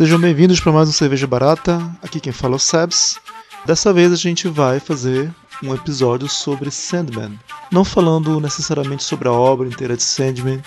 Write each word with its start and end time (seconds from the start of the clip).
Sejam 0.00 0.18
bem-vindos 0.18 0.58
para 0.58 0.72
mais 0.72 0.88
um 0.88 0.92
Cerveja 0.92 1.26
Barata. 1.26 1.78
Aqui 2.02 2.18
quem 2.20 2.32
fala 2.32 2.54
é 2.54 2.56
o 2.56 2.58
Sebs. 2.58 3.20
Dessa 3.66 3.92
vez 3.92 4.10
a 4.10 4.16
gente 4.16 4.48
vai 4.48 4.80
fazer 4.80 5.30
um 5.62 5.74
episódio 5.74 6.26
sobre 6.26 6.70
Sandman. 6.70 7.38
Não 7.70 7.84
falando 7.84 8.40
necessariamente 8.40 9.04
sobre 9.04 9.28
a 9.28 9.32
obra 9.32 9.68
inteira 9.68 9.94
de 9.94 10.02
Sandman, 10.02 10.62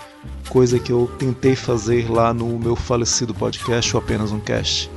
coisa 0.50 0.78
que 0.78 0.92
eu 0.92 1.12
tentei 1.18 1.56
fazer 1.56 2.12
lá 2.12 2.32
no 2.32 2.60
meu 2.60 2.76
falecido 2.76 3.34
podcast 3.34 3.96
ou 3.96 4.04
apenas 4.04 4.32
um 4.32 4.40
cast. 4.40 4.88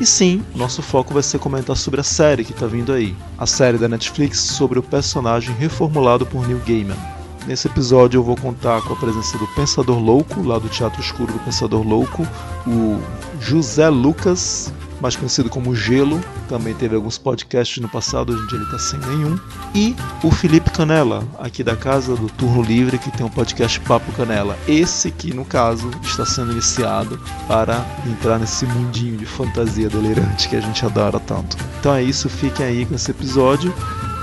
E 0.00 0.04
sim, 0.04 0.42
nosso 0.56 0.82
foco 0.82 1.14
vai 1.14 1.22
ser 1.22 1.38
comentar 1.38 1.76
sobre 1.76 2.00
a 2.00 2.04
série 2.04 2.44
que 2.44 2.50
está 2.50 2.66
vindo 2.66 2.92
aí, 2.92 3.14
a 3.38 3.46
série 3.46 3.78
da 3.78 3.88
Netflix 3.88 4.40
sobre 4.40 4.76
o 4.76 4.82
personagem 4.82 5.54
reformulado 5.54 6.26
por 6.26 6.44
Neil 6.48 6.60
Gaiman. 6.66 7.13
Nesse 7.46 7.68
episódio 7.68 8.18
eu 8.18 8.24
vou 8.24 8.36
contar 8.36 8.80
com 8.82 8.94
a 8.94 8.96
presença 8.96 9.36
do 9.36 9.46
Pensador 9.48 9.98
Louco, 9.98 10.42
lá 10.42 10.58
do 10.58 10.68
Teatro 10.68 11.00
Escuro 11.00 11.30
do 11.30 11.38
Pensador 11.40 11.86
Louco, 11.86 12.26
o 12.66 12.98
José 13.38 13.90
Lucas, 13.90 14.72
mais 14.98 15.14
conhecido 15.14 15.50
como 15.50 15.74
Gelo, 15.74 16.18
também 16.48 16.72
teve 16.72 16.96
alguns 16.96 17.18
podcasts 17.18 17.82
no 17.82 17.88
passado, 17.88 18.32
hoje 18.32 18.42
em 18.42 18.46
dia 18.46 18.56
ele 18.56 18.64
está 18.64 18.78
sem 18.78 18.98
nenhum, 19.00 19.38
e 19.74 19.94
o 20.22 20.30
Felipe 20.30 20.70
Canela, 20.70 21.22
aqui 21.38 21.62
da 21.62 21.76
casa 21.76 22.16
do 22.16 22.28
Turno 22.28 22.62
Livre, 22.62 22.96
que 22.96 23.10
tem 23.10 23.26
um 23.26 23.30
podcast 23.30 23.78
Papo 23.80 24.10
Canela. 24.12 24.56
Esse 24.66 25.10
que, 25.10 25.34
no 25.34 25.44
caso, 25.44 25.90
está 26.02 26.24
sendo 26.24 26.52
iniciado 26.52 27.20
para 27.46 27.84
entrar 28.06 28.38
nesse 28.38 28.64
mundinho 28.64 29.18
de 29.18 29.26
fantasia 29.26 29.90
delirante 29.90 30.48
que 30.48 30.56
a 30.56 30.60
gente 30.60 30.82
adora 30.86 31.20
tanto. 31.20 31.58
Então 31.78 31.94
é 31.94 32.02
isso, 32.02 32.26
fiquem 32.30 32.64
aí 32.64 32.86
com 32.86 32.94
esse 32.94 33.10
episódio 33.10 33.74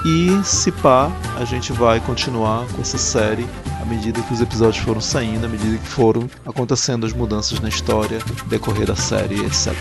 e 0.06 0.44
se 0.44 0.72
pá, 0.72 1.12
a 1.38 1.46
gente 1.46 1.72
vai 1.72 2.00
continuar 2.00 2.66
com 2.68 2.82
essa 2.82 2.98
série 2.98 3.48
à 3.82 3.86
medida 3.86 4.22
que 4.22 4.34
os 4.34 4.42
episódios 4.42 4.84
foram 4.84 5.02
saindo, 5.02 5.46
à 5.46 5.50
medida 5.50 5.78
que 5.78 5.88
foram 5.88 6.30
acontecendo 6.46 7.06
as 7.06 7.14
mudanças 7.14 7.60
na 7.60 7.70
história, 7.70 8.20
decorrer 8.48 8.88
da 8.88 8.96
série, 8.96 9.40
etc. 9.46 9.74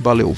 Valeu! 0.00 0.34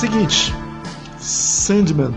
Seguinte, 0.00 0.54
Sandman. 1.18 2.14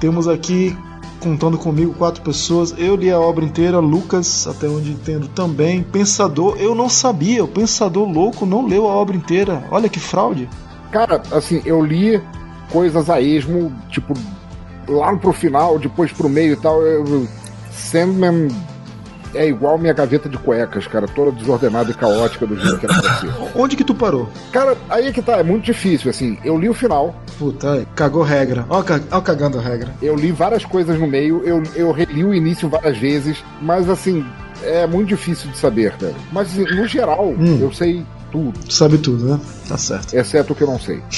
Temos 0.00 0.26
aqui, 0.26 0.74
contando 1.20 1.58
comigo, 1.58 1.92
quatro 1.92 2.22
pessoas. 2.22 2.74
Eu 2.78 2.96
li 2.96 3.10
a 3.10 3.20
obra 3.20 3.44
inteira, 3.44 3.78
Lucas, 3.80 4.46
até 4.46 4.66
onde 4.66 4.92
entendo 4.92 5.28
também. 5.28 5.82
Pensador, 5.82 6.56
eu 6.58 6.74
não 6.74 6.88
sabia, 6.88 7.44
o 7.44 7.48
Pensador 7.48 8.08
Louco 8.08 8.46
não 8.46 8.66
leu 8.66 8.88
a 8.88 8.94
obra 8.94 9.14
inteira. 9.14 9.62
Olha 9.70 9.90
que 9.90 10.00
fraude. 10.00 10.48
Cara, 10.90 11.22
assim, 11.30 11.60
eu 11.66 11.84
li 11.84 12.18
coisas 12.72 13.10
a 13.10 13.20
esmo, 13.20 13.70
tipo, 13.90 14.14
lá 14.88 15.14
pro 15.14 15.34
final, 15.34 15.78
depois 15.78 16.10
pro 16.10 16.30
meio 16.30 16.54
e 16.54 16.56
tal. 16.56 16.80
Eu, 16.80 17.28
Sandman 17.70 18.48
é 19.34 19.46
igual 19.46 19.78
minha 19.78 19.92
gaveta 19.92 20.28
de 20.28 20.38
cuecas, 20.38 20.86
cara, 20.86 21.06
toda 21.06 21.32
desordenada 21.32 21.90
e 21.90 21.94
caótica 21.94 22.46
do 22.46 22.58
jeito 22.58 22.78
que 22.78 22.86
era 22.86 23.00
pra 23.00 23.14
ser. 23.16 23.30
Onde 23.54 23.76
que 23.76 23.84
tu 23.84 23.94
parou? 23.94 24.28
Cara, 24.52 24.76
aí 24.88 25.06
é 25.06 25.12
que 25.12 25.22
tá, 25.22 25.38
é 25.38 25.42
muito 25.42 25.64
difícil, 25.64 26.10
assim. 26.10 26.38
Eu 26.44 26.58
li 26.58 26.68
o 26.68 26.74
final. 26.74 27.14
Puta, 27.38 27.86
cagou 27.94 28.22
regra. 28.22 28.64
Ó, 28.68 28.82
ó 29.10 29.20
cagando 29.20 29.58
a 29.58 29.62
regra. 29.62 29.94
Eu 30.00 30.16
li 30.16 30.32
várias 30.32 30.64
coisas 30.64 30.98
no 30.98 31.06
meio, 31.06 31.42
eu, 31.44 31.62
eu 31.74 31.92
reli 31.92 32.24
o 32.24 32.34
início 32.34 32.68
várias 32.68 32.98
vezes, 32.98 33.42
mas 33.60 33.88
assim, 33.88 34.24
é 34.62 34.86
muito 34.86 35.08
difícil 35.08 35.50
de 35.50 35.58
saber, 35.58 35.92
cara. 35.96 36.14
Mas 36.32 36.48
assim, 36.48 36.64
no 36.74 36.86
geral, 36.86 37.28
hum. 37.28 37.58
eu 37.60 37.72
sei 37.72 38.04
tudo. 38.30 38.58
Tu 38.66 38.72
sabe 38.72 38.98
tudo, 38.98 39.24
né? 39.24 39.40
Tá 39.68 39.76
certo. 39.76 40.14
Exceto 40.14 40.52
o 40.52 40.56
que 40.56 40.62
eu 40.62 40.68
não 40.68 40.78
sei. 40.78 41.02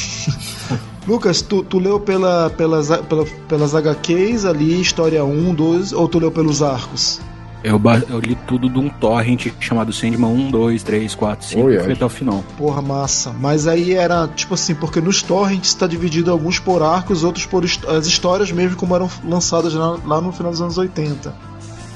Lucas, 1.06 1.40
tu, 1.42 1.62
tu 1.64 1.78
leu 1.78 1.98
pela, 1.98 2.50
pelas, 2.50 2.88
pela, 2.88 3.24
pelas 3.48 3.74
HQs 3.74 4.44
ali, 4.44 4.80
história 4.80 5.24
1, 5.24 5.54
2, 5.54 5.92
ou 5.92 6.06
tu 6.06 6.18
leu 6.18 6.30
pelos 6.30 6.62
arcos? 6.62 7.20
Eu, 7.62 7.80
eu, 8.08 8.20
li 8.20 8.34
tudo 8.46 8.70
de 8.70 8.78
um 8.78 8.88
torrent 8.88 9.48
chamado 9.60 9.92
Sandman 9.92 10.30
1, 10.30 10.50
2, 10.50 10.82
3, 10.82 11.14
4, 11.14 11.46
5 11.46 11.62
oh, 11.62 11.70
e 11.70 11.80
fui 11.80 11.92
até 11.92 12.04
o 12.04 12.08
final. 12.08 12.42
Porra, 12.56 12.80
massa. 12.80 13.34
Mas 13.38 13.66
aí 13.66 13.92
era 13.92 14.26
tipo 14.28 14.54
assim, 14.54 14.74
porque 14.74 15.00
nos 15.00 15.22
torrents 15.22 15.68
está 15.68 15.86
dividido 15.86 16.30
alguns 16.30 16.58
por 16.58 16.82
arcos, 16.82 17.22
outros 17.22 17.44
por 17.44 17.64
as 17.64 18.06
histórias 18.06 18.50
mesmo 18.50 18.76
como 18.76 18.94
eram 18.96 19.10
lançadas 19.24 19.74
lá, 19.74 19.98
lá, 20.06 20.20
no 20.20 20.32
final 20.32 20.50
dos 20.50 20.62
anos 20.62 20.78
80. 20.78 21.34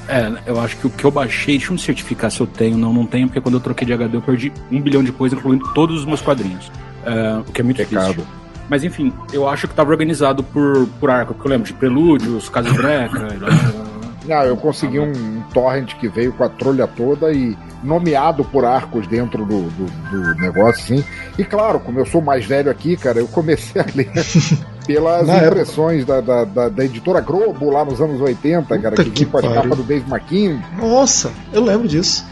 É, 0.06 0.32
eu 0.46 0.60
acho 0.60 0.76
que 0.76 0.86
o 0.86 0.90
que 0.90 1.02
eu 1.02 1.10
baixei, 1.10 1.56
deixa 1.56 1.70
eu 1.70 1.74
me 1.74 1.80
certificar 1.80 2.30
se 2.30 2.38
eu 2.38 2.46
tenho, 2.46 2.76
não, 2.76 2.92
não 2.92 3.06
tenho, 3.06 3.26
porque 3.26 3.40
quando 3.40 3.54
eu 3.54 3.60
troquei 3.60 3.86
de 3.86 3.92
HD 3.94 4.18
eu 4.18 4.22
perdi 4.22 4.52
um 4.70 4.82
bilhão 4.82 5.02
de 5.02 5.12
coisas, 5.12 5.38
incluindo 5.38 5.66
todos 5.72 6.00
os 6.00 6.04
meus 6.04 6.20
quadrinhos. 6.20 6.70
É, 7.06 7.38
o 7.38 7.44
que 7.44 7.62
é 7.62 7.64
muito 7.64 7.78
Pecado. 7.78 8.08
difícil. 8.08 8.26
Mas 8.68 8.84
enfim, 8.84 9.12
eu 9.32 9.48
acho 9.48 9.66
que 9.66 9.72
estava 9.72 9.90
organizado 9.90 10.42
por, 10.42 10.86
por 11.00 11.10
arco, 11.10 11.32
porque 11.32 11.46
eu 11.46 11.50
lembro 11.50 11.66
de 11.66 11.72
Prelúdios, 11.72 12.50
Casa 12.50 12.70
Breca. 12.72 13.28
Não, 14.26 14.42
eu 14.42 14.56
consegui 14.56 14.98
um, 14.98 15.10
um, 15.10 15.42
torrent 15.52 15.94
que 15.96 16.08
veio 16.08 16.32
com 16.32 16.44
a 16.44 16.48
trolha 16.48 16.86
toda 16.86 17.32
e 17.32 17.56
nomeado 17.82 18.44
por 18.44 18.64
arcos 18.64 19.06
dentro 19.06 19.44
do, 19.44 19.62
do, 19.62 19.86
do, 20.10 20.40
negócio, 20.40 20.82
assim. 20.82 21.04
E 21.38 21.44
claro, 21.44 21.78
como 21.78 21.98
eu 21.98 22.06
sou 22.06 22.22
mais 22.22 22.46
velho 22.46 22.70
aqui, 22.70 22.96
cara, 22.96 23.18
eu 23.18 23.28
comecei 23.28 23.82
a 23.82 23.86
ler 23.94 24.10
pelas 24.86 25.26
Na 25.26 25.46
impressões 25.46 26.04
da, 26.06 26.20
da, 26.20 26.44
da, 26.44 26.68
da, 26.70 26.84
editora 26.84 27.20
Globo 27.20 27.70
lá 27.70 27.84
nos 27.84 28.00
anos 28.00 28.20
80, 28.20 28.62
Puta 28.62 28.78
cara, 28.78 28.96
que, 28.96 29.10
que 29.10 29.24
vinha 29.24 29.30
com 29.30 29.38
a 29.38 29.54
capa 29.54 29.76
do 29.76 29.82
Dave 29.82 30.10
McKean. 30.10 30.62
Nossa, 30.78 31.30
eu 31.52 31.62
lembro 31.62 31.86
disso. 31.86 32.24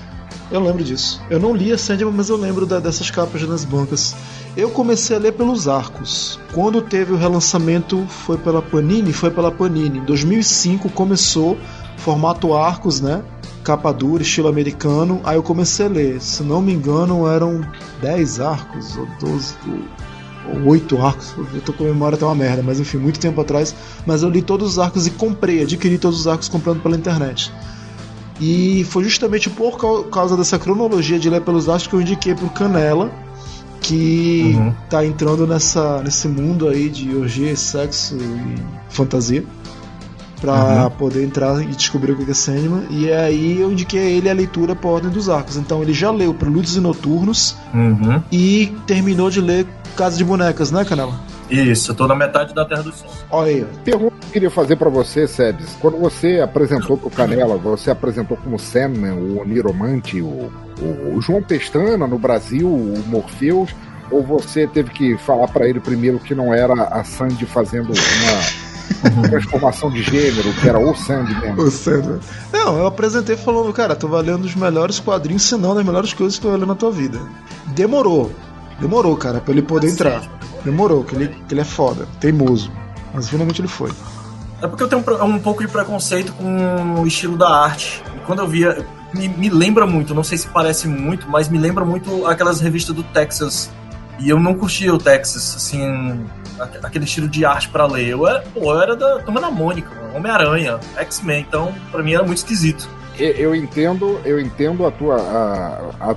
Eu 0.50 0.60
lembro 0.60 0.84
disso. 0.84 1.20
Eu 1.30 1.40
não 1.40 1.54
li 1.54 1.72
a 1.72 1.78
Sandman, 1.78 2.12
mas 2.12 2.28
eu 2.28 2.36
lembro 2.36 2.66
da, 2.66 2.78
dessas 2.78 3.10
capas 3.10 3.42
nas 3.48 3.64
bancas. 3.64 4.14
Eu 4.54 4.68
comecei 4.68 5.16
a 5.16 5.18
ler 5.18 5.32
pelos 5.32 5.66
arcos. 5.66 6.38
Quando 6.52 6.82
teve 6.82 7.12
o 7.12 7.16
relançamento, 7.16 8.06
foi 8.06 8.36
pela 8.36 8.60
Panini, 8.60 9.14
foi 9.14 9.30
pela 9.30 9.50
Panini. 9.50 9.98
Em 9.98 10.04
2005 10.04 10.90
começou 10.90 11.56
formato 12.02 12.52
arcos, 12.54 13.00
né? 13.00 13.22
Capa 13.62 13.92
dura, 13.92 14.22
estilo 14.22 14.48
americano. 14.48 15.20
Aí 15.24 15.36
eu 15.36 15.42
comecei 15.42 15.86
a 15.86 15.88
ler. 15.88 16.20
Se 16.20 16.42
não 16.42 16.60
me 16.60 16.72
engano, 16.72 17.26
eram 17.28 17.60
10 18.00 18.40
arcos, 18.40 18.96
ou 18.96 19.06
12, 19.20 19.54
ou 20.52 20.70
8 20.70 20.98
arcos. 20.98 21.34
Eu 21.54 21.60
tô 21.60 21.72
com 21.72 21.84
a 21.84 21.86
memória 21.86 22.16
até 22.16 22.24
uma 22.24 22.34
merda, 22.34 22.62
mas 22.62 22.80
enfim, 22.80 22.98
muito 22.98 23.20
tempo 23.20 23.40
atrás. 23.40 23.74
Mas 24.04 24.22
eu 24.22 24.28
li 24.28 24.42
todos 24.42 24.72
os 24.72 24.78
arcos 24.78 25.06
e 25.06 25.10
comprei, 25.10 25.62
adquiri 25.62 25.96
todos 25.96 26.20
os 26.20 26.26
arcos 26.26 26.48
comprando 26.48 26.82
pela 26.82 26.96
internet. 26.96 27.52
E 28.40 28.84
foi 28.90 29.04
justamente 29.04 29.48
por 29.48 29.78
causa 30.10 30.36
dessa 30.36 30.58
cronologia 30.58 31.18
de 31.18 31.30
ler 31.30 31.42
pelos 31.42 31.68
arcos 31.68 31.86
que 31.86 31.94
eu 31.94 32.00
indiquei 32.00 32.34
pro 32.34 32.50
Canela, 32.50 33.12
que 33.80 34.54
uhum. 34.56 34.74
tá 34.90 35.06
entrando 35.06 35.46
nessa, 35.46 36.02
nesse 36.02 36.26
mundo 36.26 36.68
aí 36.68 36.88
de 36.88 37.14
orgia, 37.14 37.54
sexo 37.54 38.16
e 38.16 38.56
fantasia 38.88 39.44
para 40.42 40.84
uhum. 40.84 40.90
poder 40.90 41.22
entrar 41.22 41.62
e 41.62 41.66
descobrir 41.66 42.12
o 42.12 42.16
que 42.16 42.28
é 42.28 42.34
Sandman. 42.34 42.84
E 42.90 43.10
aí 43.12 43.60
eu 43.60 43.70
indiquei 43.70 44.00
a 44.00 44.10
ele 44.10 44.28
a 44.28 44.34
leitura 44.34 44.74
por 44.74 44.88
ordem 44.88 45.10
dos 45.10 45.28
arcos. 45.28 45.56
Então 45.56 45.80
ele 45.80 45.94
já 45.94 46.10
leu 46.10 46.34
Prelúdios 46.34 46.76
e 46.76 46.80
Noturnos 46.80 47.56
uhum. 47.72 48.20
e 48.30 48.76
terminou 48.84 49.30
de 49.30 49.40
ler 49.40 49.66
Casa 49.96 50.16
de 50.16 50.24
Bonecas, 50.24 50.72
né, 50.72 50.84
Canela? 50.84 51.14
Isso, 51.48 51.92
eu 51.92 51.94
tô 51.94 52.08
na 52.08 52.14
metade 52.14 52.52
da 52.54 52.64
Terra 52.64 52.82
do 52.82 52.92
Sol. 52.92 53.08
Olha 53.30 53.50
aí. 53.50 53.66
Pergunta 53.84 54.16
que 54.18 54.26
eu 54.26 54.32
queria 54.32 54.50
fazer 54.50 54.76
para 54.76 54.88
você, 54.88 55.28
Sebes. 55.28 55.76
Quando 55.80 55.98
você 55.98 56.40
apresentou 56.40 56.96
pro 56.96 57.10
Canela, 57.10 57.56
você 57.56 57.90
apresentou 57.90 58.36
como 58.36 58.58
Sandman, 58.58 59.12
o 59.12 59.44
Niromante, 59.44 60.20
o, 60.20 60.50
o, 60.80 61.16
o 61.16 61.20
João 61.20 61.42
Pestana 61.42 62.06
no 62.06 62.18
Brasil, 62.18 62.66
o 62.68 63.04
Morpheus, 63.06 63.70
ou 64.10 64.22
você 64.22 64.66
teve 64.66 64.90
que 64.90 65.16
falar 65.18 65.46
para 65.48 65.68
ele 65.68 65.78
primeiro 65.78 66.18
que 66.18 66.34
não 66.34 66.52
era 66.52 66.74
a 66.74 67.04
Sandy 67.04 67.46
fazendo 67.46 67.92
uma 67.92 68.71
transformação 69.28 69.90
de 69.90 70.02
gênero, 70.02 70.52
que 70.54 70.68
era 70.68 70.78
o 70.78 70.94
Sandy 70.94 71.34
mesmo. 71.40 71.62
O 71.62 71.70
Sandy. 71.70 72.20
Não, 72.52 72.78
eu 72.78 72.86
apresentei 72.86 73.36
falando, 73.36 73.72
cara, 73.72 73.94
tu 73.94 74.08
vai 74.08 74.22
lendo 74.22 74.44
os 74.44 74.54
melhores 74.54 75.00
quadrinhos, 75.00 75.42
se 75.42 75.56
não 75.56 75.74
das 75.74 75.84
melhores 75.84 76.12
coisas 76.12 76.36
que 76.36 76.42
tu 76.42 76.50
vai 76.50 76.58
ler 76.58 76.66
na 76.66 76.74
tua 76.74 76.90
vida. 76.90 77.20
Demorou. 77.68 78.32
Demorou, 78.80 79.16
cara, 79.16 79.40
pra 79.40 79.52
ele 79.52 79.62
poder 79.62 79.88
entrar. 79.88 80.22
Demorou, 80.64 81.04
que 81.04 81.14
ele, 81.14 81.28
que 81.28 81.54
ele 81.54 81.60
é 81.60 81.64
foda, 81.64 82.06
teimoso. 82.20 82.70
Mas 83.14 83.28
finalmente 83.28 83.60
ele 83.60 83.68
foi. 83.68 83.90
É 84.60 84.66
porque 84.66 84.82
eu 84.84 84.88
tenho 84.88 85.04
um, 85.04 85.24
um 85.24 85.38
pouco 85.38 85.60
de 85.60 85.68
preconceito 85.68 86.32
com 86.34 87.00
o 87.00 87.06
estilo 87.06 87.36
da 87.36 87.48
arte. 87.48 88.02
E 88.16 88.20
quando 88.26 88.40
eu 88.40 88.48
via. 88.48 88.86
Me, 89.12 89.28
me 89.28 89.50
lembra 89.50 89.86
muito, 89.86 90.14
não 90.14 90.24
sei 90.24 90.38
se 90.38 90.46
parece 90.48 90.88
muito, 90.88 91.28
mas 91.28 91.46
me 91.46 91.58
lembra 91.58 91.84
muito 91.84 92.26
aquelas 92.26 92.60
revistas 92.60 92.96
do 92.96 93.02
Texas. 93.02 93.70
E 94.18 94.30
eu 94.30 94.40
não 94.40 94.54
curtia 94.54 94.94
o 94.94 94.96
Texas, 94.96 95.54
assim 95.54 96.24
aquele 96.82 97.04
estilo 97.04 97.28
de 97.28 97.44
arte 97.44 97.68
para 97.68 97.86
ler. 97.86 98.08
Eu 98.08 98.26
era, 98.26 98.40
pô, 98.40 98.72
eu 98.72 98.80
era 98.80 98.96
da 98.96 99.18
Turma 99.20 99.40
da 99.40 99.50
Mônica, 99.50 99.90
Homem-Aranha, 100.14 100.78
X-Men, 100.96 101.44
então 101.48 101.72
para 101.90 102.02
mim 102.02 102.14
era 102.14 102.24
muito 102.24 102.38
esquisito. 102.38 102.88
eu 103.18 103.54
entendo, 103.54 104.20
eu 104.24 104.40
entendo 104.40 104.86
a 104.86 104.90
tua, 104.90 105.16
a, 105.16 106.10
a, 106.10 106.16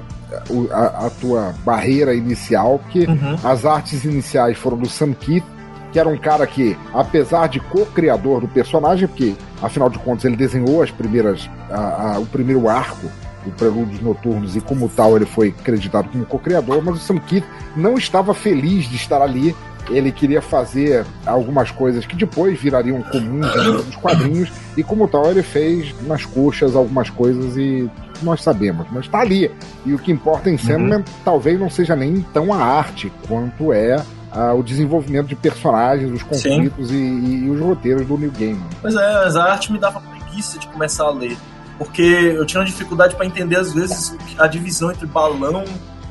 a, 0.72 1.08
a 1.08 1.10
tua 1.10 1.54
barreira 1.64 2.14
inicial, 2.14 2.80
que 2.90 3.06
uhum. 3.06 3.36
as 3.44 3.66
artes 3.66 4.04
iniciais 4.04 4.58
foram 4.58 4.78
do 4.78 4.90
Sam 4.90 5.14
Keith, 5.14 5.46
que 5.92 6.00
era 6.00 6.10
um 6.10 6.18
cara 6.18 6.46
que, 6.46 6.78
apesar 6.94 7.48
de 7.48 7.60
co-criador 7.60 8.42
do 8.42 8.48
personagem, 8.48 9.08
porque 9.08 9.36
afinal 9.62 9.90
de 9.90 9.98
contas 10.00 10.26
ele 10.26 10.36
desenhou 10.36 10.84
as 10.84 10.92
primeiras, 10.92 11.50
a, 11.70 12.16
a, 12.16 12.20
o 12.20 12.26
primeiro 12.26 12.68
arco 12.68 13.10
o 13.46 13.52
Prelúdios 13.52 14.02
Noturnos 14.02 14.56
e 14.56 14.62
como 14.62 14.90
tal 14.90 15.16
ele 15.16 15.26
foi 15.26 15.50
acreditado 15.50 16.10
como 16.10 16.26
co-criador, 16.26 16.84
mas 16.84 16.96
o 16.96 17.00
Sam 17.00 17.20
Keith 17.20 17.46
não 17.76 17.98
estava 17.98 18.34
feliz 18.34 18.90
de 18.90 18.96
estar 18.96 19.22
ali. 19.22 19.56
Ele 19.90 20.12
queria 20.12 20.42
fazer 20.42 21.06
algumas 21.26 21.72
coisas 21.72 22.06
que 22.06 22.16
depois 22.16 22.60
virariam 22.60 23.02
comuns 23.04 23.56
nos 23.86 23.96
quadrinhos 23.96 24.52
e 24.76 24.84
como 24.84 25.08
tal 25.08 25.30
ele 25.30 25.44
fez 25.44 25.94
nas 26.08 26.26
coxas 26.26 26.76
algumas 26.76 27.10
coisas 27.10 27.56
e 27.58 27.90
nós 28.22 28.42
sabemos, 28.42 28.88
mas 28.92 29.06
está 29.06 29.20
ali. 29.20 29.52
E 29.86 29.94
o 29.94 30.00
que 30.00 30.12
importa 30.12 30.50
em 30.50 30.58
Sandman 30.58 31.00
uhum. 31.00 31.04
talvez 31.24 31.60
não 31.60 31.70
seja 31.70 31.96
nem 31.96 32.22
tão 32.34 32.54
a 32.54 32.58
arte 32.58 33.12
quanto 33.28 33.72
é 33.72 34.04
o 34.54 34.62
desenvolvimento 34.62 35.28
de 35.28 35.36
personagens, 35.36 36.12
os 36.12 36.22
conflitos 36.22 36.92
e, 36.92 36.96
e, 36.96 37.46
e, 37.46 37.50
os 37.50 37.60
roteiros 37.62 38.06
do 38.06 38.18
New 38.18 38.32
Game. 38.32 38.62
Pois 38.82 38.94
é, 38.94 39.14
mas 39.24 39.36
a 39.38 39.46
arte 39.46 39.72
me 39.72 39.80
dava 39.80 40.02
preguiça 40.02 40.60
de 40.60 40.68
começar 40.68 41.06
a 41.06 41.12
ler 41.12 41.38
porque 41.78 42.02
eu 42.02 42.46
tinha 42.46 42.60
uma 42.60 42.66
dificuldade 42.66 43.16
para 43.16 43.26
entender 43.26 43.58
às 43.58 43.74
vezes 43.74 44.16
a 44.38 44.48
divisão 44.48 44.92
entre 44.92 45.06
balão 45.06 45.64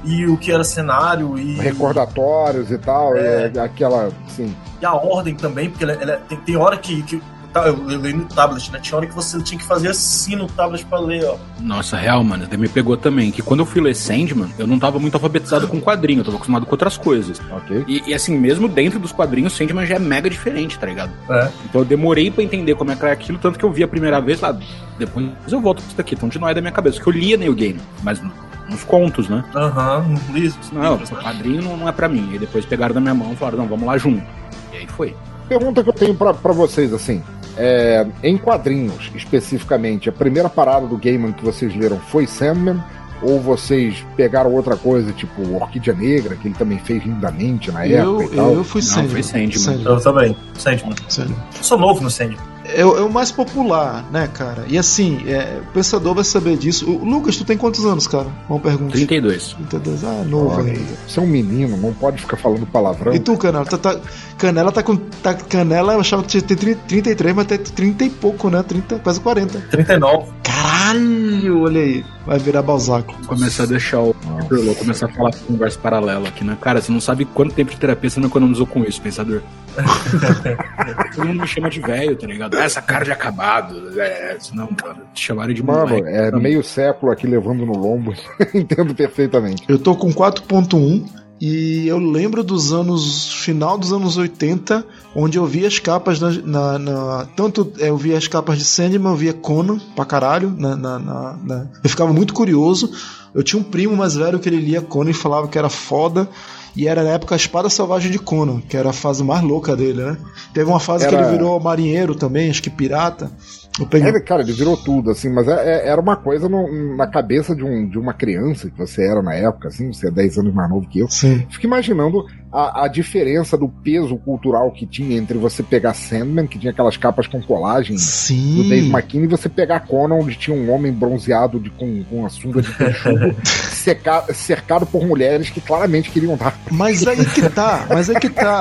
e 0.04 0.26
o 0.26 0.36
que 0.36 0.52
era 0.52 0.64
cenário 0.64 1.38
e 1.38 1.54
recordatórios 1.54 2.70
e 2.70 2.78
tal, 2.78 3.16
é, 3.16 3.50
e 3.54 3.58
aquela, 3.58 4.10
sim. 4.28 4.54
E 4.80 4.84
a 4.84 4.94
ordem 4.94 5.34
também, 5.34 5.70
porque 5.70 5.84
ela, 5.84 5.94
ela 5.94 6.16
tem, 6.28 6.38
tem 6.38 6.56
hora 6.56 6.76
que, 6.76 7.02
que 7.02 7.20
Tá, 7.54 7.68
eu, 7.68 7.88
eu 7.88 8.16
no 8.16 8.24
tablet, 8.24 8.72
né? 8.72 8.80
Tinha 8.80 8.98
hora 8.98 9.06
que 9.06 9.14
você 9.14 9.40
tinha 9.40 9.56
que 9.56 9.64
fazer 9.64 9.88
assim 9.88 10.34
no 10.34 10.48
tablet 10.48 10.84
pra 10.84 10.98
ler, 10.98 11.24
ó. 11.24 11.36
Nossa, 11.60 11.96
real, 11.96 12.24
mano, 12.24 12.42
até 12.42 12.56
me 12.56 12.68
pegou 12.68 12.96
também. 12.96 13.30
Que 13.30 13.42
quando 13.42 13.60
eu 13.60 13.66
fui 13.66 13.80
ler 13.80 13.94
Sandman, 13.94 14.52
eu 14.58 14.66
não 14.66 14.76
tava 14.76 14.98
muito 14.98 15.14
alfabetizado 15.14 15.68
com 15.68 15.80
quadrinho, 15.80 16.18
eu 16.18 16.24
tava 16.24 16.36
acostumado 16.36 16.66
com 16.66 16.72
outras 16.72 16.96
coisas. 16.96 17.40
Ok. 17.52 17.84
E, 17.86 18.02
e, 18.08 18.12
assim, 18.12 18.36
mesmo 18.36 18.66
dentro 18.66 18.98
dos 18.98 19.12
quadrinhos, 19.12 19.52
Sandman 19.52 19.86
já 19.86 19.94
é 19.94 19.98
mega 20.00 20.28
diferente, 20.28 20.76
tá 20.76 20.88
ligado? 20.88 21.12
É. 21.30 21.48
Então 21.64 21.82
eu 21.82 21.84
demorei 21.84 22.28
pra 22.28 22.42
entender 22.42 22.74
como 22.74 22.90
é 22.90 22.96
que 22.96 23.04
era 23.04 23.12
aquilo, 23.12 23.38
tanto 23.38 23.56
que 23.56 23.64
eu 23.64 23.70
vi 23.70 23.84
a 23.84 23.88
primeira 23.88 24.20
vez 24.20 24.40
lá. 24.40 24.58
Depois 24.98 25.30
eu 25.48 25.60
volto 25.60 25.78
pra 25.78 25.86
isso 25.86 25.96
daqui, 25.96 26.16
então 26.16 26.28
de 26.28 26.40
não 26.40 26.48
é 26.48 26.54
da 26.54 26.60
minha 26.60 26.72
cabeça, 26.72 27.00
que 27.00 27.06
eu 27.06 27.12
lia 27.12 27.36
New 27.36 27.54
Game, 27.54 27.80
mas 28.02 28.20
nos 28.68 28.84
contos, 28.84 29.28
né? 29.28 29.44
Aham, 29.54 29.98
uhum, 29.98 30.36
isso. 30.36 30.58
Não, 30.72 30.94
o 30.94 30.98
quadrinho 30.98 31.62
não, 31.62 31.76
não 31.76 31.88
é 31.88 31.92
pra 31.92 32.08
mim. 32.08 32.30
E 32.32 32.38
depois 32.38 32.64
pegaram 32.64 32.94
da 32.94 33.00
minha 33.00 33.14
mão 33.14 33.32
e 33.32 33.36
falaram, 33.36 33.58
não, 33.58 33.66
vamos 33.66 33.86
lá 33.86 33.98
junto. 33.98 34.24
E 34.72 34.76
aí 34.76 34.86
foi. 34.86 35.14
Pergunta 35.48 35.82
que 35.82 35.88
eu 35.88 35.92
tenho 35.92 36.14
para 36.14 36.52
vocês, 36.52 36.92
assim. 36.92 37.22
É, 37.56 38.06
em 38.22 38.36
quadrinhos, 38.36 39.10
especificamente, 39.14 40.08
a 40.08 40.12
primeira 40.12 40.48
parada 40.48 40.86
do 40.86 40.96
Gaiman 40.96 41.32
que 41.32 41.44
vocês 41.44 41.74
leram 41.76 41.98
foi 41.98 42.26
Sandman? 42.26 42.82
Ou 43.22 43.40
vocês 43.40 44.04
pegaram 44.16 44.52
outra 44.52 44.76
coisa, 44.76 45.12
tipo 45.12 45.54
Orquídea 45.54 45.94
Negra, 45.94 46.34
que 46.34 46.48
ele 46.48 46.54
também 46.54 46.78
fez 46.78 47.04
lindamente 47.04 47.70
na 47.70 47.86
eu, 47.86 48.20
época 48.20 48.34
e 48.34 48.36
tal? 48.36 48.52
Eu 48.52 48.64
fui 48.64 48.82
Sandman. 48.82 49.04
Não, 49.04 49.10
foi 49.10 49.22
Sandman. 49.22 49.52
Sandman. 49.52 49.86
Eu 49.86 50.00
também. 50.00 50.36
Sandman. 50.58 50.96
Sandman. 51.08 51.38
Eu 51.56 51.62
sou 51.62 51.78
novo 51.78 52.02
no 52.02 52.10
Sandman 52.10 52.53
é, 52.64 52.80
é, 52.80 52.84
o 52.84 53.10
mais 53.10 53.30
popular, 53.30 54.04
né, 54.10 54.28
cara? 54.32 54.64
E 54.68 54.78
assim, 54.78 55.22
é, 55.26 55.60
o 55.60 55.72
pensador 55.72 56.14
vai 56.14 56.24
saber 56.24 56.56
disso. 56.56 56.90
O, 56.90 57.04
Lucas, 57.04 57.36
tu 57.36 57.44
tem 57.44 57.56
quantos 57.56 57.84
anos, 57.84 58.06
cara? 58.06 58.26
Uma 58.48 58.58
pergunta. 58.58 58.92
32. 58.92 59.54
32, 59.68 60.04
ah, 60.04 60.24
novo 60.24 60.60
ainda. 60.60 60.80
Você 61.06 61.20
é 61.20 61.22
um 61.22 61.26
menino, 61.26 61.76
não 61.76 61.92
pode 61.92 62.20
ficar 62.20 62.36
falando 62.36 62.66
palavrão. 62.66 63.14
E 63.14 63.18
tu, 63.18 63.36
Canela? 63.36 63.66
Tá, 63.66 63.76
tá, 63.76 64.00
Canela 64.38 64.72
tá 64.72 64.82
com. 64.82 64.96
Tá, 64.96 65.34
Canela, 65.34 65.92
eu 65.92 66.00
achava 66.00 66.22
que 66.22 66.28
tinha 66.28 66.42
33, 66.42 67.34
mas 67.34 67.46
tem 67.46 67.58
30 67.58 68.04
e 68.04 68.10
pouco, 68.10 68.48
né? 68.48 68.62
30, 68.62 68.98
quase 69.00 69.20
40. 69.20 69.60
39. 69.70 70.32
Caralho, 70.42 71.62
olha 71.62 71.80
aí. 71.80 72.04
Vai 72.26 72.38
virar 72.38 72.62
Balzac. 72.62 73.12
Começar 73.26 73.64
a 73.64 73.66
deixar 73.66 74.00
o 74.00 74.13
Nossa. 74.34 74.74
começar 74.78 75.06
a 75.06 75.08
falar 75.08 75.34
conversa 75.46 75.78
paralela 75.78 76.28
aqui, 76.28 76.44
né? 76.44 76.56
Cara, 76.60 76.80
você 76.80 76.92
não 76.92 77.00
sabe 77.00 77.24
quanto 77.24 77.54
tempo 77.54 77.70
de 77.70 77.76
terapia 77.76 78.10
você 78.10 78.20
não 78.20 78.28
economizou 78.28 78.66
com 78.66 78.84
isso, 78.84 79.00
pensador. 79.00 79.42
Todo 81.14 81.26
mundo 81.26 81.40
me 81.40 81.46
chama 81.46 81.70
de 81.70 81.80
velho, 81.80 82.16
tá 82.16 82.26
ligado? 82.26 82.56
Essa 82.56 82.80
cara 82.82 83.04
de 83.04 83.12
acabado. 83.12 84.00
É, 84.00 84.36
não, 84.52 84.68
cara. 84.68 84.96
Te 85.12 85.24
chamaram 85.26 85.52
de 85.52 85.62
Mano, 85.62 85.88
moleque. 85.96 86.08
é 86.08 86.30
meio 86.32 86.62
século 86.62 87.12
aqui 87.12 87.26
levando 87.26 87.64
no 87.64 87.76
lombo. 87.76 88.14
Entendo 88.54 88.94
perfeitamente. 88.94 89.64
Eu 89.68 89.78
tô 89.78 89.94
com 89.94 90.12
4.1 90.12 91.23
e 91.46 91.86
eu 91.86 91.98
lembro 91.98 92.42
dos 92.42 92.72
anos. 92.72 93.30
final 93.34 93.76
dos 93.76 93.92
anos 93.92 94.16
80, 94.16 94.82
onde 95.14 95.36
eu 95.36 95.44
via 95.44 95.68
as 95.68 95.78
capas 95.78 96.18
na. 96.18 96.30
na, 96.30 96.78
na 96.78 97.28
tanto 97.36 97.70
é, 97.78 97.90
eu 97.90 97.98
via 97.98 98.16
as 98.16 98.26
capas 98.26 98.56
de 98.56 98.64
Sandman, 98.64 99.12
eu 99.12 99.16
via 99.16 99.34
Conan 99.34 99.78
pra 99.94 100.06
caralho. 100.06 100.54
Na, 100.56 100.74
na, 100.74 100.98
na, 100.98 101.66
eu 101.82 101.90
ficava 101.90 102.14
muito 102.14 102.32
curioso. 102.32 102.90
Eu 103.34 103.42
tinha 103.42 103.60
um 103.60 103.62
primo 103.62 103.94
mais 103.94 104.14
velho 104.14 104.38
que 104.38 104.48
ele 104.48 104.56
lia 104.56 104.80
Conan 104.80 105.10
e 105.10 105.12
falava 105.12 105.46
que 105.46 105.58
era 105.58 105.68
foda. 105.68 106.26
E 106.74 106.88
era 106.88 107.04
na 107.04 107.10
época 107.10 107.34
a 107.34 107.36
Espada 107.36 107.68
Selvagem 107.68 108.10
de 108.10 108.18
Conan, 108.18 108.62
que 108.62 108.74
era 108.74 108.88
a 108.88 108.94
fase 108.94 109.22
mais 109.22 109.42
louca 109.42 109.76
dele, 109.76 110.02
né? 110.02 110.16
Teve 110.54 110.70
uma 110.70 110.80
fase 110.80 111.04
era... 111.04 111.14
que 111.14 111.22
ele 111.22 111.30
virou 111.30 111.60
marinheiro 111.60 112.14
também, 112.14 112.48
acho 112.48 112.62
que 112.62 112.70
pirata. 112.70 113.30
Ele, 113.80 114.20
cara, 114.20 114.42
ele 114.42 114.52
virou 114.52 114.76
tudo, 114.76 115.10
assim, 115.10 115.28
mas 115.28 115.48
é, 115.48 115.52
é, 115.52 115.88
era 115.88 116.00
uma 116.00 116.16
coisa 116.16 116.48
no, 116.48 116.96
na 116.96 117.06
cabeça 117.06 117.56
de, 117.56 117.64
um, 117.64 117.88
de 117.88 117.98
uma 117.98 118.14
criança 118.14 118.70
que 118.70 118.78
você 118.78 119.02
era 119.04 119.20
na 119.20 119.34
época, 119.34 119.68
assim, 119.68 119.92
você 119.92 120.08
é 120.08 120.10
10 120.10 120.38
anos 120.38 120.54
mais 120.54 120.70
novo 120.70 120.88
que 120.88 121.00
eu. 121.00 121.08
Sim. 121.08 121.44
Fico 121.50 121.66
imaginando 121.66 122.24
a, 122.54 122.84
a, 122.84 122.88
diferença 122.88 123.58
do 123.58 123.68
peso 123.68 124.16
cultural 124.16 124.70
que 124.70 124.86
tinha 124.86 125.18
entre 125.18 125.36
você 125.36 125.60
pegar 125.60 125.92
Sandman, 125.92 126.46
que 126.46 126.56
tinha 126.56 126.70
aquelas 126.70 126.96
capas 126.96 127.26
com 127.26 127.42
colagem 127.42 127.98
Sim. 127.98 128.62
do 128.62 128.68
Dave 128.68 128.88
McKean, 128.88 129.22
e 129.22 129.26
você 129.26 129.48
pegar 129.48 129.80
Conan, 129.80 130.14
onde 130.14 130.36
tinha 130.36 130.56
um 130.56 130.72
homem 130.72 130.92
bronzeado 130.92 131.58
de, 131.58 131.68
com, 131.70 132.04
com 132.04 132.24
a 132.24 132.28
sunga 132.28 132.62
de 132.62 132.72
peixudo, 132.72 133.34
cercado 134.32 134.86
por 134.86 135.04
mulheres 135.04 135.50
que 135.50 135.60
claramente 135.60 136.10
queriam 136.10 136.36
dar. 136.36 136.56
Mas 136.70 137.04
aí 137.04 137.24
que 137.24 137.50
tá, 137.50 137.86
mas 137.88 138.08
aí 138.08 138.20
que 138.20 138.30
tá. 138.30 138.60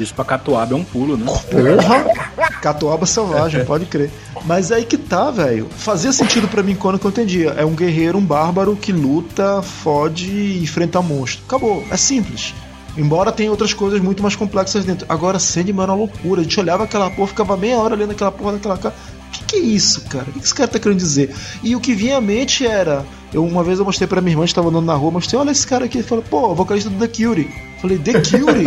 Isso 0.00 0.14
pra 0.14 0.24
Catuaba 0.24 0.72
é 0.72 0.76
um 0.76 0.84
pulo, 0.84 1.18
né? 1.18 1.26
Porra! 1.26 2.50
Catuaba 2.62 3.04
selvagem, 3.04 3.66
pode 3.66 3.84
crer. 3.84 4.10
Mas 4.46 4.72
aí 4.72 4.86
que 4.86 4.96
tá, 4.96 5.30
velho. 5.30 5.68
Fazia 5.70 6.10
sentido 6.10 6.48
para 6.48 6.62
mim 6.62 6.74
quando 6.74 6.98
eu 7.02 7.10
entendia. 7.10 7.50
É 7.50 7.64
um 7.66 7.74
guerreiro, 7.74 8.16
um 8.16 8.24
bárbaro 8.24 8.74
que 8.74 8.92
luta, 8.92 9.60
fode 9.60 10.30
e 10.30 10.62
enfrenta 10.62 11.02
monstro. 11.02 11.44
Acabou. 11.46 11.84
É 11.90 11.96
simples. 11.98 12.54
Embora 12.96 13.32
tenha 13.32 13.50
outras 13.50 13.72
coisas 13.72 14.00
muito 14.00 14.22
mais 14.22 14.36
complexas 14.36 14.84
dentro. 14.84 15.04
Agora, 15.08 15.38
Sandman 15.38 15.82
era 15.82 15.92
uma 15.92 15.98
loucura. 15.98 16.40
A 16.40 16.44
gente 16.44 16.58
olhava 16.60 16.84
aquela 16.84 17.10
porra, 17.10 17.28
ficava 17.28 17.56
meia 17.56 17.76
hora 17.78 17.94
lendo 17.96 18.12
aquela 18.12 18.30
porra 18.30 18.52
daquela 18.52 18.78
cara. 18.78 18.94
O 19.28 19.30
que, 19.36 19.44
que 19.44 19.56
é 19.56 19.58
isso, 19.58 20.02
cara? 20.02 20.24
O 20.28 20.32
que, 20.32 20.38
que 20.38 20.44
esse 20.44 20.54
cara 20.54 20.68
tá 20.68 20.78
querendo 20.78 20.98
dizer? 20.98 21.34
E 21.62 21.74
o 21.74 21.80
que 21.80 21.92
vinha 21.92 22.18
à 22.18 22.20
mente 22.20 22.64
era. 22.64 23.04
Eu, 23.32 23.44
uma 23.44 23.64
vez 23.64 23.80
eu 23.80 23.84
mostrei 23.84 24.06
pra 24.06 24.20
minha 24.20 24.32
irmã, 24.32 24.44
estava 24.44 24.68
andando 24.68 24.86
na 24.86 24.94
rua, 24.94 25.10
mostrei, 25.10 25.40
olha 25.40 25.50
esse 25.50 25.66
cara 25.66 25.86
aqui. 25.86 25.98
Ele 25.98 26.06
falou, 26.06 26.22
pô, 26.30 26.54
vocalista 26.54 26.88
do 26.88 26.96
The 26.96 27.08
Cure. 27.08 27.50
Falei, 27.80 27.98
The 27.98 28.12
Cure? 28.12 28.64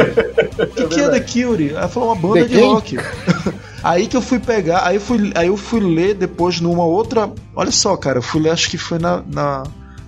O 0.57 0.67
que, 0.67 0.88
que 0.88 1.00
é 1.00 1.10
The 1.10 1.19
Cure? 1.22 1.69
Ela 1.69 1.88
falou, 1.88 2.10
uma 2.10 2.15
banda 2.15 2.41
The 2.41 2.48
de 2.48 2.55
quem? 2.55 2.69
rock. 2.69 2.98
aí 3.81 4.07
que 4.07 4.17
eu 4.17 4.22
fui 4.22 4.39
pegar, 4.39 4.86
aí 4.86 4.96
eu 4.96 5.01
fui, 5.01 5.31
aí 5.36 5.48
eu 5.48 5.55
fui 5.55 5.79
ler 5.79 6.15
depois 6.15 6.60
numa 6.60 6.84
outra. 6.84 7.31
Olha 7.55 7.72
só, 7.72 7.96
cara, 7.96 8.17
eu 8.17 8.24
fui 8.24 8.41
ler, 8.41 8.50
acho 8.50 8.69
que 8.69 8.77
foi 8.77 9.00
na, 9.00 9.24
na 9.25 9.63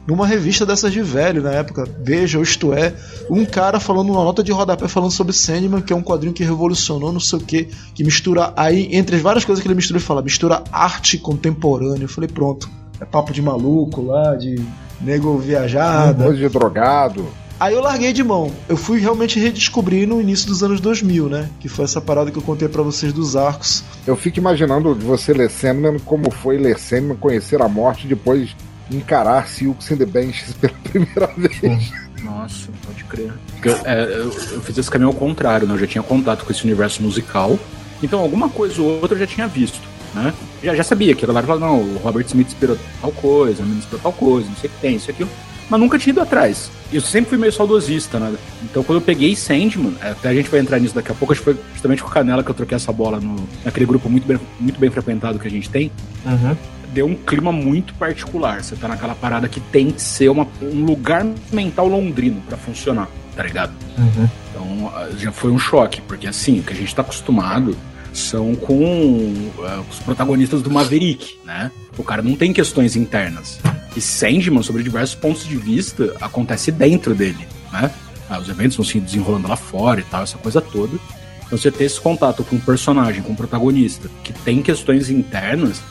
numa 0.09 0.25
revista 0.25 0.65
dessas 0.65 0.91
de 0.91 1.03
velho 1.03 1.43
na 1.43 1.51
época, 1.51 1.87
Veja, 2.01 2.41
isto 2.41 2.73
é, 2.73 2.93
um 3.29 3.45
cara 3.45 3.79
falando 3.79 4.11
uma 4.11 4.23
nota 4.23 4.43
de 4.43 4.51
rodapé 4.51 4.87
falando 4.87 5.11
sobre 5.11 5.33
Sandman, 5.33 5.81
que 5.81 5.93
é 5.93 5.95
um 5.95 6.01
quadrinho 6.01 6.33
que 6.33 6.43
revolucionou, 6.43 7.13
não 7.13 7.19
sei 7.19 7.37
o 7.37 7.41
que, 7.43 7.65
que 7.93 8.03
mistura 8.03 8.51
aí, 8.57 8.89
entre 8.91 9.17
as 9.17 9.21
várias 9.21 9.45
coisas 9.45 9.61
que 9.61 9.67
ele 9.67 9.75
mistura, 9.75 9.99
ele 9.99 10.05
fala, 10.05 10.23
mistura 10.23 10.63
arte 10.71 11.19
contemporânea. 11.19 12.05
Eu 12.05 12.09
falei, 12.09 12.27
pronto, 12.27 12.67
é 12.99 13.05
papo 13.05 13.31
de 13.31 13.39
maluco 13.39 14.01
lá, 14.01 14.35
de 14.35 14.59
nego 14.99 15.37
viajada. 15.37 16.23
Coisa 16.23 16.39
de 16.39 16.49
drogado. 16.49 17.27
Aí 17.59 17.75
eu 17.75 17.81
larguei 17.81 18.11
de 18.11 18.23
mão. 18.23 18.51
Eu 18.67 18.77
fui 18.77 18.99
realmente 18.99 19.39
redescobrir 19.39 20.07
no 20.07 20.19
início 20.19 20.47
dos 20.47 20.63
anos 20.63 20.81
2000, 20.81 21.29
né? 21.29 21.49
Que 21.59 21.69
foi 21.69 21.85
essa 21.85 22.01
parada 22.01 22.31
que 22.31 22.37
eu 22.37 22.41
contei 22.41 22.67
para 22.67 22.81
vocês 22.81 23.13
dos 23.13 23.35
arcos. 23.35 23.83
Eu 24.07 24.15
fico 24.15 24.39
imaginando 24.39 24.95
você 24.95 25.33
ler 25.33 25.51
Sandman 25.51 25.99
como 25.99 26.31
foi 26.31 26.57
ler 26.57 26.79
Sandman, 26.79 27.17
conhecer 27.17 27.61
a 27.61 27.67
morte 27.67 28.07
depois 28.07 28.55
encarar 28.91 29.47
Silks 29.47 29.91
and 29.91 29.97
the 29.97 30.05
Benches 30.05 30.53
pela 30.59 30.73
primeira 30.83 31.27
vez. 31.37 31.91
Nossa, 32.23 32.69
pode 32.85 33.03
crer. 33.05 33.31
Eu, 33.63 33.75
é, 33.85 34.03
eu, 34.03 34.23
eu, 34.25 34.61
fiz 34.61 34.77
esse 34.77 34.91
caminho 34.91 35.09
ao 35.09 35.15
contrário, 35.15 35.67
né? 35.67 35.73
Eu 35.73 35.79
já 35.79 35.87
tinha 35.87 36.03
contato 36.03 36.45
com 36.45 36.51
esse 36.51 36.63
universo 36.63 37.01
musical. 37.01 37.57
Então, 38.03 38.19
alguma 38.19 38.49
coisa 38.49 38.81
ou 38.81 39.01
outra 39.01 39.15
eu 39.15 39.19
já 39.19 39.27
tinha 39.27 39.47
visto, 39.47 39.81
né? 40.13 40.33
Já, 40.63 40.75
já 40.75 40.83
sabia 40.83 41.15
que 41.15 41.23
era 41.23 41.33
lá 41.33 41.41
e 41.41 41.45
falava, 41.45 41.65
não, 41.65 41.81
o 41.81 41.97
Robert 41.97 42.25
Smith 42.25 42.47
inspirou 42.47 42.77
tal 43.01 43.11
coisa, 43.11 43.63
me 43.63 43.77
inspirou 43.77 43.99
tal 44.01 44.13
coisa, 44.13 44.47
não 44.47 44.55
sei 44.55 44.69
o 44.69 44.73
que 44.73 44.79
tem, 44.79 44.95
isso 44.95 45.11
aquilo. 45.11 45.29
Mas 45.69 45.79
nunca 45.79 45.99
tinha 45.99 46.11
ido 46.11 46.21
atrás. 46.21 46.71
Eu 46.91 47.01
sempre 47.01 47.29
fui 47.29 47.37
meio 47.37 47.53
saudosista, 47.53 48.19
né? 48.19 48.35
Então, 48.63 48.83
quando 48.83 48.97
eu 48.97 49.05
peguei 49.05 49.35
Sandman, 49.35 49.95
até 50.01 50.29
a 50.29 50.33
gente 50.33 50.49
vai 50.49 50.59
entrar 50.59 50.79
nisso 50.79 50.95
daqui 50.95 51.11
a 51.11 51.15
pouco, 51.15 51.31
acho 51.31 51.41
que 51.41 51.53
foi 51.53 51.57
justamente 51.73 52.01
com 52.01 52.09
o 52.09 52.11
Canela 52.11 52.43
que 52.43 52.49
eu 52.49 52.55
troquei 52.55 52.75
essa 52.75 52.91
bola 52.91 53.19
no, 53.19 53.47
naquele 53.63 53.85
grupo 53.85 54.09
muito 54.09 54.27
bem, 54.27 54.39
muito 54.59 54.79
bem 54.79 54.89
frequentado 54.89 55.37
que 55.37 55.47
a 55.47 55.51
gente 55.51 55.69
tem. 55.69 55.91
Uhum 56.25 56.78
deu 56.93 57.05
um 57.05 57.15
clima 57.15 57.51
muito 57.51 57.93
particular. 57.95 58.63
Você 58.63 58.75
tá 58.75 58.87
naquela 58.87 59.15
parada 59.15 59.47
que 59.47 59.59
tem 59.59 59.91
que 59.91 60.01
ser 60.01 60.29
uma, 60.29 60.47
um 60.61 60.85
lugar 60.85 61.25
mental 61.51 61.87
londrino 61.87 62.41
para 62.41 62.57
funcionar, 62.57 63.07
tá 63.35 63.43
ligado? 63.43 63.73
Uhum. 63.97 64.29
Então 64.49 64.93
já 65.17 65.31
foi 65.31 65.51
um 65.51 65.59
choque, 65.59 66.01
porque 66.01 66.27
assim, 66.27 66.59
o 66.59 66.63
que 66.63 66.73
a 66.73 66.75
gente 66.75 66.93
tá 66.93 67.01
acostumado 67.01 67.77
são 68.13 68.55
com 68.55 68.83
uh, 68.83 69.85
os 69.89 69.99
protagonistas 69.99 70.61
do 70.61 70.71
Maverick, 70.71 71.37
né? 71.45 71.71
O 71.97 72.03
cara 72.03 72.21
não 72.21 72.35
tem 72.35 72.51
questões 72.51 72.95
internas. 72.95 73.59
E 73.95 74.01
Sandman, 74.01 74.63
sobre 74.63 74.83
diversos 74.83 75.15
pontos 75.15 75.45
de 75.45 75.57
vista, 75.57 76.15
acontece 76.21 76.71
dentro 76.71 77.13
dele, 77.13 77.47
né? 77.71 77.91
Ah, 78.29 78.39
os 78.39 78.47
eventos 78.47 78.77
vão 78.77 78.85
se 78.85 78.99
desenrolando 78.99 79.47
lá 79.47 79.55
fora 79.55 79.99
e 79.99 80.03
tal, 80.03 80.23
essa 80.23 80.37
coisa 80.37 80.61
toda. 80.61 80.97
Então 81.45 81.57
você 81.57 81.71
ter 81.71 81.85
esse 81.85 81.99
contato 81.99 82.43
com 82.43 82.57
um 82.57 82.59
personagem, 82.59 83.23
com 83.23 83.33
um 83.33 83.35
protagonista, 83.35 84.07
que 84.23 84.31
tem 84.31 84.61
questões 84.61 85.09
internas, 85.09 85.81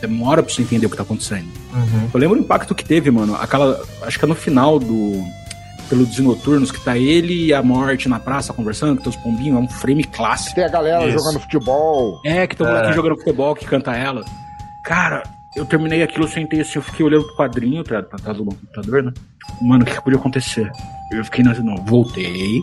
demora 0.00 0.42
pra 0.42 0.52
você 0.52 0.62
entender 0.62 0.86
o 0.86 0.90
que 0.90 0.96
tá 0.96 1.02
acontecendo. 1.02 1.48
Uhum. 1.72 2.10
Eu 2.12 2.20
lembro 2.20 2.38
o 2.38 2.40
impacto 2.40 2.74
que 2.74 2.84
teve, 2.84 3.10
mano. 3.10 3.34
Aquela. 3.36 3.80
Acho 4.02 4.18
que 4.18 4.24
é 4.24 4.28
no 4.28 4.34
final 4.34 4.78
do. 4.78 5.24
Pelo 5.88 6.06
Desnoturnos, 6.06 6.70
que 6.70 6.80
tá 6.84 6.96
ele 6.96 7.46
e 7.46 7.52
a 7.52 7.60
morte 7.64 8.08
na 8.08 8.20
praça 8.20 8.52
conversando, 8.52 8.96
que 8.96 9.02
tem 9.02 9.10
os 9.10 9.16
pombinhos, 9.16 9.56
é 9.56 9.60
um 9.60 9.68
frame 9.68 10.04
clássico. 10.04 10.54
Tem 10.54 10.64
a 10.64 10.68
galera 10.68 11.04
Isso. 11.04 11.18
jogando 11.18 11.40
futebol. 11.40 12.20
É, 12.24 12.46
que 12.46 12.54
tem 12.54 12.64
um 12.64 12.70
é. 12.70 12.72
molequinho 12.72 12.94
jogando 12.94 13.18
futebol 13.18 13.54
que 13.56 13.66
canta 13.66 13.90
ela. 13.96 14.24
Cara, 14.84 15.24
eu 15.56 15.64
terminei 15.64 16.00
aquilo, 16.02 16.24
eu 16.24 16.28
sentei 16.28 16.60
assim, 16.60 16.74
eu 16.76 16.82
fiquei 16.82 17.04
olhando 17.04 17.24
pro 17.24 17.36
quadrinho, 17.36 17.82
pra, 17.82 18.04
pra 18.04 18.20
trás 18.20 18.36
do 18.38 18.44
computador, 18.44 19.02
né? 19.02 19.12
Mano, 19.60 19.82
o 19.82 19.86
que, 19.86 19.94
que 19.94 20.02
podia 20.02 20.18
acontecer? 20.18 20.70
Eu 21.10 21.24
fiquei, 21.24 21.42
não, 21.42 21.52
não, 21.54 21.76
voltei. 21.84 22.62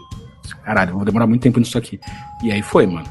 Caralho, 0.63 0.94
vou 0.94 1.03
demorar 1.03 1.27
muito 1.27 1.41
tempo 1.41 1.60
nisso 1.60 1.77
aqui. 1.77 2.00
E 2.41 2.50
aí 2.50 2.62
foi, 2.62 2.88
mano. 2.88 3.08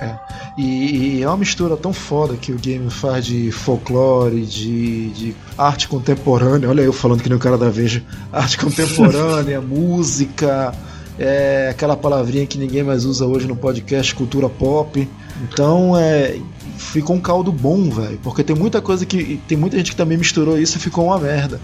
É. 0.00 0.18
E, 0.56 1.18
e, 1.18 1.22
é 1.22 1.28
uma 1.28 1.36
mistura 1.36 1.76
tão 1.76 1.92
foda 1.92 2.36
que 2.36 2.52
o 2.52 2.56
game 2.56 2.88
faz 2.88 3.26
de 3.26 3.50
folclore, 3.50 4.46
de, 4.46 5.10
de 5.10 5.36
arte 5.58 5.88
contemporânea. 5.88 6.68
Olha 6.68 6.82
eu 6.82 6.92
falando 6.92 7.22
que 7.22 7.28
nem 7.28 7.36
o 7.36 7.40
cara 7.40 7.58
da 7.58 7.70
Veja. 7.70 8.02
Arte 8.32 8.56
contemporânea, 8.58 9.58
música, 9.62 10.72
é, 11.18 11.68
aquela 11.70 11.96
palavrinha 11.96 12.46
que 12.46 12.56
ninguém 12.56 12.84
mais 12.84 13.04
usa 13.04 13.26
hoje 13.26 13.48
no 13.48 13.56
podcast, 13.56 14.14
cultura 14.14 14.48
pop. 14.48 15.08
Então 15.42 15.96
é, 15.98 16.38
ficou 16.76 17.16
um 17.16 17.20
caldo 17.20 17.50
bom, 17.50 17.90
velho. 17.90 18.18
Porque 18.22 18.44
tem 18.44 18.54
muita 18.54 18.80
coisa 18.80 19.04
que. 19.04 19.40
Tem 19.48 19.56
muita 19.56 19.76
gente 19.76 19.90
que 19.90 19.96
também 19.96 20.18
misturou 20.18 20.58
isso 20.58 20.76
e 20.76 20.80
ficou 20.80 21.06
uma 21.06 21.18
merda. 21.18 21.60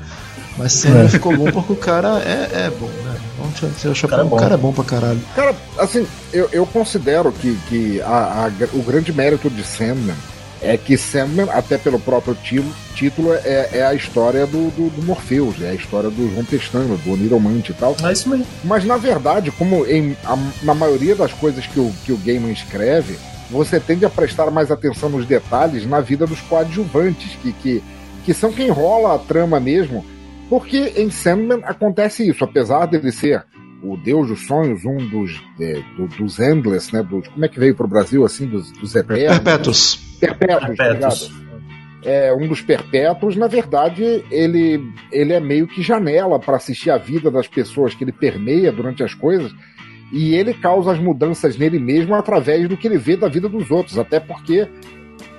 Mas 0.61 0.75
sempre 0.75 1.00
é. 1.00 1.09
ficou 1.09 1.35
bom 1.35 1.50
porque 1.50 1.73
o 1.73 1.76
cara 1.76 2.19
é, 2.19 2.67
é 2.67 2.71
bom, 2.79 2.87
né? 2.87 3.17
Vamos 3.38 3.59
tirar 3.81 3.93
o 3.93 3.95
chapéu. 3.95 4.19
O 4.19 4.21
cara, 4.21 4.23
é 4.23 4.29
bom. 4.29 4.37
o 4.37 4.38
cara 4.38 4.55
é 4.55 4.59
bom 4.59 4.73
pra 4.75 4.85
caralho. 4.85 5.21
Cara, 5.35 5.57
assim, 5.79 6.07
eu, 6.35 6.50
eu 6.52 6.67
considero 6.67 7.33
que, 7.33 7.57
que 7.67 8.02
a, 8.02 8.45
a, 8.45 8.76
o 8.76 8.83
grande 8.83 9.11
mérito 9.11 9.49
de 9.49 9.64
Sandman 9.64 10.14
é 10.61 10.76
que 10.76 10.99
Sandman, 10.99 11.49
até 11.49 11.79
pelo 11.79 11.99
próprio 11.99 12.37
título, 12.95 13.33
é, 13.33 13.71
é 13.73 13.87
a 13.87 13.95
história 13.95 14.47
do, 14.47 14.71
do, 14.73 14.90
do, 14.90 15.02
Morpheus, 15.02 15.62
é 15.62 15.71
a 15.71 15.75
história 15.75 16.11
do 16.11 16.31
João 16.31 16.45
Pestana, 16.45 16.95
do 16.95 17.11
Oniromante 17.11 17.73
e 17.73 17.75
tal. 17.75 17.97
É 18.05 18.12
isso 18.12 18.29
mesmo. 18.29 18.47
Mas 18.62 18.85
na 18.85 18.99
verdade, 18.99 19.50
como 19.50 19.87
em, 19.87 20.14
a, 20.23 20.37
na 20.62 20.75
maioria 20.75 21.17
das 21.17 21.33
coisas 21.33 21.67
que 21.67 21.81
o, 21.81 21.90
que 22.05 22.12
o 22.12 22.19
Gaiman 22.19 22.52
escreve, 22.52 23.19
você 23.50 23.81
tende 23.81 24.05
a 24.05 24.11
prestar 24.11 24.50
mais 24.50 24.71
atenção 24.71 25.09
nos 25.09 25.25
detalhes 25.25 25.87
na 25.87 26.02
vida 26.02 26.26
dos 26.26 26.43
coadjuvantes, 26.43 27.35
que, 27.40 27.50
que, 27.55 27.83
que 28.26 28.35
são 28.35 28.52
quem 28.52 28.69
rola 28.69 29.14
a 29.14 29.19
trama 29.19 29.59
mesmo 29.59 30.05
porque 30.50 30.92
em 30.97 31.09
Sandman 31.11 31.61
acontece 31.62 32.28
isso, 32.28 32.42
apesar 32.42 32.87
dele 32.87 33.12
ser 33.12 33.47
o 33.83 33.97
Deus 33.97 34.28
dos 34.28 34.47
Sonhos, 34.47 34.85
um 34.85 34.97
dos, 34.97 35.40
é, 35.61 35.80
do, 35.97 36.09
dos 36.09 36.40
Endless, 36.40 36.92
né? 36.92 37.04
Dos, 37.04 37.28
como 37.28 37.45
é 37.45 37.49
que 37.49 37.59
veio 37.59 37.75
para 37.75 37.87
o 37.87 37.88
Brasil, 37.88 38.25
assim, 38.25 38.47
dos, 38.47 38.71
dos 38.73 38.95
Eternos? 38.95 39.38
Perpétuos. 39.38 39.97
Perpétuos, 40.19 40.76
Perpétuos. 40.76 41.33
É, 42.02 42.35
um 42.35 42.49
dos 42.49 42.62
perpétuos, 42.62 43.37
na 43.37 43.47
verdade, 43.47 44.25
ele, 44.30 44.83
ele 45.12 45.35
é 45.35 45.40
meio 45.40 45.69
que 45.69 45.83
janela 45.83 46.38
para 46.38 46.57
assistir 46.57 46.90
a 46.90 46.97
vida 46.97 47.30
das 47.30 47.47
pessoas 47.47 47.95
que 47.95 48.02
ele 48.02 48.12
permeia 48.12 48.73
durante 48.73 49.04
as 49.04 49.14
coisas, 49.14 49.54
e 50.11 50.35
ele 50.35 50.54
causa 50.54 50.92
as 50.92 50.99
mudanças 50.99 51.57
nele 51.57 51.78
mesmo 51.78 52.14
através 52.14 52.69
do 52.69 52.76
que 52.76 52.88
ele 52.88 52.99
vê 52.99 53.16
da 53.16 53.28
vida 53.28 53.49
dos 53.49 53.71
outros, 53.71 53.99
até 53.99 54.19
porque, 54.19 54.66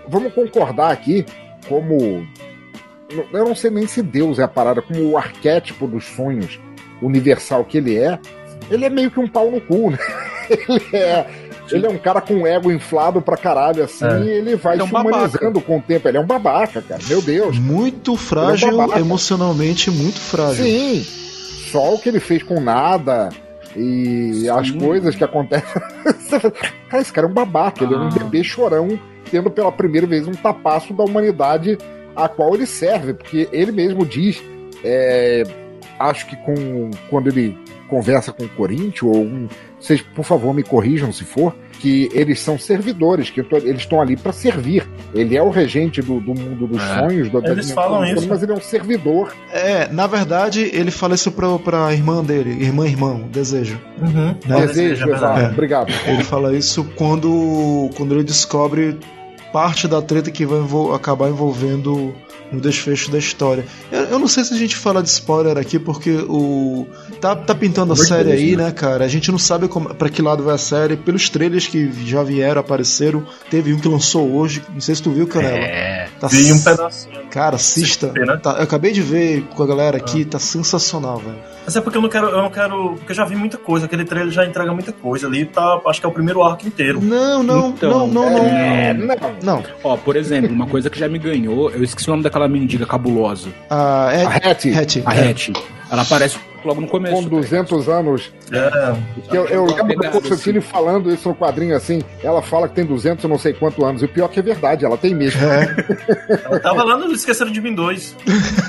vamos 0.07 0.33
concordar 0.33 0.91
aqui, 0.91 1.25
como 1.67 2.25
eu 3.33 3.45
não 3.45 3.55
sei 3.55 3.69
nem 3.71 3.87
se 3.87 4.01
Deus 4.01 4.39
é 4.39 4.43
a 4.43 4.47
parada, 4.47 4.81
como 4.81 5.01
o 5.09 5.17
arquétipo 5.17 5.87
dos 5.87 6.05
sonhos 6.05 6.59
universal 7.01 7.63
que 7.63 7.77
ele 7.77 7.97
é, 7.97 8.19
ele 8.69 8.85
é 8.85 8.89
meio 8.89 9.11
que 9.11 9.19
um 9.19 9.27
pau 9.27 9.51
no 9.51 9.59
cu, 9.61 9.91
né? 9.91 9.97
Ele 10.51 10.97
é, 10.97 11.25
ele 11.71 11.85
é 11.85 11.89
um 11.89 11.97
cara 11.97 12.19
com 12.19 12.45
ego 12.45 12.69
inflado 12.69 13.21
pra 13.21 13.37
caralho, 13.37 13.83
assim, 13.83 14.03
é. 14.03 14.19
e 14.19 14.29
ele 14.29 14.55
vai 14.57 14.75
ele 14.75 14.81
é 14.81 14.85
um 14.85 14.87
se 14.89 14.95
humanizando 14.95 15.61
com 15.61 15.77
o 15.77 15.81
tempo. 15.81 16.09
Ele 16.09 16.17
é 16.17 16.19
um 16.19 16.25
babaca, 16.25 16.81
cara. 16.81 17.01
Meu 17.07 17.21
Deus. 17.21 17.57
Muito 17.57 18.17
frágil, 18.17 18.69
é 18.69 18.73
um 18.73 18.97
emocionalmente 18.97 19.89
muito 19.89 20.19
frágil. 20.19 20.65
Sim. 20.65 21.05
Só 21.71 21.93
o 21.93 21.99
que 21.99 22.09
ele 22.09 22.19
fez 22.19 22.43
com 22.43 22.59
nada 22.59 23.29
e 23.75 24.41
Sim. 24.41 24.49
as 24.49 24.71
coisas 24.71 25.15
que 25.15 25.23
acontecem. 25.23 25.69
cara, 26.89 27.01
esse 27.01 27.13
cara 27.13 27.27
é 27.27 27.29
um 27.29 27.33
babaca, 27.33 27.83
ah. 27.83 27.83
ele 27.85 27.93
é 27.93 27.97
um 27.97 28.07
ah. 28.07 28.11
bebê 28.11 28.43
chorão, 28.43 28.99
tendo 29.29 29.49
pela 29.49 29.71
primeira 29.71 30.05
vez 30.05 30.27
um 30.27 30.33
tapaço 30.33 30.93
da 30.93 31.03
humanidade 31.03 31.77
a 32.25 32.29
qual 32.29 32.53
ele 32.55 32.65
serve, 32.65 33.13
porque 33.13 33.47
ele 33.51 33.71
mesmo 33.71 34.05
diz, 34.05 34.41
é, 34.83 35.43
acho 35.99 36.27
que 36.27 36.35
com 36.37 36.91
quando 37.09 37.27
ele 37.27 37.57
conversa 37.87 38.31
com 38.31 38.45
o 38.45 38.49
Corinthians, 38.49 39.03
ou 39.03 39.17
um, 39.17 39.49
vocês, 39.77 40.01
por 40.01 40.23
favor, 40.23 40.53
me 40.53 40.63
corrijam 40.63 41.11
se 41.11 41.25
for, 41.25 41.53
que 41.79 42.09
eles 42.13 42.39
são 42.39 42.57
servidores, 42.57 43.29
que 43.29 43.41
eles 43.41 43.81
estão 43.81 43.99
ali 43.99 44.15
para 44.15 44.31
servir. 44.31 44.87
Ele 45.13 45.35
é 45.35 45.41
o 45.41 45.49
regente 45.49 46.01
do, 46.01 46.21
do 46.21 46.33
mundo 46.33 46.67
dos 46.67 46.81
é. 46.81 46.99
sonhos, 46.99 47.29
do 47.29 47.45
Eles 47.45 47.71
falam 47.71 48.05
isso. 48.05 48.27
mas 48.29 48.41
ele 48.43 48.51
é 48.51 48.55
um 48.55 48.61
servidor. 48.61 49.33
É, 49.51 49.87
na 49.91 50.07
verdade, 50.07 50.69
ele 50.71 50.91
fala 50.91 51.15
isso 51.15 51.31
pra, 51.31 51.57
pra 51.57 51.91
irmã 51.91 52.23
dele, 52.23 52.63
irmã, 52.63 52.87
irmão, 52.87 53.27
desejo. 53.29 53.81
Uhum. 53.99 54.35
Né? 54.45 54.67
Desejo, 54.67 55.09
exato. 55.09 55.39
É. 55.39 55.47
Obrigado. 55.47 55.91
Ele 56.05 56.23
fala 56.23 56.55
isso 56.55 56.85
quando, 56.95 57.89
quando 57.97 58.13
ele 58.13 58.23
descobre 58.23 58.97
parte 59.51 59.87
da 59.87 60.01
treta 60.01 60.31
que 60.31 60.45
vai 60.45 60.59
envol 60.59 60.93
acabar 60.93 61.29
envolvendo 61.29 62.13
no 62.51 62.59
desfecho 62.59 63.09
da 63.11 63.17
história. 63.17 63.65
Eu, 63.91 64.01
eu, 64.03 64.19
não 64.19 64.27
sei 64.27 64.43
se 64.43 64.53
a 64.53 64.57
gente 64.57 64.75
fala 64.75 65.01
de 65.01 65.09
spoiler 65.09 65.57
aqui, 65.57 65.79
porque 65.79 66.11
o. 66.27 66.85
Tá, 67.19 67.35
tá 67.35 67.55
pintando 67.55 67.93
a 67.93 67.95
Muito 67.95 68.07
série 68.07 68.31
aí, 68.31 68.55
né? 68.55 68.65
né, 68.65 68.71
cara? 68.71 69.05
A 69.05 69.07
gente 69.07 69.31
não 69.31 69.37
sabe 69.37 69.67
como, 69.67 69.93
pra 69.93 70.09
que 70.09 70.21
lado 70.21 70.43
vai 70.43 70.55
a 70.55 70.57
série. 70.57 70.97
Pelos 70.97 71.29
trailers 71.29 71.67
que 71.67 71.91
já 72.05 72.23
vieram, 72.23 72.61
apareceram. 72.61 73.25
Teve 73.49 73.73
um 73.73 73.79
que 73.79 73.87
lançou 73.87 74.29
hoje. 74.31 74.61
Não 74.73 74.81
sei 74.81 74.95
se 74.95 75.01
tu 75.01 75.11
viu, 75.11 75.27
Canela. 75.27 75.57
É. 75.57 76.09
Tá 76.19 76.27
vi 76.27 76.51
um 76.51 76.61
pedacinho. 76.61 77.21
Cara, 77.31 77.55
assista. 77.55 78.13
Tá, 78.41 78.57
eu 78.57 78.63
acabei 78.63 78.91
de 78.91 79.01
ver 79.01 79.43
com 79.55 79.63
a 79.63 79.67
galera 79.67 79.97
aqui, 79.97 80.23
ah. 80.23 80.31
tá 80.31 80.39
sensacional, 80.39 81.17
velho. 81.17 81.37
Mas 81.65 81.75
é 81.75 81.81
porque 81.81 81.97
eu 81.97 82.01
não 82.01 82.09
quero, 82.09 82.27
eu 82.27 82.41
não 82.41 82.49
quero. 82.49 82.95
Porque 82.95 83.11
eu 83.11 83.15
já 83.15 83.25
vi 83.25 83.35
muita 83.35 83.57
coisa, 83.57 83.85
aquele 83.85 84.03
trailer 84.03 84.31
já 84.31 84.45
entrega 84.45 84.73
muita 84.73 84.91
coisa 84.91 85.27
ali, 85.27 85.45
tá. 85.45 85.81
Acho 85.85 85.99
que 85.99 86.05
é 86.05 86.09
o 86.09 86.11
primeiro 86.11 86.43
arco 86.43 86.67
inteiro. 86.67 87.01
Não, 87.01 87.43
não, 87.43 87.69
então, 87.69 88.07
não, 88.07 88.07
não, 88.07 88.37
é, 88.37 88.93
não, 88.93 89.07
não. 89.41 89.55
Não. 89.57 89.63
Ó, 89.83 89.97
por 89.97 90.15
exemplo, 90.15 90.51
uma 90.51 90.67
coisa 90.67 90.89
que 90.89 90.99
já 90.99 91.07
me 91.07 91.19
ganhou, 91.19 91.69
eu 91.71 91.83
esqueci 91.83 92.07
o 92.07 92.11
nome 92.11 92.23
daquela 92.23 92.40
mendiga 92.47 92.85
cabulosa. 92.85 93.49
Ah, 93.69 94.09
é, 94.13 94.25
a 94.25 94.51
Hattie. 94.51 94.73
Hattie. 94.73 95.03
A 95.05 95.11
Hattie. 95.11 95.53
Ela 95.91 96.03
aparece 96.03 96.39
logo 96.65 96.81
no 96.81 96.87
começo. 96.87 97.15
Com 97.15 97.23
200 97.23 97.85
tá 97.85 97.91
anos. 97.91 98.31
É. 98.51 99.35
Eu, 99.35 99.45
eu 99.47 99.65
lembro 99.65 99.97
do 99.97 100.09
Constantine 100.09 100.59
assim. 100.59 100.67
falando 100.67 101.13
isso 101.13 101.27
no 101.29 101.35
quadrinho 101.35 101.75
assim. 101.75 102.01
Ela 102.23 102.41
fala 102.41 102.67
que 102.67 102.75
tem 102.75 102.85
200 102.85 103.25
não 103.29 103.37
sei 103.37 103.53
quantos 103.53 103.83
anos. 103.83 104.01
E 104.01 104.05
o 104.05 104.09
pior 104.09 104.25
é 104.25 104.29
que 104.29 104.39
é 104.39 104.43
verdade, 104.43 104.85
ela 104.85 104.97
tem 104.97 105.13
mesmo. 105.13 105.41
É. 105.43 105.75
Ela 106.45 106.59
tava 106.59 106.83
lá 106.83 106.97
no 106.97 107.11
Esqueceram 107.11 107.51
de 107.51 107.61
Mim 107.61 107.73
2. 107.73 108.15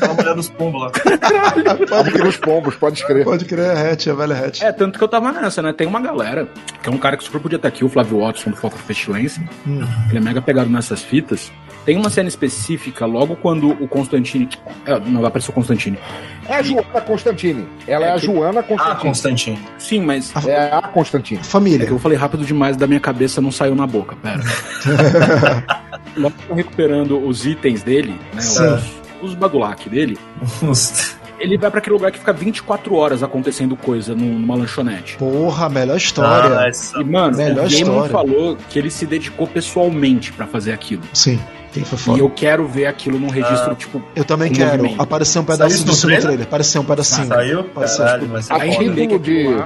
Tava 0.00 0.14
mulher 0.14 0.34
dos 0.34 0.48
pombos 0.48 0.82
lá. 0.82 0.90
crer 0.90 2.26
os 2.26 2.36
pombos, 2.36 2.74
pode 2.76 2.98
escrever. 2.98 3.24
Pode 3.24 3.44
crer, 3.44 3.70
a 3.70 3.92
Hatch, 3.92 4.08
a 4.08 4.14
velha 4.14 4.46
Hatch. 4.46 4.62
É, 4.62 4.72
tanto 4.72 4.98
que 4.98 5.04
eu 5.04 5.08
tava 5.08 5.32
nessa, 5.32 5.62
né? 5.62 5.72
Tem 5.72 5.86
uma 5.86 6.00
galera, 6.00 6.48
que 6.82 6.88
é 6.88 6.92
um 6.92 6.98
cara 6.98 7.16
que 7.16 7.24
super 7.24 7.40
podia 7.40 7.56
estar 7.56 7.68
aqui, 7.68 7.84
o 7.84 7.88
Flávio 7.88 8.20
Watson, 8.20 8.50
do 8.50 8.56
Foco 8.56 8.78
Pestilência. 8.86 9.42
Hum. 9.66 9.82
Ele 10.08 10.18
é 10.18 10.20
mega 10.20 10.42
pegado 10.42 10.70
nessas 10.70 11.02
fitas. 11.02 11.52
Tem 11.84 11.96
uma 11.96 12.10
cena 12.10 12.28
específica, 12.28 13.06
logo 13.06 13.34
quando 13.36 13.70
o 13.70 13.88
Constantine. 13.88 14.48
É, 14.86 14.98
não 15.00 15.20
vai 15.20 15.28
aparecer 15.28 15.50
o 15.50 15.54
Constantine. 15.54 15.98
É 16.48 16.56
a 16.56 16.62
Joana 16.62 17.00
Constantine. 17.00 17.66
Ela 17.86 18.06
é, 18.06 18.08
é 18.08 18.12
a 18.12 18.16
Joana 18.16 18.62
Constantine. 18.62 18.96
A 18.96 19.00
Constantine. 19.00 19.58
Sim, 19.78 20.00
mas. 20.02 20.32
É 20.46 20.72
a 20.72 20.82
Constantine. 20.82 21.42
Família. 21.42 21.84
É 21.84 21.86
que 21.86 21.92
eu 21.92 21.98
falei 21.98 22.16
rápido 22.16 22.44
demais 22.44 22.76
da 22.76 22.86
minha 22.86 23.00
cabeça, 23.00 23.40
não 23.40 23.50
saiu 23.50 23.74
na 23.74 23.86
boca. 23.86 24.16
Pera. 24.16 24.42
logo 26.16 26.34
recuperando 26.54 27.18
os 27.26 27.46
itens 27.46 27.82
dele, 27.82 28.18
né? 28.32 28.40
Os, 28.40 29.30
os 29.30 29.34
Badulac 29.34 29.88
dele. 29.88 30.18
Ele 31.42 31.58
vai 31.58 31.70
para 31.70 31.80
aquele 31.80 31.94
lugar 31.94 32.12
que 32.12 32.20
fica 32.20 32.32
24 32.32 32.94
horas 32.94 33.22
acontecendo 33.22 33.76
coisa 33.76 34.14
numa 34.14 34.54
lanchonete. 34.54 35.16
Porra, 35.16 35.68
melhor 35.68 35.96
história. 35.96 36.56
Ah, 36.56 36.68
essa... 36.68 37.00
E, 37.00 37.04
mano, 37.04 37.36
melhor 37.36 37.66
o 37.66 37.68
Damon 37.68 38.08
falou 38.08 38.56
que 38.70 38.78
ele 38.78 38.90
se 38.90 39.04
dedicou 39.04 39.48
pessoalmente 39.48 40.32
para 40.32 40.46
fazer 40.46 40.72
aquilo. 40.72 41.02
Sim. 41.12 41.40
E 42.14 42.18
eu 42.18 42.30
quero 42.30 42.68
ver 42.68 42.86
aquilo 42.86 43.18
num 43.18 43.30
registro, 43.30 43.72
ah, 43.72 43.74
tipo. 43.74 44.02
Eu 44.14 44.24
também 44.24 44.52
quero. 44.52 44.76
Movimento. 44.76 45.02
Apareceu 45.02 45.42
um 45.42 45.44
pedacinho 45.44 45.84
disso 45.84 46.06
no 46.06 46.20
trailer? 46.20 46.42
Apareceu 46.42 46.82
um 46.82 46.84
pedacinho. 46.84 47.26
Saiu? 47.26 47.60
Apareceu, 47.60 48.04
Caralho, 48.04 48.40
tipo, 48.40 48.52
a 48.52 48.60
título 48.60 49.18
de. 49.18 49.64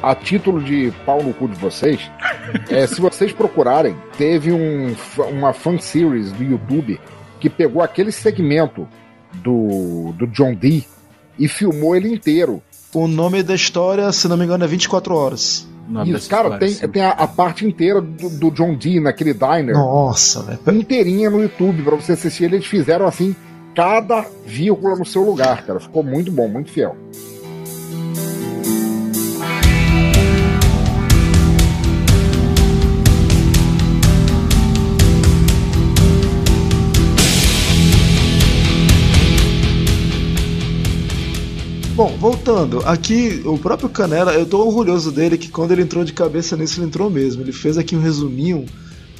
A 0.00 0.14
título 0.14 0.62
de 0.62 0.92
pau 1.04 1.22
no 1.22 1.32
cu 1.32 1.48
de 1.48 1.56
vocês, 1.56 2.08
é, 2.70 2.86
se 2.86 3.00
vocês 3.00 3.32
procurarem, 3.32 3.96
teve 4.16 4.52
um, 4.52 4.94
uma 5.30 5.52
fan 5.52 5.78
series 5.78 6.32
do 6.32 6.44
YouTube 6.44 7.00
que 7.40 7.48
pegou 7.48 7.82
aquele 7.82 8.12
segmento 8.12 8.86
do, 9.34 10.12
do 10.16 10.26
John 10.28 10.54
Dee 10.54 10.86
e 11.38 11.48
filmou 11.48 11.94
ele 11.94 12.12
inteiro. 12.12 12.62
O 12.94 13.06
nome 13.06 13.42
da 13.42 13.54
história, 13.54 14.10
se 14.12 14.26
não 14.28 14.36
me 14.36 14.44
engano, 14.44 14.64
é 14.64 14.66
24 14.66 15.14
horas. 15.14 15.66
Isso, 16.06 16.28
cara, 16.28 16.58
tem, 16.58 16.74
tem 16.74 17.02
a, 17.02 17.10
a, 17.10 17.26
parte 17.26 17.64
inteira 17.64 18.00
do, 18.00 18.28
do, 18.28 18.50
John 18.50 18.74
Dee 18.74 19.00
naquele 19.00 19.32
diner. 19.32 19.74
Nossa, 19.74 20.42
velho. 20.42 20.78
Inteirinha 20.78 21.30
no 21.30 21.40
YouTube 21.40 21.82
pra 21.82 21.96
você 21.96 22.12
assistir. 22.12 22.44
Eles 22.44 22.66
fizeram 22.66 23.06
assim, 23.06 23.34
cada 23.74 24.26
vírgula 24.44 24.96
no 24.96 25.06
seu 25.06 25.22
lugar, 25.22 25.64
cara. 25.64 25.80
Ficou 25.80 26.02
muito 26.02 26.30
bom, 26.30 26.46
muito 26.46 26.70
fiel. 26.70 26.94
Bom, 41.98 42.16
voltando, 42.16 42.78
aqui 42.86 43.42
o 43.44 43.58
próprio 43.58 43.88
Canela, 43.88 44.32
eu 44.32 44.46
tô 44.46 44.64
orgulhoso 44.64 45.10
dele 45.10 45.36
que 45.36 45.48
quando 45.48 45.72
ele 45.72 45.82
entrou 45.82 46.04
de 46.04 46.12
cabeça 46.12 46.56
nisso, 46.56 46.78
ele 46.78 46.86
entrou 46.86 47.10
mesmo. 47.10 47.42
Ele 47.42 47.50
fez 47.50 47.76
aqui 47.76 47.96
um 47.96 48.00
resuminho 48.00 48.66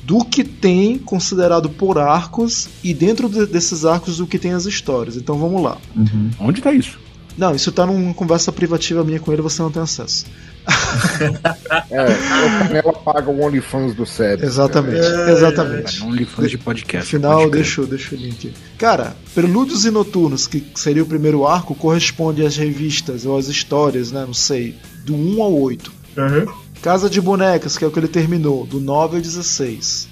do 0.05 0.25
que 0.25 0.45
tem 0.45 0.97
considerado 0.97 1.69
por 1.71 1.99
arcos 1.99 2.69
e 2.85 2.95
dentro 2.95 3.29
de, 3.29 3.47
desses 3.47 3.85
arcos 3.85 4.19
do 4.19 4.29
que 4.29 4.39
tem 4.39 4.53
as 4.53 4.65
histórias. 4.65 5.17
Então 5.17 5.37
vamos 5.37 5.61
lá. 5.61 5.77
Uhum. 5.97 6.31
Onde 6.39 6.63
tá 6.63 6.71
isso? 6.71 7.01
Não, 7.37 7.53
isso 7.53 7.73
tá 7.73 7.85
numa 7.85 8.15
conversa 8.15 8.53
privativa 8.53 9.03
minha 9.03 9.19
com 9.19 9.33
ele, 9.33 9.43
você 9.43 9.61
não 9.61 9.73
tem 9.73 9.83
acesso. 9.83 10.27
É, 11.91 12.05
o 12.05 12.59
Canela 12.59 12.93
paga 12.93 13.31
o 13.31 13.41
OnlyFans 13.43 13.95
do 13.95 14.05
Seb. 14.05 14.43
Exatamente, 14.43 15.07
é, 15.07 15.33
exatamente. 15.33 16.03
É, 16.03 16.05
OnlyFans 16.05 16.51
de 16.51 16.59
podcast. 16.59 17.17
Afinal, 17.17 17.51
deixa, 17.51 17.85
deixa 17.87 18.15
o 18.15 18.19
link. 18.19 18.53
Cara, 18.77 19.17
Prelúdios 19.35 19.85
e 19.85 19.91
Noturnos, 19.91 20.47
que 20.47 20.65
seria 20.75 21.03
o 21.03 21.07
primeiro 21.07 21.47
arco, 21.47 21.75
corresponde 21.75 22.45
às 22.45 22.57
revistas 22.57 23.25
ou 23.25 23.39
às 23.39 23.49
histórias, 23.49 24.13
né? 24.13 24.25
Não 24.27 24.35
sei, 24.35 24.77
do 25.05 25.15
1 25.15 25.43
ao 25.43 25.53
8. 25.59 25.93
Uhum. 26.17 26.53
Casa 26.83 27.11
de 27.11 27.21
Bonecas, 27.21 27.77
que 27.77 27.85
é 27.85 27.89
o 27.89 27.91
que 27.91 27.99
ele 27.99 28.09
terminou, 28.09 28.67
do 28.67 28.81
9 28.81 29.17
ao 29.17 29.23
16. 29.23 30.09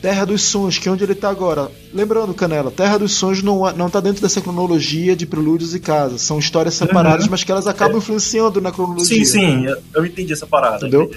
Terra 0.00 0.24
dos 0.24 0.42
Sonhos, 0.42 0.78
que 0.78 0.88
é 0.88 0.92
onde 0.92 1.04
ele 1.04 1.12
está 1.12 1.28
agora. 1.28 1.70
Lembrando, 1.92 2.32
Canela, 2.32 2.70
Terra 2.70 2.98
dos 2.98 3.12
Sonhos 3.12 3.42
não, 3.42 3.70
não 3.72 3.90
tá 3.90 4.00
dentro 4.00 4.22
dessa 4.22 4.40
cronologia 4.40 5.14
de 5.14 5.26
prelúdios 5.26 5.74
e 5.74 5.80
casas. 5.80 6.22
São 6.22 6.38
histórias 6.38 6.74
separadas, 6.74 7.24
uhum. 7.24 7.30
mas 7.30 7.44
que 7.44 7.52
elas 7.52 7.66
acabam 7.66 7.96
é. 7.96 7.98
influenciando 7.98 8.60
na 8.60 8.72
cronologia. 8.72 9.24
Sim, 9.24 9.24
sim, 9.24 9.66
eu 9.94 10.06
entendi 10.06 10.32
essa 10.32 10.46
parada. 10.46 10.86
Entendeu? 10.86 11.10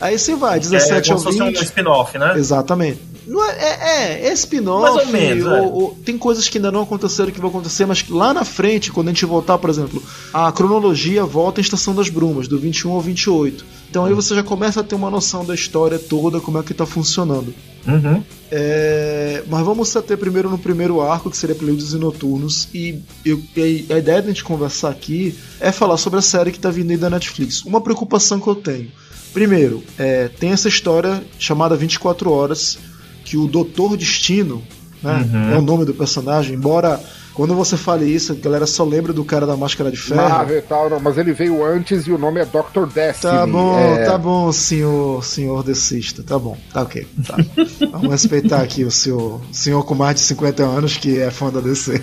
Aí 0.00 0.18
você 0.18 0.34
vai, 0.34 0.58
17 0.58 1.10
é, 1.10 1.12
ao 1.12 1.18
20. 1.18 1.40
É 1.40 1.44
um 1.44 1.62
spin-off, 1.62 2.18
né? 2.18 2.32
Exatamente. 2.36 3.09
Não 3.30 3.48
é, 3.48 3.52
é, 3.52 4.26
é 4.26 4.32
spin-off. 4.32 4.82
Mais 4.82 5.06
ou 5.06 5.12
menos. 5.12 5.46
Ou, 5.46 5.54
é. 5.54 5.60
ou, 5.60 5.98
tem 6.04 6.18
coisas 6.18 6.48
que 6.48 6.58
ainda 6.58 6.72
não 6.72 6.82
aconteceram 6.82 7.30
que 7.30 7.40
vão 7.40 7.48
acontecer, 7.48 7.86
mas 7.86 8.04
lá 8.08 8.34
na 8.34 8.44
frente, 8.44 8.90
quando 8.90 9.06
a 9.06 9.12
gente 9.12 9.24
voltar, 9.24 9.56
por 9.56 9.70
exemplo, 9.70 10.02
a 10.34 10.50
cronologia 10.50 11.24
volta 11.24 11.60
em 11.60 11.62
Estação 11.62 11.94
das 11.94 12.08
Brumas, 12.08 12.48
do 12.48 12.58
21 12.58 12.90
ao 12.90 13.00
28. 13.00 13.64
Então 13.88 14.04
aí 14.04 14.12
você 14.14 14.34
já 14.34 14.42
começa 14.42 14.80
a 14.80 14.82
ter 14.82 14.96
uma 14.96 15.08
noção 15.08 15.44
da 15.44 15.54
história 15.54 15.96
toda, 15.96 16.40
como 16.40 16.58
é 16.58 16.62
que 16.64 16.74
tá 16.74 16.84
funcionando. 16.84 17.54
Uhum. 17.86 18.20
É, 18.50 19.44
mas 19.46 19.64
vamos 19.64 19.88
se 19.88 19.96
ater 19.96 20.18
primeiro 20.18 20.50
no 20.50 20.58
primeiro 20.58 21.00
arco, 21.00 21.30
que 21.30 21.36
seria 21.36 21.54
Preludios 21.54 21.92
e 21.92 21.98
Noturnos. 21.98 22.68
E 22.74 23.00
eu, 23.24 23.40
a 23.56 23.98
ideia 23.98 24.20
de 24.22 24.26
a 24.26 24.32
gente 24.32 24.42
conversar 24.42 24.90
aqui 24.90 25.38
é 25.60 25.70
falar 25.70 25.98
sobre 25.98 26.18
a 26.18 26.22
série 26.22 26.50
que 26.50 26.58
está 26.58 26.68
vindo 26.68 26.90
aí 26.90 26.96
da 26.96 27.08
Netflix. 27.08 27.64
Uma 27.64 27.80
preocupação 27.80 28.40
que 28.40 28.48
eu 28.48 28.56
tenho. 28.56 28.90
Primeiro, 29.32 29.84
é, 29.96 30.26
tem 30.26 30.50
essa 30.50 30.66
história 30.66 31.22
chamada 31.38 31.76
24 31.76 32.30
Horas, 32.30 32.78
que 33.24 33.36
o 33.36 33.46
Doutor 33.46 33.96
Destino, 33.96 34.62
né, 35.02 35.28
uhum. 35.32 35.52
é 35.52 35.58
o 35.58 35.62
nome 35.62 35.84
do 35.84 35.94
personagem, 35.94 36.54
embora 36.54 37.00
quando 37.32 37.54
você 37.54 37.76
fala 37.76 38.04
isso, 38.04 38.32
a 38.32 38.34
galera 38.34 38.66
só 38.66 38.84
lembra 38.84 39.12
do 39.12 39.24
cara 39.24 39.46
da 39.46 39.56
máscara 39.56 39.90
de 39.90 39.96
ferro. 39.96 40.28
Marvel, 40.28 40.62
tal, 40.62 40.90
não, 40.90 41.00
mas 41.00 41.16
ele 41.16 41.32
veio 41.32 41.64
antes 41.64 42.06
e 42.06 42.12
o 42.12 42.18
nome 42.18 42.40
é 42.40 42.44
Dr. 42.44 42.86
Destiny. 42.92 43.32
Tá 43.32 43.46
bom, 43.46 43.78
é... 43.78 44.04
tá 44.04 44.18
bom, 44.18 44.52
senhor, 44.52 45.24
senhor 45.24 45.62
decista, 45.62 46.22
tá 46.22 46.38
bom, 46.38 46.56
tá 46.72 46.82
ok. 46.82 47.06
Tá. 47.26 47.36
Vamos 47.92 48.10
respeitar 48.10 48.60
aqui 48.60 48.84
o 48.84 48.90
senhor, 48.90 49.40
senhor 49.52 49.84
com 49.84 49.94
mais 49.94 50.16
de 50.16 50.20
50 50.22 50.62
anos 50.64 50.96
que 50.96 51.18
é 51.18 51.30
fã 51.30 51.50
da 51.50 51.60
DC. 51.60 52.02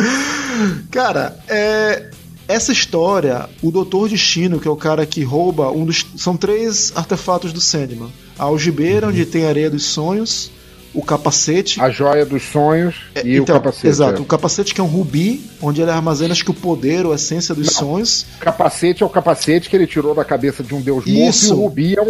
cara, 0.90 1.36
é, 1.48 2.10
essa 2.48 2.72
história, 2.72 3.48
o 3.60 3.70
Doutor 3.70 4.08
Destino, 4.08 4.60
que 4.60 4.68
é 4.68 4.70
o 4.70 4.76
cara 4.76 5.04
que 5.04 5.22
rouba 5.24 5.70
um 5.70 5.84
dos. 5.84 6.06
São 6.16 6.36
três 6.36 6.92
artefatos 6.94 7.52
do 7.52 7.60
Sandman: 7.60 8.10
a 8.38 8.44
algibeira, 8.44 9.06
uhum. 9.06 9.12
onde 9.12 9.26
tem 9.26 9.44
a 9.44 9.48
areia 9.48 9.70
dos 9.70 9.84
sonhos, 9.84 10.50
o 10.96 11.02
capacete. 11.02 11.80
A 11.80 11.90
joia 11.90 12.24
dos 12.24 12.42
sonhos 12.42 12.96
é, 13.14 13.26
e 13.26 13.36
então, 13.36 13.56
o 13.56 13.58
capacete. 13.58 13.86
Exato, 13.86 14.18
é. 14.18 14.22
o 14.22 14.24
capacete 14.24 14.74
que 14.74 14.80
é 14.80 14.84
um 14.84 14.88
rubi, 14.88 15.44
onde 15.60 15.82
ele 15.82 15.90
armazena 15.90 16.32
acho 16.32 16.44
que 16.44 16.50
o 16.50 16.54
poder 16.54 17.04
ou 17.04 17.12
a 17.12 17.16
essência 17.16 17.54
dos 17.54 17.66
Não, 17.66 17.74
sonhos. 17.74 18.26
O 18.36 18.40
capacete 18.40 19.02
é 19.02 19.06
o 19.06 19.10
capacete 19.10 19.68
que 19.68 19.76
ele 19.76 19.86
tirou 19.86 20.14
da 20.14 20.24
cabeça 20.24 20.62
de 20.62 20.74
um 20.74 20.80
deus 20.80 21.06
Isso. 21.06 21.54
morto 21.54 21.78
e 21.78 21.94
o 21.94 21.96
rubi 21.96 21.96
é 21.96 22.02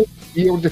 um. 0.53 0.63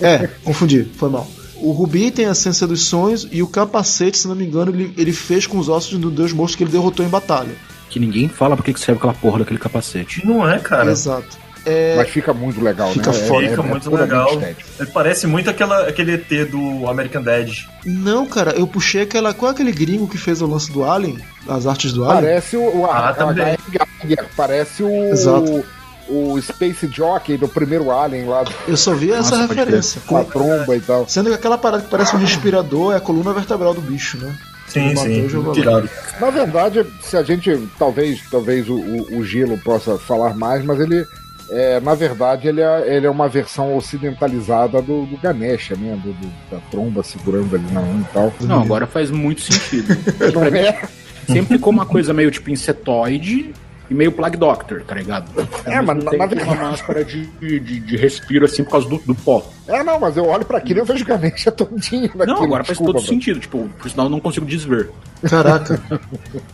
é, 0.00 0.28
confundi, 0.44 0.86
foi 0.96 1.10
mal. 1.10 1.26
O 1.56 1.72
Rubi 1.72 2.10
tem 2.10 2.26
a 2.26 2.32
essência 2.32 2.66
dos 2.66 2.84
sonhos 2.84 3.26
e 3.32 3.42
o 3.42 3.46
capacete, 3.46 4.18
se 4.18 4.28
não 4.28 4.34
me 4.34 4.44
engano, 4.44 4.70
ele, 4.70 4.92
ele 4.96 5.12
fez 5.12 5.46
com 5.46 5.58
os 5.58 5.70
ossos 5.70 5.98
do 5.98 6.10
deus 6.10 6.30
morto 6.30 6.56
que 6.56 6.62
ele 6.62 6.70
derrotou 6.70 7.04
em 7.04 7.08
batalha. 7.08 7.54
Que 7.88 7.98
ninguém 7.98 8.28
fala 8.28 8.56
porque 8.56 8.74
que 8.74 8.80
serve 8.80 8.98
aquela 8.98 9.14
porra 9.14 9.38
daquele 9.38 9.58
capacete. 9.58 10.24
Não 10.26 10.48
é, 10.48 10.58
cara. 10.58 10.90
Exato. 10.90 11.38
É... 11.66 11.96
Mas 11.96 12.08
fica 12.10 12.32
muito 12.32 12.62
legal, 12.62 12.92
fica 12.92 13.10
né? 13.10 13.18
Foda. 13.18 13.48
Fica 13.48 13.60
é, 13.60 13.64
muito 13.64 13.96
é 13.96 14.00
legal. 14.00 14.40
Ele 14.40 14.90
parece 14.94 15.26
muito 15.26 15.50
aquela, 15.50 15.88
aquele 15.88 16.14
ET 16.14 16.48
do 16.48 16.88
American 16.88 17.20
Dad. 17.20 17.52
Não, 17.84 18.24
cara, 18.24 18.52
eu 18.52 18.68
puxei 18.68 19.02
aquela. 19.02 19.34
Qual 19.34 19.50
é 19.50 19.54
aquele 19.54 19.72
gringo 19.72 20.06
que 20.06 20.16
fez 20.16 20.40
o 20.40 20.46
lance 20.46 20.70
do 20.70 20.84
Alien? 20.84 21.18
As 21.48 21.66
artes 21.66 21.92
do 21.92 22.04
Alien? 22.04 22.22
Parece 22.22 22.56
o. 22.56 22.62
o 22.62 22.86
ah, 22.86 23.12
também. 23.12 23.58
Parece 24.36 24.84
o. 24.84 25.04
Exato. 25.06 25.64
O 26.08 26.40
Space 26.40 26.86
Jockey 26.86 27.36
do 27.36 27.48
primeiro 27.48 27.90
Alien 27.90 28.26
lá. 28.26 28.44
Do... 28.44 28.52
Eu 28.68 28.76
só 28.76 28.94
vi 28.94 29.10
essa 29.10 29.36
Nossa, 29.36 29.52
referência. 29.52 30.00
Com 30.06 30.16
a 30.16 30.22
tromba 30.22 30.76
e 30.76 30.80
tal. 30.80 31.08
Sendo 31.08 31.30
que 31.30 31.34
aquela 31.34 31.58
parada 31.58 31.82
que 31.82 31.90
parece 31.90 32.14
um 32.14 32.20
respirador 32.20 32.92
é 32.92 32.98
a 32.98 33.00
coluna 33.00 33.32
vertebral 33.32 33.74
do 33.74 33.80
bicho, 33.80 34.16
né? 34.18 34.32
Sim, 34.68 34.94
sim. 34.94 35.26
Na 36.20 36.30
verdade, 36.30 36.86
se 37.02 37.16
a 37.16 37.24
gente. 37.24 37.68
Talvez, 37.76 38.20
talvez 38.30 38.68
o, 38.68 38.76
o, 38.76 39.18
o 39.18 39.24
Gilo 39.24 39.58
possa 39.58 39.98
falar 39.98 40.36
mais, 40.36 40.64
mas 40.64 40.78
ele 40.78 41.04
é, 41.50 41.80
na 41.80 41.94
verdade, 41.94 42.48
ele 42.48 42.60
é, 42.60 42.96
ele 42.96 43.06
é 43.06 43.10
uma 43.10 43.28
versão 43.28 43.76
ocidentalizada 43.76 44.82
do, 44.82 45.06
do 45.06 45.16
Ganesha, 45.16 45.76
né? 45.76 45.98
Do, 46.02 46.12
do, 46.12 46.32
da 46.50 46.58
tromba 46.70 47.02
segurando 47.02 47.54
ali 47.54 47.66
na 47.72 47.80
mão 47.80 48.00
e 48.00 48.12
tal. 48.12 48.32
Não, 48.40 48.62
agora 48.62 48.86
faz 48.86 49.10
muito 49.10 49.40
sentido. 49.40 49.96
Não 50.34 50.44
é? 50.44 50.82
Sempre 51.26 51.56
ficou 51.56 51.72
uma 51.72 51.86
coisa 51.86 52.12
meio 52.12 52.30
tipo 52.30 52.50
insetoide, 52.50 53.52
e 53.88 53.94
meio 53.94 54.12
Plague 54.12 54.36
Doctor, 54.36 54.82
tá 54.82 54.94
ligado? 54.94 55.30
É, 55.64 55.80
mas 55.80 56.02
na, 56.02 56.12
na 56.26 56.42
uma 56.44 56.54
máscara 56.54 57.04
de, 57.04 57.26
de, 57.26 57.80
de, 57.80 57.96
respiro 57.96 58.44
assim 58.44 58.64
por 58.64 58.70
causa 58.70 58.88
do, 58.88 58.98
do 58.98 59.14
pó. 59.14 59.46
É, 59.68 59.82
não, 59.82 59.98
mas 59.98 60.16
eu 60.16 60.26
olho 60.26 60.44
pra 60.44 60.58
aquilo 60.58 60.78
e 60.78 60.82
eu 60.82 60.84
vejo 60.84 61.04
Ganesha 61.04 61.50
todinho 61.50 62.10
naquilo. 62.14 62.26
Não, 62.26 62.44
agora 62.44 62.64
faz 62.64 62.78
todo 62.78 62.94
mano. 62.94 63.06
sentido, 63.06 63.40
tipo, 63.40 63.68
por 63.78 63.90
sinal 63.90 64.06
eu 64.06 64.10
não 64.10 64.20
consigo 64.20 64.46
desver. 64.46 64.90
Caraca. 65.28 65.80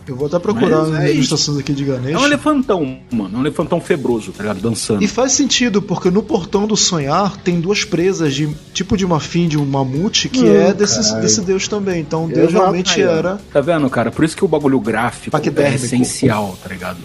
eu 0.07 0.17
vou 0.17 0.27
até 0.27 0.39
procurar 0.39 0.83
as 0.83 0.95
é 0.95 1.13
ilustrações 1.13 1.59
aqui 1.59 1.73
de 1.73 1.85
Ganesha. 1.85 2.17
É 2.17 2.19
um 2.19 2.25
elefantão, 2.25 2.99
mano, 3.11 3.35
é 3.35 3.39
um 3.39 3.41
elefantão 3.41 3.81
febroso, 3.81 4.33
tá 4.33 4.43
ligado? 4.43 4.61
Dançando. 4.61 5.03
E 5.03 5.09
faz 5.09 5.33
sentido, 5.33 5.83
porque 5.83 6.11
no 6.11 6.23
portão 6.23 6.67
do 6.67 6.77
sonhar 6.77 7.37
tem 7.39 7.61
duas 7.61 7.85
presas 7.85 8.35
de 8.35 8.49
tipo 8.73 8.97
de 8.97 9.07
fim 9.21 9.47
de 9.47 9.59
um 9.59 9.67
mamute 9.67 10.29
que 10.29 10.45
hum, 10.45 10.55
é 10.55 10.73
desse, 10.73 11.15
desse 11.21 11.41
deus 11.43 11.69
também. 11.69 12.01
Então 12.01 12.29
Deus 12.29 12.51
Exato, 12.51 12.65
realmente 12.65 13.03
era. 13.03 13.39
Tá 13.53 13.61
vendo, 13.61 13.89
cara? 13.91 14.11
Por 14.11 14.25
isso 14.25 14.37
que 14.37 14.45
o 14.45 14.49
bagulho 14.49 14.81
gráfico 14.81 15.37
é 15.37 15.75
essencial, 15.75 16.57
tá 16.63 16.69
ligado? 16.69 16.99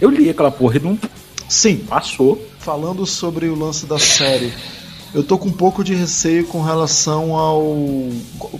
Eu 0.00 0.10
li 0.10 0.28
aquela 0.28 0.50
porra 0.50 0.76
e 0.76 0.80
não. 0.80 0.98
Sim. 1.48 1.78
Passou. 1.88 2.44
Falando 2.58 3.06
sobre 3.06 3.46
o 3.46 3.54
lance 3.54 3.86
da 3.86 3.98
série, 3.98 4.52
eu 5.14 5.22
tô 5.22 5.38
com 5.38 5.48
um 5.48 5.52
pouco 5.52 5.84
de 5.84 5.94
receio 5.94 6.46
com 6.46 6.62
relação 6.62 7.34
ao. 7.34 7.76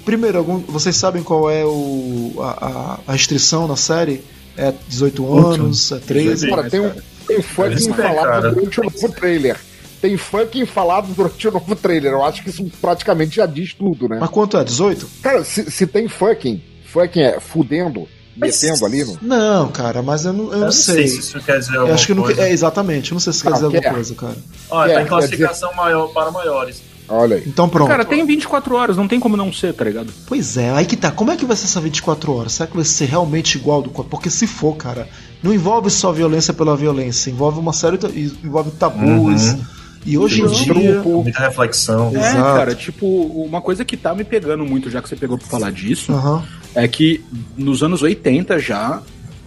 Primeiro, 0.05 0.38
algum... 0.38 0.59
vocês 0.61 0.96
sabem 0.96 1.22
qual 1.22 1.51
é 1.51 1.64
o... 1.64 2.35
a, 2.40 3.01
a 3.07 3.12
restrição 3.12 3.66
na 3.66 3.77
série? 3.77 4.22
É 4.57 4.72
18 4.88 5.37
anos? 5.37 5.92
É 5.92 5.99
13? 5.99 6.49
Cara, 6.49 6.70
tem, 6.70 6.81
um, 6.81 6.90
tem 7.27 7.42
fucking 7.42 7.92
falado 7.92 8.55
durante 8.55 8.81
o 8.81 8.85
novo 8.85 9.12
trailer. 9.12 9.61
Tem 10.01 10.16
fucking 10.16 10.66
falado 10.66 11.14
durante 11.14 11.49
o 11.49 11.51
novo 11.51 11.77
trailer. 11.77 12.12
Eu 12.12 12.25
acho 12.25 12.42
que 12.42 12.51
isso 12.51 12.64
praticamente 12.81 13.37
já 13.37 13.46
diz 13.46 13.75
tudo, 13.75 14.09
né? 14.09 14.18
Mas 14.20 14.31
quanto 14.31 14.57
é? 14.57 14.64
18? 14.64 15.09
Cara, 15.20 15.44
se, 15.44 15.70
se 15.70 15.87
tem 15.87 16.09
fucking, 16.09 16.62
fucking 16.85 17.20
é 17.20 17.40
fudendo, 17.40 18.09
metendo 18.37 18.87
ali? 18.87 19.05
No... 19.05 19.18
Não, 19.22 19.68
cara, 19.68 20.03
mas 20.03 20.25
eu 20.25 20.33
não, 20.33 20.44
eu, 20.46 20.53
eu 20.53 20.61
não 20.66 20.72
sei. 20.72 20.94
sei. 20.94 21.09
se 21.09 21.18
isso 21.18 21.40
quer 21.40 21.59
dizer 21.59 21.72
alguma 21.72 21.90
eu 21.90 21.94
acho 21.94 22.07
que 22.07 22.14
coisa. 22.14 22.40
Não, 22.40 22.46
é, 22.46 22.53
exatamente, 22.53 23.11
eu 23.11 23.14
não 23.14 23.20
sei 23.20 23.33
se 23.33 23.42
quer 23.42 23.53
dizer 23.53 23.64
alguma 23.64 23.83
coisa, 23.83 24.14
cara. 24.14 24.37
Olha, 24.70 24.94
tá 24.94 25.03
em 25.03 25.07
classificação 25.07 25.70
dizer... 25.70 25.83
maior 25.83 26.09
para 26.09 26.31
maiores. 26.31 26.83
Olha 27.09 27.37
aí. 27.37 27.44
Então 27.46 27.68
pronto. 27.68 27.88
Cara, 27.88 28.05
tem 28.05 28.25
24 28.27 28.75
horas, 28.75 28.96
não 28.96 29.07
tem 29.07 29.20
como 29.20 29.37
não 29.37 29.53
ser, 29.53 29.72
tá 29.72 29.85
ligado? 29.85 30.12
Pois 30.27 30.57
é, 30.57 30.70
aí 30.70 30.85
que 30.85 30.96
tá. 30.96 31.11
Como 31.11 31.31
é 31.31 31.37
que 31.37 31.44
vai 31.44 31.57
ser 31.57 31.66
essa 31.66 31.81
24 31.81 32.33
horas? 32.33 32.53
Será 32.53 32.66
que 32.66 32.75
vai 32.75 32.85
ser 32.85 33.07
realmente 33.07 33.57
igual 33.57 33.81
do 33.81 33.90
corpo? 33.90 34.11
Porque 34.11 34.29
se 34.29 34.46
for, 34.46 34.77
cara, 34.77 35.09
não 35.42 35.55
envolve 35.55 35.88
só 35.90 36.11
violência 36.11 36.53
pela 36.53 36.77
violência, 36.77 37.31
envolve 37.31 37.61
uma 37.61 37.72
série. 37.72 37.99
envolve 38.42 38.70
tabus. 38.72 39.53
Uhum. 39.53 39.64
E 40.05 40.16
hoje 40.16 40.40
em 40.40 40.46
dia. 40.46 41.03
Muita 41.03 41.40
reflexão. 41.40 42.12
É, 42.14 42.18
Exato. 42.18 42.57
cara, 42.57 42.75
tipo, 42.75 43.07
uma 43.07 43.61
coisa 43.61 43.85
que 43.85 43.96
tá 43.96 44.14
me 44.14 44.22
pegando 44.22 44.64
muito, 44.64 44.88
já 44.88 45.03
que 45.03 45.09
você 45.09 45.16
pegou 45.16 45.37
pra 45.37 45.46
falar 45.46 45.72
disso, 45.72 46.12
uhum. 46.12 46.42
É 46.77 46.87
que 46.87 47.25
nos 47.57 47.83
anos 47.83 48.03
80 48.03 48.59
já 48.59 49.03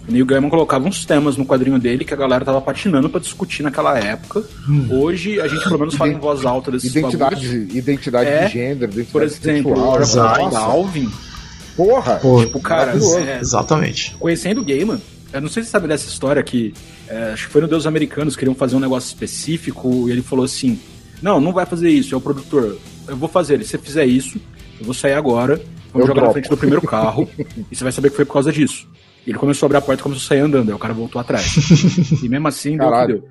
O 0.07 0.11
Neil 0.11 0.25
Gaiman 0.25 0.49
colocava 0.49 0.87
uns 0.87 1.05
temas 1.05 1.37
no 1.37 1.45
quadrinho 1.45 1.77
dele 1.77 2.03
que 2.03 2.13
a 2.13 2.17
galera 2.17 2.43
tava 2.43 2.59
patinando 2.59 3.07
para 3.09 3.21
discutir 3.21 3.61
naquela 3.61 3.97
época. 3.99 4.43
Hum. 4.67 4.87
Hoje 4.89 5.39
a 5.39 5.47
gente 5.47 5.63
pelo 5.63 5.79
menos 5.79 5.95
fala 5.95 6.11
em 6.11 6.17
voz 6.17 6.43
alta 6.43 6.71
desses 6.71 6.93
identidade, 6.93 7.45
identidade 7.77 8.29
é, 8.29 8.47
de 8.47 8.53
gênero, 8.53 8.91
identidade 8.91 9.11
por 9.11 9.21
exemplo, 9.21 9.99
sexual. 9.99 10.55
Alvin. 10.55 11.09
Porra! 11.77 12.15
Porra, 12.15 12.45
tipo, 12.45 12.59
cara, 12.59 12.93
é, 12.93 13.39
exatamente. 13.39 14.15
Conhecendo 14.19 14.61
o 14.61 14.65
Gaiman, 14.65 14.99
eu 15.31 15.41
não 15.41 15.47
sei 15.47 15.61
se 15.61 15.69
você 15.69 15.71
sabe 15.73 15.87
dessa 15.87 16.09
história 16.09 16.41
que 16.41 16.73
é, 17.07 17.31
acho 17.33 17.45
que 17.45 17.53
foi 17.53 17.61
no 17.61 17.67
Deus 17.67 17.85
Americanos, 17.85 18.35
queriam 18.35 18.55
fazer 18.55 18.75
um 18.75 18.79
negócio 18.79 19.07
específico 19.07 20.09
e 20.09 20.11
ele 20.11 20.23
falou 20.23 20.43
assim: 20.43 20.79
Não, 21.21 21.39
não 21.39 21.53
vai 21.53 21.67
fazer 21.67 21.89
isso, 21.89 22.15
é 22.15 22.17
o 22.17 22.21
produtor. 22.21 22.77
Eu 23.07 23.15
vou 23.15 23.29
fazer. 23.29 23.63
Se 23.63 23.69
você 23.69 23.77
fizer 23.77 24.05
isso, 24.05 24.39
eu 24.79 24.85
vou 24.85 24.93
sair 24.93 25.13
agora, 25.13 25.61
vamos 25.93 26.01
eu 26.01 26.07
jogar 26.07 26.21
dropo. 26.21 26.27
na 26.27 26.33
frente 26.33 26.49
do 26.49 26.57
primeiro 26.57 26.81
carro 26.81 27.29
e 27.71 27.75
você 27.75 27.83
vai 27.83 27.91
saber 27.91 28.09
que 28.09 28.15
foi 28.15 28.25
por 28.25 28.33
causa 28.33 28.51
disso. 28.51 28.87
Ele 29.27 29.37
começou 29.37 29.65
a 29.65 29.67
abrir 29.67 29.77
a 29.77 29.81
porta 29.81 30.01
e 30.01 30.03
começou 30.03 30.25
a 30.25 30.27
sair 30.27 30.39
andando, 30.39 30.69
aí 30.69 30.75
o 30.75 30.79
cara 30.79 30.93
voltou 30.93 31.19
atrás. 31.19 31.55
e 32.23 32.29
mesmo 32.29 32.47
assim, 32.47 32.77
deu 32.77 32.87
o 32.87 33.01
que 33.01 33.07
deu. 33.07 33.23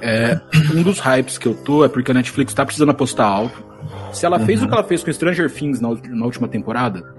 É, 0.00 0.40
um 0.74 0.82
dos 0.82 0.98
hypes 0.98 1.38
que 1.38 1.46
eu 1.46 1.54
tô 1.54 1.84
é 1.84 1.88
porque 1.88 2.10
a 2.10 2.14
Netflix 2.14 2.52
tá 2.52 2.64
precisando 2.64 2.90
apostar 2.90 3.26
alto. 3.26 3.64
Se 4.12 4.26
ela 4.26 4.38
uhum. 4.38 4.46
fez 4.46 4.62
o 4.62 4.66
que 4.66 4.74
ela 4.74 4.82
fez 4.82 5.04
com 5.04 5.12
Stranger 5.12 5.50
Things 5.50 5.80
na, 5.80 5.88
na, 5.88 6.24
última 6.24 6.48
temporada, 6.48 7.14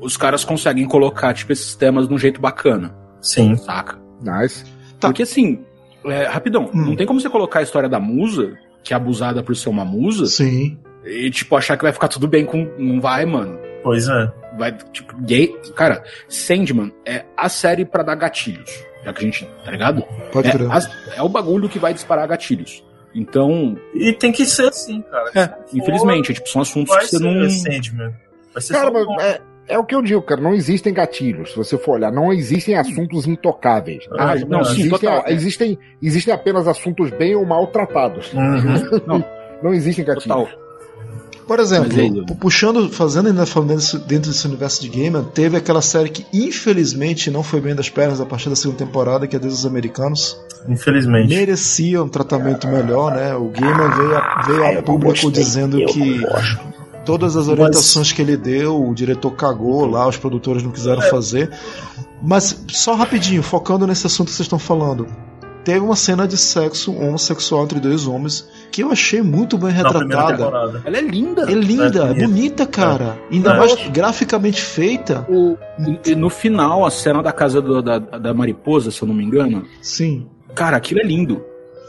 os 0.00 0.16
caras 0.16 0.44
conseguem 0.44 0.86
colocar, 0.86 1.32
tipo, 1.32 1.52
esses 1.52 1.74
temas 1.74 2.08
de 2.08 2.14
um 2.14 2.18
jeito 2.18 2.40
bacana. 2.40 2.94
Sim. 3.20 3.56
Saca? 3.56 3.98
Nice. 4.20 4.64
Tá. 4.98 5.08
Porque 5.08 5.22
assim, 5.22 5.60
é, 6.04 6.24
rapidão, 6.24 6.70
hum. 6.74 6.86
não 6.86 6.96
tem 6.96 7.06
como 7.06 7.20
você 7.20 7.30
colocar 7.30 7.60
a 7.60 7.62
história 7.62 7.88
da 7.88 8.00
musa, 8.00 8.56
que 8.82 8.92
é 8.92 8.96
abusada 8.96 9.42
por 9.42 9.54
ser 9.54 9.68
uma 9.68 9.84
musa. 9.84 10.26
Sim. 10.26 10.78
E, 11.04 11.30
tipo, 11.30 11.56
achar 11.56 11.76
que 11.76 11.84
vai 11.84 11.92
ficar 11.92 12.08
tudo 12.08 12.26
bem 12.26 12.44
com. 12.44 12.68
Não 12.78 13.00
vai, 13.00 13.24
mano. 13.24 13.58
Pois 13.88 14.08
é 14.08 14.32
vai, 14.58 14.72
tipo, 14.92 15.16
gay. 15.22 15.54
Cara, 15.74 16.02
Sandman 16.28 16.92
é 17.06 17.24
a 17.36 17.48
série 17.48 17.84
para 17.84 18.02
dar 18.02 18.16
gatilhos. 18.16 18.84
Já 19.04 19.12
que 19.12 19.20
a 19.20 19.24
gente, 19.24 19.48
tá 19.64 19.70
ligado? 19.70 20.02
Pode 20.32 20.48
é, 20.48 20.52
as, 20.70 20.90
é 21.16 21.22
o 21.22 21.28
bagulho 21.28 21.68
que 21.68 21.78
vai 21.78 21.94
disparar 21.94 22.26
gatilhos. 22.26 22.84
Então. 23.14 23.78
E 23.94 24.12
tem 24.12 24.32
que 24.32 24.44
ser 24.44 24.68
assim, 24.68 25.00
cara. 25.02 25.30
É, 25.34 25.54
infelizmente, 25.72 26.34
tipo, 26.34 26.48
são 26.48 26.60
assuntos 26.60 26.94
que 26.96 27.06
você 27.06 27.18
não. 27.18 27.48
Sandman. 27.48 28.12
Vai 28.52 28.62
ser 28.62 28.72
cara, 28.72 28.90
mas 28.90 29.06
é, 29.22 29.40
é 29.68 29.78
o 29.78 29.84
que 29.84 29.94
eu 29.94 30.02
digo, 30.02 30.20
cara. 30.20 30.40
Não 30.40 30.52
existem 30.52 30.92
gatilhos. 30.92 31.52
Se 31.52 31.56
você 31.56 31.78
for 31.78 31.92
olhar, 31.92 32.12
não 32.12 32.32
existem 32.32 32.74
assuntos 32.74 33.26
intocáveis. 33.26 34.04
Ah, 34.18 34.34
não, 34.46 34.64
sim, 34.64 34.80
existem, 34.80 34.90
total, 34.90 35.24
existem, 35.28 35.78
existem 36.02 36.34
apenas 36.34 36.66
assuntos 36.66 37.10
bem 37.10 37.34
ou 37.36 37.46
mal 37.46 37.66
tratados. 37.68 38.32
Uhum. 38.34 39.00
não, 39.06 39.24
não 39.62 39.72
existem 39.72 40.04
gatilhos. 40.04 40.26
Total. 40.26 40.67
Por 41.48 41.60
exemplo, 41.60 42.36
puxando, 42.38 42.90
fazendo 42.90 43.28
ainda 43.28 43.46
falando 43.46 43.70
dentro 44.06 44.30
desse 44.30 44.46
universo 44.46 44.82
de 44.82 44.88
gamer, 44.90 45.22
teve 45.24 45.56
aquela 45.56 45.80
série 45.80 46.10
que 46.10 46.26
infelizmente 46.30 47.30
não 47.30 47.42
foi 47.42 47.58
bem 47.58 47.74
das 47.74 47.88
pernas 47.88 48.20
a 48.20 48.26
partir 48.26 48.50
da 48.50 48.54
segunda 48.54 48.84
temporada, 48.84 49.26
que 49.26 49.34
é 49.34 49.38
Deuses 49.38 49.64
Americanos. 49.64 50.38
Infelizmente. 50.68 51.30
Merecia 51.30 52.02
um 52.04 52.08
tratamento 52.08 52.68
melhor, 52.68 53.14
né? 53.14 53.34
O 53.34 53.48
gamer 53.48 53.96
veio 53.96 54.14
a, 54.14 54.42
veio 54.46 54.78
a 54.78 54.82
público 54.82 55.22
gostei, 55.22 55.42
dizendo 55.42 55.86
que 55.86 56.20
todas 57.06 57.34
as 57.34 57.48
orientações 57.48 58.08
Mas... 58.08 58.12
que 58.12 58.20
ele 58.20 58.36
deu, 58.36 58.86
o 58.86 58.94
diretor 58.94 59.30
cagou 59.30 59.86
lá, 59.86 60.06
os 60.06 60.18
produtores 60.18 60.62
não 60.62 60.70
quiseram 60.70 61.00
é. 61.00 61.08
fazer. 61.08 61.50
Mas 62.22 62.62
só 62.68 62.94
rapidinho, 62.94 63.42
focando 63.42 63.86
nesse 63.86 64.06
assunto 64.06 64.28
que 64.28 64.34
vocês 64.34 64.44
estão 64.44 64.58
falando 64.58 65.06
teve 65.68 65.80
uma 65.80 65.96
cena 65.96 66.26
de 66.26 66.38
sexo 66.38 66.94
homossexual 66.94 67.64
entre 67.64 67.78
dois 67.78 68.06
homens 68.06 68.48
que 68.72 68.82
eu 68.82 68.90
achei 68.90 69.20
muito 69.20 69.58
bem 69.58 69.70
retratada. 69.70 70.80
Ela 70.82 70.96
é 70.96 71.00
linda. 71.02 71.42
É 71.42 71.52
linda, 71.52 72.06
é, 72.06 72.10
é 72.10 72.26
bonita, 72.26 72.66
cara. 72.66 73.18
É. 73.30 73.34
Ainda 73.34 73.50
é. 73.52 73.58
mais 73.58 73.74
graficamente 73.90 74.62
feita. 74.62 75.26
O, 75.28 75.58
e 76.06 76.14
no 76.14 76.30
final, 76.30 76.86
a 76.86 76.90
cena 76.90 77.22
da 77.22 77.32
casa 77.32 77.60
do, 77.60 77.82
da, 77.82 77.98
da 77.98 78.32
mariposa, 78.32 78.90
se 78.90 79.02
eu 79.02 79.08
não 79.08 79.14
me 79.14 79.22
engano. 79.22 79.66
Sim. 79.82 80.26
Cara, 80.54 80.78
aquilo 80.78 81.00
é 81.00 81.04
lindo. 81.04 81.44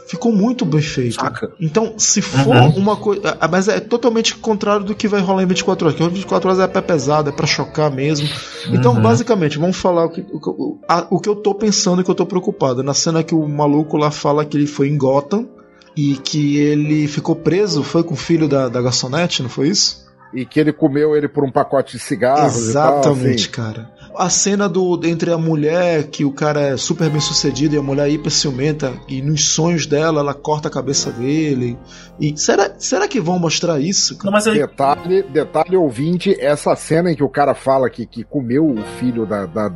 Ficou 0.09 0.31
muito 0.31 0.65
bem 0.65 0.81
feito. 0.81 1.21
Saca? 1.21 1.51
Então, 1.59 1.93
se 1.95 2.19
for 2.19 2.55
uhum. 2.55 2.69
uma 2.69 2.95
coisa. 2.95 3.37
Mas 3.47 3.67
é 3.67 3.79
totalmente 3.79 4.35
contrário 4.35 4.83
do 4.83 4.95
que 4.95 5.07
vai 5.07 5.21
rolar 5.21 5.43
em 5.43 5.45
24 5.45 5.85
horas. 5.85 5.95
Que 5.95 6.09
24 6.09 6.49
horas 6.49 6.59
é 6.59 6.67
pé 6.67 6.81
pesado, 6.81 7.29
é 7.29 7.31
pra 7.31 7.45
chocar 7.45 7.91
mesmo. 7.91 8.27
Então, 8.71 8.95
uhum. 8.95 9.01
basicamente, 9.03 9.59
vamos 9.59 9.77
falar 9.77 10.05
o 10.05 10.09
que, 10.09 10.21
o, 10.21 10.79
a, 10.87 11.05
o 11.11 11.19
que 11.19 11.29
eu 11.29 11.35
tô 11.35 11.53
pensando 11.53 12.01
e 12.01 12.03
que 12.03 12.09
eu 12.09 12.15
tô 12.15 12.25
preocupado. 12.25 12.81
Na 12.81 12.95
cena 12.95 13.21
que 13.21 13.35
o 13.35 13.47
maluco 13.47 13.97
lá 13.97 14.09
fala 14.09 14.43
que 14.43 14.57
ele 14.57 14.65
foi 14.65 14.87
em 14.87 14.97
Gotham 14.97 15.47
e 15.95 16.15
que 16.15 16.57
ele 16.57 17.07
ficou 17.07 17.35
preso, 17.35 17.83
foi 17.83 18.03
com 18.03 18.15
o 18.15 18.17
filho 18.17 18.47
da, 18.47 18.67
da 18.67 18.81
garçonete, 18.81 19.43
não 19.43 19.49
foi 19.49 19.67
isso? 19.67 20.09
E 20.33 20.43
que 20.43 20.59
ele 20.59 20.73
comeu 20.73 21.15
ele 21.15 21.27
por 21.27 21.43
um 21.43 21.51
pacote 21.51 21.97
de 21.97 22.03
cigarros 22.03 22.55
Exatamente, 22.55 23.47
tal, 23.51 23.69
assim. 23.69 23.75
cara 23.75 23.98
a 24.15 24.29
cena 24.29 24.67
do 24.67 24.99
entre 25.03 25.31
a 25.31 25.37
mulher, 25.37 26.07
que 26.07 26.25
o 26.25 26.31
cara 26.31 26.61
é 26.61 26.77
super 26.77 27.09
bem 27.09 27.21
sucedido 27.21 27.75
e 27.75 27.77
a 27.77 27.81
mulher 27.81 28.09
hiper 28.09 28.31
ciumenta, 28.31 28.93
e 29.07 29.21
nos 29.21 29.45
sonhos 29.49 29.85
dela 29.85 30.21
ela 30.21 30.33
corta 30.33 30.67
a 30.67 30.71
cabeça 30.71 31.11
dele. 31.11 31.77
E 32.19 32.37
será, 32.37 32.73
será 32.77 33.07
que 33.07 33.19
vão 33.19 33.39
mostrar 33.39 33.79
isso? 33.79 34.17
Não, 34.23 34.31
mas 34.31 34.47
aí... 34.47 34.55
detalhe, 34.55 35.23
detalhe 35.23 35.75
ouvinte, 35.75 36.35
essa 36.39 36.75
cena 36.75 37.11
em 37.11 37.15
que 37.15 37.23
o 37.23 37.29
cara 37.29 37.53
fala 37.53 37.89
que, 37.89 38.05
que 38.05 38.23
comeu 38.23 38.65
o 38.65 38.81
filho 38.99 39.25
da, 39.25 39.45
da 39.45 39.69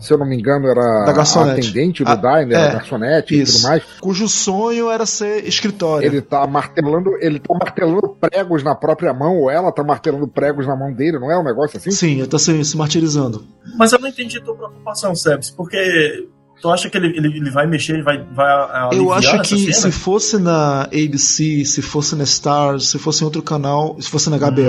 se 0.00 0.12
eu 0.12 0.18
não 0.18 0.26
me 0.26 0.36
engano, 0.36 0.66
era 0.66 1.04
da 1.04 1.12
a 1.12 1.52
atendente 1.52 2.02
do 2.02 2.10
a, 2.10 2.14
Diner, 2.14 2.58
é, 2.58 2.68
a 2.68 2.72
garçonete 2.72 3.40
isso. 3.40 3.52
e 3.52 3.60
tudo 3.60 3.68
mais. 3.68 3.82
Cujo 4.00 4.28
sonho 4.28 4.90
era 4.90 5.04
ser 5.04 5.46
escritório. 5.46 6.06
Ele 6.06 6.20
tá 6.20 6.46
martelando, 6.46 7.10
ele 7.20 7.38
tá 7.38 7.54
martelando 7.54 8.16
pregos 8.20 8.62
na 8.62 8.74
própria 8.74 9.12
mão, 9.12 9.36
ou 9.36 9.50
ela 9.50 9.70
tá 9.70 9.84
martelando 9.84 10.26
pregos 10.26 10.66
na 10.66 10.74
mão 10.74 10.92
dele, 10.92 11.18
não 11.18 11.30
é 11.30 11.38
um 11.38 11.44
negócio 11.44 11.76
assim? 11.76 11.90
Sim, 11.90 12.18
ele 12.18 12.28
tá 12.28 12.38
se, 12.38 12.64
se 12.64 12.76
martirizando. 12.76 13.44
Mas 13.76 13.92
eu 13.92 13.98
não 13.98 14.08
entendi 14.08 14.38
a 14.38 14.42
tua 14.42 14.56
preocupação, 14.56 15.14
Sebs, 15.14 15.50
porque 15.50 16.28
Tu 16.60 16.68
acha 16.68 16.90
que 16.90 16.96
ele, 16.96 17.08
ele, 17.16 17.28
ele 17.38 17.50
vai 17.50 17.66
mexer, 17.66 17.94
ele 17.94 18.02
vai, 18.02 18.22
vai 18.34 18.90
Eu 18.92 19.12
acho 19.12 19.40
que 19.42 19.72
se 19.72 19.90
fosse 19.90 20.38
na 20.38 20.82
ABC, 20.84 21.64
se 21.64 21.80
fosse 21.80 22.14
na 22.14 22.24
Stars, 22.24 22.90
se 22.90 22.98
fosse 22.98 23.22
em 23.22 23.24
outro 23.24 23.42
canal, 23.42 23.96
se 24.00 24.10
fosse 24.10 24.28
na 24.28 24.36
HBO, 24.36 24.62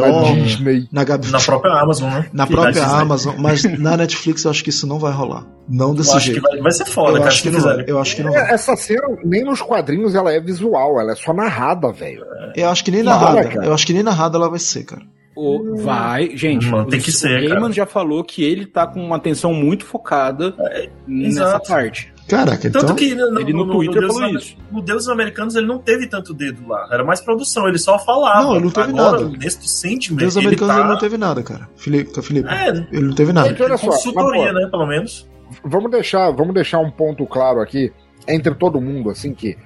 na, 0.92 1.04
na, 1.04 1.18
na 1.18 1.40
própria 1.40 1.74
Amazon, 1.74 2.10
né? 2.10 2.30
Na 2.32 2.48
que 2.48 2.54
própria 2.54 2.86
Amazon, 2.86 3.36
mas 3.38 3.64
na 3.80 3.98
Netflix 3.98 4.46
eu 4.46 4.52
acho 4.52 4.64
que 4.64 4.70
isso 4.70 4.88
não 4.88 5.00
vai 5.00 5.12
rolar. 5.12 5.46
Não 5.68 5.94
desse 5.94 6.14
eu 6.14 6.20
jeito. 6.20 6.40
Acho 6.40 6.48
que 6.48 6.54
vai, 6.54 6.62
vai 6.62 6.72
ser 6.72 6.86
foda, 6.86 7.12
eu 7.12 7.18
cara, 7.18 7.28
acho 7.28 7.44
que, 7.44 7.50
não, 7.50 7.82
eu 7.82 8.00
acho 8.00 8.16
que 8.16 8.24
não 8.24 8.32
vai. 8.32 8.54
Essa 8.54 8.76
cena, 8.76 9.08
nem 9.24 9.44
nos 9.44 9.62
quadrinhos 9.62 10.16
ela 10.16 10.32
é 10.32 10.40
visual, 10.40 11.00
ela 11.00 11.12
é 11.12 11.16
só 11.16 11.34
narrada, 11.34 11.92
velho. 11.92 12.26
Eu 12.56 12.70
acho 12.70 12.84
que 12.84 12.92
nem 12.92 13.04
narrada. 13.04 13.66
Eu 13.66 13.74
acho 13.74 13.86
que 13.86 13.94
nem 13.94 14.04
narrada 14.04 14.38
ela 14.38 14.50
vai 14.50 14.60
ser, 14.60 14.84
cara. 14.86 15.02
O, 15.36 15.78
vai, 15.78 16.36
gente. 16.36 16.68
Mano, 16.68 16.88
tem 16.88 17.00
que 17.00 17.12
ser. 17.12 17.46
O 17.46 17.50
Gaiman 17.50 17.72
já 17.72 17.86
falou 17.86 18.24
que 18.24 18.44
ele 18.44 18.66
tá 18.66 18.86
com 18.86 19.02
uma 19.02 19.16
atenção 19.16 19.54
muito 19.54 19.86
focada 19.86 20.54
é, 20.60 20.90
nessa 21.08 21.44
exato. 21.44 21.70
parte. 21.70 22.14
Caraca, 22.28 22.68
então. 22.68 22.82
Tanto 22.82 22.96
que 22.96 23.14
no, 23.16 23.40
ele 23.40 23.54
no, 23.54 23.66
no 23.66 23.74
Twitter 23.74 24.02
no 24.02 24.08
Deus, 24.08 24.20
falou 24.20 24.38
isso. 24.38 24.58
No 24.72 24.82
Deuses 24.82 25.08
Americanos 25.10 25.56
ele 25.56 25.68
não 25.68 25.80
teve 25.80 26.08
tanto 26.08 26.34
dedo 26.34 26.68
lá. 26.68 26.88
Era 26.92 27.04
mais 27.04 27.22
produção, 27.22 27.68
ele 27.68 27.78
só 27.78 27.98
falava. 28.00 28.44
Não, 28.44 28.56
ele 28.56 28.66
não 28.66 28.72
teve 28.72 28.90
Agora, 28.90 29.22
nada. 29.22 29.38
Neste 29.38 29.70
sentimento. 29.70 30.20
Deus 30.20 30.38
Americanos 30.38 30.76
tá... 30.76 30.82
ele 30.82 30.90
não 30.90 30.98
teve 30.98 31.18
nada, 31.18 31.44
cara. 31.44 31.70
Felipe, 31.76 32.22
Felipe 32.22 32.50
é, 32.50 32.70
ele 32.70 33.08
não 33.08 33.16
teve 33.16 33.34
nada. 33.34 33.50
Gente, 33.50 33.64
olha 33.64 33.78
só, 33.78 33.88
consultoria, 33.88 34.54
né, 34.54 34.68
pelo 34.70 34.86
menos. 34.86 35.30
Vamos 35.64 35.92
deixar, 35.92 36.32
vamos 36.32 36.54
deixar 36.54 36.80
um 36.80 36.92
ponto 36.92 37.26
claro 37.26 37.60
aqui 37.60 37.92
entre 38.28 38.54
todo 38.56 38.80
mundo, 38.80 39.10
assim, 39.10 39.34
que 39.34 39.58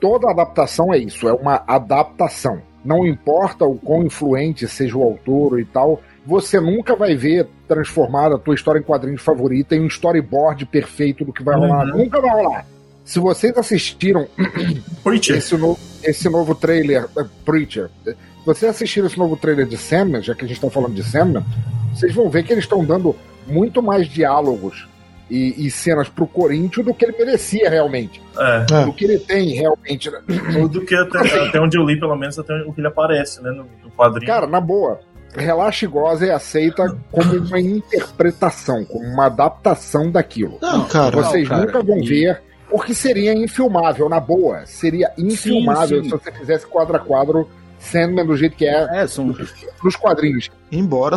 toda 0.00 0.30
adaptação 0.30 0.92
é 0.92 0.98
isso, 0.98 1.28
é 1.28 1.32
uma 1.32 1.64
adaptação. 1.66 2.62
Não 2.84 3.06
importa 3.06 3.64
o 3.64 3.76
quão 3.76 4.04
influente 4.04 4.66
seja 4.66 4.96
o 4.96 5.02
autor 5.02 5.60
e 5.60 5.64
tal, 5.64 6.02
você 6.24 6.60
nunca 6.60 6.94
vai 6.96 7.14
ver 7.14 7.48
transformar 7.66 8.32
a 8.32 8.38
tua 8.38 8.54
história 8.54 8.78
em 8.78 8.82
quadrinhos 8.82 9.22
favorita 9.22 9.74
em 9.74 9.80
um 9.80 9.86
storyboard 9.86 10.66
perfeito 10.66 11.24
do 11.24 11.32
que 11.32 11.42
vai 11.42 11.56
rolar. 11.56 11.86
Uhum. 11.86 11.98
Nunca 11.98 12.20
vai 12.20 12.30
rolar. 12.30 12.66
Se 13.04 13.18
vocês 13.18 13.56
assistiram 13.56 14.28
esse, 15.30 15.56
no, 15.56 15.76
esse 16.02 16.28
novo 16.28 16.54
trailer, 16.54 17.08
uh, 17.16 17.28
Preacher, 17.44 17.90
se 18.04 18.16
vocês 18.44 18.70
assistiram 18.70 19.06
esse 19.06 19.18
novo 19.18 19.36
trailer 19.36 19.66
de 19.66 19.76
Sandman, 19.76 20.22
já 20.22 20.34
que 20.34 20.44
a 20.44 20.48
gente 20.48 20.56
está 20.56 20.70
falando 20.70 20.94
de 20.94 21.02
Sandman, 21.02 21.44
vocês 21.92 22.14
vão 22.14 22.30
ver 22.30 22.44
que 22.44 22.52
eles 22.52 22.64
estão 22.64 22.84
dando 22.84 23.14
muito 23.46 23.82
mais 23.82 24.08
diálogos 24.08 24.88
e, 25.32 25.66
e 25.66 25.70
cenas 25.70 26.10
pro 26.10 26.26
Corinthians 26.26 26.84
do 26.84 26.92
que 26.92 27.06
ele 27.06 27.16
merecia 27.16 27.70
realmente. 27.70 28.20
É. 28.38 28.84
Do 28.84 28.92
que 28.92 29.06
ele 29.06 29.18
tem 29.18 29.54
realmente. 29.54 30.10
Né? 30.10 30.20
do 30.68 30.84
que 30.84 30.94
até, 30.94 31.48
até, 31.48 31.58
onde 31.58 31.78
eu 31.78 31.84
li, 31.86 31.98
pelo 31.98 32.14
menos, 32.14 32.38
até 32.38 32.54
o 32.62 32.72
que 32.72 32.82
ele 32.82 32.88
aparece, 32.88 33.42
né, 33.42 33.50
no, 33.50 33.66
no 33.82 33.90
quadrinho. 33.96 34.30
Cara, 34.30 34.46
na 34.46 34.60
boa. 34.60 35.00
Relaxa 35.34 35.86
e 35.86 35.88
Goza 35.88 36.26
é 36.26 36.34
aceita 36.34 36.94
como 37.10 37.34
uma 37.34 37.58
interpretação, 37.58 38.84
como 38.84 39.06
uma 39.06 39.24
adaptação 39.24 40.10
daquilo. 40.10 40.58
Não, 40.60 40.84
cara. 40.84 41.16
Vocês 41.16 41.48
não, 41.48 41.56
cara. 41.56 41.66
nunca 41.66 41.82
vão 41.82 42.00
ver, 42.04 42.42
porque 42.68 42.92
seria 42.92 43.32
infilmável, 43.32 44.10
na 44.10 44.20
boa. 44.20 44.66
Seria 44.66 45.10
infilmável 45.16 46.02
sim, 46.02 46.10
sim. 46.10 46.10
se 46.10 46.22
você 46.22 46.32
fizesse 46.32 46.66
quadro 46.66 46.94
a 46.94 47.00
quadro 47.00 47.48
Sandman 47.82 48.24
do 48.24 48.36
jeito 48.36 48.56
que 48.56 48.64
é, 48.64 49.02
é 49.02 49.06
são... 49.06 49.34
nos 49.82 49.96
quadrinhos. 49.96 50.50
Embora 50.70 51.16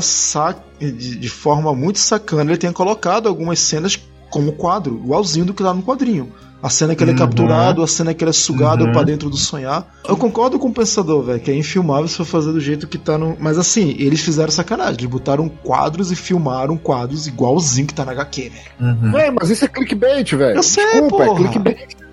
de, 0.79 1.15
de 1.15 1.29
forma 1.29 1.73
muito 1.73 1.99
sacana 1.99 2.51
ele 2.51 2.57
tenha 2.57 2.73
colocado 2.73 3.27
algumas 3.27 3.59
cenas 3.59 3.99
como 4.29 4.53
quadro, 4.53 4.99
igualzinho 5.03 5.45
do 5.45 5.53
que 5.53 5.63
lá 5.63 5.73
no 5.73 5.83
quadrinho. 5.83 6.33
A 6.61 6.69
cena 6.69 6.95
que 6.95 7.03
ele 7.03 7.11
é 7.11 7.13
uhum. 7.13 7.19
capturado, 7.19 7.83
a 7.83 7.87
cena 7.87 8.11
que 8.13 8.23
ele 8.23 8.31
é 8.31 8.33
sugado 8.33 8.85
uhum. 8.85 8.91
para 8.91 9.03
dentro 9.03 9.29
do 9.29 9.37
sonhar. 9.37 9.87
Eu 10.07 10.17
concordo 10.17 10.57
com 10.57 10.69
o 10.69 10.73
pensador, 10.73 11.21
velho, 11.23 11.39
que 11.39 11.51
é 11.51 11.55
infilmável 11.55 12.07
se 12.07 12.17
for 12.17 12.25
fazer 12.25 12.51
do 12.51 12.59
jeito 12.59 12.87
que 12.87 12.97
tá 12.97 13.19
no. 13.19 13.37
Mas 13.39 13.59
assim, 13.59 13.95
eles 13.99 14.21
fizeram 14.21 14.51
sacanagem. 14.51 14.95
Eles 15.01 15.05
botaram 15.05 15.47
quadros 15.47 16.11
e 16.11 16.15
filmaram 16.15 16.75
quadros 16.75 17.27
igualzinho 17.27 17.85
que 17.85 17.93
tá 17.93 18.03
na 18.03 18.13
HQ, 18.13 18.49
velho. 18.49 18.65
Uhum. 18.79 19.17
É, 19.17 19.29
mas 19.29 19.51
isso 19.51 19.63
é 19.63 19.67
clickbait, 19.67 20.31
velho. 20.35 20.57
Eu 20.57 20.63
sei, 20.63 20.83
Desculpa, 20.85 21.23
é 21.23 21.27
porra. 21.27 21.39
é 21.39 21.43
clickbait. 21.43 22.04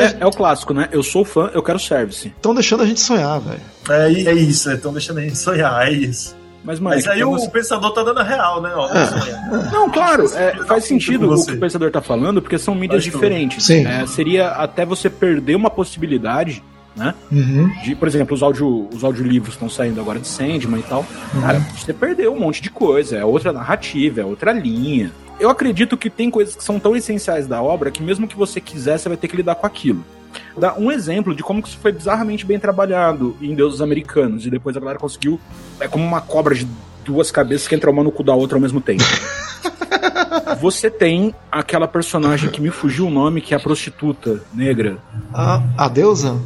É, 0.00 0.24
é, 0.24 0.26
o 0.26 0.32
clássico, 0.32 0.74
né? 0.74 0.88
Eu 0.90 1.02
sou 1.02 1.24
fã, 1.24 1.50
eu 1.54 1.62
quero 1.62 1.78
service. 1.78 2.28
Estão 2.28 2.52
deixando 2.52 2.82
a 2.82 2.86
gente 2.86 3.00
sonhar, 3.00 3.40
velho. 3.40 3.60
É, 3.88 4.30
é 4.30 4.34
isso, 4.34 4.70
estão 4.70 4.92
deixando 4.92 5.18
a 5.18 5.22
gente 5.22 5.38
sonhar, 5.38 5.86
é 5.86 5.92
isso. 5.92 6.36
Mas, 6.62 6.78
Mike, 6.78 6.96
Mas 6.96 7.08
aí 7.08 7.24
o, 7.24 7.48
pensador 7.48 7.92
tá 7.92 8.02
dando 8.02 8.20
a 8.20 8.22
real, 8.22 8.60
né? 8.60 8.70
Ó, 8.74 8.88
é. 8.88 9.70
Não, 9.72 9.88
claro, 9.88 10.26
é, 10.34 10.56
faz 10.66 10.84
sentido 10.84 11.32
o 11.32 11.46
que 11.46 11.52
o 11.52 11.60
pensador 11.60 11.90
tá 11.90 12.02
falando, 12.02 12.42
porque 12.42 12.58
são 12.58 12.74
mídias 12.74 13.02
diferentes. 13.02 13.64
Sim. 13.64 13.86
É, 13.86 14.06
seria 14.06 14.48
até 14.48 14.84
você 14.84 15.08
perder 15.08 15.54
uma 15.54 15.70
possibilidade, 15.70 16.62
né? 16.94 17.14
Uhum. 17.32 17.70
De, 17.82 17.94
por 17.94 18.06
exemplo, 18.06 18.34
os, 18.34 18.42
audio, 18.42 18.88
os 18.92 19.02
audiolivros 19.02 19.54
estão 19.54 19.70
saindo 19.70 20.00
agora 20.00 20.18
de 20.18 20.28
Sandman 20.28 20.80
e 20.80 20.82
tal. 20.82 21.06
Uhum. 21.34 21.40
Cara, 21.40 21.60
você 21.74 21.94
perdeu 21.94 22.34
um 22.34 22.38
monte 22.38 22.60
de 22.60 22.70
coisa, 22.70 23.16
é 23.16 23.24
outra 23.24 23.52
narrativa, 23.52 24.20
é 24.20 24.24
outra 24.24 24.52
linha. 24.52 25.12
Eu 25.40 25.50
acredito 25.50 25.96
que 25.96 26.08
tem 26.08 26.30
coisas 26.30 26.54
que 26.54 26.62
são 26.62 26.78
tão 26.78 26.94
essenciais 26.94 27.46
da 27.46 27.62
obra 27.62 27.90
que 27.90 28.02
mesmo 28.02 28.28
que 28.28 28.36
você 28.36 28.60
quiser, 28.60 28.98
você 28.98 29.08
vai 29.08 29.16
ter 29.18 29.26
que 29.26 29.36
lidar 29.36 29.56
com 29.56 29.66
aquilo 29.66 30.04
dá 30.56 30.74
um 30.74 30.90
exemplo 30.90 31.34
de 31.34 31.42
como 31.42 31.60
isso 31.60 31.78
foi 31.78 31.92
bizarramente 31.92 32.44
bem 32.44 32.58
trabalhado 32.58 33.36
em 33.40 33.54
Deuses 33.54 33.80
Americanos. 33.80 34.46
E 34.46 34.50
depois 34.50 34.76
a 34.76 34.80
galera 34.80 34.98
conseguiu. 34.98 35.40
É 35.80 35.88
como 35.88 36.04
uma 36.04 36.20
cobra 36.20 36.54
de 36.54 36.68
duas 37.04 37.30
cabeças 37.30 37.66
que 37.66 37.74
entra 37.74 37.90
uma 37.90 38.04
no 38.04 38.12
cu 38.12 38.22
da 38.22 38.34
outra 38.34 38.56
ao 38.56 38.60
mesmo 38.60 38.80
tempo. 38.80 39.02
Você 40.60 40.90
tem 40.90 41.34
aquela 41.50 41.88
personagem 41.88 42.50
que 42.50 42.60
me 42.60 42.70
fugiu 42.70 43.06
o 43.06 43.10
nome, 43.10 43.40
que 43.40 43.54
é 43.54 43.56
a 43.56 43.60
prostituta 43.60 44.42
negra. 44.52 44.98
A, 45.32 45.62
a 45.76 45.88
deusa? 45.88 46.38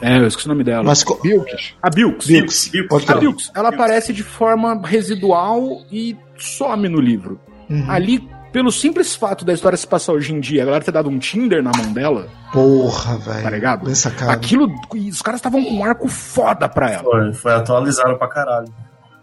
É, 0.00 0.16
eu 0.16 0.28
esqueci 0.28 0.46
o 0.46 0.50
nome 0.50 0.62
dela. 0.62 0.84
Mas 0.84 1.02
Bilks. 1.02 1.74
A 1.82 1.90
Bilks. 1.90 2.26
Bilks. 2.26 2.68
Bilks. 2.68 3.10
A 3.10 3.14
Bilks. 3.16 3.50
Ela 3.54 3.70
aparece 3.70 4.12
de 4.12 4.22
forma 4.22 4.80
residual 4.84 5.82
e 5.90 6.16
some 6.38 6.88
no 6.88 7.00
livro. 7.00 7.40
Uhum. 7.68 7.90
Ali 7.90 8.28
pelo 8.52 8.72
simples 8.72 9.14
fato 9.14 9.44
da 9.44 9.52
história 9.52 9.76
se 9.76 9.86
passar 9.86 10.12
hoje 10.12 10.34
em 10.34 10.40
dia, 10.40 10.62
a 10.62 10.66
galera 10.66 10.84
ter 10.84 10.92
dado 10.92 11.08
um 11.08 11.18
Tinder 11.18 11.62
na 11.62 11.70
mão 11.76 11.92
dela. 11.92 12.28
Porra, 12.52 13.18
velho. 13.18 13.42
Tá 13.42 13.50
ligado? 13.50 13.84
Bem 13.84 13.94
sacado. 13.94 14.30
Aquilo. 14.30 14.72
Os 14.94 15.22
caras 15.22 15.38
estavam 15.38 15.62
com 15.62 15.74
um 15.74 15.84
arco 15.84 16.08
foda 16.08 16.68
pra 16.68 16.90
ela. 16.90 17.04
Foi, 17.04 17.32
foi 17.34 17.52
atualizado 17.54 18.16
pra 18.16 18.28
caralho. 18.28 18.72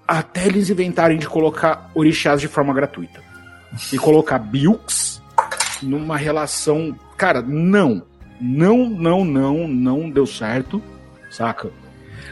Até 0.07 0.45
eles 0.45 0.69
inventarem 0.69 1.17
de 1.17 1.27
colocar 1.27 1.89
orixás 1.95 2.39
de 2.39 2.47
forma 2.47 2.73
gratuita. 2.73 3.19
E 3.91 3.97
colocar 3.97 4.37
Bilks 4.37 5.21
numa 5.81 6.17
relação. 6.17 6.95
Cara, 7.17 7.41
não. 7.41 8.03
Não, 8.39 8.87
não, 8.89 9.25
não, 9.25 9.67
não 9.67 10.09
deu 10.09 10.27
certo. 10.27 10.81
Saca? 11.31 11.71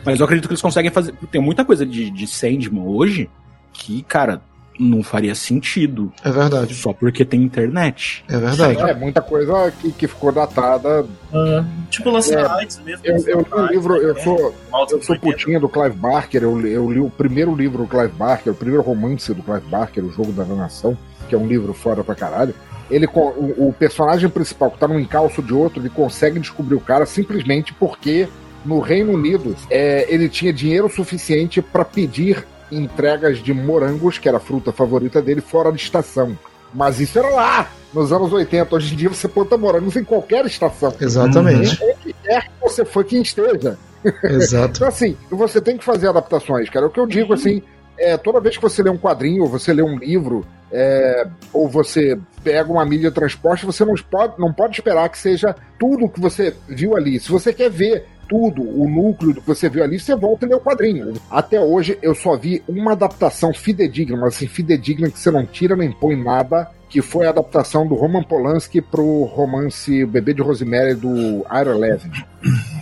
Mas 0.05 0.19
eu 0.19 0.25
acredito 0.25 0.47
que 0.47 0.53
eles 0.53 0.61
conseguem 0.61 0.91
fazer. 0.91 1.13
Tem 1.31 1.41
muita 1.41 1.65
coisa 1.65 1.85
de, 1.85 2.11
de 2.11 2.27
Sandman 2.27 2.85
hoje 2.85 3.29
que, 3.71 4.03
cara, 4.03 4.41
não 4.79 5.03
faria 5.03 5.35
sentido. 5.35 6.11
É 6.23 6.31
verdade. 6.31 6.73
Só 6.73 6.93
porque 6.93 7.23
tem 7.23 7.41
internet. 7.41 8.23
É 8.27 8.37
verdade. 8.37 8.81
É, 8.81 8.93
muita 8.93 9.21
coisa 9.21 9.71
que, 9.71 9.91
que 9.91 10.07
ficou 10.07 10.31
datada. 10.31 11.03
Uh, 11.03 11.65
tipo 11.89 12.09
lança 12.09 12.33
é, 12.33 12.83
mesmo. 12.83 13.03
Eu, 13.03 13.17
eu 13.27 13.41
li 13.41 13.47
um 13.53 13.65
livro, 13.67 13.95
eu 13.97 14.15
sou, 14.19 14.55
eu 14.91 15.01
sou 15.01 15.17
putinha 15.19 15.59
do 15.59 15.69
Clive 15.69 15.95
Barker, 15.95 16.43
eu, 16.43 16.67
eu 16.67 16.91
li 16.91 16.99
o 16.99 17.09
primeiro 17.09 17.55
livro 17.55 17.83
do 17.83 17.87
Clive 17.87 18.13
Barker, 18.13 18.53
o 18.53 18.55
primeiro 18.55 18.83
romance 18.83 19.33
do 19.33 19.43
Clive 19.43 19.67
Barker, 19.67 20.03
O 20.03 20.11
Jogo 20.11 20.31
da 20.31 20.45
Nação, 20.45 20.97
que 21.29 21.35
é 21.35 21.37
um 21.37 21.47
livro 21.47 21.73
fora 21.73 22.03
pra 22.03 22.15
caralho. 22.15 22.53
Ele, 22.89 23.07
o, 23.07 23.69
o 23.69 23.75
personagem 23.77 24.29
principal 24.29 24.69
que 24.69 24.77
tá 24.77 24.87
num 24.87 24.99
encalço 24.99 25.41
de 25.41 25.53
outro, 25.53 25.81
ele 25.81 25.89
consegue 25.89 26.39
descobrir 26.39 26.75
o 26.75 26.81
cara 26.81 27.05
simplesmente 27.05 27.73
porque 27.73 28.27
no 28.65 28.79
Reino 28.79 29.13
Unido 29.13 29.55
é, 29.69 30.05
ele 30.13 30.29
tinha 30.29 30.53
dinheiro 30.53 30.89
suficiente 30.89 31.61
para 31.61 31.83
pedir 31.83 32.45
entregas 32.77 33.39
de 33.39 33.53
morangos, 33.53 34.17
que 34.17 34.27
era 34.27 34.37
a 34.37 34.41
fruta 34.41 34.71
favorita 34.71 35.21
dele, 35.21 35.41
fora 35.41 35.71
de 35.71 35.81
estação. 35.81 36.37
Mas 36.73 36.99
isso 36.99 37.19
era 37.19 37.29
lá, 37.29 37.71
nos 37.93 38.11
anos 38.11 38.33
80. 38.33 38.75
Hoje 38.75 38.93
em 38.93 38.97
dia 38.97 39.09
você 39.09 39.27
planta 39.27 39.57
morangos 39.57 39.95
em 39.95 40.03
qualquer 40.03 40.45
estação. 40.45 40.93
Exatamente. 40.99 41.79
Onde 41.83 42.13
quer 42.23 42.43
que 42.43 42.51
você 42.61 42.83
for 42.83 43.03
quem 43.05 43.21
esteja. 43.21 43.77
Exato. 44.23 44.77
então, 44.77 44.87
assim, 44.87 45.15
você 45.29 45.61
tem 45.61 45.77
que 45.77 45.83
fazer 45.83 46.09
adaptações, 46.09 46.69
cara. 46.69 46.85
É 46.85 46.89
o 46.89 46.91
que 46.91 46.99
eu 46.99 47.07
digo, 47.07 47.33
assim, 47.33 47.61
é, 47.97 48.17
toda 48.17 48.41
vez 48.41 48.57
que 48.57 48.61
você 48.61 48.81
lê 48.81 48.89
um 48.89 48.97
quadrinho, 48.97 49.43
ou 49.43 49.49
você 49.49 49.71
lê 49.71 49.81
um 49.81 49.97
livro, 49.97 50.45
é, 50.71 51.27
ou 51.53 51.69
você 51.69 52.19
pega 52.43 52.71
uma 52.71 52.85
mídia 52.85 53.09
de 53.09 53.15
transporte, 53.15 53.65
você 53.65 53.85
não 53.85 53.93
pode, 53.95 54.39
não 54.39 54.51
pode 54.51 54.73
esperar 54.73 55.07
que 55.09 55.17
seja 55.17 55.55
tudo 55.79 56.09
que 56.09 56.19
você 56.19 56.53
viu 56.67 56.95
ali. 56.97 57.19
Se 57.19 57.29
você 57.29 57.53
quer 57.53 57.69
ver 57.69 58.05
tudo, 58.27 58.61
o 58.61 58.89
núcleo 58.89 59.33
do 59.33 59.41
que 59.41 59.47
você 59.47 59.69
viu 59.69 59.83
ali, 59.83 59.99
você 59.99 60.15
volta 60.15 60.45
e 60.45 60.49
lê 60.49 60.55
o 60.55 60.59
quadrinho. 60.59 61.13
Até 61.29 61.59
hoje 61.59 61.97
eu 62.01 62.15
só 62.15 62.35
vi 62.37 62.63
uma 62.67 62.93
adaptação 62.93 63.53
fidedigna, 63.53 64.17
mas 64.17 64.35
assim, 64.35 64.47
fidedigna 64.47 65.09
que 65.09 65.19
você 65.19 65.31
não 65.31 65.45
tira 65.45 65.75
nem 65.75 65.91
põe 65.91 66.15
nada, 66.15 66.69
que 66.89 67.01
foi 67.01 67.25
a 67.25 67.29
adaptação 67.29 67.87
do 67.87 67.95
Roman 67.95 68.23
Polanski 68.23 68.81
pro 68.81 69.23
romance 69.23 70.05
Bebê 70.05 70.33
de 70.33 70.41
Rosemary 70.41 70.93
do 70.93 71.43
Iron 71.59 71.77
Levin. 71.79 72.11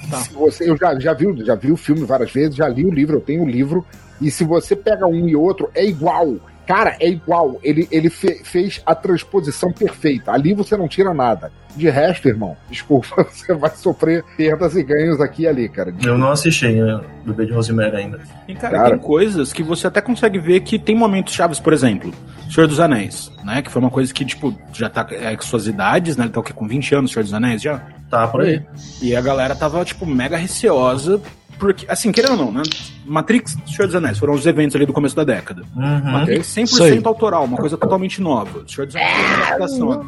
Tá. 0.09 0.17
Você, 0.33 0.69
eu 0.69 0.75
já, 0.75 0.99
já, 0.99 1.13
vi, 1.13 1.45
já 1.45 1.55
vi 1.55 1.71
o 1.71 1.77
filme 1.77 2.03
várias 2.03 2.31
vezes, 2.31 2.55
já 2.55 2.67
li 2.67 2.85
o 2.85 2.91
livro, 2.91 3.17
eu 3.17 3.21
tenho 3.21 3.43
o 3.43 3.49
livro, 3.49 3.85
e 4.19 4.29
se 4.29 4.43
você 4.43 4.75
pega 4.75 5.07
um 5.07 5.27
e 5.27 5.35
outro, 5.35 5.69
é 5.73 5.85
igual. 5.85 6.35
Cara, 6.71 6.95
é 7.01 7.09
igual. 7.09 7.59
Ele, 7.61 7.85
ele 7.91 8.09
fe, 8.09 8.41
fez 8.45 8.81
a 8.85 8.95
transposição 8.95 9.73
perfeita. 9.73 10.31
Ali 10.31 10.53
você 10.53 10.77
não 10.77 10.87
tira 10.87 11.13
nada. 11.13 11.51
De 11.75 11.89
resto, 11.89 12.29
irmão, 12.29 12.55
desculpa, 12.69 13.27
você 13.29 13.53
vai 13.53 13.71
sofrer 13.71 14.23
perdas 14.37 14.77
e 14.77 14.83
ganhos 14.83 15.19
aqui 15.19 15.43
e 15.43 15.47
ali, 15.47 15.67
cara. 15.67 15.93
Eu 16.01 16.17
não 16.17 16.31
assisti 16.31 16.69
né, 16.69 17.01
do 17.25 17.33
Beijo 17.33 17.53
Rosemary 17.53 17.97
ainda. 17.97 18.21
E, 18.47 18.55
cara, 18.55 18.77
cara, 18.77 18.89
tem 18.91 18.99
coisas 18.99 19.51
que 19.51 19.61
você 19.61 19.87
até 19.87 19.99
consegue 19.99 20.39
ver 20.39 20.61
que 20.61 20.79
tem 20.79 20.95
momentos 20.95 21.33
chaves, 21.33 21.59
por 21.59 21.73
exemplo, 21.73 22.13
Senhor 22.49 22.67
dos 22.67 22.79
Anéis, 22.79 23.29
né? 23.43 23.61
Que 23.61 23.69
foi 23.69 23.81
uma 23.81 23.91
coisa 23.91 24.13
que, 24.13 24.23
tipo, 24.23 24.57
já 24.71 24.89
tá 24.89 25.05
é, 25.11 25.35
com 25.35 25.43
suas 25.43 25.67
idades, 25.67 26.15
né? 26.15 26.23
Ele 26.23 26.31
tá 26.31 26.39
o 26.39 26.43
quê? 26.43 26.53
Com 26.53 26.67
20 26.67 26.95
anos, 26.95 27.11
Senhor 27.11 27.23
dos 27.23 27.33
Anéis 27.33 27.61
já? 27.61 27.81
Tá, 28.09 28.27
por 28.27 28.41
aí. 28.41 28.61
E 29.01 29.13
a 29.13 29.21
galera 29.21 29.55
tava, 29.55 29.83
tipo, 29.83 30.05
mega 30.05 30.37
receosa 30.37 31.21
porque, 31.61 31.85
assim, 31.87 32.11
querendo 32.11 32.31
ou 32.31 32.37
não, 32.45 32.51
né? 32.51 32.63
Matrix 33.05 33.55
Senhor 33.67 33.85
dos 33.85 33.93
Anéis 33.93 34.17
foram 34.17 34.33
os 34.33 34.47
eventos 34.47 34.75
ali 34.75 34.83
do 34.83 34.91
começo 34.91 35.15
da 35.15 35.23
década. 35.23 35.61
Uhum. 35.75 36.11
Matrix 36.11 36.47
100% 36.47 37.05
autoral, 37.05 37.45
uma 37.45 37.55
coisa 37.55 37.77
totalmente 37.77 38.19
nova. 38.19 38.63
Senhor 38.67 38.87
dos 38.87 38.95
Anéis 38.95 39.77
uma 39.77 39.93
adaptação. 39.93 40.07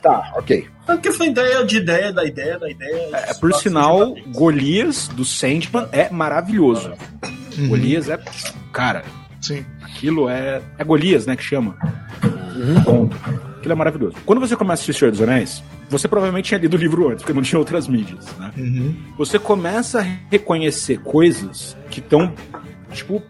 Tá, 0.00 0.32
ok. 0.34 0.66
Porque 0.86 1.12
foi 1.12 1.26
ideia 1.26 1.62
de 1.66 1.76
ideia, 1.76 2.10
da 2.10 2.24
ideia, 2.24 2.58
da 2.58 2.70
ideia. 2.70 3.10
É, 3.12 3.34
por 3.34 3.52
sinal, 3.52 4.14
Golias 4.28 5.08
do 5.08 5.26
Sandman 5.26 5.86
é 5.92 6.08
maravilhoso. 6.08 6.94
Uhum. 7.58 7.68
Golias 7.68 8.08
é. 8.08 8.18
Cara. 8.72 9.04
Sim. 9.42 9.62
Aquilo 9.82 10.26
é. 10.30 10.62
É 10.78 10.84
Golias, 10.84 11.26
né? 11.26 11.36
Que 11.36 11.42
chama. 11.42 11.76
Uhum. 12.56 12.82
Ponto. 12.82 13.16
Aquilo 13.58 13.72
é 13.72 13.76
maravilhoso. 13.76 14.16
Quando 14.24 14.40
você 14.40 14.56
começa 14.56 14.80
a 14.80 14.84
assistir 14.84 14.98
Senhor 14.98 15.10
dos 15.10 15.20
Anéis, 15.20 15.62
você 15.92 16.08
provavelmente 16.08 16.46
tinha 16.46 16.58
lido 16.58 16.74
o 16.74 16.80
livro 16.80 17.08
antes, 17.08 17.18
porque 17.18 17.34
não 17.34 17.42
tinha 17.42 17.58
outras 17.58 17.86
mídias, 17.86 18.26
né? 18.38 18.50
Uhum. 18.56 18.96
Você 19.18 19.38
começa 19.38 20.00
a 20.00 20.06
reconhecer 20.30 20.98
coisas 20.98 21.76
que 21.90 22.00
estão, 22.00 22.32
tipo, 22.90 23.22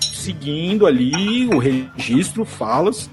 seguindo 0.00 0.84
ali 0.84 1.46
o 1.46 1.58
registro, 1.58 2.44
falas. 2.44 3.08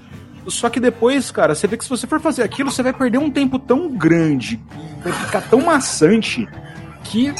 Só 0.48 0.68
que 0.68 0.80
depois, 0.80 1.30
cara, 1.30 1.54
você 1.54 1.66
vê 1.66 1.76
que 1.76 1.84
se 1.84 1.90
você 1.90 2.06
for 2.06 2.20
fazer 2.20 2.42
aquilo, 2.42 2.70
você 2.70 2.82
vai 2.82 2.92
perder 2.92 3.18
um 3.18 3.30
tempo 3.30 3.58
tão 3.58 3.88
grande, 3.88 4.60
vai 5.02 5.12
ficar 5.12 5.40
tão 5.42 5.60
maçante 5.60 6.46
que, 7.04 7.32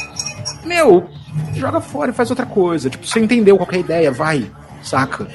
meu, 0.65 1.09
joga 1.55 1.81
fora 1.81 2.11
e 2.13 2.15
faz 2.15 2.31
outra 2.31 2.47
coisa. 2.47 2.89
Tipo, 2.89 3.07
você 3.07 3.21
entendeu 3.21 3.57
qual 3.57 3.69
é 3.73 3.77
a 3.77 3.79
ideia, 3.81 4.13
vai, 4.13 4.51
saca? 4.83 5.27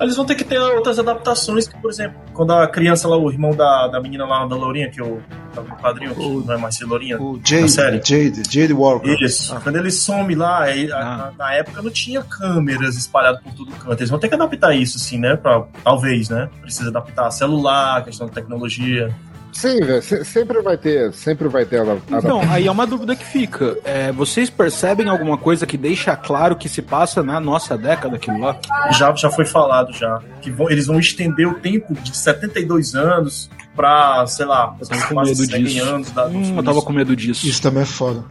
Eles 0.00 0.16
vão 0.16 0.26
ter 0.26 0.34
que 0.34 0.44
ter 0.44 0.58
outras 0.58 0.98
adaptações, 0.98 1.66
que, 1.66 1.76
por 1.78 1.90
exemplo, 1.90 2.20
quando 2.32 2.52
a 2.52 2.68
criança 2.68 3.08
lá, 3.08 3.16
o 3.16 3.30
irmão 3.30 3.54
da, 3.54 3.88
da 3.88 4.00
menina 4.00 4.26
lá, 4.26 4.44
da 4.46 4.54
Lourinha, 4.54 4.90
que 4.90 5.00
o, 5.00 5.22
o 5.56 5.82
padrinho, 5.82 6.12
o, 6.18 6.44
não 6.44 6.54
é 6.54 6.58
mais 6.58 6.78
Lourinha, 6.80 7.20
o 7.20 7.40
Jade, 7.42 7.70
série. 7.70 8.00
Jade, 8.04 8.42
Jade 8.48 8.72
Walker. 8.74 9.16
Isso. 9.24 9.54
Ah. 9.54 9.60
Quando 9.60 9.76
ele 9.76 9.90
some 9.90 10.34
lá, 10.34 10.64
aí, 10.64 10.90
ah. 10.92 11.32
na, 11.38 11.46
na, 11.46 11.54
época 11.54 11.80
não 11.80 11.90
tinha 11.90 12.22
câmeras 12.22 12.96
espalhadas 12.96 13.40
por 13.40 13.54
todo 13.54 13.72
canto. 13.72 13.98
Eles 13.98 14.10
vão 14.10 14.18
ter 14.18 14.28
que 14.28 14.34
adaptar 14.34 14.74
isso, 14.74 14.98
assim, 14.98 15.18
né? 15.18 15.36
Pra, 15.36 15.64
talvez, 15.82 16.28
né? 16.28 16.50
Precisa 16.60 16.90
adaptar 16.90 17.30
celular, 17.30 18.04
questão 18.04 18.26
de 18.26 18.32
tecnologia. 18.32 19.14
Sim, 19.56 19.78
sempre 20.22 20.60
vai 20.60 20.76
ter, 20.76 21.14
sempre 21.14 21.48
vai 21.48 21.64
ter 21.64 21.80
a 21.80 21.96
Então, 22.10 22.42
aí 22.50 22.66
é 22.66 22.70
uma 22.70 22.86
dúvida 22.86 23.16
que 23.16 23.24
fica. 23.24 23.78
É, 23.84 24.12
vocês 24.12 24.50
percebem 24.50 25.08
alguma 25.08 25.38
coisa 25.38 25.66
que 25.66 25.78
deixa 25.78 26.14
claro 26.14 26.56
que 26.56 26.68
se 26.68 26.82
passa 26.82 27.22
na 27.22 27.40
nossa 27.40 27.76
década 27.76 28.16
aquilo 28.16 28.38
lá? 28.38 28.58
Já, 28.92 29.14
já 29.14 29.30
foi 29.30 29.46
falado 29.46 29.94
já. 29.94 30.20
Que 30.42 30.50
vão, 30.50 30.70
eles 30.70 30.86
vão 30.86 31.00
estender 31.00 31.48
o 31.48 31.54
tempo 31.54 31.94
de 31.94 32.14
72 32.14 32.94
anos 32.94 33.48
pra, 33.74 34.26
sei 34.26 34.44
lá, 34.44 34.76
eu 34.78 34.86
tava 34.86 35.06
com 35.06 35.22
medo 35.22 35.46
disso. 35.46 35.82
anos. 35.82 36.10
Da, 36.10 36.26
hum, 36.26 36.56
eu 36.56 36.62
tava 36.62 36.82
com 36.82 36.92
medo 36.92 37.16
disso. 37.16 37.46
Isso 37.46 37.62
também 37.62 37.82
é 37.82 37.86
foda. 37.86 38.24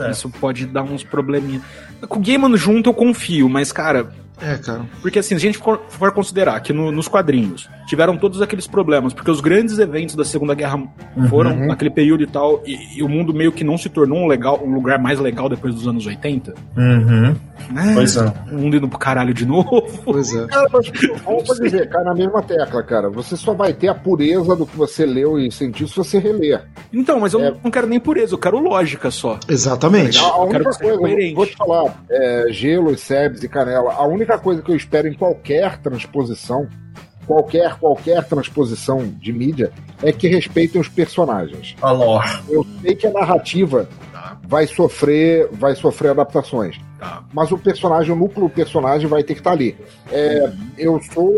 É. 0.00 0.10
Isso 0.10 0.28
pode 0.30 0.66
dar 0.66 0.82
uns 0.82 1.04
probleminha. 1.04 1.62
Com 2.08 2.18
o 2.18 2.22
Gaiman 2.22 2.56
junto 2.56 2.90
eu 2.90 2.94
confio, 2.94 3.48
mas, 3.48 3.70
cara, 3.70 4.10
É, 4.42 4.56
cara. 4.58 4.84
Porque 5.00 5.20
assim, 5.20 5.28
se 5.30 5.34
a 5.36 5.38
gente 5.38 5.58
for, 5.58 5.80
for 5.88 6.12
considerar 6.12 6.60
que 6.60 6.72
no, 6.72 6.90
nos 6.90 7.06
quadrinhos 7.06 7.70
tiveram 7.86 8.16
todos 8.16 8.42
aqueles 8.42 8.66
problemas, 8.66 9.12
porque 9.12 9.30
os 9.30 9.40
grandes 9.40 9.78
eventos 9.78 10.16
da 10.16 10.24
Segunda 10.24 10.54
Guerra 10.54 10.76
uhum. 11.16 11.28
foram 11.28 11.52
uhum. 11.52 11.66
naquele 11.68 11.90
período 11.90 12.22
e 12.22 12.26
tal, 12.26 12.62
e, 12.66 12.98
e, 12.98 13.02
o 13.02 13.08
mundo 13.08 13.32
meio 13.32 13.52
que 13.52 13.62
não 13.62 13.78
se 13.78 13.88
tornou 13.88 14.18
um, 14.18 14.26
legal, 14.26 14.60
um 14.62 14.74
lugar 14.74 14.98
mais 14.98 15.20
legal 15.20 15.48
depois 15.48 15.74
dos 15.74 15.86
anos 15.86 16.06
80. 16.06 16.54
Uhum. 16.76 17.36
É, 17.76 17.94
pois 17.94 18.16
é. 18.16 18.32
O 18.50 18.54
mundo 18.56 18.76
indo 18.76 18.88
pro 18.88 18.98
caralho 18.98 19.32
de 19.32 19.46
novo. 19.46 19.82
Pois 20.04 20.34
é. 20.34 20.46
Cara, 20.46 20.68
mas, 20.72 20.90
vamos 21.24 21.60
dizer, 21.60 21.88
cara, 21.88 22.04
na 22.04 22.14
mesma 22.14 22.42
tecla, 22.42 22.82
cara. 22.82 23.08
Você 23.10 23.36
só 23.36 23.54
vai 23.54 23.72
ter 23.72 23.88
a 23.88 23.94
pureza 23.94 24.56
do 24.56 24.66
que 24.66 24.76
você 24.76 25.06
leu 25.06 25.38
e 25.38 25.50
sentiu 25.50 25.86
se 25.86 25.96
você 25.96 26.18
reler. 26.18 26.64
Então, 26.92 27.20
mas 27.20 27.32
eu 27.32 27.40
é... 27.40 27.54
não 27.62 27.70
quero 27.70 27.86
nem 27.86 28.00
pureza, 28.00 28.34
eu 28.34 28.38
quero 28.38 28.58
lógica 28.58 29.10
só. 29.10 29.38
Exatamente. 29.48 30.18
A, 30.18 30.22
a 30.22 30.44
única 30.44 30.64
coisa, 30.64 31.34
vou 31.34 31.46
te 31.46 31.56
falar, 31.56 32.02
é, 32.10 32.46
gelo, 32.50 32.96
sebes 32.96 33.42
e 33.42 33.48
canela, 33.48 33.92
a 33.92 34.06
única 34.06 34.31
coisa 34.38 34.62
que 34.62 34.70
eu 34.70 34.76
espero 34.76 35.08
em 35.08 35.14
qualquer 35.14 35.78
transposição, 35.78 36.68
qualquer, 37.26 37.74
qualquer 37.78 38.24
transposição 38.24 39.06
de 39.06 39.32
mídia, 39.32 39.72
é 40.02 40.12
que 40.12 40.28
respeitem 40.28 40.80
os 40.80 40.88
personagens. 40.88 41.76
Alô. 41.80 42.20
Eu 42.48 42.66
sei 42.80 42.94
que 42.94 43.06
a 43.06 43.12
narrativa 43.12 43.88
tá. 44.12 44.38
vai 44.46 44.66
sofrer, 44.66 45.48
vai 45.52 45.74
sofrer 45.74 46.10
adaptações. 46.10 46.78
Tá. 46.98 47.24
Mas 47.32 47.50
o 47.50 47.58
personagem, 47.58 48.12
o 48.12 48.16
núcleo 48.16 48.48
do 48.48 48.54
personagem 48.54 49.08
vai 49.08 49.22
ter 49.22 49.34
que 49.34 49.40
estar 49.40 49.50
tá 49.50 49.56
ali. 49.56 49.76
É, 50.10 50.52
eu 50.78 51.00
sou 51.12 51.34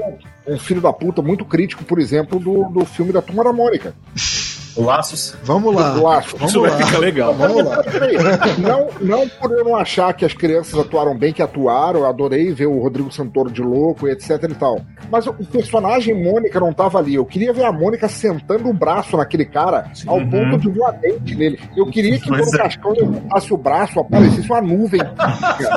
um 0.47 0.59
filho 0.59 0.81
da 0.81 0.93
puta 0.93 1.23
muito 1.23 1.45
crítico, 1.45 1.85
por 1.85 1.99
exemplo, 1.99 2.39
do, 2.39 2.65
do 2.71 2.85
filme 2.85 3.13
da 3.13 3.23
Turma 3.23 3.45
da 3.45 3.53
Mônica. 3.53 3.95
Laços. 4.77 5.37
Vamos 5.43 5.75
lá. 5.75 5.93
Laços. 5.95 6.33
Vamos 6.33 6.51
Isso 6.51 6.61
lá. 6.61 6.69
vai 6.69 6.85
ficar 6.85 6.99
legal. 6.99 7.35
Vamos 7.35 7.65
lá. 7.65 7.83
Não, 8.59 8.89
não 9.01 9.29
por 9.29 9.53
eu 9.53 9.65
não 9.65 9.77
achar 9.77 10.13
que 10.15 10.25
as 10.25 10.33
crianças 10.33 10.79
atuaram 10.79 11.17
bem, 11.17 11.33
que 11.33 11.43
atuaram, 11.43 12.01
eu 12.01 12.07
adorei 12.07 12.53
ver 12.53 12.67
o 12.67 12.79
Rodrigo 12.81 13.13
Santoro 13.13 13.51
de 13.51 13.63
louco 13.63 14.09
e 14.09 14.13
etc 14.13 14.31
e 14.51 14.55
tal. 14.55 14.81
Mas 15.11 15.27
o 15.27 15.33
personagem 15.33 16.15
Mônica 16.15 16.59
não 16.59 16.73
tava 16.73 16.99
ali. 16.99 17.15
Eu 17.15 17.25
queria 17.25 17.53
ver 17.53 17.65
a 17.65 17.73
Mônica 17.73 18.09
sentando 18.09 18.69
o 18.69 18.73
braço 18.73 19.17
naquele 19.17 19.45
cara 19.45 19.91
Sim. 19.95 20.09
ao 20.09 20.21
ponto 20.21 20.59
de 20.59 20.69
voar 20.69 20.93
dente 20.93 21.35
nele. 21.35 21.59
Eu 21.77 21.87
queria 21.87 22.19
que 22.19 22.29
quando 22.29 22.47
o 22.47 22.51
Cascão 22.51 22.93
levantasse 22.93 23.55
o 23.55 23.57
braço, 23.57 24.01
aparecesse 24.01 24.49
uma 24.49 24.61
nuvem. 24.61 25.01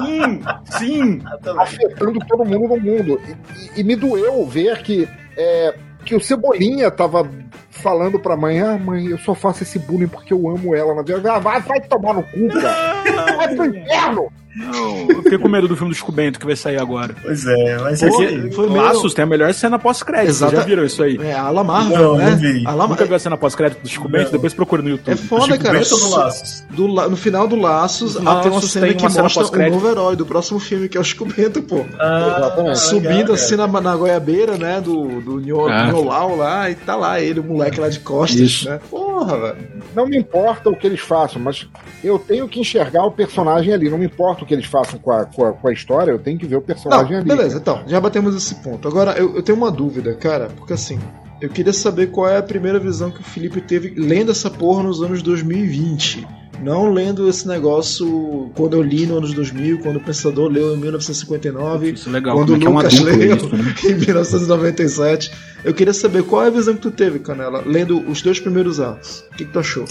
Sim, 0.03 0.41
sim. 0.77 1.21
Afetando 1.57 2.19
todo 2.27 2.45
mundo 2.45 2.75
no 2.75 2.79
mundo. 2.79 3.19
E, 3.27 3.77
e, 3.77 3.81
e 3.81 3.83
me 3.83 3.95
doeu 3.95 4.45
ver 4.45 4.81
que. 4.81 5.07
É, 5.37 5.75
que 6.07 6.15
o 6.15 6.21
Cebolinha 6.21 6.89
tava 6.89 7.29
falando 7.77 8.19
pra 8.19 8.37
mãe: 8.37 8.59
Ah, 8.59 8.77
mãe, 8.77 9.07
eu 9.07 9.17
só 9.19 9.33
faço 9.33 9.63
esse 9.63 9.79
bullying 9.79 10.07
porque 10.07 10.33
eu 10.33 10.49
amo 10.49 10.75
ela 10.75 10.93
na 10.93 11.01
vida. 11.01 11.21
Ah, 11.31 11.39
vai, 11.39 11.61
vai 11.61 11.81
tomar 11.81 12.13
no 12.13 12.23
cu, 12.23 12.47
cara. 12.49 13.35
Vai 13.37 13.55
pro 13.55 13.65
inferno. 13.65 14.31
Não, 14.57 15.07
eu 15.09 15.21
fiquei 15.21 15.37
com 15.37 15.47
medo 15.47 15.67
do 15.67 15.75
filme 15.75 15.93
do 15.93 15.95
Chico 15.95 16.11
Bento 16.11 16.39
que 16.39 16.45
vai 16.45 16.55
sair 16.55 16.79
agora. 16.79 17.15
Pois 17.21 17.45
é, 17.45 17.77
mas 17.77 18.01
Pô, 18.01 18.23
é 18.23 18.51
foi 18.51 18.67
Laços 18.67 19.03
meio... 19.03 19.13
tem 19.13 19.23
a 19.23 19.25
melhor 19.27 19.53
cena 19.53 19.77
pós-crédito. 19.77 20.33
Vocês 20.33 20.51
já 20.51 20.61
viram 20.61 20.83
isso 20.83 21.03
aí? 21.03 21.15
É, 21.21 21.33
a 21.33 21.51
La 21.51 21.63
Marvel, 21.63 21.99
não, 21.99 22.17
né? 22.17 22.31
Não 22.31 22.37
vi. 22.37 22.63
A 22.65 22.71
Nunca 22.87 23.05
viu 23.05 23.15
a 23.15 23.19
cena 23.19 23.37
pós-crédito 23.37 23.83
do 23.83 23.87
Chico 23.87 24.09
Bento? 24.09 24.31
Depois 24.31 24.55
procura 24.55 24.81
no 24.81 24.89
YouTube. 24.89 25.13
É 25.13 25.15
foda, 25.15 25.53
Chico 25.53 25.63
cara. 25.63 25.77
Bento 25.77 25.95
do 25.95 26.09
Laços? 26.09 26.65
Do, 26.71 26.87
no 26.87 27.15
final 27.15 27.47
do 27.47 27.55
Laços, 27.55 28.15
Laços 28.15 28.41
tem 28.41 28.51
uma 28.51 28.61
cena 28.61 28.87
tem 28.87 28.97
que 28.97 29.05
uma 29.05 29.21
mostra 29.23 29.45
cena 29.45 29.67
o 29.67 29.69
novo 29.69 29.89
herói 29.89 30.15
do 30.15 30.25
próximo 30.25 30.59
filme, 30.59 30.89
que 30.89 30.97
é 30.97 31.01
o 31.01 31.03
Chico 31.03 31.25
Bento, 31.25 31.61
pô. 31.61 31.85
Ah, 31.99 32.73
Subindo 32.75 33.33
assim 33.33 33.55
na, 33.55 33.67
na 33.67 33.95
goiabeira, 33.95 34.57
né? 34.57 34.81
Do, 34.81 35.21
do 35.21 35.39
Nholau 35.39 36.33
ah. 36.33 36.35
lá, 36.35 36.69
e 36.71 36.75
tá 36.75 36.95
lá 36.95 37.21
ele, 37.21 37.41
o 37.41 37.43
moleque 37.43 37.66
lá 37.75 37.89
de 37.89 37.99
costas, 37.99 38.39
isso. 38.39 38.69
né? 38.69 38.79
Porra, 38.89 39.39
velho. 39.39 39.67
Não 39.95 40.07
me 40.07 40.17
importa 40.17 40.69
o 40.69 40.75
que 40.75 40.87
eles 40.87 40.99
façam, 40.99 41.41
mas 41.41 41.67
eu 42.03 42.17
tenho 42.17 42.47
que 42.47 42.59
enxergar 42.59 43.05
o 43.05 43.11
personagem 43.11 43.73
ali. 43.73 43.89
Não 43.89 43.97
me 43.97 44.05
importa 44.05 44.43
o 44.43 44.47
que 44.47 44.53
eles 44.53 44.65
façam 44.65 44.99
com 44.99 45.11
a 45.11 45.25
com 45.25 45.45
a, 45.45 45.53
com 45.53 45.67
a 45.67 45.73
história, 45.73 46.11
eu 46.11 46.19
tenho 46.19 46.37
que 46.37 46.45
ver 46.45 46.55
o 46.55 46.61
personagem 46.61 47.11
Não, 47.11 47.19
ali. 47.19 47.27
Beleza, 47.27 47.57
então, 47.57 47.83
já 47.87 47.99
batemos 47.99 48.35
esse 48.35 48.55
ponto. 48.55 48.87
Agora, 48.87 49.11
eu, 49.17 49.35
eu 49.35 49.43
tenho 49.43 49.57
uma 49.57 49.71
dúvida, 49.71 50.13
cara, 50.13 50.49
porque 50.55 50.73
assim, 50.73 50.99
eu 51.39 51.49
queria 51.49 51.73
saber 51.73 52.07
qual 52.07 52.27
é 52.27 52.37
a 52.37 52.43
primeira 52.43 52.79
visão 52.79 53.11
que 53.11 53.21
o 53.21 53.23
Felipe 53.23 53.61
teve 53.61 53.93
lendo 53.95 54.31
essa 54.31 54.49
porra 54.49 54.83
nos 54.83 55.01
anos 55.01 55.21
2020. 55.21 56.27
Não 56.61 56.91
lendo 56.91 57.29
esse 57.29 57.47
negócio 57.47 58.51
quando 58.55 58.73
eu 58.73 58.81
li 58.81 59.05
no 59.05 59.17
anos 59.17 59.31
2000, 59.33 59.79
quando 59.79 59.97
o 59.97 59.99
Pensador 59.99 60.49
leu 60.49 60.73
em 60.73 60.77
1959, 60.77 61.91
isso 61.91 62.09
é 62.09 62.11
legal, 62.11 62.35
quando 62.35 62.49
o 62.49 62.55
é 62.55 62.57
Lucas 62.57 62.97
é 62.97 63.01
um 63.01 63.03
leu 63.03 63.35
isso, 63.35 63.55
né? 63.55 63.75
em 63.85 63.93
1997. 63.93 65.31
Eu 65.67 65.73
queria 65.73 65.93
saber 65.93 66.23
qual 66.23 66.45
é 66.45 66.47
a 66.47 66.49
visão 66.49 66.75
que 66.75 66.79
tu 66.79 66.89
teve, 66.89 67.19
Canela, 67.19 67.61
lendo 67.65 67.99
os 68.09 68.21
dois 68.21 68.39
primeiros 68.39 68.79
atos. 68.79 69.25
O 69.33 69.35
que, 69.35 69.43
que 69.43 69.51
tu 69.51 69.59
achou? 69.59 69.83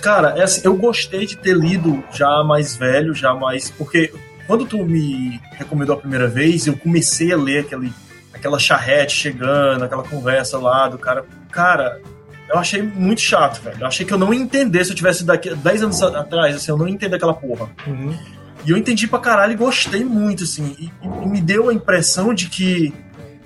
Cara, 0.00 0.38
é 0.38 0.44
assim, 0.44 0.60
eu 0.62 0.76
gostei 0.76 1.26
de 1.26 1.36
ter 1.36 1.56
lido 1.56 2.00
já 2.12 2.44
mais 2.44 2.76
velho, 2.76 3.12
já 3.12 3.34
mais. 3.34 3.68
Porque 3.68 4.12
quando 4.46 4.64
tu 4.64 4.84
me 4.84 5.40
recomendou 5.54 5.96
a 5.96 5.98
primeira 5.98 6.28
vez, 6.28 6.68
eu 6.68 6.76
comecei 6.76 7.32
a 7.32 7.36
ler 7.36 7.64
aquele, 7.64 7.92
aquela 8.32 8.56
charrete 8.56 9.16
chegando, 9.16 9.82
aquela 9.82 10.04
conversa 10.04 10.58
lá 10.58 10.86
do 10.86 10.96
cara. 10.96 11.24
Cara, 11.50 12.00
eu 12.48 12.56
achei 12.56 12.80
muito 12.80 13.20
chato, 13.20 13.60
velho. 13.62 13.78
Eu 13.80 13.86
achei 13.88 14.06
que 14.06 14.12
eu 14.12 14.18
não 14.18 14.32
ia 14.32 14.40
entender 14.40 14.84
se 14.84 14.92
eu 14.92 14.96
tivesse 14.96 15.24
daqui 15.24 15.52
10 15.52 15.82
anos 15.82 16.02
atrás, 16.04 16.54
assim, 16.54 16.70
eu 16.70 16.78
não 16.78 16.86
ia 16.86 16.94
entender 16.94 17.16
aquela 17.16 17.34
porra. 17.34 17.68
Uhum. 17.84 18.16
E 18.64 18.70
eu 18.70 18.76
entendi 18.76 19.08
pra 19.08 19.18
caralho 19.18 19.54
e 19.54 19.56
gostei 19.56 20.04
muito, 20.04 20.44
assim. 20.44 20.76
E, 20.78 20.90
e 21.04 21.28
me 21.28 21.40
deu 21.40 21.68
a 21.68 21.74
impressão 21.74 22.32
de 22.32 22.48
que 22.48 22.94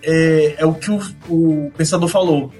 é, 0.02 0.56
é 0.58 0.66
o 0.66 0.74
que 0.74 0.90
o, 0.90 1.00
o 1.28 1.72
pensador 1.76 2.08
falou 2.08 2.52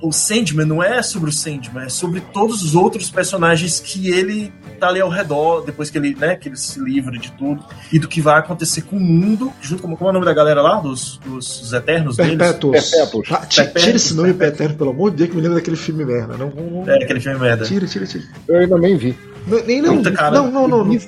o 0.00 0.12
Sandman 0.12 0.66
não 0.66 0.82
é 0.82 1.02
sobre 1.02 1.30
o 1.30 1.32
Sandman, 1.32 1.84
é 1.84 1.88
sobre 1.88 2.20
todos 2.20 2.62
os 2.62 2.74
outros 2.74 3.10
personagens 3.10 3.80
que 3.80 4.10
ele 4.10 4.52
tá 4.80 4.88
ali 4.88 5.00
ao 5.00 5.08
redor, 5.08 5.64
depois 5.64 5.90
que 5.90 5.98
ele, 5.98 6.14
né, 6.14 6.36
que 6.36 6.48
ele 6.48 6.56
se 6.56 6.78
livra 6.80 7.18
de 7.18 7.30
tudo, 7.32 7.64
e 7.92 7.98
do 7.98 8.08
que 8.08 8.20
vai 8.20 8.38
acontecer 8.38 8.82
com 8.82 8.96
o 8.96 9.00
mundo, 9.00 9.52
junto 9.60 9.82
com 9.82 9.96
como 9.96 10.08
é 10.08 10.10
o 10.10 10.12
nome 10.12 10.26
da 10.26 10.34
galera 10.34 10.60
lá, 10.60 10.80
dos, 10.80 11.18
dos 11.18 11.72
Eternos 11.72 12.16
Perpétuos. 12.16 12.72
deles? 12.72 12.90
Perpétuos. 12.90 13.28
Ah, 13.32 13.46
tira 13.46 13.96
esse 13.96 14.14
nome 14.14 14.34
Perpétuo, 14.34 14.76
pelo 14.76 14.90
amor 14.90 15.10
de 15.10 15.18
Deus, 15.18 15.30
que 15.30 15.36
me 15.36 15.42
lembra 15.42 15.58
daquele 15.58 15.76
filme 15.76 16.04
merda. 16.04 16.36
Não, 16.36 16.50
não, 16.50 16.90
É, 16.90 17.02
aquele 17.02 17.20
filme 17.20 17.38
merda. 17.38 17.64
Tira, 17.64 17.86
tira, 17.86 18.06
tira. 18.06 18.24
Eu 18.48 18.58
ainda 18.60 18.78
nem 18.78 18.96
vi. 18.96 19.16
Não, 19.46 19.64
nem 19.64 19.80
não, 19.80 19.96
Puta, 19.98 20.12
cara, 20.12 20.30
não, 20.30 20.50
não, 20.50 20.68
não, 20.68 20.84
não, 20.84 20.98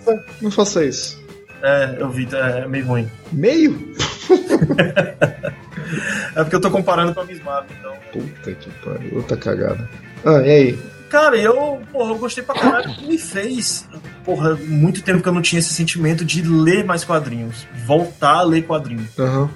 não 0.41 0.51
faça 0.51 0.85
isso. 0.85 1.19
É, 1.63 1.97
eu 1.99 2.09
vi, 2.09 2.29
é 2.33 2.67
meio 2.69 2.87
ruim. 2.87 3.11
Meio? 3.33 3.93
é 6.37 6.43
porque 6.43 6.57
eu 6.57 6.61
tô 6.61 6.71
comparando 6.71 7.15
com 7.15 7.21
a 7.21 7.25
Miss 7.25 7.43
Marvel, 7.43 7.77
então. 7.79 7.95
Puta 8.13 8.53
que 8.53 8.71
pariu, 8.85 9.17
outra 9.17 9.37
cagada. 9.37 9.89
Ah, 10.25 10.41
e 10.43 10.51
aí? 10.51 10.79
Cara, 11.09 11.37
eu, 11.37 11.81
porra, 11.91 12.13
eu 12.13 12.19
gostei 12.19 12.45
pra 12.45 12.55
caralho. 12.55 12.95
Me 13.07 13.17
fez, 13.17 13.89
porra, 14.25 14.55
muito 14.57 15.03
tempo 15.03 15.23
que 15.23 15.29
eu 15.29 15.33
não 15.33 15.41
tinha 15.41 15.59
esse 15.59 15.73
sentimento 15.73 16.25
de 16.25 16.43
ler 16.43 16.85
mais 16.85 17.03
quadrinhos. 17.03 17.67
Voltar 17.87 18.37
a 18.37 18.43
ler 18.43 18.63
quadrinhos. 18.63 19.17
Uhum. 19.17 19.49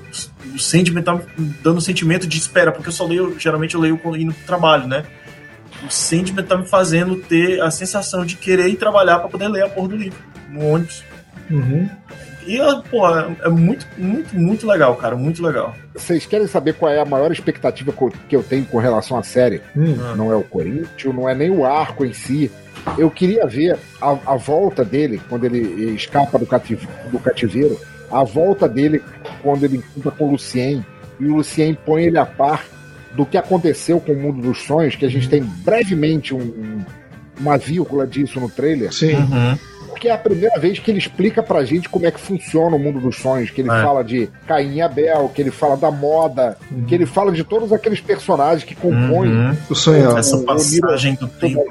O 0.54 0.58
sentimento 0.58 1.04
tá 1.04 1.14
me 1.14 1.54
dando 1.62 1.76
um 1.76 1.80
sentimento 1.80 2.26
de 2.26 2.38
espera, 2.38 2.72
porque 2.72 2.88
eu 2.88 2.92
só 2.92 3.06
leio, 3.06 3.38
geralmente 3.38 3.74
eu 3.74 3.80
leio 3.80 4.00
indo 4.16 4.32
pro 4.32 4.46
trabalho, 4.46 4.86
né? 4.86 5.04
O 5.86 5.90
sentimento 5.90 6.46
tá 6.46 6.56
me 6.56 6.66
fazendo 6.66 7.16
ter 7.16 7.60
a 7.60 7.70
sensação 7.70 8.24
de 8.24 8.36
querer 8.36 8.68
ir 8.68 8.76
trabalhar 8.76 9.18
para 9.18 9.28
poder 9.28 9.48
ler 9.48 9.64
a 9.64 9.68
porra 9.68 9.88
do 9.88 9.96
livro. 9.96 10.18
No 10.48 10.66
ônibus. 10.66 11.04
Uhum. 11.50 11.88
E, 12.46 12.58
pô, 12.90 13.08
é 13.08 13.48
muito, 13.48 13.86
muito, 13.96 14.36
muito 14.36 14.66
legal, 14.66 14.96
cara. 14.96 15.16
Muito 15.16 15.42
legal. 15.42 15.74
Vocês 15.94 16.26
querem 16.26 16.46
saber 16.46 16.74
qual 16.74 16.90
é 16.90 17.00
a 17.00 17.04
maior 17.04 17.30
expectativa 17.30 17.92
que 18.28 18.34
eu 18.34 18.42
tenho 18.42 18.64
com 18.64 18.78
relação 18.78 19.16
à 19.16 19.22
série? 19.22 19.60
Hum. 19.76 19.96
Não 20.16 20.32
é 20.32 20.36
o 20.36 20.42
Corinthians, 20.42 21.14
não 21.14 21.28
é 21.28 21.34
nem 21.34 21.50
o 21.50 21.64
arco 21.64 22.04
em 22.04 22.12
si. 22.12 22.50
Eu 22.98 23.10
queria 23.10 23.46
ver 23.46 23.78
a, 24.00 24.16
a 24.26 24.36
volta 24.36 24.84
dele, 24.84 25.20
quando 25.28 25.44
ele 25.44 25.94
escapa 25.94 26.38
do, 26.38 26.46
cativ 26.46 26.84
do 27.10 27.18
cativeiro, 27.18 27.78
a 28.10 28.24
volta 28.24 28.68
dele 28.68 29.02
quando 29.42 29.64
ele 29.64 29.76
encontra 29.76 30.10
com 30.10 30.28
o 30.28 30.30
Lucien, 30.32 30.84
e 31.20 31.26
o 31.26 31.36
Lucien 31.36 31.76
põe 31.86 32.04
ele 32.04 32.18
a 32.18 32.26
par 32.26 32.64
do 33.14 33.24
que 33.24 33.36
aconteceu 33.36 34.00
com 34.00 34.12
o 34.12 34.16
mundo 34.16 34.40
dos 34.40 34.62
sonhos, 34.62 34.96
que 34.96 35.04
a 35.04 35.08
gente 35.08 35.28
tem 35.28 35.42
brevemente 35.42 36.34
um, 36.34 36.40
um, 36.40 36.84
uma 37.38 37.56
vírgula 37.56 38.06
disso 38.06 38.40
no 38.40 38.48
trailer. 38.48 38.92
Sim. 38.92 39.14
Uhum 39.14 39.71
porque 39.92 40.08
é 40.08 40.12
a 40.12 40.18
primeira 40.18 40.58
vez 40.58 40.78
que 40.78 40.90
ele 40.90 40.98
explica 40.98 41.42
pra 41.42 41.64
gente 41.64 41.86
como 41.86 42.06
é 42.06 42.10
que 42.10 42.18
funciona 42.18 42.76
o 42.76 42.78
mundo 42.78 42.98
dos 42.98 43.16
sonhos, 43.16 43.50
que 43.50 43.60
ele 43.60 43.70
é. 43.70 43.82
fala 43.82 44.02
de 44.02 44.28
Caim 44.46 44.76
e 44.76 44.80
Abel, 44.80 45.30
que 45.34 45.42
ele 45.42 45.50
fala 45.50 45.76
da 45.76 45.90
moda, 45.90 46.56
uhum. 46.70 46.84
que 46.86 46.94
ele 46.94 47.04
fala 47.04 47.30
de 47.30 47.44
todos 47.44 47.72
aqueles 47.74 48.00
personagens 48.00 48.64
que 48.64 48.74
compõem 48.74 49.30
uhum. 49.30 49.56
o 49.68 49.74
sonho. 49.74 50.16
Essa 50.16 50.36
o, 50.36 50.44
passagem 50.44 51.14
do 51.14 51.28
tempo. 51.28 51.62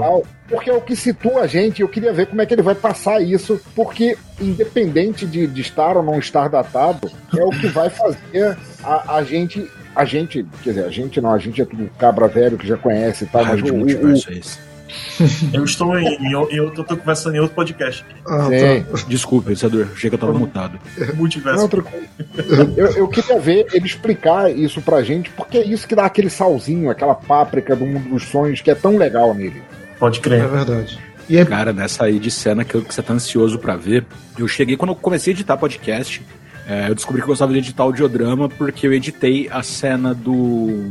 Tal, 0.00 0.24
porque 0.48 0.68
é 0.68 0.74
o 0.74 0.80
que 0.80 0.96
situa 0.96 1.42
a 1.42 1.46
gente, 1.46 1.80
eu 1.80 1.88
queria 1.88 2.12
ver 2.12 2.26
como 2.26 2.42
é 2.42 2.46
que 2.46 2.52
ele 2.52 2.62
vai 2.62 2.74
passar 2.74 3.22
isso, 3.22 3.60
porque 3.74 4.18
independente 4.40 5.24
de, 5.24 5.46
de 5.46 5.60
estar 5.60 5.96
ou 5.96 6.02
não 6.02 6.18
estar 6.18 6.48
datado, 6.48 7.08
é 7.36 7.44
o 7.44 7.50
que 7.50 7.68
vai 7.68 7.88
fazer 7.88 8.58
a, 8.82 9.16
a 9.16 9.22
gente 9.22 9.70
a 9.94 10.04
gente, 10.04 10.46
quer 10.62 10.70
dizer, 10.70 10.84
a 10.84 10.90
gente 10.90 11.20
não, 11.20 11.32
a 11.32 11.38
gente 11.38 11.60
é 11.60 11.64
tudo 11.64 11.90
cabra 11.98 12.28
velho 12.28 12.56
que 12.56 12.66
já 12.66 12.76
conhece 12.76 13.24
e 13.24 13.26
tal, 13.26 13.44
mas 13.44 13.60
o, 13.60 13.74
o, 13.74 13.82
o, 13.82 14.69
eu 15.52 15.64
estou 15.64 15.98
em, 15.98 16.32
eu, 16.32 16.48
eu 16.50 16.70
tô 16.70 16.96
conversando 16.96 17.36
em 17.36 17.40
outro 17.40 17.54
podcast. 17.54 18.04
Ah, 18.26 18.48
tá. 18.48 18.98
Desculpa, 19.08 19.48
pensador. 19.48 19.88
Achei 19.92 20.10
que 20.10 20.14
eu 20.14 20.20
tava 20.20 20.32
mutado. 20.32 20.78
Multiverso. 21.14 21.68
Não, 21.68 22.74
eu, 22.76 22.86
eu, 22.96 23.08
queria 23.08 23.38
ver 23.38 23.66
ele 23.72 23.86
explicar 23.86 24.50
isso 24.50 24.80
pra 24.80 25.02
gente, 25.02 25.30
porque 25.30 25.58
é 25.58 25.64
isso 25.64 25.86
que 25.86 25.94
dá 25.94 26.04
aquele 26.04 26.30
salzinho, 26.30 26.90
aquela 26.90 27.14
páprica 27.14 27.76
do 27.76 27.86
mundo 27.86 28.08
dos 28.08 28.24
sonhos 28.24 28.60
que 28.60 28.70
é 28.70 28.74
tão 28.74 28.96
legal 28.96 29.34
nele. 29.34 29.62
Pode 29.98 30.20
crer. 30.20 30.44
É 30.44 30.48
verdade. 30.48 30.98
E 31.28 31.36
é... 31.36 31.44
Cara, 31.44 31.72
nessa 31.72 32.04
aí 32.04 32.18
de 32.18 32.30
cena 32.30 32.64
que, 32.64 32.80
que 32.80 32.94
você 32.94 33.02
tá 33.02 33.14
ansioso 33.14 33.58
para 33.58 33.76
ver, 33.76 34.04
eu 34.38 34.48
cheguei 34.48 34.76
quando 34.76 34.90
eu 34.90 34.96
comecei 34.96 35.32
a 35.32 35.34
editar 35.34 35.56
podcast. 35.56 36.22
É, 36.66 36.88
eu 36.88 36.94
descobri 36.94 37.20
que 37.20 37.24
eu 37.24 37.32
gostava 37.32 37.52
de 37.52 37.58
editar 37.58 37.82
audiodrama 37.82 38.48
porque 38.48 38.86
eu 38.86 38.92
editei 38.92 39.48
a 39.50 39.62
cena 39.62 40.14
do, 40.14 40.90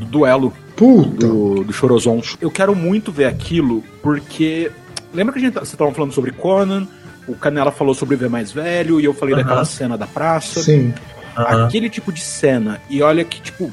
do 0.00 0.06
duelo 0.06 0.52
Puta. 0.76 1.26
do, 1.26 1.64
do 1.64 1.72
Chorozon. 1.72 2.20
Eu 2.40 2.50
quero 2.50 2.74
muito 2.74 3.12
ver 3.12 3.26
aquilo 3.26 3.84
porque. 4.02 4.70
Lembra 5.12 5.32
que 5.32 5.38
a 5.38 5.42
gente, 5.42 5.54
você 5.54 5.74
estava 5.74 5.92
falando 5.92 6.12
sobre 6.12 6.30
Conan? 6.32 6.86
O 7.28 7.34
Canela 7.34 7.70
falou 7.70 7.94
sobre 7.94 8.16
ver 8.16 8.28
mais 8.30 8.50
velho 8.50 9.00
e 9.00 9.04
eu 9.04 9.14
falei 9.14 9.34
daquela 9.36 9.64
cena 9.64 9.96
da 9.98 10.06
praça. 10.06 10.62
Sim. 10.62 10.92
Aquele 11.36 11.88
tipo 11.88 12.12
de 12.12 12.20
cena. 12.20 12.80
E 12.88 13.02
olha 13.02 13.24
que, 13.24 13.40
tipo, 13.40 13.70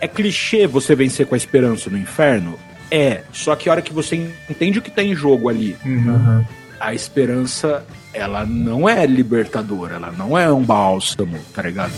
é 0.00 0.06
clichê 0.08 0.66
você 0.66 0.94
vencer 0.94 1.26
com 1.26 1.34
a 1.34 1.38
esperança 1.38 1.88
no 1.88 1.96
inferno? 1.96 2.58
É. 2.90 3.22
Só 3.32 3.54
que 3.56 3.68
a 3.68 3.72
hora 3.72 3.82
que 3.82 3.92
você 3.92 4.30
entende 4.48 4.78
o 4.78 4.82
que 4.82 4.90
tá 4.90 5.02
em 5.02 5.14
jogo 5.14 5.48
ali, 5.48 5.76
Uhum. 5.84 6.44
a 6.78 6.92
esperança, 6.94 7.84
ela 8.12 8.44
não 8.44 8.88
é 8.88 9.06
libertadora, 9.06 9.94
ela 9.96 10.12
não 10.16 10.36
é 10.36 10.50
um 10.52 10.62
bálsamo, 10.62 11.38
tá 11.54 11.62
ligado? 11.62 11.92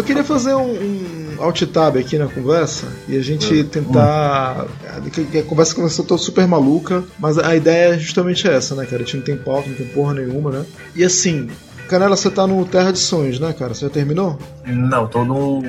Eu 0.00 0.04
queria 0.04 0.24
fazer 0.24 0.54
um, 0.54 0.72
um 0.72 1.36
alt 1.42 1.60
tab 1.66 1.96
aqui 1.98 2.16
na 2.16 2.26
conversa 2.26 2.86
e 3.06 3.18
a 3.18 3.22
gente 3.22 3.64
tentar. 3.64 4.66
que- 5.12 5.24
que 5.26 5.38
A 5.38 5.42
conversa 5.42 5.74
começou 5.74 6.04
toda 6.06 6.20
super 6.22 6.46
maluca, 6.48 7.04
mas 7.18 7.36
a 7.38 7.54
ideia 7.54 7.94
é 7.94 7.98
justamente 7.98 8.48
essa, 8.48 8.74
né, 8.74 8.86
cara? 8.86 9.02
A 9.02 9.04
gente 9.04 9.18
não 9.18 9.22
tem 9.24 9.36
pauta, 9.36 9.68
não 9.68 9.76
tem 9.76 9.86
porra 9.88 10.14
nenhuma, 10.14 10.50
né? 10.50 10.64
E 10.96 11.04
assim, 11.04 11.50
Canela, 11.86 12.16
você 12.16 12.30
tá 12.30 12.46
no 12.46 12.64
Terra 12.64 12.92
de 12.92 12.98
Sonhos, 12.98 13.38
né, 13.38 13.52
cara? 13.52 13.74
Você 13.74 13.84
já 13.84 13.90
terminou? 13.90 14.38
Não, 14.66 15.06
tô 15.06 15.22
no 15.22 15.62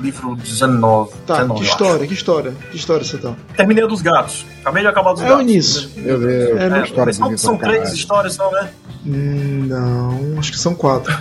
livro 0.00 0.36
19. 0.36 1.10
Tá, 1.26 1.38
19 1.38 1.60
que 1.60 1.66
história, 1.68 2.06
que 2.06 2.14
história? 2.14 2.52
Que 2.70 2.76
história 2.76 3.04
você 3.04 3.18
tá? 3.18 3.34
Terminei 3.56 3.82
a 3.82 3.86
dos 3.88 4.02
gatos. 4.02 4.46
Acabei 4.60 4.82
de 4.82 4.88
acabar 4.88 5.14
dos 5.14 5.22
É 5.22 5.26
o 5.26 5.28
gatos. 5.30 5.42
início. 5.42 5.90
Eu 5.96 6.18
vi 6.20 6.26
É, 6.32 6.68
não- 6.68 6.84
história 6.84 7.06
mas 7.06 7.16
são, 7.16 7.36
são 7.36 7.56
três 7.58 7.92
histórias 7.92 8.34
só, 8.34 8.48
né? 8.52 8.70
Hum, 9.04 9.66
Não, 9.66 10.38
acho 10.38 10.52
que 10.52 10.58
são 10.58 10.74
quatro. 10.76 11.12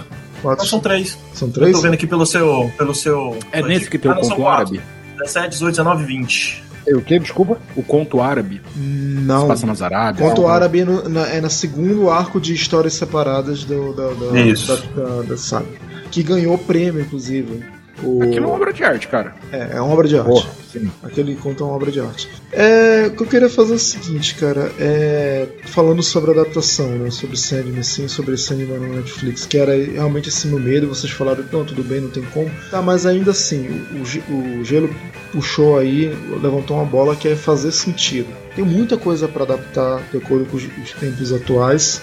Quatro. 0.41 0.63
Não, 0.63 0.69
são 0.69 0.79
três. 0.79 1.17
São 1.33 1.47
Eu 1.47 1.53
três? 1.53 1.71
tô 1.75 1.81
vendo 1.81 1.93
aqui 1.93 2.07
pelo 2.07 2.25
seu. 2.25 2.71
Pelo 2.77 2.93
seu 2.95 3.37
É 3.51 3.61
nesse 3.61 3.89
que 3.89 3.97
tem 3.97 4.11
Ah, 4.11 4.17
o 4.17 4.21
conto 4.21 4.47
árabe? 4.47 4.81
17, 5.19 5.49
18, 5.49 5.71
19 5.73 6.03
e 6.03 6.05
20. 6.07 6.63
É 6.87 6.95
o 6.95 7.01
que? 7.01 7.19
Desculpa? 7.19 7.57
O 7.75 7.83
conto 7.83 8.21
árabe 8.21 8.61
se 8.73 8.79
Não. 8.79 9.47
passa 9.47 9.65
nas 9.67 9.81
Arábias. 9.81 10.25
Conto 10.29 10.43
Não. 10.43 10.47
árabe 10.47 10.79
é 10.81 10.85
no, 10.85 11.09
na, 11.09 11.27
é 11.27 11.41
na 11.41 11.49
segundo 11.49 12.09
arco 12.09 12.39
de 12.39 12.53
histórias 12.53 12.93
separadas 12.93 13.65
do, 13.65 13.93
da, 13.93 14.07
da, 14.31 14.39
Isso. 14.39 14.77
da, 14.95 15.03
da, 15.03 15.21
da 15.23 15.37
saga. 15.37 15.65
Que 16.11 16.23
ganhou 16.23 16.57
prêmio, 16.57 17.01
inclusive. 17.01 17.61
O... 18.03 18.21
Aquilo 18.21 18.45
é 18.45 18.47
uma 18.47 18.55
obra 18.55 18.71
de 18.71 18.83
arte, 18.83 19.07
cara. 19.07 19.35
É, 19.51 19.69
é 19.73 19.81
uma 19.81 19.91
obra 19.93 20.07
de 20.07 20.17
arte. 20.17 20.27
Porra, 20.29 20.49
sim. 20.71 20.91
Aquele 21.01 21.35
conto 21.35 21.63
é 21.63 21.67
uma 21.67 21.75
obra 21.75 21.91
de 21.91 21.99
arte. 21.99 22.29
É, 22.51 23.05
o 23.07 23.11
que 23.11 23.23
eu 23.23 23.27
queria 23.27 23.49
fazer 23.49 23.73
é 23.73 23.75
o 23.75 23.79
seguinte, 23.79 24.35
cara. 24.35 24.71
É, 24.79 25.47
falando 25.65 26.03
sobre 26.03 26.31
adaptação, 26.31 26.89
né? 26.89 27.09
Sobre 27.09 27.35
Sandman, 27.37 27.81
sim, 27.81 28.07
sobre 28.07 28.37
Sandman 28.37 28.77
no 28.77 28.95
Netflix, 28.97 29.45
que 29.45 29.57
era 29.57 29.75
realmente 29.75 30.29
assim 30.29 30.49
no 30.49 30.59
meio, 30.59 30.87
vocês 30.87 31.11
falaram, 31.11 31.43
não, 31.51 31.65
tudo 31.65 31.83
bem, 31.83 32.01
não 32.01 32.09
tem 32.09 32.23
como. 32.25 32.51
Tá, 32.69 32.81
mas 32.81 33.05
ainda 33.05 33.31
assim, 33.31 33.67
o, 33.95 34.01
o 34.01 34.05
ge- 34.05 34.23
o 34.29 34.63
Gelo 34.63 34.93
puxou 35.31 35.77
aí, 35.77 36.15
levantou 36.41 36.77
uma 36.77 36.85
bola 36.85 37.15
que 37.15 37.27
é 37.27 37.35
fazer 37.35 37.71
sentido. 37.71 38.27
Tem 38.55 38.63
muita 38.63 38.95
coisa 38.97 39.27
para 39.27 39.43
adaptar 39.43 40.03
de 40.11 40.17
acordo 40.17 40.45
com 40.45 40.57
os 40.57 40.93
tempos 40.99 41.33
atuais. 41.33 42.01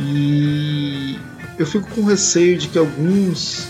E 0.00 1.18
eu 1.58 1.66
fico 1.66 1.88
com 1.90 2.04
receio 2.04 2.56
de 2.56 2.68
que 2.68 2.78
alguns 2.78 3.66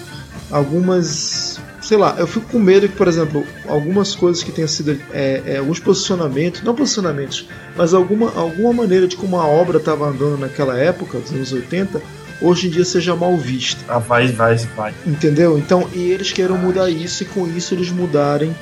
algumas 0.50 1.60
sei 1.88 1.96
lá, 1.96 2.16
eu 2.18 2.26
fico 2.26 2.46
com 2.50 2.58
medo 2.58 2.86
que, 2.86 2.96
por 2.96 3.08
exemplo, 3.08 3.46
algumas 3.66 4.14
coisas 4.14 4.42
que 4.42 4.52
tenham 4.52 4.68
sido 4.68 5.00
é, 5.10 5.42
é, 5.46 5.56
alguns 5.56 5.80
posicionamentos, 5.80 6.62
não 6.62 6.74
posicionamentos, 6.74 7.48
mas 7.74 7.94
alguma, 7.94 8.30
alguma 8.34 8.74
maneira 8.74 9.08
de 9.08 9.16
como 9.16 9.38
a 9.38 9.46
obra 9.46 9.78
estava 9.78 10.06
andando 10.06 10.38
naquela 10.38 10.76
época, 10.76 11.18
dos 11.18 11.32
anos 11.32 11.50
80, 11.50 12.02
hoje 12.42 12.66
em 12.66 12.70
dia 12.70 12.84
seja 12.84 13.16
mal 13.16 13.34
vista. 13.38 13.82
Ah, 13.88 13.98
vai, 13.98 14.28
vai, 14.28 14.56
vai. 14.76 14.94
Entendeu? 15.06 15.56
Então, 15.56 15.88
e 15.94 16.10
eles 16.10 16.30
queiram 16.30 16.58
mudar 16.58 16.90
isso 16.90 17.22
e 17.22 17.26
com 17.26 17.46
isso 17.46 17.72
eles 17.72 17.90
mudarem 17.90 18.54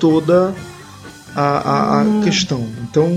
toda 0.00 0.52
a, 1.36 1.40
a, 1.40 2.00
a 2.00 2.04
questão. 2.24 2.66
Então, 2.82 3.08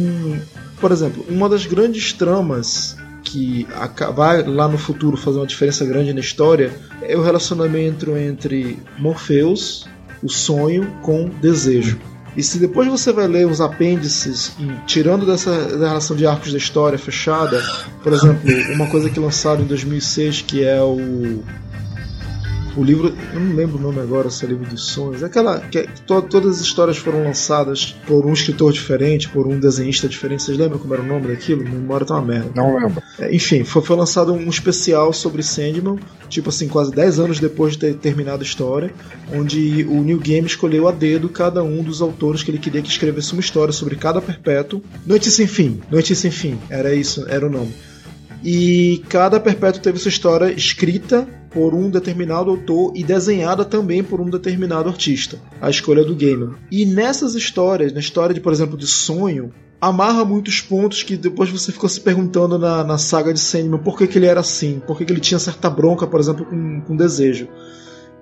por 0.80 0.91
exemplo, 0.91 1.26
uma 1.28 1.49
das 1.49 1.65
grandes 1.65 2.13
tramas 2.13 2.94
que 3.36 3.67
vai 4.15 4.41
lá 4.43 4.65
no 4.65 4.77
futuro 4.77 5.17
fazer 5.17 5.39
uma 5.39 5.45
diferença 5.45 5.86
grande 5.86 6.13
na 6.13 6.21
história 6.21 6.71
é 7.01 7.17
o 7.17 7.21
relacionamento 7.21 8.15
entre 8.15 8.79
Morpheus, 8.97 9.86
o 10.23 10.29
sonho, 10.29 10.88
com 11.01 11.27
desejo. 11.41 11.99
E 12.38 12.41
se 12.43 12.57
depois 12.57 12.88
você 12.88 13.11
vai 13.11 13.27
ler 13.27 13.45
os 13.45 13.59
apêndices, 13.59 14.53
e 14.59 14.69
tirando 14.86 15.25
dessa 15.25 15.51
relação 15.77 16.15
de 16.15 16.25
arcos 16.25 16.51
da 16.51 16.57
história 16.57 16.97
fechada, 16.97 17.61
por 18.01 18.13
exemplo, 18.13 18.41
uma 18.73 18.88
coisa 18.88 19.09
que 19.09 19.19
lançaram 19.19 19.61
em 19.61 19.67
2006 19.67 20.41
que 20.41 20.63
é 20.63 20.81
o 20.81 21.43
o 22.78 22.84
livro, 22.84 23.13
eu 23.34 23.39
não 23.39 23.55
lembro 23.55 23.78
o 23.78 23.82
nome 23.82 23.99
agora, 23.99 24.30
se 24.30 24.45
é 24.45 24.47
livro 24.49 24.65
dos 24.69 24.88
sonhos. 24.88 25.23
É 25.23 25.26
aquela 25.26 25.59
que 25.59 25.88
to- 26.05 26.21
todas 26.23 26.55
as 26.57 26.61
histórias 26.61 26.97
foram 26.97 27.23
lançadas 27.23 27.95
por 28.07 28.26
um 28.26 28.34
escritor 28.34 28.71
diferente, 28.73 29.30
por 29.30 29.47
um 29.47 29.59
desenhista 29.59 30.07
diferente. 30.07 30.43
Vocês 30.43 30.57
lembram 30.57 30.80
como 30.80 30.93
era 30.93 31.03
o 31.03 31.05
nome 31.05 31.28
daquilo? 31.28 31.61
Minha 31.63 31.76
memória 31.76 32.05
tá 32.05 32.15
uma 32.15 32.26
merda. 32.26 32.51
Não 32.55 32.78
lembro. 32.78 33.01
É, 33.19 33.34
enfim, 33.36 33.63
foi, 33.63 33.82
foi 33.82 33.95
lançado 33.95 34.34
um 34.34 34.49
especial 34.49 35.13
sobre 35.13 35.41
Sandman, 35.43 35.97
tipo 36.30 36.49
assim, 36.49 36.67
quase 36.67 36.91
10 36.91 37.19
anos 37.19 37.39
depois 37.39 37.73
de 37.73 37.80
ter 37.80 37.93
terminado 37.95 38.41
a 38.41 38.45
história, 38.45 38.91
onde 39.34 39.86
o 39.89 40.01
New 40.01 40.19
Game 40.19 40.45
escolheu 40.47 40.88
a 40.88 40.91
dedo 40.91 41.30
cada 41.30 41.63
um 41.63 41.82
dos 41.82 42.01
autores 42.01 42.43
que 42.43 42.51
ele 42.51 42.57
queria 42.59 42.82
que 42.82 42.89
escrevesse 42.89 43.34
uma 43.34 43.41
história 43.41 43.71
sobre 43.71 43.95
cada 43.95 44.21
perpétuo. 44.21 44.82
Noite 45.05 45.30
Sem 45.32 45.47
Fim, 45.47 45.80
Noite 45.89 46.15
Sem 46.15 46.32
Fim, 46.32 46.57
era 46.69 46.93
isso, 46.93 47.26
era 47.30 47.45
o 47.45 47.49
nome. 47.49 47.73
E 48.47 49.01
cada 49.09 49.39
perpétuo 49.39 49.81
teve 49.81 49.97
sua 49.97 50.09
história 50.09 50.51
escrita 50.51 51.27
por 51.49 51.73
um 51.73 51.89
determinado 51.89 52.51
autor 52.51 52.91
e 52.95 53.03
desenhada 53.03 53.65
também 53.65 54.03
por 54.03 54.21
um 54.21 54.29
determinado 54.29 54.87
artista. 54.87 55.39
A 55.59 55.67
escolha 55.67 56.03
do 56.03 56.15
Gaiman. 56.15 56.51
E 56.71 56.85
nessas 56.85 57.33
histórias, 57.33 57.91
na 57.91 57.99
história 57.99 58.35
de, 58.35 58.39
por 58.39 58.53
exemplo, 58.53 58.77
de 58.77 58.85
Sonho, 58.85 59.51
amarra 59.81 60.23
muitos 60.23 60.61
pontos 60.61 61.01
que 61.01 61.17
depois 61.17 61.49
você 61.49 61.71
ficou 61.71 61.89
se 61.89 61.99
perguntando 61.99 62.59
na, 62.59 62.83
na 62.83 62.99
saga 62.99 63.33
de 63.33 63.39
Sandman 63.39 63.79
por 63.79 63.97
que, 63.97 64.05
que 64.05 64.19
ele 64.19 64.27
era 64.27 64.41
assim, 64.41 64.79
por 64.85 64.95
que, 64.95 65.05
que 65.05 65.13
ele 65.13 65.21
tinha 65.21 65.39
certa 65.39 65.67
bronca, 65.67 66.05
por 66.05 66.19
exemplo, 66.19 66.45
com, 66.45 66.81
com 66.81 66.95
desejo. 66.95 67.47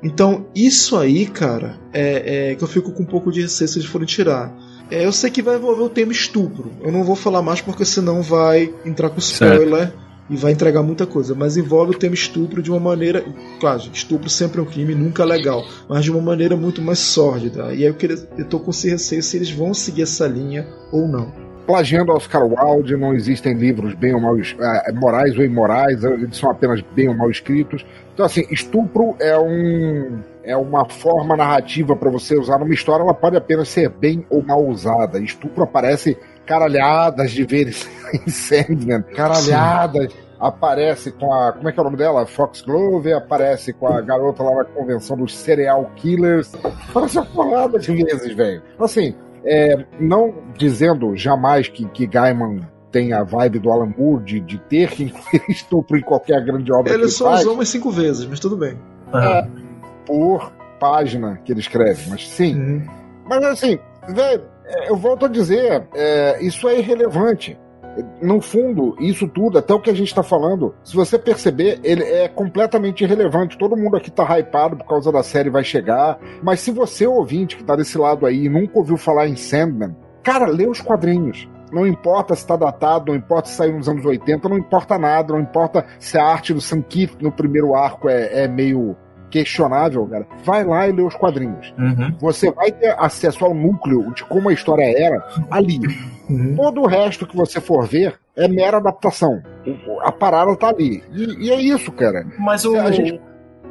Então, 0.01 0.45
isso 0.55 0.95
aí, 0.95 1.26
cara, 1.26 1.78
é, 1.91 2.51
é 2.51 2.55
que 2.55 2.63
eu 2.63 2.67
fico 2.69 2.93
com 2.93 3.03
um 3.03 3.05
pouco 3.05 3.30
de 3.30 3.41
receio 3.41 3.67
se 3.67 3.78
eles 3.78 3.89
forem 3.89 4.07
tirar. 4.07 4.55
É, 4.89 5.05
eu 5.05 5.11
sei 5.11 5.30
que 5.30 5.41
vai 5.41 5.57
envolver 5.57 5.84
o 5.84 5.89
tema 5.89 6.13
estupro. 6.13 6.71
Eu 6.82 6.93
não 6.93 7.03
vou 7.03 7.15
falar 7.15 7.41
mais 7.41 7.59
porque 7.59 7.84
senão 7.84 8.21
vai 8.21 8.74
entrar 8.86 9.09
com 9.09 9.19
spoiler 9.19 9.93
e 10.30 10.36
vai 10.36 10.51
entregar 10.51 10.82
muita 10.84 11.05
coisa. 11.05 11.36
Mas 11.36 11.57
envolve 11.57 11.95
o 11.95 11.97
tema 11.97 12.13
estupro 12.15 12.61
de 12.61 12.71
uma 12.71 12.80
maneira. 12.80 13.24
Claro, 13.59 13.82
estupro 13.93 14.30
sempre 14.30 14.59
é 14.59 14.63
um 14.63 14.65
crime, 14.65 14.95
nunca 14.95 15.24
é 15.24 15.26
legal. 15.26 15.63
Mas 15.88 16.03
de 16.03 16.11
uma 16.11 16.21
maneira 16.21 16.55
muito 16.55 16.82
mais 16.82 16.99
sórdida. 16.99 17.65
E 17.74 17.78
aí 17.78 17.84
eu, 17.84 17.93
queria, 17.93 18.17
eu 18.38 18.45
tô 18.45 18.59
com 18.59 18.71
esse 18.71 18.89
receio 18.89 19.21
se 19.24 19.38
eles 19.38 19.51
vão 19.51 19.74
seguir 19.74 20.03
essa 20.03 20.28
linha 20.28 20.67
ou 20.91 21.07
não. 21.07 21.32
Plagiando 21.65 22.11
Oscar 22.11 22.43
Wilde, 22.45 22.97
não 22.97 23.13
existem 23.13 23.53
livros 23.53 23.93
bem 23.93 24.13
ou 24.13 24.19
mal 24.19 24.38
es- 24.38 24.53
eh, 24.59 24.91
morais 24.91 25.38
ou 25.38 25.45
imorais, 25.45 26.03
eles 26.03 26.36
são 26.36 26.51
apenas 26.51 26.82
bem 26.93 27.07
ou 27.07 27.15
mal 27.15 27.32
escritos. 27.32 27.86
Então, 28.13 28.26
assim, 28.26 28.45
estupro 28.51 29.15
é 29.19 29.38
um 29.39 30.19
é 30.43 30.57
uma 30.57 30.84
forma 30.89 31.38
narrativa 31.38 31.95
para 31.95 32.09
você 32.11 32.38
usar 32.38 32.59
numa 32.59 32.74
história, 32.74 33.01
ela 33.01 33.13
pode 33.13 33.38
apenas 33.38 33.69
ser 33.69 33.88
bem 33.88 34.26
ou 34.30 34.43
mal 34.43 34.61
usada. 34.67 35.17
Estupro 35.19 35.63
aparece 35.63 36.17
caralhadas 36.46 37.32
de 37.32 37.44
vezes 37.44 37.89
em 38.14 38.30
Sandman, 38.30 39.04
caralhadas. 39.16 40.14
Aparece 40.39 41.12
com 41.12 41.34
a. 41.34 41.54
Como 41.54 41.70
é 41.70 41.72
que 41.72 41.80
é 41.80 41.82
o 41.82 41.86
nome 41.86 41.96
dela? 41.96 42.26
Fox 42.26 42.62
Glover, 42.62 43.16
aparece 43.16 43.72
com 43.72 43.88
a 43.88 44.02
garota 44.02 44.44
lá 44.44 44.56
na 44.56 44.66
convenção 44.66 45.16
dos 45.16 45.34
serial 45.34 45.89
killers. 45.96 46.52
Aparece 46.89 47.18
uma 47.18 47.26
porrada 47.26 47.80
de 47.80 47.94
vezes, 47.96 48.36
velho. 48.36 48.62
Assim, 48.78 49.16
é, 49.46 49.86
não 50.00 50.34
dizendo 50.58 51.16
jamais 51.16 51.70
que, 51.70 51.86
que 51.86 52.06
Gaiman 52.06 52.60
tem 52.91 53.12
a 53.14 53.24
vibe 53.24 53.60
do 53.60 53.72
Alan 53.72 53.94
Moore 53.98 54.24
de, 54.24 54.39
de 54.39 54.58
ter 54.60 54.89
que 54.89 55.04
incluir 55.06 55.44
estupro 55.50 55.98
em 55.98 56.02
qualquer 56.02 56.44
grande 56.44 56.72
obra 56.72 56.91
que 56.91 56.96
Ele 56.96 57.04
ele 57.04 57.12
só 57.12 57.26
faz, 57.26 57.41
usou 57.41 57.56
umas 57.56 57.70
cinco 57.70 57.89
vezes, 57.89 58.26
mas 58.26 58.39
tudo 58.39 58.56
bem. 58.56 58.78
Ah, 59.12 59.48
por 60.06 60.52
página 60.80 61.39
que 61.44 61.52
ele 61.52 61.60
escreve, 61.60 62.10
mas 62.10 62.28
sim. 62.28 62.56
Uhum. 62.56 62.88
Mas 63.26 63.44
assim, 63.44 63.80
velho, 64.10 64.41
é, 64.41 64.41
eu 64.88 64.95
volto 64.95 65.26
a 65.26 65.30
dizer, 65.30 65.88
é, 65.93 66.43
isso 66.43 66.67
é 66.67 66.80
irrelevante. 66.80 67.57
No 68.21 68.41
fundo, 68.41 68.95
isso 68.99 69.28
tudo, 69.28 69.59
até 69.59 69.71
o 69.71 69.80
que 69.80 69.89
a 69.89 69.93
gente 69.93 70.07
está 70.07 70.24
falando, 70.24 70.74
se 70.84 70.95
você 70.95 71.19
perceber, 71.19 71.80
ele 71.84 72.03
é 72.03 72.28
completamente 72.28 73.03
irrelevante. 73.03 73.57
Todo 73.57 73.78
mundo 73.78 73.95
aqui 73.95 74.09
tá 74.09 74.24
hypado 74.39 74.78
por 74.78 74.88
causa 74.88 75.11
da 75.11 75.21
série 75.21 75.49
vai 75.49 75.63
chegar. 75.63 76.19
Mas 76.41 76.59
se 76.59 76.71
você, 76.71 77.05
ouvinte, 77.05 77.55
que 77.55 77.63
tá 77.63 77.76
desse 77.76 77.97
lado 77.97 78.26
aí, 78.26 78.45
e 78.45 78.49
nunca 78.49 78.80
ouviu 78.80 78.97
falar 78.97 79.28
em 79.28 79.36
Sandman, 79.36 79.95
cara, 80.24 80.47
lê 80.47 80.65
os 80.65 80.82
quadrinhos. 80.82 81.47
Não 81.71 81.88
importa 81.88 82.36
se 82.36 82.45
tá 82.45 82.55
datado, 82.55 83.11
não 83.11 83.17
importa 83.17 83.49
se 83.49 83.55
saiu 83.55 83.76
nos 83.76 83.89
anos 83.89 84.05
80, 84.05 84.47
não 84.47 84.57
importa 84.57 84.97
nada, 84.97 85.34
não 85.34 85.41
importa 85.41 85.86
se 85.99 86.17
a 86.17 86.24
arte 86.24 86.53
do 86.53 86.61
Sam 86.61 86.82
Keith 86.82 87.17
no 87.19 87.32
primeiro 87.32 87.76
arco 87.76 88.07
é, 88.07 88.43
é 88.43 88.47
meio 88.47 88.95
questionável, 89.34 90.06
cara, 90.06 90.28
vai 90.46 90.64
lá 90.64 90.88
e 90.88 90.92
lê 90.92 91.02
os 91.02 91.16
quadrinhos. 91.16 91.74
Uhum. 91.76 92.16
Você 92.20 92.52
vai 92.52 92.72
ter 92.72 92.96
acesso 93.00 93.44
ao 93.44 93.52
núcleo 93.52 94.14
de 94.14 94.24
como 94.26 94.50
a 94.50 94.54
história 94.54 94.84
era 94.96 95.26
ali. 95.50 95.80
Uhum. 96.30 96.56
Todo 96.56 96.82
o 96.82 96.88
resto 96.88 97.26
que 97.26 97.36
você 97.36 97.60
for 97.60 97.88
ver 97.88 98.14
é 98.38 98.48
mera 98.48 98.78
adaptação. 98.78 99.42
A 100.04 100.12
parada 100.12 100.56
tá 100.56 100.70
ali. 100.70 101.04
E, 101.12 101.48
e 101.48 101.52
é 101.52 101.60
isso, 101.60 101.92
cara. 101.92 102.28
Mas 102.38 102.64
o. 102.64 102.76
Gente... 102.92 103.20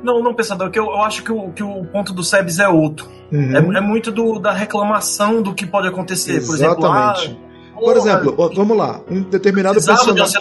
Não, 0.02 0.20
não, 0.20 0.34
pensador, 0.34 0.68
que 0.68 0.80
eu, 0.80 0.86
eu 0.86 1.02
acho 1.02 1.22
que 1.22 1.30
o, 1.30 1.52
que 1.52 1.62
o 1.62 1.84
ponto 1.84 2.12
do 2.12 2.24
Sebes 2.24 2.58
é 2.58 2.68
outro. 2.68 3.08
Uhum. 3.30 3.72
É, 3.72 3.78
é, 3.78 3.80
muito 3.80 4.10
do, 4.10 4.40
da 4.40 4.52
reclamação 4.52 5.40
do 5.40 5.54
que 5.54 5.64
pode 5.64 5.86
acontecer. 5.86 6.38
Exatamente. 6.38 6.48
Por 6.48 6.56
exemplo, 6.56 6.86
ah, 6.86 7.51
por 7.74 7.96
exemplo, 7.96 8.36
vamos 8.54 8.76
lá, 8.76 9.00
um 9.10 9.22
determinado 9.22 9.82
personagem. 9.82 10.40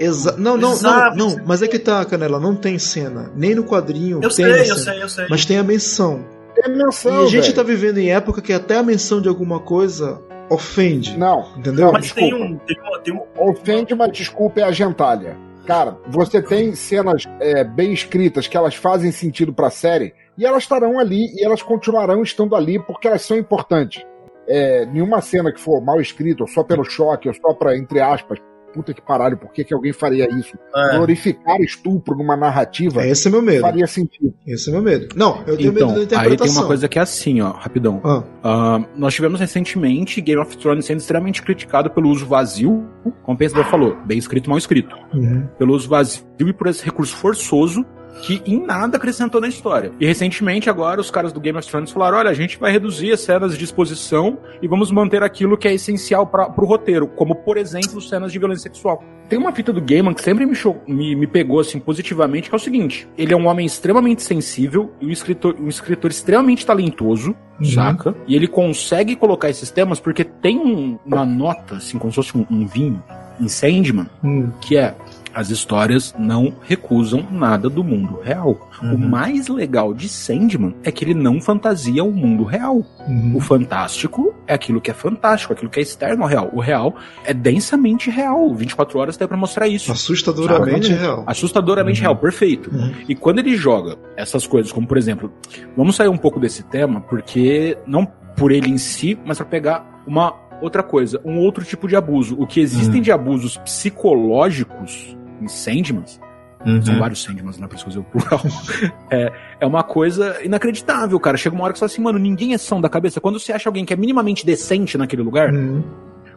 Exa... 0.00 0.36
Não, 0.36 0.56
não, 0.56 0.76
não, 0.80 1.14
não, 1.14 1.36
mas 1.44 1.62
é 1.62 1.68
que 1.68 1.78
tá, 1.78 2.04
Canela, 2.04 2.38
não 2.38 2.54
tem 2.54 2.78
cena. 2.78 3.30
Nem 3.34 3.54
no 3.54 3.64
quadrinho. 3.64 4.20
Eu 4.22 4.30
sei, 4.30 4.44
eu 4.46 4.76
sei, 4.76 5.02
eu 5.02 5.08
sei. 5.08 5.26
Mas 5.28 5.44
tem 5.44 5.58
a 5.58 5.62
menção. 5.62 6.24
Tem 6.54 6.72
a 6.72 6.76
menção. 6.76 7.22
E 7.22 7.26
a 7.26 7.28
gente 7.28 7.52
tá 7.52 7.62
vivendo 7.62 7.98
em 7.98 8.10
época 8.10 8.40
que 8.40 8.52
até 8.52 8.76
a 8.78 8.82
menção 8.82 9.20
de 9.20 9.28
alguma 9.28 9.60
coisa 9.60 10.20
ofende. 10.48 11.16
Não. 11.16 11.46
Entendeu? 11.56 11.92
Mas 11.92 12.12
tem 12.12 12.34
um, 12.34 12.58
tem 12.58 12.76
um, 12.78 13.02
tem 13.02 13.14
um. 13.14 13.50
Ofende, 13.50 13.94
mas 13.94 14.12
desculpa, 14.12 14.60
é 14.60 14.64
a 14.64 14.72
gentalha. 14.72 15.36
Cara, 15.66 15.98
você 16.06 16.40
tem 16.40 16.74
cenas 16.76 17.24
é, 17.40 17.64
bem 17.64 17.92
escritas 17.92 18.46
que 18.46 18.56
elas 18.56 18.76
fazem 18.76 19.10
sentido 19.10 19.52
pra 19.52 19.68
série 19.68 20.14
e 20.38 20.46
elas 20.46 20.62
estarão 20.62 20.98
ali 20.98 21.34
e 21.34 21.44
elas 21.44 21.60
continuarão 21.60 22.22
estando 22.22 22.54
ali 22.54 22.78
porque 22.78 23.08
elas 23.08 23.22
são 23.22 23.36
importantes 23.36 24.04
é, 24.48 24.86
nenhuma 24.86 25.20
cena 25.20 25.52
que 25.52 25.60
for 25.60 25.82
mal 25.84 26.00
escrita, 26.00 26.42
ou 26.42 26.48
só 26.48 26.62
pelo 26.62 26.84
choque, 26.84 27.28
ou 27.28 27.34
só 27.34 27.54
para, 27.54 27.76
entre 27.76 28.00
aspas, 28.00 28.38
puta 28.76 28.92
que 28.92 29.00
paralho, 29.00 29.38
por 29.38 29.50
que, 29.52 29.64
que 29.64 29.72
alguém 29.72 29.92
faria 29.92 30.28
isso? 30.38 30.56
É. 30.74 30.96
Glorificar 30.96 31.58
estupro 31.60 32.14
numa 32.14 32.36
narrativa. 32.36 33.06
Esse 33.06 33.28
é 33.28 33.30
meu 33.30 33.40
medo. 33.40 33.62
Faria 33.62 33.86
sentido. 33.86 34.34
Esse 34.46 34.68
é 34.68 34.72
meu 34.72 34.82
medo. 34.82 35.08
Não, 35.16 35.42
eu 35.46 35.56
tenho 35.56 35.72
então, 35.72 35.88
medo 35.88 35.98
da 35.98 36.04
interpretação. 36.04 36.30
Aí 36.30 36.36
tem 36.36 36.50
uma 36.50 36.66
coisa 36.66 36.88
que 36.88 36.98
é 36.98 37.02
assim, 37.02 37.40
ó, 37.40 37.52
rapidão. 37.52 38.00
Ah. 38.04 38.78
Uh, 38.78 38.86
nós 38.96 39.14
tivemos 39.14 39.40
recentemente 39.40 40.20
Game 40.20 40.40
of 40.40 40.56
Thrones 40.58 40.84
sendo 40.84 40.98
extremamente 40.98 41.42
criticado 41.42 41.90
pelo 41.90 42.10
uso 42.10 42.26
vazio, 42.26 42.86
como 43.22 43.34
o 43.34 43.38
pensador 43.38 43.64
falou, 43.64 43.96
bem 44.04 44.18
escrito, 44.18 44.50
mal 44.50 44.58
escrito. 44.58 44.94
Uhum. 45.14 45.48
Pelo 45.58 45.74
uso 45.74 45.88
vazio 45.88 46.26
e 46.38 46.52
por 46.52 46.66
esse 46.66 46.84
recurso 46.84 47.16
forçoso 47.16 47.84
que 48.22 48.42
em 48.46 48.64
nada 48.64 48.96
acrescentou 48.96 49.40
na 49.40 49.48
história. 49.48 49.92
E 50.00 50.06
recentemente, 50.06 50.70
agora, 50.70 51.00
os 51.00 51.10
caras 51.10 51.32
do 51.32 51.40
Game 51.40 51.58
of 51.58 51.68
Thrones 51.68 51.90
falaram: 51.90 52.18
olha, 52.18 52.30
a 52.30 52.34
gente 52.34 52.58
vai 52.58 52.72
reduzir 52.72 53.12
as 53.12 53.20
cenas 53.20 53.56
de 53.56 53.64
exposição 53.64 54.38
e 54.60 54.68
vamos 54.68 54.90
manter 54.90 55.22
aquilo 55.22 55.56
que 55.56 55.68
é 55.68 55.74
essencial 55.74 56.26
para 56.26 56.52
o 56.56 56.64
roteiro, 56.64 57.06
como, 57.06 57.34
por 57.34 57.56
exemplo, 57.56 58.00
cenas 58.00 58.32
de 58.32 58.38
violência 58.38 58.64
sexual. 58.64 59.02
Tem 59.28 59.38
uma 59.38 59.52
fita 59.52 59.72
do 59.72 59.80
Gaiman 59.80 60.14
que 60.14 60.22
sempre 60.22 60.46
me, 60.46 60.54
show, 60.54 60.80
me, 60.86 61.16
me, 61.16 61.26
pegou 61.26 61.58
assim 61.58 61.80
positivamente, 61.80 62.48
que 62.48 62.54
é 62.54 62.58
o 62.58 62.60
seguinte: 62.60 63.08
ele 63.18 63.32
é 63.32 63.36
um 63.36 63.46
homem 63.46 63.66
extremamente 63.66 64.22
sensível 64.22 64.92
e 65.00 65.06
um 65.06 65.10
escritor, 65.10 65.56
um 65.58 65.68
escritor 65.68 66.10
extremamente 66.10 66.64
talentoso, 66.64 67.34
uhum. 67.58 67.64
saca? 67.64 68.14
E 68.26 68.36
ele 68.36 68.46
consegue 68.46 69.16
colocar 69.16 69.50
esses 69.50 69.70
temas 69.70 69.98
porque 69.98 70.24
tem 70.24 70.58
um, 70.58 70.98
uma 71.04 71.24
nota, 71.24 71.76
assim, 71.76 71.98
como 71.98 72.12
se 72.12 72.16
fosse 72.16 72.36
um, 72.36 72.46
um 72.48 72.66
vinho, 72.66 73.02
em 73.40 73.48
Sandman, 73.48 74.06
uhum. 74.22 74.50
que 74.60 74.76
é 74.76 74.94
as 75.36 75.50
histórias 75.50 76.14
não 76.18 76.54
recusam 76.62 77.22
nada 77.30 77.68
do 77.68 77.84
mundo 77.84 78.18
real. 78.22 78.70
Uhum. 78.82 78.94
O 78.94 78.98
mais 78.98 79.48
legal 79.48 79.92
de 79.92 80.08
Sandman 80.08 80.74
é 80.82 80.90
que 80.90 81.04
ele 81.04 81.12
não 81.12 81.42
fantasia 81.42 82.02
o 82.02 82.10
mundo 82.10 82.42
real. 82.42 82.82
Uhum. 83.06 83.32
O 83.36 83.40
fantástico 83.40 84.34
é 84.46 84.54
aquilo 84.54 84.80
que 84.80 84.90
é 84.90 84.94
fantástico, 84.94 85.52
aquilo 85.52 85.70
que 85.70 85.78
é 85.78 85.82
externo 85.82 86.22
ao 86.22 86.28
real. 86.28 86.48
O 86.54 86.60
real 86.60 86.96
é 87.22 87.34
densamente 87.34 88.08
real. 88.08 88.54
24 88.54 88.98
horas 88.98 89.18
tem 89.18 89.28
para 89.28 89.36
mostrar 89.36 89.68
isso. 89.68 89.92
Assustadoramente 89.92 90.86
sabe? 90.86 91.00
real. 91.00 91.24
Assustadoramente 91.26 92.00
uhum. 92.00 92.06
real, 92.06 92.16
perfeito. 92.16 92.74
Uhum. 92.74 92.94
E 93.06 93.14
quando 93.14 93.38
ele 93.38 93.54
joga 93.58 93.98
essas 94.16 94.46
coisas, 94.46 94.72
como 94.72 94.86
por 94.86 94.96
exemplo, 94.96 95.30
vamos 95.76 95.96
sair 95.96 96.08
um 96.08 96.16
pouco 96.16 96.40
desse 96.40 96.62
tema, 96.62 97.02
porque 97.02 97.76
não 97.86 98.06
por 98.06 98.50
ele 98.50 98.70
em 98.70 98.78
si, 98.78 99.18
mas 99.22 99.36
para 99.36 99.44
pegar 99.44 100.02
uma 100.06 100.34
outra 100.62 100.82
coisa, 100.82 101.20
um 101.26 101.38
outro 101.40 101.62
tipo 101.62 101.86
de 101.86 101.94
abuso. 101.94 102.36
O 102.38 102.46
que 102.46 102.58
existem 102.58 102.96
uhum. 102.96 103.02
de 103.02 103.12
abusos 103.12 103.58
psicológicos 103.58 105.14
em 105.40 105.48
Sandmans, 105.48 106.20
Uhum. 106.64 106.82
São 106.84 106.98
vários 106.98 107.22
Sandmans, 107.22 107.58
né? 107.58 107.66
Por 107.68 107.76
isso 107.76 107.88
que 107.88 107.96
eu 107.96 108.00
o 108.00 108.04
plural. 108.04 108.40
é, 109.10 109.32
é 109.60 109.66
uma 109.66 109.84
coisa 109.84 110.36
inacreditável, 110.42 111.18
cara. 111.20 111.36
Chega 111.36 111.54
uma 111.54 111.64
hora 111.64 111.72
que 111.72 111.78
você 111.78 111.84
fala 111.84 111.92
assim, 111.92 112.02
mano, 112.02 112.18
ninguém 112.18 112.54
é 112.54 112.58
são 112.58 112.80
da 112.80 112.88
cabeça. 112.88 113.20
Quando 113.20 113.38
você 113.38 113.52
acha 113.52 113.68
alguém 113.68 113.84
que 113.84 113.92
é 113.92 113.96
minimamente 113.96 114.44
decente 114.44 114.98
naquele 114.98 115.22
lugar, 115.22 115.52
uhum. 115.52 115.82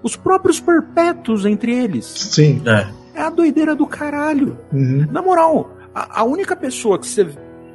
os 0.03 0.15
próprios 0.15 0.59
perpétuos 0.59 1.45
entre 1.45 1.73
eles. 1.73 2.05
Sim. 2.05 2.61
É, 2.65 3.19
é 3.19 3.21
a 3.23 3.29
doideira 3.29 3.75
do 3.75 3.87
caralho. 3.87 4.59
Uhum. 4.71 5.07
Na 5.11 5.21
moral, 5.21 5.75
a, 5.95 6.19
a, 6.21 6.23
única 6.23 6.55
pessoa 6.55 6.99
que 6.99 7.07
você. 7.07 7.27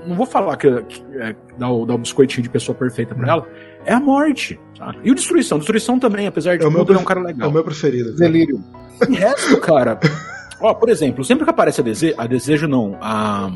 Não 0.07 0.15
vou 0.15 0.27
falar 0.27 0.57
que, 0.57 0.71
que 0.83 1.03
é, 1.17 1.35
dá, 1.59 1.69
o, 1.69 1.87
dá 1.87 1.95
um 1.95 1.99
biscoitinho 1.99 2.43
de 2.43 2.51
pessoa 2.51 2.77
perfeita 2.77 3.15
pra 3.15 3.27
ela, 3.27 3.49
é 3.87 3.95
a 3.95 4.01
morte. 4.01 4.61
Sabe? 4.79 4.99
E 5.03 5.11
o 5.11 5.15
Destruição. 5.15 5.59
Destruição 5.59 5.99
também, 5.99 6.27
apesar 6.27 6.57
de 6.57 6.65
é 6.65 6.71
tudo, 6.71 6.95
é 6.95 6.99
um 6.99 7.05
cara 7.05 7.21
legal. 7.21 7.49
É 7.49 7.51
o 7.51 7.53
meu 7.53 7.65
preferido. 7.65 8.15
Delírio. 8.15 8.63
E 9.09 9.15
resto, 9.15 9.59
cara. 9.61 9.99
Ó, 10.61 10.75
por 10.75 10.89
exemplo, 10.89 11.25
sempre 11.25 11.45
que 11.45 11.51
aparece 11.51 11.81
a 11.81 11.85
desejo, 11.85 12.15
a 12.19 12.27
desejo 12.27 12.69
não, 12.69 12.97
a. 13.01 13.51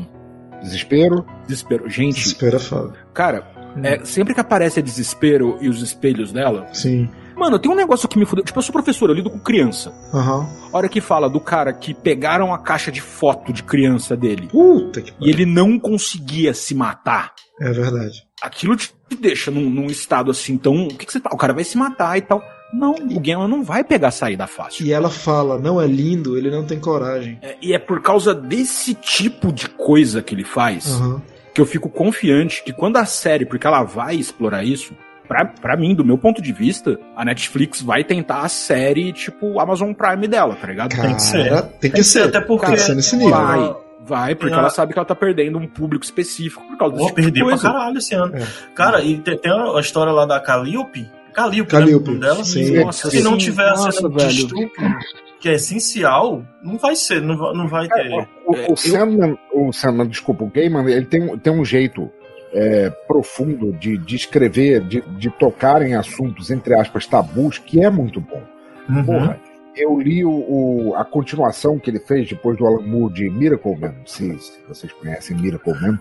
Desespero. 0.61 1.25
Desespero. 1.47 1.89
Gente. 1.89 2.15
Desespero 2.15 2.57
é 2.57 2.59
foda. 2.59 2.93
Cara, 3.13 3.47
hum. 3.77 3.81
é, 3.83 4.03
sempre 4.03 4.33
que 4.33 4.41
aparece 4.41 4.79
a 4.79 4.83
desespero 4.83 5.57
e 5.61 5.69
os 5.69 5.81
espelhos 5.81 6.33
dela. 6.33 6.67
Sim. 6.73 7.09
Mano, 7.39 7.57
tem 7.57 7.71
um 7.71 7.75
negócio 7.75 8.09
que 8.09 8.19
me 8.19 8.25
fudeu. 8.25 8.43
Tipo, 8.43 8.59
eu 8.59 8.63
sou 8.63 8.73
professor, 8.73 9.09
eu 9.09 9.15
lido 9.15 9.29
com 9.29 9.39
criança. 9.39 9.93
Uhum. 10.13 10.45
hora 10.73 10.89
que 10.89 10.99
fala 10.99 11.29
do 11.29 11.39
cara 11.39 11.71
que 11.71 11.93
pegaram 11.93 12.53
a 12.53 12.59
caixa 12.59 12.91
de 12.91 12.99
foto 12.99 13.53
de 13.53 13.63
criança 13.63 14.17
dele. 14.17 14.47
Puta 14.47 15.01
que 15.01 15.13
E 15.21 15.29
ele 15.29 15.45
não 15.45 15.79
conseguia 15.79 16.53
se 16.53 16.75
matar. 16.75 17.33
É 17.61 17.71
verdade. 17.71 18.23
Aquilo 18.41 18.75
te 18.75 18.93
deixa 19.17 19.49
num, 19.49 19.69
num 19.69 19.85
estado 19.85 20.31
assim 20.31 20.57
tão. 20.57 20.87
O 20.87 20.89
que, 20.89 21.05
que 21.05 21.13
você 21.13 21.19
tá? 21.21 21.29
O 21.31 21.37
cara 21.37 21.53
vai 21.53 21.63
se 21.63 21.77
matar 21.77 22.17
e 22.17 22.21
tal. 22.21 22.43
Não, 22.71 22.93
o 22.93 23.19
Gamer 23.19 23.47
não 23.47 23.63
vai 23.63 23.83
pegar 23.83 24.09
a 24.09 24.11
saída 24.11 24.45
fácil. 24.45 24.85
E 24.85 24.93
ela 24.93 25.09
fala, 25.09 25.57
não 25.57 25.81
é 25.81 25.87
lindo, 25.87 26.37
ele 26.37 26.51
não 26.51 26.63
tem 26.63 26.79
coragem. 26.79 27.39
É, 27.41 27.55
e 27.61 27.73
é 27.73 27.79
por 27.79 28.01
causa 28.01 28.33
desse 28.33 28.93
tipo 28.93 29.51
de 29.51 29.67
coisa 29.69 30.21
que 30.21 30.35
ele 30.35 30.43
faz 30.43 30.99
uhum. 30.99 31.19
que 31.53 31.59
eu 31.59 31.65
fico 31.65 31.89
confiante 31.89 32.63
que 32.63 32.71
quando 32.71 32.97
a 32.97 33.05
série, 33.05 33.45
porque 33.45 33.65
ela 33.65 33.83
vai 33.83 34.15
explorar 34.15 34.63
isso, 34.63 34.93
pra, 35.29 35.45
pra 35.45 35.77
mim, 35.77 35.95
do 35.95 36.03
meu 36.03 36.17
ponto 36.17 36.41
de 36.41 36.51
vista, 36.51 36.99
a 37.15 37.23
Netflix 37.23 37.81
vai 37.81 38.03
tentar 38.03 38.41
a 38.41 38.49
série 38.49 39.13
tipo 39.13 39.59
Amazon 39.59 39.93
Prime 39.93 40.27
dela, 40.27 40.55
tá 40.55 40.67
ligado? 40.67 40.95
Cara, 40.95 41.07
tem 41.07 41.15
que 41.15 41.21
ser. 41.21 41.49
Tem 41.49 41.61
que, 41.61 41.79
tem 41.79 41.91
que 41.91 42.03
ser, 42.03 42.23
até 42.23 42.41
porque. 42.41 42.65
Cara, 42.65 42.95
nesse 42.95 43.15
nível. 43.15 43.31
Vai. 43.31 43.75
Vai, 44.01 44.33
porque 44.33 44.55
ela 44.55 44.71
sabe 44.71 44.91
que 44.91 44.97
ela 44.97 45.05
tá 45.05 45.13
perdendo 45.13 45.59
um 45.59 45.67
público 45.67 46.03
específico 46.03 46.63
por 46.67 46.77
causa 46.79 46.95
desse 46.95 47.07
tipo 47.09 47.21
perdeu 47.21 47.45
pra 47.45 47.59
caralho 47.59 47.99
esse 47.99 48.15
ano. 48.15 48.35
É. 48.35 48.47
Cara, 48.73 49.03
e 49.03 49.19
tem, 49.19 49.37
tem 49.37 49.51
a 49.51 49.79
história 49.79 50.11
lá 50.11 50.25
da 50.25 50.39
Calliope, 50.39 51.07
Calíope, 51.33 51.71
Calíope 51.71 52.11
né, 52.11 52.19
dela. 52.19 52.43
Sim. 52.43 52.83
Nossa, 52.83 53.09
se 53.09 53.21
não 53.21 53.37
tiver 53.37 53.69
nossa, 53.69 53.89
a 53.89 53.91
cena 53.91 54.09
de 54.09 54.27
estupro, 54.27 54.97
que 55.39 55.49
é 55.49 55.53
essencial, 55.53 56.43
não 56.63 56.77
vai 56.77 56.95
ser, 56.95 57.21
não 57.21 57.37
vai, 57.37 57.53
não 57.53 57.67
vai 57.67 57.87
ter. 57.87 58.11
É, 58.11 58.27
o, 58.45 58.73
o, 58.73 58.77
Sandman, 58.77 59.37
o 59.53 59.71
Sandman, 59.71 60.07
desculpa, 60.07 60.43
o 60.43 60.49
Gaiman, 60.49 60.89
ele 60.89 61.05
tem, 61.05 61.37
tem 61.37 61.53
um 61.53 61.63
jeito 61.63 62.09
é, 62.53 62.89
profundo 63.07 63.71
de, 63.73 63.97
de 63.97 64.15
escrever, 64.15 64.81
de, 64.81 65.01
de 65.01 65.29
tocar 65.31 65.81
em 65.81 65.95
assuntos, 65.95 66.51
entre 66.51 66.73
aspas, 66.73 67.05
tabus, 67.05 67.57
que 67.57 67.83
é 67.83 67.89
muito 67.89 68.19
bom. 68.19 68.41
Uhum. 68.89 69.03
Porra, 69.05 69.39
eu 69.75 69.99
li 69.99 70.25
o, 70.25 70.31
o, 70.31 70.95
a 70.95 71.05
continuação 71.05 71.79
que 71.79 71.89
ele 71.89 71.99
fez 71.99 72.27
depois 72.27 72.57
do 72.57 72.65
Alan 72.65 72.81
Moore 72.81 73.13
de 73.13 73.29
Miracle 73.29 73.77
Man, 73.77 73.95
se, 74.05 74.37
se 74.39 74.59
vocês 74.67 74.91
conhecem 74.91 75.37
Miracle 75.37 75.73
Man. 75.73 75.99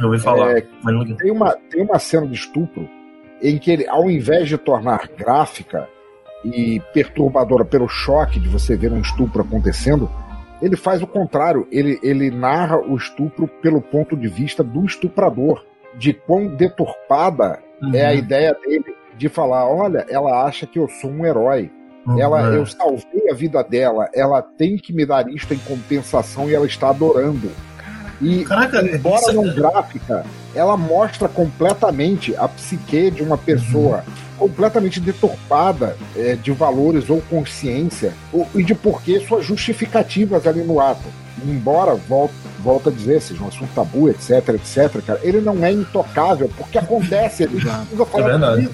Eu 0.00 0.08
ouvi 0.08 0.18
falar. 0.18 0.58
É, 0.58 0.60
tem, 1.18 1.30
uma, 1.30 1.56
tem 1.70 1.82
uma 1.82 1.98
cena 1.98 2.26
de 2.26 2.34
estupro 2.34 2.88
em 3.42 3.58
que 3.58 3.70
ele, 3.70 3.88
ao 3.88 4.10
invés 4.10 4.48
de 4.48 4.56
tornar 4.56 5.08
gráfica 5.16 5.88
e 6.44 6.80
perturbadora 6.92 7.64
pelo 7.64 7.88
choque 7.88 8.38
de 8.38 8.48
você 8.48 8.76
ver 8.76 8.92
um 8.92 9.00
estupro 9.00 9.42
acontecendo, 9.42 10.10
ele 10.60 10.76
faz 10.76 11.02
o 11.02 11.06
contrário. 11.06 11.66
Ele, 11.70 11.98
ele 12.02 12.30
narra 12.30 12.78
o 12.78 12.96
estupro 12.96 13.46
pelo 13.46 13.80
ponto 13.80 14.16
de 14.16 14.28
vista 14.28 14.62
do 14.62 14.84
estuprador, 14.84 15.64
de 15.96 16.12
quão 16.12 16.46
deturpada 16.46 17.58
uhum. 17.82 17.94
é 17.94 18.06
a 18.06 18.10
uhum. 18.10 18.16
ideia 18.16 18.54
dele 18.54 18.94
de 19.16 19.28
falar: 19.28 19.68
olha, 19.68 20.06
ela 20.08 20.44
acha 20.44 20.66
que 20.66 20.78
eu 20.78 20.88
sou 20.88 21.10
um 21.10 21.24
herói. 21.24 21.70
Uhum. 22.06 22.20
Ela, 22.20 22.42
eu 22.54 22.64
salvei 22.64 23.30
a 23.30 23.34
vida 23.34 23.62
dela, 23.64 24.08
ela 24.14 24.40
tem 24.40 24.76
que 24.76 24.92
me 24.92 25.04
dar 25.04 25.28
isto 25.28 25.52
em 25.52 25.58
compensação 25.58 26.48
e 26.48 26.54
ela 26.54 26.66
está 26.66 26.90
adorando. 26.90 27.50
E, 28.20 28.44
Caraca, 28.44 28.82
embora 28.82 29.20
isso... 29.20 29.30
É 29.30 29.34
não 29.34 29.54
gráfica, 29.54 30.24
ela 30.54 30.76
mostra 30.76 31.28
completamente 31.28 32.34
a 32.36 32.48
psique 32.48 33.10
de 33.10 33.22
uma 33.22 33.36
pessoa 33.36 34.04
uhum. 34.06 34.48
completamente 34.48 35.00
deturpada 35.00 35.96
é, 36.16 36.34
de 36.34 36.50
valores 36.52 37.10
ou 37.10 37.20
consciência 37.22 38.12
ou, 38.32 38.48
e 38.54 38.62
de 38.62 38.74
porquê 38.74 39.20
suas 39.20 39.44
justificativas 39.44 40.46
ali 40.46 40.62
no 40.62 40.80
ato. 40.80 41.04
Embora, 41.44 41.94
volta, 41.94 42.34
volta 42.60 42.88
a 42.88 42.92
dizer, 42.92 43.20
seja 43.20 43.42
um 43.44 43.48
assunto 43.48 43.68
tabu, 43.74 44.08
etc, 44.08 44.48
etc, 44.54 45.04
cara, 45.04 45.20
ele 45.22 45.40
não 45.40 45.62
é 45.62 45.70
intocável 45.70 46.50
porque 46.56 46.78
acontece 46.78 47.44
ali. 47.44 47.58
é 47.58 48.22
verdade. 48.22 48.70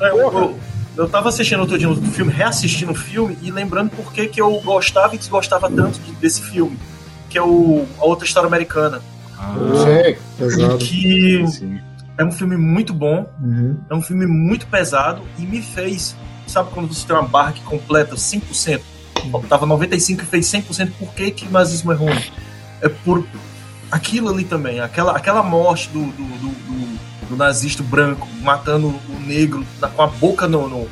É, 0.00 0.10
eu, 0.10 0.58
eu 0.96 1.08
tava 1.08 1.28
assistindo 1.28 1.60
outro 1.60 1.78
dia 1.78 1.88
um 1.88 1.96
filme, 2.10 2.32
reassistindo 2.32 2.92
o 2.92 2.94
filme 2.94 3.38
e 3.40 3.50
lembrando 3.50 3.90
por 3.90 4.12
que 4.12 4.40
eu 4.40 4.60
gostava 4.60 5.14
e 5.14 5.18
desgostava 5.18 5.70
tanto 5.70 6.00
desse 6.20 6.42
filme, 6.42 6.76
que 7.30 7.38
é 7.38 7.42
o, 7.42 7.86
a 7.98 8.04
outra 8.04 8.26
história 8.26 8.46
americana 8.48 9.00
Ah, 9.38 9.54
Sei. 9.84 10.18
Que 10.78 11.44
é 12.18 12.24
um 12.24 12.30
filme 12.30 12.56
muito 12.58 12.92
bom, 12.92 13.26
uhum. 13.40 13.78
é 13.88 13.94
um 13.94 14.02
filme 14.02 14.26
muito 14.26 14.66
pesado 14.66 15.22
e 15.38 15.42
me 15.42 15.62
fez. 15.62 16.14
Sabe 16.46 16.70
quando 16.74 16.92
você 16.92 17.06
tem 17.06 17.16
uma 17.16 17.26
barra 17.26 17.52
que 17.52 17.62
completa 17.62 18.14
100%? 18.14 18.82
Uhum. 19.24 19.40
Tava 19.42 19.64
95 19.64 20.22
e 20.22 20.26
fez 20.26 20.46
100%, 20.46 20.92
por 20.98 21.14
que, 21.14 21.30
que 21.30 21.46
o 21.46 21.50
nazismo 21.50 21.92
é 21.92 21.94
ruim? 21.94 22.22
É 22.82 22.88
por 22.88 23.24
aquilo 23.90 24.28
ali 24.28 24.44
também, 24.44 24.80
aquela, 24.80 25.16
aquela 25.16 25.42
morte 25.42 25.88
do, 25.88 26.00
do, 26.00 26.24
do, 26.24 26.48
do, 26.48 26.98
do 27.30 27.36
nazista 27.36 27.82
branco 27.82 28.28
matando 28.42 28.88
o 28.88 29.20
negro 29.20 29.64
com 29.94 30.02
a 30.02 30.06
boca 30.06 30.46
no, 30.46 30.68
no 30.68 30.88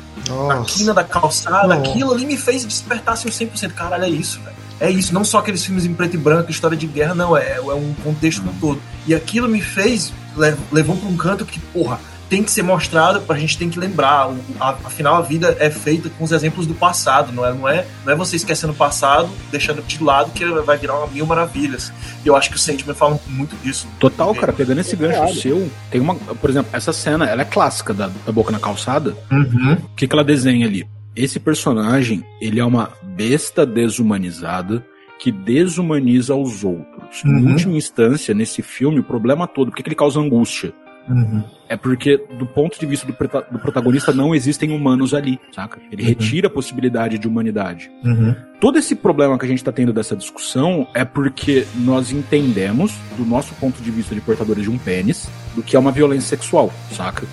na 0.47 0.63
quina 0.63 0.93
da 0.93 1.03
calçada, 1.03 1.73
aquilo 1.73 2.11
ali 2.11 2.25
me 2.25 2.37
fez 2.37 2.65
despertar 2.65 3.13
assim, 3.13 3.29
100%. 3.29 3.73
Caralho, 3.73 4.03
é 4.03 4.09
isso, 4.09 4.39
velho. 4.41 4.55
É 4.79 4.89
isso, 4.89 5.13
não 5.13 5.25
só 5.25 5.39
aqueles 5.39 5.63
filmes 5.63 5.85
em 5.85 5.93
preto 5.93 6.15
e 6.15 6.17
branco, 6.17 6.49
história 6.49 6.77
de 6.77 6.87
guerra, 6.87 7.13
não, 7.13 7.35
é, 7.35 7.57
é 7.57 7.73
um 7.73 7.93
contexto 8.03 8.41
no 8.43 8.53
todo. 8.53 8.81
E 9.05 9.13
aquilo 9.13 9.47
me 9.49 9.61
fez, 9.61 10.13
levou 10.71 10.95
para 10.95 11.09
um 11.09 11.17
canto 11.17 11.45
que, 11.45 11.59
porra, 11.59 11.99
tem 12.29 12.43
que 12.43 12.51
ser 12.51 12.61
mostrado, 12.61 13.23
a 13.27 13.37
gente 13.37 13.57
tem 13.57 13.69
que 13.69 13.79
lembrar. 13.79 14.29
afinal, 14.59 15.15
a 15.15 15.21
vida 15.21 15.57
é 15.59 15.69
feita 15.69 16.09
com 16.09 16.23
os 16.23 16.31
exemplos 16.31 16.67
do 16.67 16.75
passado, 16.75 17.31
não 17.31 17.45
é? 17.45 17.53
Não 17.53 17.67
é, 17.67 17.85
não 18.05 18.13
é 18.13 18.15
você 18.15 18.35
esquecendo 18.35 18.71
o 18.71 18.75
passado, 18.75 19.29
deixando 19.51 19.81
de 19.81 20.01
lado 20.01 20.31
que 20.31 20.45
vai 20.61 20.77
virar 20.77 20.97
uma 20.99 21.07
mil 21.07 21.25
maravilhas. 21.25 21.91
E 22.23 22.27
eu 22.27 22.35
acho 22.35 22.49
que 22.51 22.55
o 22.55 22.59
Sandman 22.59 22.95
fala 22.95 23.19
muito 23.27 23.55
disso. 23.63 23.87
Total, 23.99 24.33
cara, 24.35 24.53
pegando 24.53 24.79
esse 24.79 24.95
gancho 24.95 25.41
seu, 25.41 25.69
tem 25.89 25.99
uma. 25.99 26.15
Por 26.15 26.49
exemplo, 26.49 26.69
essa 26.71 26.93
cena, 26.93 27.25
ela 27.25 27.41
é 27.41 27.45
clássica 27.45 27.93
da, 27.93 28.09
da 28.25 28.31
boca 28.31 28.51
na 28.51 28.59
calçada. 28.59 29.17
Uhum. 29.31 29.73
O 29.73 29.95
que, 29.95 30.07
que 30.07 30.15
ela 30.15 30.23
desenha 30.23 30.67
ali? 30.67 30.87
Esse 31.15 31.39
personagem, 31.39 32.23
ele 32.39 32.59
é 32.59 32.65
uma 32.65 32.91
besta 33.03 33.65
desumanizada 33.65 34.85
que 35.19 35.31
desumaniza 35.31 36.33
os 36.33 36.63
outros. 36.63 37.23
Uhum. 37.23 37.39
Em 37.39 37.51
última 37.51 37.75
instância, 37.75 38.33
nesse 38.33 38.61
filme, 38.61 38.99
o 38.99 39.03
problema 39.03 39.47
todo, 39.47 39.69
por 39.69 39.75
que, 39.75 39.83
que 39.83 39.89
ele 39.89 39.95
causa 39.95 40.19
angústia? 40.19 40.73
Uhum. 41.09 41.43
É 41.67 41.75
porque, 41.75 42.17
do 42.37 42.45
ponto 42.45 42.79
de 42.79 42.85
vista 42.85 43.05
do, 43.05 43.13
do, 43.13 43.59
protagonista, 43.59 44.13
não 44.13 44.33
existem 44.33 44.71
humanos 44.71 45.13
ali, 45.13 45.39
saca? 45.51 45.79
Ele 45.91 46.03
uhum. 46.03 46.09
retira 46.09 46.47
a 46.47 46.49
possibilidade 46.49 47.17
de 47.17 47.27
humanidade. 47.27 47.91
Uhum. 48.03 48.35
Todo 48.61 48.77
esse 48.77 48.95
problema 48.95 49.37
que 49.37 49.45
a 49.45 49.47
gente 49.47 49.57
está 49.57 49.71
tendo 49.71 49.91
dessa 49.91 50.15
discussão 50.15 50.87
é 50.93 51.03
porque 51.03 51.65
nós 51.75 52.11
entendemos, 52.11 52.95
do 53.17 53.25
nosso 53.25 53.53
ponto 53.55 53.81
de 53.81 53.91
vista 53.91 54.13
de 54.13 54.21
portadores 54.21 54.63
de 54.63 54.69
um 54.69 54.77
pênis, 54.77 55.29
do 55.55 55.63
que 55.63 55.75
é 55.75 55.79
uma 55.79 55.91
violência 55.91 56.29
sexual, 56.29 56.71
saca? 56.91 57.25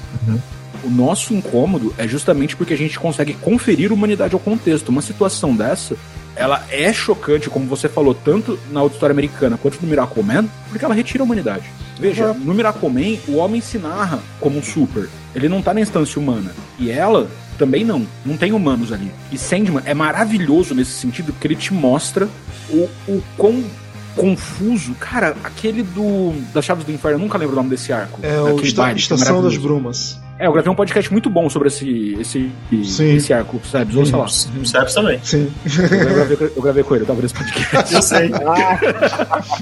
O 0.87 0.91
nosso 0.91 1.35
incômodo 1.35 1.93
é 1.99 2.07
justamente 2.07 2.55
porque 2.55 2.75
a 2.75 2.79
gente 2.79 2.99
consegue 2.99 3.35
conferir 3.35 3.93
humanidade 3.93 4.35
ao 4.35 4.41
contexto. 4.41 4.89
Uma 4.91 5.03
situação 5.03 5.55
dessa 5.55 5.97
ela 6.37 6.65
é 6.71 6.93
chocante, 6.93 7.49
como 7.49 7.67
você 7.67 7.89
falou, 7.89 8.15
tanto 8.15 8.59
na 8.71 8.83
outra 8.83 8.97
história 8.97 9.13
americana 9.13 9.57
quanto 9.57 9.81
no 9.81 9.89
Miracle 9.89 10.23
Man, 10.23 10.45
porque 10.69 10.85
ela 10.85 10.95
retira 10.95 11.23
a 11.23 11.25
humanidade. 11.25 11.65
Veja, 11.99 12.35
no 12.35 12.53
Miracle 12.53 12.91
Man, 12.91 13.19
o 13.27 13.37
homem 13.37 13.61
se 13.61 13.79
narra 13.79 14.21
como 14.39 14.59
um 14.59 14.63
super. 14.63 15.09
Ele 15.35 15.49
não 15.49 15.63
tá 15.63 15.73
na 15.73 15.81
instância 15.81 16.21
humana. 16.21 16.53
E 16.79 16.91
ela 16.91 17.29
também 17.59 17.85
não. 17.85 18.07
Não 18.25 18.37
tem 18.37 18.53
humanos 18.53 18.93
ali. 18.93 19.11
E 19.33 19.39
Sandman 19.39 19.83
é 19.87 19.95
maravilhoso 19.95 20.75
nesse 20.75 20.93
sentido, 20.93 21.33
porque 21.33 21.47
ele 21.47 21.57
te 21.57 21.73
mostra 21.73 22.29
o, 22.69 22.89
o 23.09 23.23
quão 23.37 23.65
confuso. 24.15 24.95
Cara, 25.01 25.37
aquele 25.43 25.83
do 25.83 26.35
das 26.53 26.65
Chaves 26.65 26.85
do 26.85 26.93
Inferno, 26.93 27.19
eu 27.19 27.23
nunca 27.23 27.39
lembro 27.39 27.55
o 27.55 27.57
nome 27.57 27.71
desse 27.71 27.93
arco. 27.93 28.21
É 28.23 28.41
o 28.41 28.61
Esta, 28.61 28.93
Estação 28.93 29.43
das 29.43 29.57
Brumas. 29.57 30.19
É, 30.39 30.47
eu 30.47 30.53
gravei 30.53 30.71
um 30.71 30.75
podcast 30.75 31.11
muito 31.11 31.31
bom 31.31 31.49
sobre 31.49 31.69
esse, 31.69 32.15
esse, 32.21 32.53
Sim. 32.85 33.15
esse 33.15 33.33
arco, 33.33 33.59
Sebs, 33.65 33.97
ouça 33.97 34.17
lá. 34.19 34.29
Sebs 34.29 34.95
também. 34.95 35.19
Sim. 35.23 35.51
Eu 35.65 36.15
gravei, 36.15 36.53
eu 36.57 36.63
gravei 36.63 36.85
com 36.85 36.95
ele, 36.95 37.05
eu 37.05 37.07
tava 37.07 37.23
nesse 37.23 37.33
podcast. 37.35 37.95
Eu 37.95 38.03
sei. 38.03 38.31
Ah. 38.47 38.79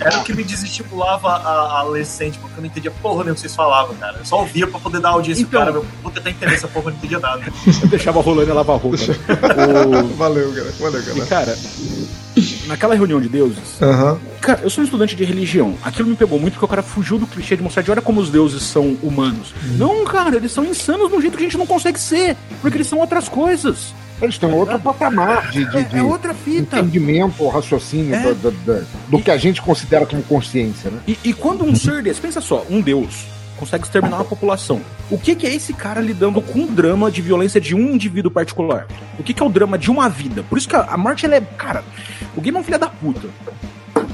Era 0.00 0.18
o 0.18 0.24
que 0.24 0.34
me 0.34 0.42
desestimulava 0.44 1.28
a, 1.28 1.78
a 1.78 1.82
ler 1.84 2.04
porque 2.04 2.54
eu 2.56 2.60
não 2.60 2.66
entendia 2.66 2.90
porra 2.90 3.18
nenhuma 3.18 3.34
que 3.34 3.40
vocês 3.40 3.54
falavam, 3.54 3.94
cara. 3.96 4.18
Eu 4.18 4.24
só 4.24 4.40
ouvia 4.40 4.66
pra 4.66 4.78
poder 4.78 5.00
dar 5.00 5.10
audiência 5.10 5.42
então, 5.42 5.60
cara. 5.64 5.76
Eu 5.76 5.86
vou 6.02 6.12
tentar 6.12 6.30
entender 6.30 6.54
essa 6.54 6.68
porra, 6.68 6.86
eu 6.86 6.90
não 6.90 6.98
entendia 6.98 7.18
nada. 7.18 7.42
Eu 7.82 7.88
deixava 7.88 8.20
rolando 8.20 8.50
e 8.50 8.52
lavar 8.52 8.78
roupa. 8.78 8.96
o... 8.96 10.06
Valeu, 10.16 10.52
cara. 10.52 10.72
Valeu, 10.80 11.02
cara. 11.02 11.18
E, 11.18 11.26
cara, 11.26 11.56
naquela 12.66 12.94
reunião 12.94 13.20
de 13.20 13.28
deuses, 13.28 13.80
uhum. 13.80 14.18
cara, 14.40 14.60
eu 14.62 14.70
sou 14.70 14.82
um 14.82 14.84
estudante 14.84 15.14
de 15.14 15.24
religião. 15.24 15.74
Aquilo 15.82 16.08
me 16.08 16.16
pegou 16.16 16.38
muito 16.38 16.54
porque 16.54 16.64
o 16.64 16.68
cara 16.68 16.82
fugiu 16.82 17.18
do 17.18 17.26
clichê 17.26 17.56
de 17.56 17.62
mostrar 17.62 17.82
de 17.82 17.90
olha 17.90 18.02
como 18.02 18.20
os 18.20 18.30
deuses 18.30 18.62
são 18.62 18.96
humanos. 19.02 19.52
Uhum. 19.62 19.76
Não, 19.76 20.04
cara, 20.04 20.36
eles 20.36 20.52
são 20.52 20.64
insanos 20.64 21.08
de 21.10 21.16
um 21.16 21.20
jeito 21.20 21.36
que 21.36 21.42
a 21.42 21.46
gente 21.46 21.58
não 21.58 21.66
consegue 21.66 21.98
ser, 21.98 22.36
porque 22.60 22.76
eles 22.76 22.86
são 22.86 22.98
outras 22.98 23.28
coisas. 23.28 23.94
Eles 24.22 24.38
têm 24.38 24.52
outro 24.52 24.78
patamar 24.78 25.50
de, 25.50 25.64
de, 25.64 25.84
de 25.84 25.96
é, 25.96 25.98
é 25.98 26.02
outra 26.02 26.32
fita. 26.32 26.78
entendimento, 26.78 27.46
raciocínio 27.48 28.14
é. 28.14 28.22
do, 28.34 28.50
do, 28.50 28.86
do, 29.08 29.18
que 29.18 29.30
a 29.30 29.36
gente 29.36 29.60
considera 29.60 30.06
como 30.06 30.22
consciência. 30.22 30.90
Né? 30.90 31.00
E, 31.06 31.18
e 31.24 31.32
quando 31.32 31.64
um 31.64 31.74
ser 31.74 32.02
desse, 32.02 32.20
pensa 32.20 32.40
só, 32.40 32.64
um 32.70 32.80
deus 32.80 33.26
consegue 33.56 33.84
exterminar 33.84 34.16
uma 34.16 34.24
população. 34.24 34.80
O 35.10 35.18
que, 35.18 35.34
que, 35.34 35.46
é 35.46 35.54
esse 35.54 35.72
cara 35.72 36.00
lidando 36.00 36.40
com 36.40 36.64
o 36.64 36.66
drama 36.66 37.10
de 37.10 37.22
violência 37.22 37.60
de 37.60 37.74
um 37.74 37.92
indivíduo 37.92 38.30
particular? 38.30 38.86
O 39.18 39.22
que, 39.22 39.32
que 39.32 39.42
é 39.42 39.46
o 39.46 39.48
drama 39.48 39.78
de 39.78 39.90
uma 39.90 40.08
vida? 40.08 40.42
Por 40.42 40.58
isso 40.58 40.68
que 40.68 40.76
a, 40.76 40.82
a 40.82 40.96
morte, 40.96 41.24
ela 41.24 41.36
é. 41.36 41.40
Cara, 41.40 41.84
o 42.36 42.40
game 42.40 42.56
é 42.56 42.60
um 42.60 42.64
filho 42.64 42.78
da 42.78 42.88
puta. 42.88 43.28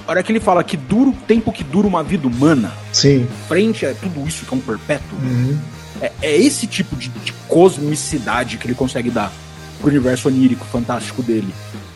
A 0.07 0.11
hora 0.11 0.23
que 0.23 0.33
ele 0.33 0.41
fala 0.41 0.63
que 0.65 0.77
dura 0.77 1.11
o 1.11 1.13
tempo 1.13 1.53
que 1.53 1.63
dura 1.63 1.87
uma 1.87 2.03
vida 2.03 2.27
humana, 2.27 2.73
Sim. 2.93 3.27
frente 3.49 3.87
a 3.87 3.95
tudo 3.95 4.27
isso 4.27 4.45
que 4.45 4.53
é 4.53 4.57
um 4.57 4.61
perpétuo, 4.61 5.19
uhum. 5.23 5.59
é, 6.01 6.13
é, 6.23 6.37
esse 6.37 6.67
tipo 6.67 6.97
de, 6.97 7.09
de, 7.09 7.33
cosmicidade 7.49 8.59
que 8.59 8.67
ele 8.67 8.75
consegue 8.75 9.11
dar 9.11 9.33
pro 9.81 9.89
universo 9.89 10.29
onírico 10.29 10.65
fantástico 10.67 11.23
dele, 11.23 11.53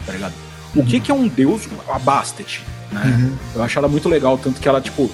tá 0.06 0.12
ligado? 0.12 0.32
Uhum. 0.74 0.82
O 0.82 0.86
que, 0.86 1.00
que 1.00 1.10
é 1.10 1.14
um 1.14 1.28
deus? 1.28 1.68
A 1.88 1.98
Bastet, 1.98 2.62
né? 2.90 3.02
Uhum. 3.04 3.36
Eu 3.56 3.62
acho 3.62 3.78
ela 3.78 3.88
muito 3.88 4.08
legal, 4.08 4.38
tanto 4.38 4.60
que 4.60 4.68
ela, 4.68 4.80
tipo, 4.80 5.10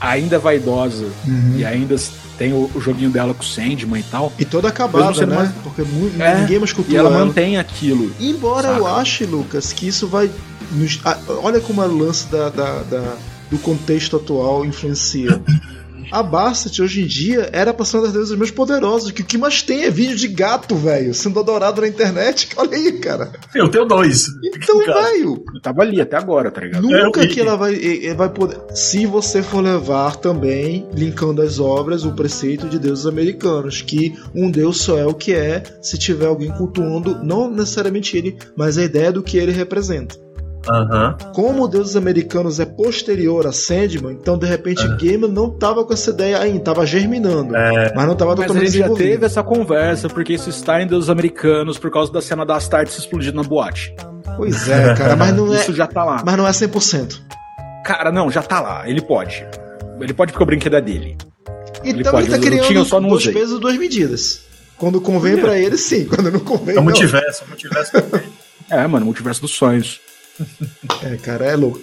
ainda 0.00 0.36
é 0.36 0.38
vaidosa 0.38 1.06
uhum. 1.26 1.54
e 1.56 1.64
ainda 1.64 1.96
tem 2.36 2.52
o, 2.52 2.70
o, 2.74 2.80
joguinho 2.80 3.10
dela 3.10 3.34
com 3.34 3.42
o 3.42 3.46
Sandman 3.46 4.00
e 4.00 4.04
tal. 4.04 4.32
E 4.38 4.44
toda 4.44 4.68
acabada, 4.68 5.26
né? 5.26 5.36
Mais... 5.36 5.50
Porque 5.62 5.82
é, 6.20 6.40
ninguém 6.40 6.58
mais 6.58 6.72
cultua 6.72 6.94
E 6.94 6.96
ela, 6.96 7.10
ela, 7.10 7.24
mantém 7.24 7.58
aquilo. 7.58 8.12
Embora 8.20 8.68
saca? 8.68 8.78
eu 8.78 8.86
ache, 8.86 9.24
Lucas, 9.26 9.72
que 9.72 9.88
isso 9.88 10.06
vai. 10.06 10.30
Nos... 10.70 11.00
olha 11.42 11.60
como 11.60 11.82
é 11.82 11.86
o 11.86 11.96
lance 11.96 12.26
da, 12.28 12.48
da, 12.48 12.82
da, 12.82 13.16
do 13.50 13.58
contexto 13.58 14.16
atual 14.16 14.64
influencia. 14.64 15.40
A 16.10 16.22
Bastet 16.22 16.80
hoje 16.80 17.02
em 17.02 17.06
dia 17.06 17.48
era 17.52 17.72
pra 17.74 17.84
ser 17.84 17.98
uma 17.98 18.04
das 18.04 18.12
deusas 18.12 18.38
mais 18.38 18.50
poderosas. 18.50 19.10
Que 19.10 19.22
o 19.22 19.24
que 19.24 19.38
mais 19.38 19.62
tem 19.62 19.84
é 19.84 19.90
vídeo 19.90 20.16
de 20.16 20.28
gato, 20.28 20.74
velho, 20.74 21.14
sendo 21.14 21.38
adorado 21.38 21.80
na 21.80 21.88
internet. 21.88 22.48
Olha 22.56 22.76
aí, 22.76 22.92
cara. 22.92 23.32
Eu 23.54 23.68
tenho 23.68 23.84
dois. 23.84 24.26
Então, 24.42 24.78
velho. 24.78 25.44
Tava 25.62 25.82
ali 25.82 26.00
até 26.00 26.16
agora, 26.16 26.50
tá 26.50 26.60
ligado? 26.60 26.88
Nunca 26.88 27.26
que 27.26 27.40
ela 27.40 27.56
vai, 27.56 27.74
vai 28.14 28.28
poder. 28.28 28.58
Se 28.74 29.06
você 29.06 29.42
for 29.42 29.62
levar 29.62 30.16
também, 30.16 30.86
linkando 30.94 31.42
as 31.42 31.58
obras, 31.58 32.04
o 32.04 32.12
preceito 32.12 32.68
de 32.68 32.78
deuses 32.78 33.06
americanos, 33.06 33.82
que 33.82 34.16
um 34.34 34.50
deus 34.50 34.80
só 34.80 34.98
é 34.98 35.06
o 35.06 35.14
que 35.14 35.34
é 35.34 35.62
se 35.82 35.98
tiver 35.98 36.26
alguém 36.26 36.50
cultuando, 36.50 37.22
não 37.22 37.50
necessariamente 37.50 38.16
ele, 38.16 38.36
mas 38.56 38.78
a 38.78 38.84
ideia 38.84 39.12
do 39.12 39.22
que 39.22 39.36
ele 39.36 39.52
representa. 39.52 40.27
Uhum. 40.68 41.32
Como 41.32 41.64
o 41.64 41.68
Deuses 41.68 41.96
Americanos 41.96 42.60
é 42.60 42.66
posterior 42.66 43.46
a 43.46 43.52
Sandman, 43.52 44.12
então 44.12 44.36
de 44.38 44.46
repente 44.46 44.86
uhum. 44.86 44.96
Gamer 44.96 45.30
não 45.30 45.50
tava 45.50 45.84
com 45.84 45.92
essa 45.92 46.10
ideia 46.10 46.38
ainda, 46.38 46.60
tava 46.60 46.84
germinando. 46.84 47.56
É. 47.56 47.92
Mas 47.94 48.06
não 48.06 48.14
tava 48.14 48.36
mas 48.36 48.46
totalmente 48.46 48.76
ele 48.76 48.78
já 48.78 48.90
teve 48.90 49.26
essa 49.26 49.42
conversa, 49.42 50.08
porque 50.08 50.34
isso 50.34 50.50
está 50.50 50.82
em 50.82 50.86
Deuses 50.86 51.08
Americanos 51.08 51.78
por 51.78 51.90
causa 51.90 52.12
da 52.12 52.20
cena 52.20 52.44
das 52.44 52.58
Astartes 52.58 52.98
explodindo 52.98 53.36
na 53.36 53.42
boate. 53.42 53.94
Pois 54.36 54.68
é, 54.68 54.94
cara, 54.94 55.16
mas 55.16 55.34
não 55.34 55.52
é. 55.54 55.60
Isso 55.60 55.72
já 55.72 55.86
tá 55.86 56.04
lá. 56.04 56.22
Mas 56.24 56.36
não 56.36 56.46
é 56.46 56.50
100%. 56.50 57.20
Cara, 57.84 58.12
não, 58.12 58.30
já 58.30 58.42
tá 58.42 58.60
lá. 58.60 58.88
Ele 58.88 59.00
pode. 59.00 59.46
Ele 60.00 60.12
pode 60.12 60.32
porque 60.32 60.42
o 60.42 60.46
brinquedo 60.46 60.76
é 60.76 60.80
dele. 60.80 61.16
Então 61.84 62.18
ele, 62.18 62.28
ele 62.28 62.38
tá 62.38 62.38
criando 62.38 62.84
só 62.84 63.00
dois 63.00 63.26
pesos, 63.26 63.58
duas 63.58 63.76
medidas. 63.76 64.42
Quando 64.76 65.00
convém 65.00 65.34
é. 65.34 65.36
para 65.40 65.58
ele, 65.58 65.76
sim. 65.76 66.04
Quando 66.06 66.30
não 66.30 66.40
convém, 66.40 66.76
é 66.76 66.80
o 66.80 66.82
multiverso, 66.82 67.42
é 67.42 67.46
o 67.46 67.48
multiverso 67.48 67.92
também. 67.92 68.22
É, 68.70 68.86
mano, 68.86 69.06
multiverso 69.06 69.40
dos 69.40 69.52
sonhos. 69.52 70.00
É, 71.02 71.16
cara, 71.16 71.44
é 71.44 71.56
louco. 71.56 71.80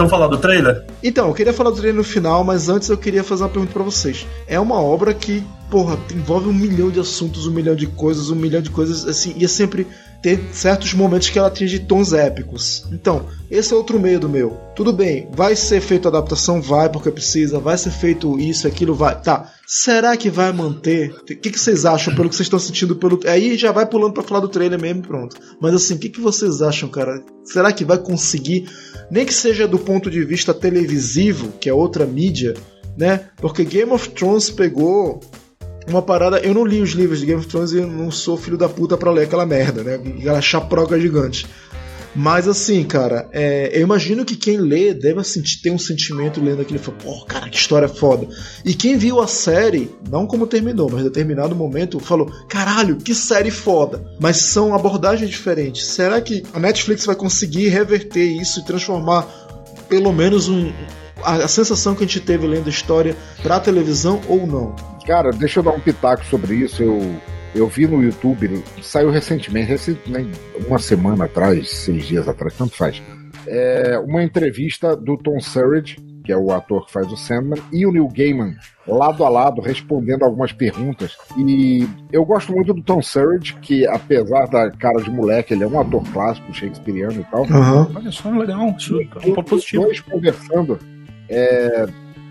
Estamos 0.00 0.12
falando 0.12 0.30
do 0.30 0.38
trailer? 0.38 0.86
Então, 1.02 1.28
eu 1.28 1.34
queria 1.34 1.52
falar 1.52 1.68
do 1.68 1.76
trailer 1.76 1.94
no 1.94 2.02
final, 2.02 2.42
mas 2.42 2.70
antes 2.70 2.88
eu 2.88 2.96
queria 2.96 3.22
fazer 3.22 3.42
uma 3.42 3.50
pergunta 3.50 3.74
para 3.74 3.82
vocês. 3.82 4.26
É 4.46 4.58
uma 4.58 4.80
obra 4.80 5.12
que, 5.12 5.44
porra, 5.70 5.98
envolve 6.10 6.48
um 6.48 6.54
milhão 6.54 6.90
de 6.90 6.98
assuntos, 6.98 7.46
um 7.46 7.50
milhão 7.50 7.76
de 7.76 7.86
coisas, 7.86 8.30
um 8.30 8.34
milhão 8.34 8.62
de 8.62 8.70
coisas, 8.70 9.06
assim, 9.06 9.34
e 9.36 9.44
é 9.44 9.48
sempre 9.48 9.86
ter 10.22 10.38
certos 10.52 10.92
momentos 10.92 11.30
que 11.30 11.38
ela 11.38 11.48
atinge 11.48 11.78
tons 11.78 12.12
épicos. 12.12 12.84
Então, 12.92 13.26
esse 13.50 13.72
é 13.72 13.76
outro 13.76 13.98
medo 13.98 14.28
meu. 14.28 14.58
Tudo 14.76 14.92
bem, 14.92 15.28
vai 15.32 15.56
ser 15.56 15.80
feito 15.80 16.08
adaptação? 16.08 16.60
Vai, 16.60 16.88
porque 16.90 17.10
precisa. 17.10 17.58
Vai 17.58 17.78
ser 17.78 17.90
feito 17.90 18.38
isso, 18.38 18.66
aquilo, 18.66 18.94
vai. 18.94 19.20
Tá. 19.20 19.50
Será 19.66 20.16
que 20.16 20.28
vai 20.28 20.52
manter? 20.52 21.10
O 21.10 21.24
que, 21.24 21.36
que 21.36 21.58
vocês 21.58 21.84
acham 21.84 22.14
pelo 22.14 22.28
que 22.28 22.34
vocês 22.34 22.46
estão 22.46 22.58
sentindo 22.58 22.96
pelo. 22.96 23.18
Aí 23.26 23.56
já 23.56 23.72
vai 23.72 23.86
pulando 23.86 24.14
pra 24.14 24.22
falar 24.22 24.40
do 24.40 24.48
trailer 24.48 24.80
mesmo 24.80 25.02
pronto. 25.02 25.36
Mas 25.60 25.74
assim, 25.74 25.94
o 25.94 25.98
que, 25.98 26.10
que 26.10 26.20
vocês 26.20 26.60
acham, 26.60 26.88
cara? 26.88 27.22
Será 27.44 27.72
que 27.72 27.84
vai 27.84 27.98
conseguir? 27.98 28.68
Nem 29.10 29.24
que 29.24 29.34
seja 29.34 29.66
do 29.66 29.78
ponto 29.78 30.10
de 30.10 30.24
vista 30.24 30.52
televisivo, 30.52 31.52
que 31.60 31.68
é 31.68 31.74
outra 31.74 32.04
mídia, 32.04 32.54
né? 32.96 33.28
Porque 33.36 33.64
Game 33.64 33.90
of 33.92 34.10
Thrones 34.10 34.50
pegou 34.50 35.20
uma 35.90 36.02
parada. 36.02 36.38
Eu 36.38 36.54
não 36.54 36.64
li 36.64 36.80
os 36.80 36.90
livros 36.90 37.20
de 37.20 37.26
Game 37.26 37.40
of 37.40 37.48
Thrones 37.48 37.72
e 37.72 37.80
não 37.80 38.10
sou 38.10 38.36
filho 38.36 38.56
da 38.56 38.68
puta 38.68 38.96
pra 38.96 39.10
ler 39.10 39.24
aquela 39.24 39.46
merda, 39.46 39.82
né? 39.82 39.94
Aquela 39.94 40.40
chaproca 40.40 40.98
gigante. 40.98 41.46
Mas 42.14 42.48
assim, 42.48 42.82
cara, 42.82 43.28
é, 43.32 43.70
eu 43.72 43.82
imagino 43.82 44.24
que 44.24 44.34
quem 44.34 44.56
lê 44.56 44.92
deve 44.92 45.22
sentir, 45.22 45.62
ter 45.62 45.70
um 45.70 45.78
sentimento 45.78 46.42
lendo 46.42 46.60
aquilo 46.60 46.80
e 46.80 46.82
falar, 46.82 46.98
pô, 46.98 47.24
cara, 47.24 47.48
que 47.48 47.56
história 47.56 47.88
foda. 47.88 48.26
E 48.64 48.74
quem 48.74 48.96
viu 48.96 49.20
a 49.20 49.28
série, 49.28 49.90
não 50.10 50.26
como 50.26 50.46
terminou, 50.46 50.90
mas 50.90 51.02
em 51.02 51.04
determinado 51.04 51.54
momento, 51.54 52.00
falou, 52.00 52.26
caralho, 52.48 52.96
que 52.96 53.14
série 53.14 53.50
foda. 53.50 54.04
Mas 54.18 54.38
são 54.38 54.74
abordagens 54.74 55.30
diferentes. 55.30 55.86
Será 55.86 56.20
que 56.20 56.42
a 56.52 56.58
Netflix 56.58 57.06
vai 57.06 57.14
conseguir 57.14 57.68
reverter 57.68 58.24
isso 58.24 58.60
e 58.60 58.64
transformar 58.64 59.28
pelo 59.88 60.12
menos 60.12 60.48
um, 60.48 60.72
a, 61.22 61.36
a 61.36 61.48
sensação 61.48 61.94
que 61.94 62.02
a 62.02 62.06
gente 62.06 62.20
teve 62.20 62.46
lendo 62.46 62.66
a 62.66 62.70
história 62.70 63.16
pra 63.42 63.60
televisão 63.60 64.20
ou 64.28 64.46
não? 64.46 64.89
Cara, 65.06 65.30
deixa 65.30 65.60
eu 65.60 65.64
dar 65.64 65.72
um 65.72 65.80
pitaco 65.80 66.24
sobre 66.24 66.54
isso. 66.56 66.82
Eu, 66.82 67.00
eu 67.54 67.66
vi 67.66 67.86
no 67.86 68.02
YouTube, 68.02 68.62
saiu 68.82 69.10
recentemente, 69.10 69.68
recentemente, 69.68 70.38
uma 70.66 70.78
semana 70.78 71.24
atrás, 71.24 71.70
seis 71.70 72.06
dias 72.06 72.28
atrás, 72.28 72.54
tanto 72.56 72.76
faz. 72.76 73.02
É 73.46 73.98
uma 73.98 74.22
entrevista 74.22 74.94
do 74.94 75.16
Tom 75.16 75.40
Surridge, 75.40 75.96
que 76.24 76.30
é 76.30 76.36
o 76.36 76.52
ator 76.52 76.86
que 76.86 76.92
faz 76.92 77.10
o 77.10 77.16
Sandman, 77.16 77.60
e 77.72 77.86
o 77.86 77.90
Neil 77.90 78.08
Gaiman, 78.08 78.54
lado 78.86 79.24
a 79.24 79.28
lado, 79.28 79.60
respondendo 79.60 80.22
algumas 80.22 80.52
perguntas. 80.52 81.16
E 81.36 81.88
eu 82.12 82.24
gosto 82.24 82.52
muito 82.52 82.74
do 82.74 82.82
Tom 82.82 83.02
Surridge, 83.02 83.56
que 83.56 83.86
apesar 83.86 84.46
da 84.46 84.70
cara 84.70 85.02
de 85.02 85.10
moleque, 85.10 85.54
ele 85.54 85.64
é 85.64 85.66
um 85.66 85.80
ator 85.80 86.04
clássico, 86.12 86.52
shakespeariano 86.52 87.20
e 87.20 87.24
tal. 87.24 87.42
Uhum. 87.42 87.96
Olha 87.96 88.12
só, 88.12 88.30
legal, 88.30 88.76
isso 88.76 89.00
é 89.00 89.28
um 89.28 89.34
ponto 89.34 89.50
positivo. 89.50 89.84
Dois 89.84 90.00
conversando, 90.00 90.78
é, 91.28 91.86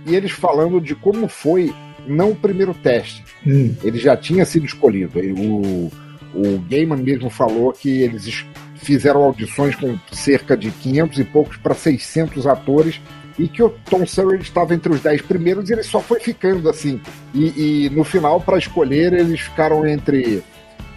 e 0.05 0.15
eles 0.15 0.31
falando 0.31 0.79
de 0.79 0.95
como 0.95 1.27
foi 1.27 1.73
não 2.09 2.31
o 2.31 2.35
primeiro 2.35 2.73
teste. 2.73 3.23
Hum. 3.45 3.73
Ele 3.83 3.97
já 3.97 4.17
tinha 4.17 4.45
sido 4.45 4.65
escolhido. 4.65 5.19
O, 5.37 5.91
o 6.33 6.59
Gaiman 6.69 6.97
mesmo 6.97 7.29
falou 7.29 7.71
que 7.71 8.01
eles 8.01 8.45
fizeram 8.75 9.23
audições 9.23 9.75
com 9.75 9.97
cerca 10.11 10.55
de 10.55 10.71
500 10.71 11.19
e 11.19 11.23
poucos 11.23 11.57
para 11.57 11.73
600 11.73 12.47
atores 12.47 12.99
e 13.37 13.47
que 13.47 13.63
o 13.63 13.69
Tom 13.69 14.05
Surridge 14.05 14.43
estava 14.43 14.73
entre 14.75 14.91
os 14.91 15.01
10 15.01 15.21
primeiros 15.21 15.69
e 15.69 15.73
ele 15.73 15.83
só 15.83 16.01
foi 16.01 16.19
ficando 16.19 16.69
assim. 16.69 16.99
E, 17.33 17.85
e 17.85 17.89
no 17.89 18.03
final, 18.03 18.41
para 18.41 18.57
escolher, 18.57 19.13
eles 19.13 19.39
ficaram 19.39 19.87
entre. 19.87 20.43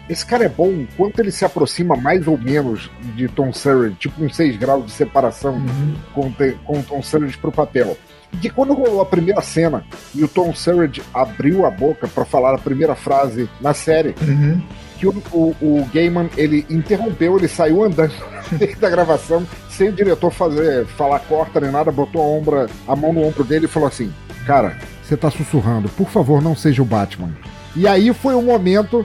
Esse 0.08 0.26
cara 0.26 0.44
é 0.44 0.48
bom 0.48 0.84
quanto 0.96 1.20
ele 1.20 1.30
se 1.30 1.44
aproxima 1.44 1.96
mais 1.96 2.26
ou 2.26 2.36
menos 2.36 2.90
de 3.14 3.28
Tom 3.28 3.52
Surridge, 3.52 3.96
tipo 3.96 4.22
uns 4.22 4.34
6 4.34 4.56
graus 4.56 4.84
de 4.86 4.90
separação 4.90 5.54
uhum. 5.54 5.94
com, 6.12 6.32
com 6.64 6.80
o 6.80 6.82
Tom 6.82 7.00
Surridge 7.00 7.38
pro 7.38 7.52
papel 7.52 7.96
que 8.40 8.50
quando 8.50 8.72
rolou 8.72 9.00
a 9.00 9.06
primeira 9.06 9.40
cena 9.40 9.84
e 10.14 10.24
o 10.24 10.28
Tom 10.28 10.54
Surridge 10.54 11.02
abriu 11.12 11.64
a 11.66 11.70
boca 11.70 12.08
para 12.08 12.24
falar 12.24 12.54
a 12.54 12.58
primeira 12.58 12.94
frase 12.94 13.48
na 13.60 13.74
série, 13.74 14.14
uhum. 14.22 14.60
que 14.98 15.06
o, 15.06 15.22
o, 15.32 15.56
o 15.60 15.88
Gaiman 15.92 16.28
ele 16.36 16.66
interrompeu, 16.68 17.36
ele 17.36 17.48
saiu 17.48 17.84
andando 17.84 18.14
da 18.80 18.90
gravação 18.90 19.46
sem 19.68 19.88
o 19.88 19.92
diretor 19.92 20.30
fazer 20.30 20.86
falar 20.86 21.20
corta 21.20 21.60
nem 21.60 21.70
nada, 21.70 21.90
botou 21.90 22.20
a, 22.20 22.24
ombra, 22.24 22.66
a 22.86 22.96
mão 22.96 23.12
no 23.12 23.24
ombro 23.24 23.44
dele 23.44 23.66
e 23.66 23.68
falou 23.68 23.88
assim: 23.88 24.12
Cara, 24.46 24.76
você 25.02 25.16
tá 25.16 25.30
sussurrando, 25.30 25.88
por 25.90 26.08
favor, 26.08 26.42
não 26.42 26.56
seja 26.56 26.82
o 26.82 26.86
Batman. 26.86 27.30
E 27.74 27.86
aí 27.86 28.12
foi 28.12 28.34
o 28.34 28.42
momento. 28.42 29.04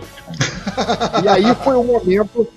e 1.24 1.28
aí 1.28 1.56
foi 1.64 1.76
o 1.76 1.84
momento. 1.84 2.48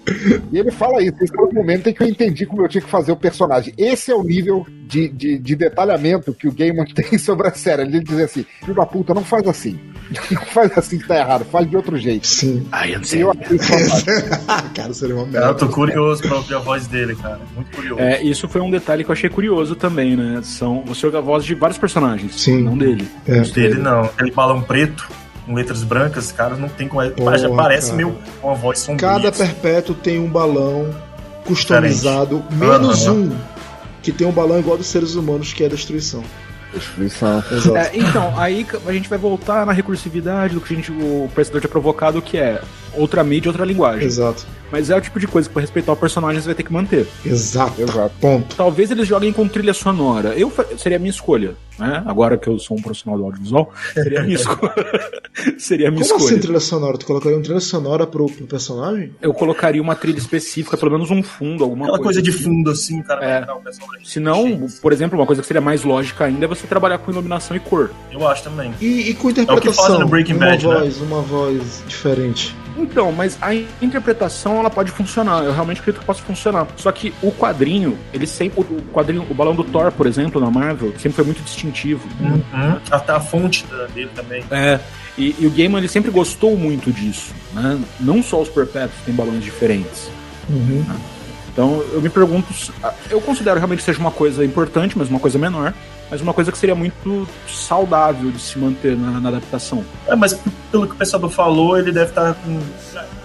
E 0.52 0.58
ele 0.58 0.70
fala 0.70 1.02
isso. 1.02 1.16
Esse 1.20 1.34
foi 1.34 1.46
o 1.46 1.54
momento 1.54 1.88
em 1.88 1.94
que 1.94 2.02
eu 2.02 2.08
entendi 2.08 2.46
como 2.46 2.62
eu 2.62 2.68
tinha 2.68 2.82
que 2.82 2.90
fazer 2.90 3.12
o 3.12 3.16
personagem. 3.16 3.72
Esse 3.78 4.10
é 4.10 4.14
o 4.14 4.22
nível 4.22 4.66
de, 4.68 5.08
de, 5.08 5.38
de 5.38 5.56
detalhamento 5.56 6.34
que 6.34 6.48
o 6.48 6.52
Gaiman 6.52 6.84
tem 6.92 7.16
sobre 7.16 7.46
a 7.46 7.52
série. 7.52 7.82
Ele 7.82 8.00
diz 8.00 8.18
assim: 8.18 8.44
filho 8.60 8.74
da 8.74 8.84
puta, 8.84 9.14
não 9.14 9.24
faz 9.24 9.46
assim. 9.46 9.78
Não 10.28 10.42
faz 10.42 10.76
assim 10.76 10.98
que 10.98 11.06
tá 11.06 11.16
errado, 11.16 11.44
faz 11.44 11.70
de 11.70 11.76
outro 11.76 11.96
jeito. 11.96 12.26
Sim. 12.26 12.66
Ai, 12.72 12.94
eu 12.94 12.98
não 12.98 13.04
sei. 13.04 13.22
Eu 13.22 13.32
cara, 14.74 14.92
seria 14.92 15.14
uma 15.14 15.24
merda. 15.24 15.46
Eu 15.46 15.54
tô 15.54 15.68
curioso 15.68 16.22
pra 16.22 16.36
ouvir 16.36 16.54
a 16.56 16.58
voz 16.58 16.88
dele, 16.88 17.14
cara. 17.14 17.38
Muito 17.54 17.70
curioso. 17.70 18.02
É, 18.02 18.20
isso 18.20 18.48
foi 18.48 18.60
um 18.60 18.72
detalhe 18.72 19.04
que 19.04 19.10
eu 19.10 19.12
achei 19.12 19.30
curioso 19.30 19.76
também, 19.76 20.16
né? 20.16 20.40
São, 20.42 20.82
você 20.84 21.06
ouve 21.06 21.16
a 21.16 21.20
voz 21.20 21.44
de 21.44 21.54
vários 21.54 21.78
personagens. 21.78 22.40
Sim. 22.40 22.62
Não 22.62 22.76
dele. 22.76 23.08
É, 23.24 23.40
dele 23.42 23.78
não. 23.78 24.02
Aquele 24.02 24.32
balão 24.32 24.60
preto 24.60 25.08
com 25.50 25.54
letras 25.54 25.82
brancas, 25.82 26.30
cara, 26.30 26.54
não 26.54 26.68
tem 26.68 26.86
como. 26.86 27.10
Porra, 27.10 27.36
já 27.36 27.50
parece 27.50 27.90
cara. 27.90 27.96
meio 27.96 28.16
uma 28.42 28.54
voz 28.54 28.78
sombria. 28.78 29.08
Cada 29.08 29.28
assim. 29.30 29.44
perpétuo 29.44 29.94
tem 29.96 30.18
um 30.20 30.28
balão 30.28 30.94
customizado, 31.44 32.44
Diferente. 32.48 32.70
menos 32.70 33.06
uhum. 33.06 33.24
um 33.24 33.38
que 34.00 34.12
tem 34.12 34.26
um 34.26 34.32
balão 34.32 34.58
igual 34.60 34.78
dos 34.78 34.86
seres 34.86 35.14
humanos, 35.14 35.52
que 35.52 35.64
é 35.64 35.66
a 35.66 35.68
destruição. 35.68 36.22
Destruição. 36.72 37.42
É, 37.76 37.90
então, 37.94 38.32
aí 38.38 38.64
a 38.86 38.92
gente 38.92 39.08
vai 39.08 39.18
voltar 39.18 39.66
na 39.66 39.72
recursividade 39.72 40.54
do 40.54 40.60
que 40.60 40.72
a 40.72 40.76
gente, 40.76 40.92
o 40.92 41.28
pensador 41.34 41.60
tinha 41.60 41.70
provocado, 41.70 42.22
que 42.22 42.38
é 42.38 42.62
outra 42.94 43.24
mídia, 43.24 43.48
outra 43.48 43.64
linguagem. 43.64 44.06
Exato. 44.06 44.46
Mas 44.70 44.88
é 44.88 44.96
o 44.96 45.00
tipo 45.00 45.18
de 45.18 45.26
coisa 45.26 45.48
que, 45.48 45.52
pra 45.52 45.60
respeitar 45.60 45.92
o 45.92 45.96
personagem, 45.96 46.40
você 46.40 46.46
vai 46.46 46.54
ter 46.54 46.62
que 46.62 46.72
manter. 46.72 47.08
Exato. 47.26 47.82
Exato. 47.82 48.12
Ponto. 48.20 48.54
Talvez 48.54 48.88
eles 48.90 49.08
joguem 49.08 49.32
com 49.32 49.48
trilha 49.48 49.74
sonora. 49.74 50.28
Eu 50.36 50.52
seria 50.78 50.96
a 50.96 51.00
minha 51.00 51.10
escolha, 51.10 51.56
né? 51.80 52.02
Agora 52.06 52.36
que 52.36 52.48
eu 52.48 52.58
sou 52.58 52.76
um 52.76 52.82
profissional 52.82 53.18
do 53.18 53.24
audiovisual, 53.24 53.72
seria 53.94 54.20
a 54.20 54.22
minha 54.22 54.36
escolha. 54.36 54.72
seria 55.58 55.88
a 55.88 55.90
minha 55.90 56.02
Como 56.02 56.16
escolha. 56.16 56.32
assim 56.34 56.40
trilha 56.40 56.60
sonora? 56.60 56.98
Tu 56.98 57.06
colocaria 57.06 57.36
uma 57.36 57.42
trilha 57.42 57.60
sonora 57.60 58.06
pro, 58.06 58.26
pro 58.26 58.46
personagem? 58.46 59.14
Eu 59.20 59.32
colocaria 59.32 59.80
uma 59.80 59.94
trilha 59.96 60.18
específica, 60.18 60.76
pelo 60.76 60.92
menos 60.92 61.10
um 61.10 61.22
fundo, 61.22 61.64
alguma 61.64 61.86
Aquela 61.86 61.98
coisa. 61.98 62.20
coisa 62.20 62.22
de 62.22 62.32
fundo, 62.32 62.70
assim, 62.70 63.02
cara. 63.02 63.24
É. 63.24 63.46
Se 64.04 64.20
não, 64.20 64.66
por 64.82 64.92
exemplo, 64.92 65.18
uma 65.18 65.26
coisa 65.26 65.40
que 65.42 65.48
seria 65.48 65.60
mais 65.60 65.82
lógica 65.82 66.24
ainda 66.24 66.44
é 66.44 66.48
você 66.48 66.66
trabalhar 66.66 66.98
com 66.98 67.10
iluminação 67.10 67.56
e 67.56 67.60
cor. 67.60 67.90
Eu 68.12 68.26
acho 68.28 68.44
também. 68.44 68.72
E, 68.80 69.10
e 69.10 69.14
com 69.14 69.30
interpretação. 69.30 69.56
É 69.56 69.58
o 69.58 69.60
que 69.60 69.72
fazem 69.72 70.00
no 70.00 70.08
Breaking 70.08 70.34
uma 70.34 70.46
Bad, 70.46 70.66
né? 70.66 70.74
voz, 70.74 71.00
uma 71.00 71.22
voz 71.22 71.82
diferente. 71.86 72.54
Então, 72.80 73.12
mas 73.12 73.38
a 73.40 73.54
interpretação 73.54 74.58
ela 74.58 74.70
pode 74.70 74.90
funcionar. 74.90 75.44
Eu 75.44 75.52
realmente 75.52 75.80
acredito 75.80 76.00
que 76.00 76.06
possa 76.06 76.22
funcionar. 76.22 76.66
Só 76.76 76.90
que 76.90 77.12
o 77.22 77.30
quadrinho, 77.30 77.98
ele 78.12 78.26
sempre. 78.26 78.60
O 78.60 78.82
quadrinho, 78.92 79.26
o 79.28 79.34
balão 79.34 79.54
do 79.54 79.64
Thor, 79.64 79.92
por 79.92 80.06
exemplo, 80.06 80.40
na 80.40 80.50
Marvel, 80.50 80.92
sempre 80.98 81.12
foi 81.12 81.24
muito 81.24 81.42
distintivo. 81.42 82.08
Uhum. 82.20 82.78
Até 82.90 83.12
a 83.12 83.20
fonte 83.20 83.66
dele 83.94 84.10
também. 84.14 84.44
É. 84.50 84.80
E, 85.18 85.36
e 85.38 85.46
o 85.46 85.50
Gaiman 85.50 85.78
ele 85.78 85.88
sempre 85.88 86.10
gostou 86.10 86.56
muito 86.56 86.90
disso. 86.90 87.34
Né? 87.52 87.78
Não 87.98 88.22
só 88.22 88.40
os 88.40 88.48
perpétuos 88.48 89.00
têm 89.04 89.14
balões 89.14 89.44
diferentes. 89.44 90.10
Uhum. 90.48 90.84
Né? 90.86 90.96
Então 91.52 91.84
eu 91.92 92.00
me 92.00 92.08
pergunto. 92.08 92.52
Eu 93.10 93.20
considero 93.20 93.58
realmente 93.58 93.80
que 93.80 93.84
seja 93.84 93.98
uma 93.98 94.10
coisa 94.10 94.44
importante, 94.44 94.96
mas 94.96 95.08
uma 95.08 95.20
coisa 95.20 95.38
menor 95.38 95.74
mas 96.10 96.20
uma 96.20 96.34
coisa 96.34 96.50
que 96.50 96.58
seria 96.58 96.74
muito 96.74 97.28
saudável 97.48 98.30
de 98.30 98.40
se 98.40 98.58
manter 98.58 98.96
na, 98.96 99.20
na 99.20 99.28
adaptação. 99.28 99.84
É, 100.06 100.16
mas 100.16 100.38
pelo 100.70 100.86
que 100.86 100.94
o 100.94 100.96
pensador 100.96 101.30
falou, 101.30 101.78
ele 101.78 101.92
deve 101.92 102.10
estar 102.10 102.34
com. 102.34 102.58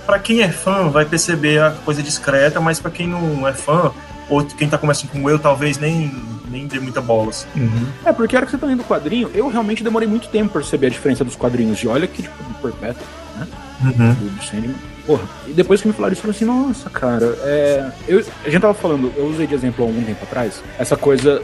Pra 0.05 0.19
quem 0.19 0.41
é 0.41 0.49
fã, 0.49 0.87
vai 0.89 1.03
perceber 1.03 1.61
a 1.61 1.71
coisa 1.71 2.03
discreta, 2.03 2.61
mas 2.61 2.79
para 2.79 2.91
quem 2.91 3.07
não 3.07 3.47
é 3.47 3.53
fã, 3.53 3.91
ou 4.29 4.43
quem 4.45 4.69
tá 4.69 4.77
começando 4.77 5.09
com 5.09 5.27
eu, 5.27 5.39
talvez 5.39 5.79
nem, 5.79 6.13
nem 6.47 6.67
dê 6.67 6.79
muita 6.79 7.01
bola. 7.01 7.29
Assim. 7.29 7.47
Uhum. 7.55 7.87
É, 8.05 8.13
porque 8.13 8.35
a 8.35 8.39
hora 8.39 8.45
que 8.45 8.51
você 8.51 8.57
tá 8.57 8.67
lendo 8.67 8.81
o 8.81 8.85
quadrinho, 8.85 9.31
eu 9.33 9.47
realmente 9.47 9.83
demorei 9.83 10.07
muito 10.07 10.27
tempo 10.27 10.51
pra 10.51 10.61
perceber 10.61 10.87
a 10.87 10.89
diferença 10.91 11.23
dos 11.23 11.35
quadrinhos. 11.35 11.79
E 11.79 11.87
olha 11.87 12.05
que, 12.05 12.21
tipo, 12.21 12.43
do 12.43 12.53
Perpétuo, 12.61 13.03
né? 13.35 13.47
Uhum. 13.83 14.13
Do, 14.13 14.35
do 14.35 14.43
Sandman. 14.43 14.75
Porra, 15.07 15.23
e 15.47 15.53
depois 15.53 15.81
que 15.81 15.87
me 15.87 15.93
falaram 15.93 16.13
isso, 16.13 16.27
eu 16.27 16.33
falei 16.33 16.35
assim, 16.35 16.67
nossa, 16.67 16.89
cara, 16.89 17.25
é... 17.43 17.91
eu, 18.07 18.25
a 18.43 18.49
gente 18.49 18.61
tava 18.61 18.73
falando, 18.73 19.13
eu 19.15 19.27
usei 19.27 19.45
de 19.45 19.53
exemplo 19.53 19.85
há 19.85 19.87
algum 19.87 20.03
tempo 20.03 20.23
atrás, 20.23 20.63
essa 20.79 20.97
coisa 20.97 21.43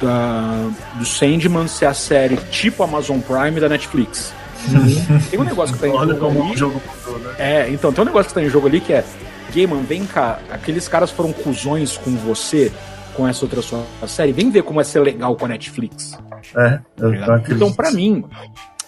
da, 0.00 0.68
do 0.96 1.04
Sandman 1.04 1.68
ser 1.68 1.86
a 1.86 1.94
série 1.94 2.36
tipo 2.50 2.82
Amazon 2.82 3.20
Prime 3.20 3.60
da 3.60 3.68
Netflix. 3.68 4.32
tem 5.30 5.40
um 5.40 5.44
negócio 5.44 5.74
que 5.74 5.80
tá 5.80 5.88
em 5.88 5.92
Olha 5.92 6.14
jogo 6.14 6.26
como 6.26 6.42
ali. 6.42 6.54
o 6.54 6.56
jogo 6.56 6.82
mudou, 7.06 7.18
né? 7.20 7.34
É, 7.38 7.70
então, 7.70 7.92
tem 7.92 8.02
um 8.02 8.06
negócio 8.06 8.28
que 8.28 8.34
tá 8.34 8.42
em 8.42 8.48
jogo 8.50 8.66
ali 8.66 8.80
que 8.80 8.92
é 8.92 9.04
Gaiman, 9.54 9.82
vem 9.82 10.06
cá, 10.06 10.38
aqueles 10.50 10.86
caras 10.86 11.10
foram 11.10 11.32
cuzões 11.32 11.96
com 11.96 12.14
você, 12.16 12.70
com 13.14 13.26
essa 13.26 13.44
outra 13.44 13.62
sua 13.62 13.84
série, 14.06 14.32
vem 14.32 14.50
ver 14.50 14.62
como 14.62 14.80
é 14.80 14.84
ser 14.84 15.00
legal 15.00 15.34
com 15.34 15.44
a 15.44 15.48
Netflix. 15.48 16.16
É, 16.56 16.78
eu 16.98 17.26
Tá 17.26 17.42
então, 17.50 17.72
pra 17.72 17.90
mim, 17.90 18.24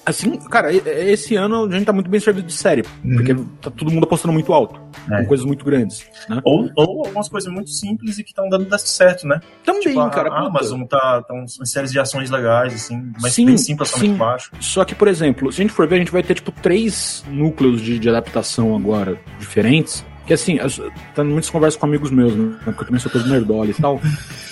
assim, 0.05 0.37
cara, 0.49 0.73
esse 0.73 1.35
ano 1.37 1.65
a 1.65 1.71
gente 1.71 1.85
tá 1.85 1.93
muito 1.93 2.11
bem 2.11 2.21
servido 2.21 2.47
de 2.47 2.53
série, 2.53 2.83
porque 3.03 3.35
tá 3.61 3.71
todo 3.71 3.91
mundo 3.91 4.05
apostando 4.05 4.33
muito 4.33 4.53
alto, 4.53 4.81
É. 5.11 5.23
com 5.23 5.27
coisas 5.29 5.47
muito 5.47 5.65
grandes, 5.65 6.07
né? 6.29 6.41
Ou, 6.45 6.69
ou 6.77 7.07
algumas 7.07 7.29
coisas 7.29 7.53
muito 7.53 7.71
simples 7.71 8.19
e 8.19 8.25
que 8.25 8.31
estão 8.31 8.49
dando 8.49 8.77
certo, 8.79 9.27
né? 9.27 9.41
Também, 9.65 9.83
Tipo, 9.83 10.01
a, 10.01 10.11
cara, 10.11 10.31
a. 10.31 10.47
Amazon 10.47 10.83
tá 10.85 11.23
tão 11.27 11.37
umas 11.37 11.71
séries 11.71 11.91
de 11.93 11.99
ações 11.99 12.31
legais, 12.31 12.75
assim, 12.75 13.13
mas 13.21 13.33
Sim, 13.35 13.47
bem 13.47 13.57
simples, 13.59 13.89
sim. 13.91 14.09
muito 14.09 14.19
baixo. 14.19 14.51
Só 14.61 14.85
que, 14.85 14.95
por 14.95 15.09
exemplo, 15.09 15.53
se 15.53 15.61
a 15.61 15.65
gente 15.65 15.73
for 15.75 15.87
ver, 15.87 15.97
a 15.97 15.99
gente 15.99 16.13
vai 16.13 16.23
ter, 16.23 16.35
tipo, 16.35 16.51
três 16.53 17.25
núcleos 17.29 17.81
de, 17.81 17.99
de 17.99 18.09
adaptação 18.09 18.75
agora 18.77 19.19
diferentes. 19.39 20.05
Que 20.27 20.33
assim, 20.33 20.59
tá 21.15 21.25
muitas 21.25 21.51
conversas 21.51 21.79
com 21.79 21.87
amigos 21.87 22.11
meus, 22.11 22.35
né? 22.35 22.57
Porque 22.65 22.83
eu 22.83 22.87
também 22.87 23.01
sou 23.01 23.11
todo 23.11 23.29
nerdola 23.29 23.67
e 23.67 23.75
tal. 23.75 24.01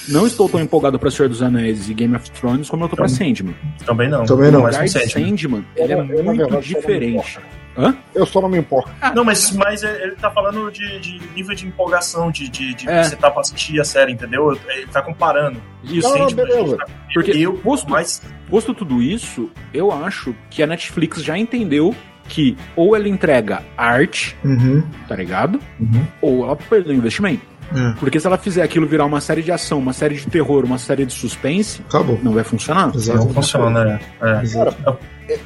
Não 0.08 0.26
estou 0.26 0.48
tão 0.48 0.60
empolgado 0.60 0.98
pra 0.98 1.10
Senhor 1.10 1.28
dos 1.28 1.42
Anéis 1.42 1.88
e 1.88 1.94
Game 1.94 2.14
of 2.16 2.30
Thrones 2.32 2.68
como 2.68 2.84
eu 2.84 2.88
tô 2.88 2.96
pra 2.96 3.08
Sandman. 3.08 3.54
Também 3.84 4.08
não. 4.08 4.24
Também 4.24 4.50
não. 4.50 4.62
O 4.62 4.66
lugar 4.66 4.84
de 4.84 4.90
Sandman, 4.90 5.64
ele 5.76 5.92
é 5.92 6.02
muito 6.02 6.60
diferente. 6.60 7.38
Hã? 7.78 7.96
Eu 8.14 8.26
só 8.26 8.40
não 8.40 8.48
me 8.48 8.58
importo. 8.58 8.90
Ah, 9.00 9.14
não, 9.14 9.24
mas, 9.24 9.52
mas 9.52 9.82
ele 9.82 10.16
tá 10.16 10.30
falando 10.30 10.70
de, 10.70 10.98
de 10.98 11.20
nível 11.34 11.54
de 11.54 11.66
empolgação, 11.66 12.30
de, 12.30 12.48
de, 12.48 12.74
de 12.74 12.88
é. 12.88 13.04
você 13.04 13.16
tá 13.16 13.30
pra 13.30 13.40
assistir 13.40 13.80
a 13.80 13.84
série, 13.84 14.12
entendeu? 14.12 14.52
Ele 14.68 14.86
tá 14.88 15.00
comparando. 15.00 15.62
Isso, 15.84 16.08
não, 16.08 16.18
não, 16.18 16.32
beleza. 16.32 16.76
Tá... 16.76 16.86
Porque 17.14 17.30
eu, 17.30 17.54
posto, 17.54 17.88
mas... 17.88 18.20
posto 18.48 18.74
tudo 18.74 19.00
isso, 19.00 19.48
eu 19.72 19.92
acho 19.92 20.34
que 20.50 20.62
a 20.62 20.66
Netflix 20.66 21.22
já 21.22 21.38
entendeu 21.38 21.94
que 22.30 22.56
ou 22.76 22.96
ela 22.96 23.08
entrega 23.08 23.62
arte, 23.76 24.36
uhum. 24.42 24.82
tá 25.08 25.16
ligado? 25.16 25.60
Uhum. 25.78 26.06
Ou 26.22 26.44
ela 26.44 26.56
perdeu 26.56 26.94
investimento. 26.94 27.50
É. 27.74 27.94
Porque 27.98 28.18
se 28.18 28.26
ela 28.26 28.38
fizer 28.38 28.62
aquilo 28.62 28.86
virar 28.86 29.04
uma 29.04 29.20
série 29.20 29.42
de 29.42 29.52
ação, 29.52 29.78
uma 29.78 29.92
série 29.92 30.14
de 30.14 30.26
terror, 30.26 30.64
uma 30.64 30.78
série 30.78 31.04
de 31.04 31.12
suspense, 31.12 31.82
Acabou. 31.88 32.18
não 32.22 32.32
vai 32.32 32.42
funcionar. 32.42 32.94
Exato. 32.94 33.18
Não 33.18 33.34
funciona, 33.34 33.84
né? 33.84 34.00
É. 34.20 34.46
Cara, 34.48 34.74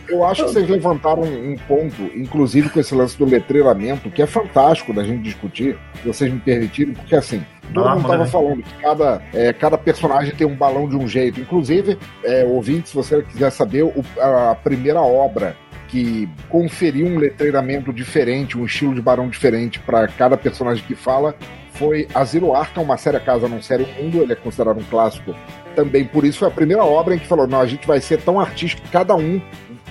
eu 0.09 0.25
acho 0.25 0.45
que 0.45 0.53
vocês 0.53 0.69
levantaram 0.69 1.23
um 1.23 1.57
ponto, 1.69 2.03
inclusive 2.15 2.71
com 2.71 2.81
esse 2.81 2.95
lance 2.95 3.19
do 3.19 3.25
letreiramento, 3.25 4.11
que 4.11 4.23
é 4.23 4.27
fantástico 4.27 4.93
da 4.93 5.05
gente 5.05 5.23
discutir, 5.23 5.77
se 6.01 6.07
vocês 6.09 6.33
me 6.33 6.41
permitirem, 6.41 6.95
porque 6.95 7.15
assim, 7.15 7.45
todo 7.75 7.87
ah, 7.87 7.95
mundo 7.95 8.05
estava 8.05 8.27
falando 8.27 8.63
que 8.63 8.75
cada, 8.81 9.23
é, 9.33 9.53
cada 9.53 9.77
personagem 9.77 10.35
tem 10.35 10.47
um 10.47 10.57
balão 10.57 10.89
de 10.89 10.97
um 10.97 11.07
jeito. 11.07 11.41
Inclusive, 11.41 11.99
é, 12.23 12.45
ouvinte, 12.45 12.89
se 12.89 12.95
você 12.95 13.23
quiser 13.23 13.51
saber, 13.51 13.83
o, 13.83 14.05
a 14.19 14.55
primeira 14.55 15.03
obra 15.03 15.57
que 15.95 16.29
conferiu 16.49 17.07
um 17.07 17.19
letreiramento 17.19 17.93
diferente, 17.93 18.59
um 18.59 18.65
estilo 18.65 18.97
de 18.97 19.01
barão 19.01 19.29
diferente 19.29 19.79
para 19.79 20.09
cada 20.09 20.37
personagem 20.37 20.83
que 20.85 20.97
fala, 20.97 21.37
foi 21.75 22.09
A 22.13 22.25
Zero 22.25 22.53
Arkham, 22.53 22.83
uma 22.83 22.97
série 22.97 23.21
casa 23.21 23.47
num 23.47 23.63
sério 23.63 23.87
mundo, 23.97 24.21
ele 24.21 24.33
é 24.33 24.35
considerado 24.35 24.81
um 24.81 24.83
clássico 24.83 25.37
também 25.77 26.05
por 26.05 26.25
isso. 26.25 26.41
Foi 26.41 26.49
a 26.49 26.51
primeira 26.51 26.85
obra 26.85 27.15
em 27.15 27.19
que 27.21 27.29
falou, 27.29 27.47
não, 27.47 27.61
a 27.61 27.67
gente 27.67 27.87
vai 27.87 28.01
ser 28.01 28.21
tão 28.21 28.41
artístico 28.41 28.83
que 28.83 28.89
cada 28.89 29.15
um 29.15 29.41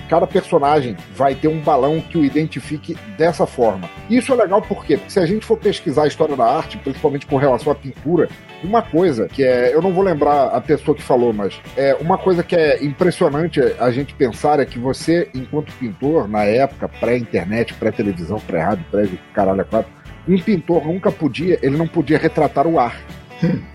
cada 0.08 0.26
personagem 0.26 0.96
vai 1.14 1.34
ter 1.34 1.48
um 1.48 1.60
balão 1.60 2.00
que 2.00 2.18
o 2.18 2.24
identifique 2.24 2.96
dessa 3.16 3.46
forma. 3.46 3.88
Isso 4.08 4.32
é 4.32 4.36
legal 4.36 4.60
por 4.62 4.84
quê? 4.84 4.96
Porque 4.96 5.12
se 5.12 5.20
a 5.20 5.26
gente 5.26 5.44
for 5.44 5.56
pesquisar 5.56 6.04
a 6.04 6.06
história 6.06 6.36
da 6.36 6.44
arte, 6.44 6.78
principalmente 6.78 7.26
com 7.26 7.36
relação 7.36 7.72
à 7.72 7.74
pintura, 7.74 8.28
uma 8.62 8.82
coisa 8.82 9.28
que 9.28 9.42
é, 9.42 9.74
eu 9.74 9.82
não 9.82 9.92
vou 9.92 10.02
lembrar 10.02 10.46
a 10.46 10.60
pessoa 10.60 10.96
que 10.96 11.02
falou, 11.02 11.32
mas 11.32 11.60
é 11.76 11.94
uma 12.00 12.16
coisa 12.16 12.42
que 12.42 12.56
é 12.56 12.82
impressionante 12.82 13.60
a 13.78 13.90
gente 13.90 14.14
pensar 14.14 14.60
é 14.60 14.64
que 14.64 14.78
você, 14.78 15.28
enquanto 15.34 15.72
pintor, 15.74 16.28
na 16.28 16.44
época 16.44 16.88
pré-internet, 16.88 17.74
pré-televisão, 17.74 18.38
pré-rádio, 18.40 18.84
pré-caralho, 18.90 19.60
é 19.60 19.84
um 20.26 20.38
pintor 20.38 20.86
nunca 20.86 21.12
podia, 21.12 21.58
ele 21.62 21.76
não 21.76 21.86
podia 21.86 22.18
retratar 22.18 22.66
o 22.66 22.78
ar. 22.78 22.98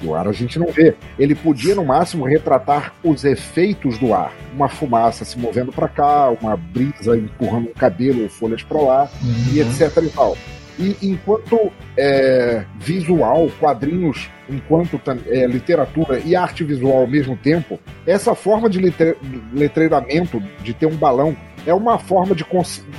O 0.04 0.16
ar 0.16 0.28
a 0.28 0.32
gente 0.32 0.58
não 0.58 0.68
vê. 0.68 0.96
Ele 1.18 1.36
podia, 1.36 1.76
no 1.76 1.86
máximo, 1.86 2.26
retratar 2.26 2.94
os 3.04 3.24
efeitos 3.24 3.98
do 3.98 4.14
ar. 4.14 4.32
Uma 4.54 4.70
fumaça 4.70 5.26
se 5.26 5.38
movendo 5.38 5.72
para 5.72 5.88
cá, 5.88 6.30
uma 6.30 6.56
brisa 6.56 7.18
empurrando 7.18 7.70
um 7.70 7.74
cabelo 7.74 8.24
ou 8.24 8.30
folhas 8.30 8.64
para 8.64 8.82
lá, 8.82 9.10
uhum. 9.22 9.54
e 9.54 9.60
etc 9.60 10.04
e 10.04 10.10
tal. 10.10 10.38
E 10.80 10.96
enquanto 11.02 11.74
é, 11.98 12.64
visual, 12.80 13.50
quadrinhos, 13.60 14.30
enquanto 14.50 15.00
é, 15.28 15.46
literatura 15.46 16.22
e 16.24 16.38
arte 16.38 16.64
visual 16.64 17.02
ao 17.02 17.08
mesmo 17.08 17.36
tempo, 17.36 17.78
essa 18.08 18.34
forma 18.34 18.70
de 18.70 18.80
letre, 18.80 19.18
letreiramento, 19.54 20.42
de 20.64 20.74
ter 20.74 20.86
um 20.86 20.96
balão, 20.96 21.36
é 21.66 21.74
uma 21.74 21.98
forma 21.98 22.36
de, 22.36 22.46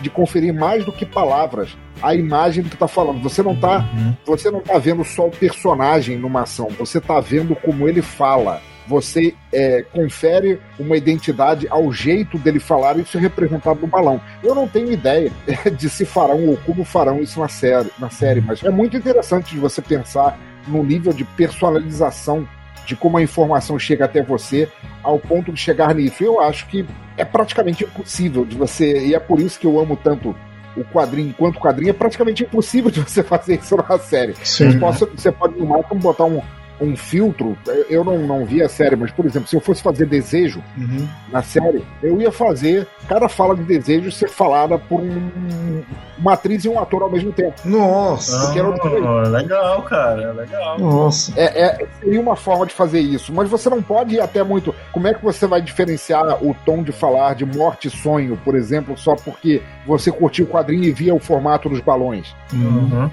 de 0.02 0.10
conferir 0.10 0.54
mais 0.54 0.84
do 0.84 0.92
que 0.92 1.06
palavras 1.06 1.76
a 2.02 2.14
imagem 2.14 2.64
que 2.64 2.70
tu 2.70 2.76
tá 2.76 2.88
falando. 2.88 3.22
Você 3.22 3.42
não 3.42 3.54
tá, 3.54 3.78
uhum. 3.94 4.14
você 4.24 4.50
não 4.50 4.60
tá 4.60 4.78
vendo 4.78 5.04
só 5.04 5.26
o 5.26 5.30
personagem 5.30 6.16
numa 6.16 6.42
ação, 6.42 6.68
você 6.78 7.00
tá 7.00 7.20
vendo 7.20 7.54
como 7.54 7.88
ele 7.88 8.02
fala. 8.02 8.60
Você 8.86 9.34
é, 9.52 9.84
confere 9.92 10.60
uma 10.76 10.96
identidade 10.96 11.68
ao 11.70 11.92
jeito 11.92 12.36
dele 12.38 12.58
falar, 12.58 12.96
isso 12.96 13.16
é 13.16 13.20
representado 13.20 13.80
no 13.80 13.86
balão. 13.86 14.20
Eu 14.42 14.52
não 14.52 14.66
tenho 14.66 14.90
ideia 14.90 15.30
de 15.78 15.88
se 15.88 16.04
farão 16.04 16.48
ou 16.48 16.56
como 16.56 16.84
farão 16.84 17.20
isso 17.20 17.38
na 17.38 17.46
série, 17.46 17.90
na 18.00 18.10
série, 18.10 18.40
mas 18.40 18.64
é 18.64 18.70
muito 18.70 18.96
interessante 18.96 19.54
de 19.54 19.60
você 19.60 19.80
pensar 19.80 20.36
no 20.66 20.82
nível 20.82 21.12
de 21.12 21.24
personalização 21.24 22.48
de 22.86 22.96
como 22.96 23.16
a 23.16 23.22
informação 23.22 23.78
chega 23.78 24.04
até 24.04 24.22
você 24.22 24.68
ao 25.02 25.18
ponto 25.18 25.52
de 25.52 25.60
chegar 25.60 25.94
nisso. 25.94 26.22
Eu 26.22 26.40
acho 26.40 26.66
que 26.66 26.86
é 27.16 27.24
praticamente 27.24 27.84
impossível 27.84 28.44
de 28.44 28.56
você, 28.56 29.06
e 29.06 29.14
é 29.14 29.20
por 29.20 29.40
isso 29.40 29.58
que 29.58 29.66
eu 29.66 29.78
amo 29.78 29.96
tanto 29.96 30.34
o 30.76 30.84
quadrinho 30.84 31.30
enquanto 31.30 31.58
quadrinho, 31.58 31.90
é 31.90 31.92
praticamente 31.92 32.44
impossível 32.44 32.90
de 32.90 33.00
você 33.00 33.22
fazer 33.24 33.58
isso 33.58 33.76
numa 33.76 33.98
série. 33.98 34.34
Sim. 34.42 34.78
Você, 34.78 35.06
você 35.06 35.32
pode, 35.32 35.58
no 35.58 35.66
máximo, 35.66 36.00
botar 36.00 36.24
um, 36.24 36.40
um 36.80 36.96
filtro. 36.96 37.56
Eu 37.88 38.04
não, 38.04 38.18
não 38.18 38.44
vi 38.44 38.62
a 38.62 38.68
série, 38.68 38.96
mas, 38.96 39.10
por 39.10 39.26
exemplo, 39.26 39.48
se 39.48 39.56
eu 39.56 39.60
fosse 39.60 39.82
fazer 39.82 40.06
desejo 40.06 40.62
uhum. 40.76 41.06
na 41.30 41.42
série, 41.42 41.84
eu 42.02 42.20
ia 42.20 42.32
fazer 42.32 42.86
cada 43.08 43.28
fala 43.28 43.54
de 43.54 43.62
desejo 43.62 44.10
ser 44.10 44.28
falada 44.28 44.78
por 44.78 45.00
um, 45.00 45.82
uma 46.18 46.32
atriz 46.32 46.64
e 46.64 46.68
um 46.68 46.78
ator 46.78 47.02
ao 47.02 47.10
mesmo 47.10 47.32
tempo. 47.32 47.54
Nossa! 47.64 48.52
Oh, 48.54 49.28
legal, 49.28 49.82
cara, 49.82 50.32
legal. 50.32 50.78
Nossa. 50.78 51.32
É, 51.38 51.62
é, 51.62 51.86
seria 52.00 52.20
uma 52.20 52.36
forma 52.36 52.66
de 52.66 52.72
fazer 52.72 53.00
isso, 53.00 53.32
mas 53.32 53.48
você 53.48 53.68
não 53.68 53.82
pode 53.82 54.14
ir 54.14 54.20
até 54.20 54.42
muito. 54.42 54.74
Como 54.92 55.06
é 55.06 55.14
que 55.14 55.22
você 55.22 55.46
vai 55.46 55.60
diferenciar 55.60 56.42
o 56.44 56.54
tom 56.64 56.82
de 56.82 56.92
falar 56.92 57.34
de 57.34 57.44
morte 57.44 57.88
e 57.88 57.90
sonho, 57.90 58.38
por 58.44 58.54
exemplo, 58.54 58.96
só 58.96 59.14
porque 59.14 59.62
você 59.86 60.10
curtiu 60.10 60.44
o 60.44 60.48
quadrinho 60.48 60.84
e 60.84 60.92
via 60.92 61.14
o 61.14 61.20
formato 61.20 61.68
dos 61.68 61.80
balões? 61.80 62.34
Uhum. 62.52 63.10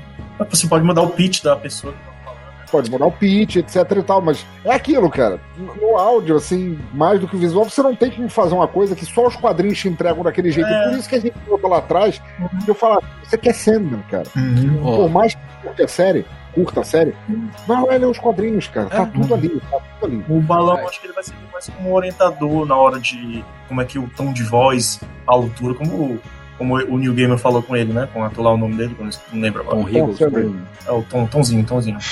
Você 0.50 0.68
pode 0.68 0.84
mudar 0.86 1.02
o 1.02 1.10
pitch 1.10 1.42
da 1.42 1.56
pessoa 1.56 1.94
pode 2.72 2.90
mudar 2.92 3.06
o 3.06 3.12
pitch, 3.12 3.58
etc 3.58 3.76
e 3.98 4.04
tal, 4.04 4.22
mas 4.22 4.46
é 4.64 4.74
aquilo, 4.74 5.10
cara. 5.10 5.40
No 5.58 5.98
áudio, 5.98 6.36
assim, 6.36 6.80
mais 6.94 7.20
do 7.20 7.28
que 7.28 7.36
o 7.36 7.40
visual, 7.40 7.66
você 7.66 7.82
não 7.82 7.96
tem 7.96 8.12
como 8.12 8.30
fazer 8.30 8.54
uma 8.54 8.68
coisa 8.68 8.96
que 8.96 9.06
só 9.06 9.28
os 9.28 9.36
quadrinhos 9.36 9.80
te 9.80 9.88
entregam 9.88 10.24
daquele 10.24 10.52
jeito. 10.52 10.70
É. 10.70 10.90
por 10.90 11.00
isso 11.00 11.10
que 11.10 11.16
a 11.16 11.20
gente 11.20 11.38
botou 11.48 11.70
lá 11.70 11.78
atrás, 11.78 12.22
uhum. 12.40 12.48
eu 12.68 12.76
falo, 12.76 13.02
você 13.24 13.38
quer 13.38 13.54
Sandman, 13.54 14.04
cara. 14.10 14.28
Uhum. 14.36 14.82
Por 14.82 15.10
mais 15.10 15.34
que 15.34 15.42
curta 15.62 15.84
a 15.84 15.88
série, 15.88 16.26
curta 16.54 16.82
a 16.82 16.84
série, 16.84 17.16
vai 17.68 17.82
lá 17.82 17.96
ler 17.96 18.06
os 18.06 18.18
quadrinhos, 18.18 18.68
cara. 18.68 18.90
Tá 18.90 19.04
é. 19.04 19.06
tudo 19.06 19.34
ali, 19.34 19.62
tá 19.70 19.80
tudo 20.00 20.14
ali. 20.14 20.26
O 20.30 20.42
balão, 20.42 20.88
acho 20.88 21.00
que 21.00 21.08
ele 21.08 21.14
vai 21.14 21.24
ser 21.24 21.34
mais 21.52 21.70
como 21.70 21.90
um 21.90 21.94
orientador 21.94 22.66
na 22.66 22.76
hora 22.76 23.00
de 23.00 23.44
como 23.68 23.82
é 23.82 23.86
que 23.86 24.00
o 24.00 24.10
tom 24.16 24.32
de 24.32 24.44
voz, 24.44 25.00
a 25.28 25.34
altura, 25.34 25.74
como 25.74 26.20
como 26.58 26.76
o 26.76 26.98
New 26.98 27.14
Gamer 27.14 27.38
falou 27.38 27.62
com 27.62 27.76
ele, 27.76 27.94
né? 27.94 28.08
Com 28.12 28.24
atular 28.24 28.54
o 28.54 28.58
nome 28.58 28.76
dele, 28.76 28.96
não 29.00 29.42
lembro 29.42 29.62
agora. 29.62 29.78
Tom 29.78 29.84
Riggles. 29.84 30.20
É 30.86 30.92
o 30.92 31.04
Tom, 31.04 31.26
Tomzinho, 31.28 31.64
Tomzinho. 31.66 31.98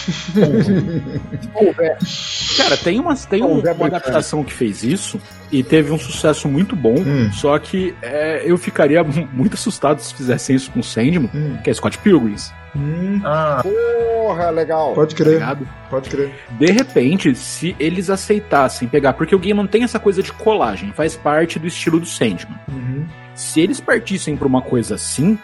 Cara, 2.57 2.77
tem, 2.77 2.99
uma, 2.99 3.15
tem 3.15 3.43
um, 3.43 3.59
uma 3.59 3.87
adaptação 3.87 4.43
que 4.43 4.53
fez 4.53 4.83
isso 4.83 5.19
e 5.51 5.63
teve 5.63 5.91
um 5.91 5.97
sucesso 5.97 6.47
muito 6.47 6.75
bom, 6.75 6.95
hum. 6.95 7.31
só 7.31 7.57
que 7.57 7.95
é, 8.01 8.43
eu 8.45 8.57
ficaria 8.57 9.03
muito 9.33 9.53
assustado 9.53 9.99
se 9.99 10.13
fizessem 10.13 10.55
isso 10.55 10.71
com 10.71 10.79
o 10.79 10.83
Sandman, 10.83 11.29
hum. 11.33 11.57
que 11.63 11.69
é 11.69 11.73
Scott 11.73 11.97
Pilgrims. 11.99 12.53
Hum. 12.75 13.21
Ah. 13.23 13.63
Porra, 13.63 14.49
legal. 14.49 14.93
Pode 14.93 15.15
crer. 15.15 15.35
Ligado? 15.35 15.67
Pode 15.89 16.09
crer. 16.09 16.33
De 16.49 16.65
repente, 16.71 17.33
se 17.35 17.75
eles 17.79 18.09
aceitassem 18.09 18.87
pegar, 18.87 19.13
porque 19.13 19.35
o 19.35 19.39
game 19.39 19.57
não 19.57 19.67
tem 19.67 19.83
essa 19.83 19.99
coisa 19.99 20.21
de 20.21 20.33
colagem, 20.33 20.91
faz 20.91 21.15
parte 21.15 21.59
do 21.59 21.67
estilo 21.67 21.99
do 21.99 22.05
Sandman. 22.05 22.59
Uhum. 22.67 23.05
Se 23.35 23.59
eles 23.61 23.79
partissem 23.79 24.35
pra 24.35 24.47
uma 24.47 24.61
coisa 24.61 24.95
assim, 24.95 25.37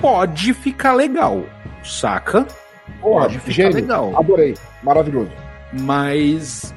pode 0.00 0.52
ficar 0.54 0.94
legal, 0.94 1.44
saca? 1.84 2.46
Porra, 3.00 3.22
pode 3.26 3.38
ficar 3.38 3.52
gênio. 3.52 3.74
legal. 3.74 4.12
Adorei, 4.18 4.54
maravilhoso. 4.82 5.30
Mas 5.72 6.74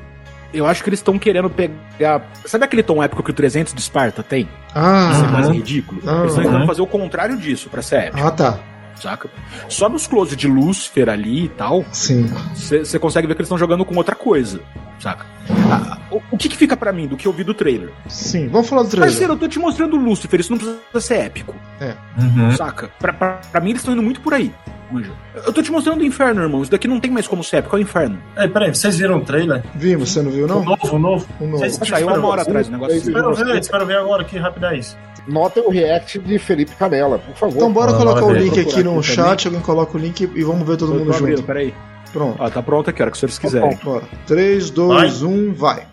eu 0.53 0.65
acho 0.65 0.83
que 0.83 0.89
eles 0.89 0.99
estão 0.99 1.17
querendo 1.17 1.49
pegar. 1.49 2.21
Sabe 2.45 2.65
aquele 2.65 2.83
tom 2.83 3.01
épico 3.01 3.23
que 3.23 3.31
o 3.31 3.33
300 3.33 3.73
de 3.73 3.79
Esparta 3.81 4.21
tem? 4.23 4.47
Ah, 4.75 5.09
Isso 5.13 5.25
é 5.25 5.27
mais 5.27 5.49
ridículo. 5.49 6.01
Ah, 6.05 6.19
eles 6.19 6.29
estão 6.31 6.43
tentando 6.43 6.65
fazer 6.67 6.81
o 6.81 6.87
contrário 6.87 7.37
disso 7.37 7.69
pra 7.69 7.81
ser 7.81 7.95
épico. 8.07 8.27
Ah, 8.27 8.31
tá 8.31 8.59
saca? 8.99 9.29
Só 9.67 9.89
nos 9.89 10.07
close 10.07 10.35
de 10.35 10.47
Lúcifer 10.47 11.09
ali 11.09 11.45
e 11.45 11.49
tal, 11.49 11.83
você 11.83 12.99
consegue 12.99 13.27
ver 13.27 13.35
que 13.35 13.41
eles 13.41 13.47
estão 13.47 13.57
jogando 13.57 13.85
com 13.85 13.95
outra 13.95 14.15
coisa, 14.15 14.59
saca? 14.99 15.25
Ah, 15.71 15.97
o, 16.11 16.21
o, 16.31 16.37
que, 16.37 16.49
que 16.49 16.57
fica 16.57 16.77
para 16.77 16.91
mim 16.91 17.07
do 17.07 17.17
que 17.17 17.27
eu 17.27 17.33
vi 17.33 17.43
do 17.43 17.53
trailer? 17.53 17.91
Sim, 18.07 18.47
vamos 18.47 18.69
falar 18.69 18.83
do 18.83 18.89
trailer. 18.89 19.09
Parceiro, 19.09 19.33
eu 19.33 19.37
tô 19.37 19.47
te 19.47 19.59
mostrando 19.59 19.95
Lúcifer, 19.95 20.39
isso 20.39 20.51
não 20.51 20.57
precisa 20.57 20.79
ser 20.99 21.25
épico. 21.25 21.55
É. 21.79 21.95
Uhum. 22.19 22.51
Saca? 22.51 22.89
Pra, 22.99 23.13
pra, 23.13 23.39
pra 23.51 23.61
mim 23.61 23.71
eles 23.71 23.81
estão 23.81 23.93
indo 23.93 24.03
muito 24.03 24.21
por 24.21 24.33
aí. 24.33 24.53
Manja. 24.91 25.11
Eu 25.35 25.53
tô 25.53 25.61
te 25.61 25.71
mostrando 25.71 26.01
o 26.01 26.03
inferno, 26.03 26.41
irmão. 26.41 26.61
Isso 26.63 26.71
daqui 26.71 26.87
não 26.87 26.99
tem 26.99 27.11
mais 27.11 27.27
como 27.27 27.43
ser 27.43 27.57
épico, 27.57 27.75
é 27.75 27.79
o 27.79 27.81
inferno. 27.81 28.19
É, 28.35 28.47
peraí, 28.47 28.73
vocês 28.73 28.97
viram 28.97 29.17
o 29.17 29.21
trailer? 29.21 29.63
Vimos, 29.75 30.11
você 30.11 30.21
não 30.21 30.31
viu, 30.31 30.47
não? 30.47 30.61
O 30.61 30.65
novo, 30.65 30.95
o 30.95 30.99
novo. 30.99 31.27
O 31.39 31.45
novo. 31.45 31.57
Vocês 31.59 31.79
saiu 31.87 32.07
uma 32.07 32.27
hora 32.27 32.41
atrás 32.41 32.67
o 32.67 32.71
negócio. 32.71 32.97
Espero 32.97 33.33
ver, 33.33 33.59
espero 33.59 33.85
ver 33.85 33.97
agora, 33.97 34.23
que 34.23 34.37
rapidez. 34.37 34.97
Notem 35.29 35.63
o 35.63 35.69
react 35.69 36.17
de 36.17 36.39
Felipe 36.39 36.75
Canela, 36.75 37.19
por 37.19 37.35
favor. 37.35 37.55
Então 37.55 37.71
bora 37.71 37.91
ah, 37.91 37.97
colocar 37.97 38.25
o 38.25 38.33
link 38.33 38.59
aqui 38.59 38.81
no 38.81 39.01
chat, 39.03 39.45
alguém 39.45 39.61
coloca 39.61 39.95
o 39.95 39.99
link 39.99 40.21
e 40.21 40.43
vamos 40.43 40.67
ver 40.67 40.75
todo 40.75 40.91
mundo 40.95 41.13
junto. 41.13 41.43
Peraí. 41.43 41.71
Pronto. 42.11 42.41
Ah, 42.41 42.49
tá 42.49 42.63
pronto 42.63 42.89
aqui, 42.89 42.99
hora 42.99 43.11
que 43.11 43.15
os 43.15 43.19
senhores 43.19 43.37
quiserem. 43.37 43.77
Tá 43.77 43.85
bora. 43.85 44.03
3, 44.25 44.71
2, 44.71 45.21
1, 45.21 45.53
vai. 45.53 45.85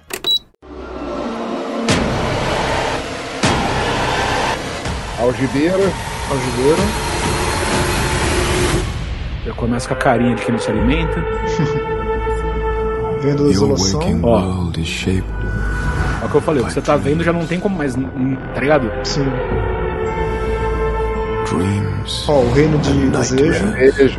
Algibeira. 5.20 5.92
Algibeira. 6.30 6.82
Já 9.44 9.52
começa 9.52 9.86
com 9.86 9.94
a 9.94 9.96
carinha 9.98 10.34
de 10.34 10.42
quem 10.42 10.52
não 10.52 10.58
se 10.58 10.70
alimenta. 10.70 11.22
Vendo 13.20 13.46
a 13.46 13.50
isolação. 13.50 14.00
Ó. 14.22 14.70
É 16.26 16.28
o 16.28 16.30
que 16.32 16.36
eu 16.38 16.40
falei, 16.40 16.60
o 16.60 16.66
que 16.66 16.72
você 16.72 16.80
tá 16.80 16.96
vendo 16.96 17.22
já 17.22 17.32
não 17.32 17.46
tem 17.46 17.60
como 17.60 17.76
mais. 17.76 17.94
Tá 17.94 18.60
ligado? 18.60 18.90
Sim. 19.04 19.24
Ó, 22.28 22.32
oh, 22.32 22.40
o 22.40 22.52
reino 22.52 22.78
de 22.78 23.08
desejo. 23.10 23.66
desejo. 23.72 24.16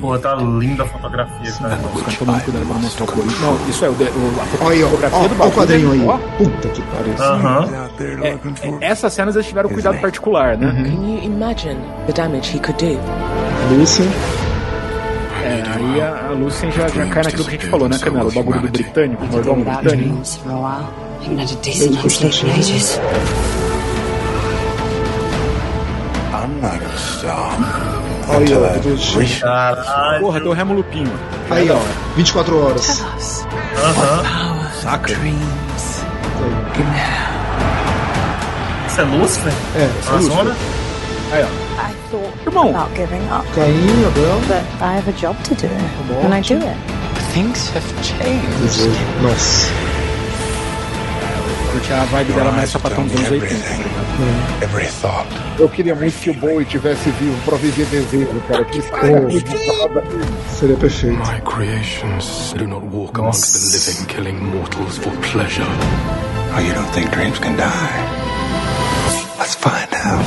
Pô, 0.00 0.16
tá 0.18 0.36
linda 0.36 0.84
a 0.84 0.86
fotografia, 0.86 1.52
cara. 1.52 1.80
Os 1.92 2.00
caras 2.00 2.16
tomando 2.16 2.44
cuidado 2.44 2.66
pra 2.66 2.74
mostrar 2.76 3.04
o 3.04 3.08
Corinthians. 3.08 3.40
Não, 3.40 3.68
isso 3.68 3.84
é 3.84 3.88
o, 3.88 3.92
o, 3.92 4.40
a 4.40 4.44
fotografia 4.46 4.86
ó, 4.86 5.28
do 5.28 5.42
Olha 5.42 5.48
o 5.48 5.52
quadrinho 5.52 5.92
aí. 5.92 6.06
Ó. 6.06 6.18
Puta 6.38 6.68
que 6.68 6.82
pariu. 6.82 7.12
Uh 7.12 7.18
-huh. 7.18 8.80
é, 8.80 8.86
essas 8.86 9.12
cenas 9.12 9.34
eles 9.34 9.48
tiveram 9.48 9.68
cuidado 9.68 9.98
particular, 9.98 10.56
né? 10.56 10.70
Can 10.84 11.04
you 11.04 11.22
imagine 11.24 11.80
the 12.06 12.12
damage 12.12 12.56
he 12.56 12.60
could 12.60 12.78
do? 12.78 13.76
Lucien. 13.76 14.08
É, 15.44 15.62
aí 15.74 16.00
a, 16.00 16.28
a 16.28 16.30
Lucien 16.30 16.70
já, 16.70 16.86
já 16.86 17.06
cai 17.06 17.24
naquilo 17.24 17.44
que 17.44 17.50
a 17.50 17.52
gente 17.52 17.66
falou, 17.66 17.88
né, 17.88 17.98
Canela? 17.98 18.28
O 18.28 18.32
bagulho 18.32 18.60
do 18.60 18.68
britânico, 18.68 19.24
o 19.24 19.26
mordomo 19.26 19.64
britânico. 19.64 20.22
Olha, 28.28 28.58
ó, 28.58 28.60
Porra, 30.20 30.40
tem 30.40 30.48
o 30.48 30.52
Remo 30.52 30.74
Lupinho. 30.74 31.12
Aí, 31.50 31.70
ó, 31.70 31.78
24 32.16 32.64
horas. 32.64 33.00
Aham. 33.76 34.70
Saca? 34.80 35.12
Isso 38.88 39.00
é 39.00 39.04
Lúcifer? 39.04 39.52
É, 39.76 39.88
a 40.08 40.18
zona? 40.20 40.56
Aí, 41.32 41.44
ó. 41.44 41.82
Irmão. 42.46 42.72
Caim, 43.54 44.04
Abel. 44.06 44.40
But 44.48 44.64
I 44.82 44.96
have 44.98 45.08
a 45.08 45.12
job 45.12 45.36
to 45.44 45.54
do. 45.54 45.66
And 46.26 46.34
I 46.34 46.40
do 46.42 46.54
it. 46.54 46.76
Things 47.32 47.70
have 47.74 47.84
changed. 48.02 48.90
Nossa. 49.22 49.68
Curti 51.72 51.90
a 51.90 52.04
vibe 52.04 52.32
dela 52.34 52.52
mais 52.52 52.68
sapatão 52.68 53.06
dos 53.06 53.16
anos 53.16 53.30
80. 53.30 53.54
Every 54.62 54.86
thought. 54.86 55.26
Eu 55.58 55.70
queria 55.70 55.94
muito 55.94 56.20
que 56.20 56.28
o 56.28 56.34
Bowie 56.34 56.66
tivesse 56.66 57.08
vivo 57.12 57.34
pra 57.46 57.56
viver 57.56 57.86
desejo, 57.86 58.28
cara. 58.46 58.62
Que 58.66 58.80
oh, 58.80 59.30
seria 60.54 60.76
perfeito. 60.76 61.16
My 61.16 61.40
creations 61.40 62.52
do 62.58 62.66
not 62.66 62.84
walk 62.94 63.18
amongst 63.18 63.54
the 63.54 63.58
living, 63.78 64.06
killing 64.06 64.38
mortals 64.54 64.98
for 64.98 65.10
pleasure. 65.22 65.64
Oh, 66.54 66.60
you 66.60 66.74
don't 66.74 66.92
think 66.92 67.10
dreams 67.10 67.38
can 67.38 67.56
die? 67.56 68.22
Let's 69.38 69.54
find 69.54 69.88
out. 69.94 70.26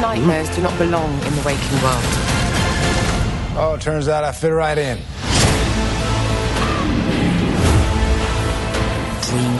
Nightmares 0.00 0.48
do 0.56 0.62
not 0.62 0.76
belong 0.78 1.12
in 1.12 1.32
the 1.36 1.42
waking 1.46 1.80
world. 1.80 2.02
Oh, 3.56 3.74
it 3.76 3.82
turns 3.82 4.08
out 4.08 4.24
I 4.24 4.32
fit 4.32 4.48
right 4.48 4.76
in. 4.76 4.98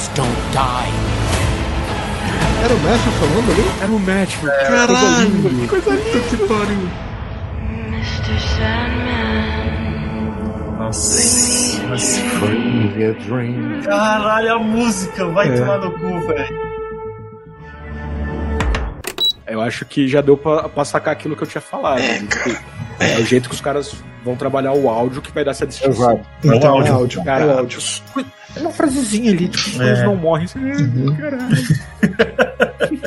Dreams 0.05 0.09
don't 0.14 0.36
die. 0.52 0.92
Era 2.64 2.74
o 2.74 2.78
Matthew 2.80 3.12
falando 3.12 3.52
ali? 3.52 3.64
Era 3.82 3.92
o 3.92 3.98
Matthew. 4.00 4.50
É, 4.50 4.64
Caralho! 4.66 5.61
Que 5.61 5.68
coisa 5.68 5.90
linda, 5.90 6.20
que 6.20 6.36
pariu. 6.36 6.88
Nossa. 10.78 11.80
Dream. 13.26 13.82
Caralho, 13.82 14.52
a 14.55 14.59
música 14.59 15.26
vai 15.28 15.48
É. 15.48 15.57
tomar 15.57 15.78
no 15.78 15.90
cu, 15.92 16.20
velho. 16.26 16.74
Eu 19.46 19.61
acho 19.61 19.84
que 19.84 20.09
já 20.09 20.20
deu 20.20 20.36
pra, 20.36 20.68
pra 20.68 20.84
sacar 20.84 21.12
aquilo 21.12 21.36
que 21.36 21.42
eu 21.42 21.46
tinha 21.46 21.61
falado. 21.61 22.00
É, 22.00 23.14
é 23.14 23.18
o 23.18 23.24
jeito 23.26 23.48
que 23.48 23.55
os 23.55 23.61
caras 23.61 23.94
vão 24.24 24.36
trabalhar 24.36 24.72
o 24.72 24.88
áudio 24.88 25.20
que 25.20 25.30
vai 25.30 25.44
dar 25.44 25.50
essa 25.52 25.66
distinção. 25.66 26.12
Exato. 26.14 26.26
Então, 26.42 26.72
áudio. 26.72 26.86
é 26.88 26.94
áudio. 26.94 27.24
Cara, 27.24 27.44
é 27.44 27.59
áudio. 27.59 27.78
é 28.18 28.24
uma 28.57 28.70
frasezinha 28.70 29.32
ali, 29.32 29.48
tipo, 29.48 29.82
eles 29.82 30.02
não 30.02 30.16
morrem. 30.16 30.46
Você, 30.46 30.59
Caralho. 31.18 31.57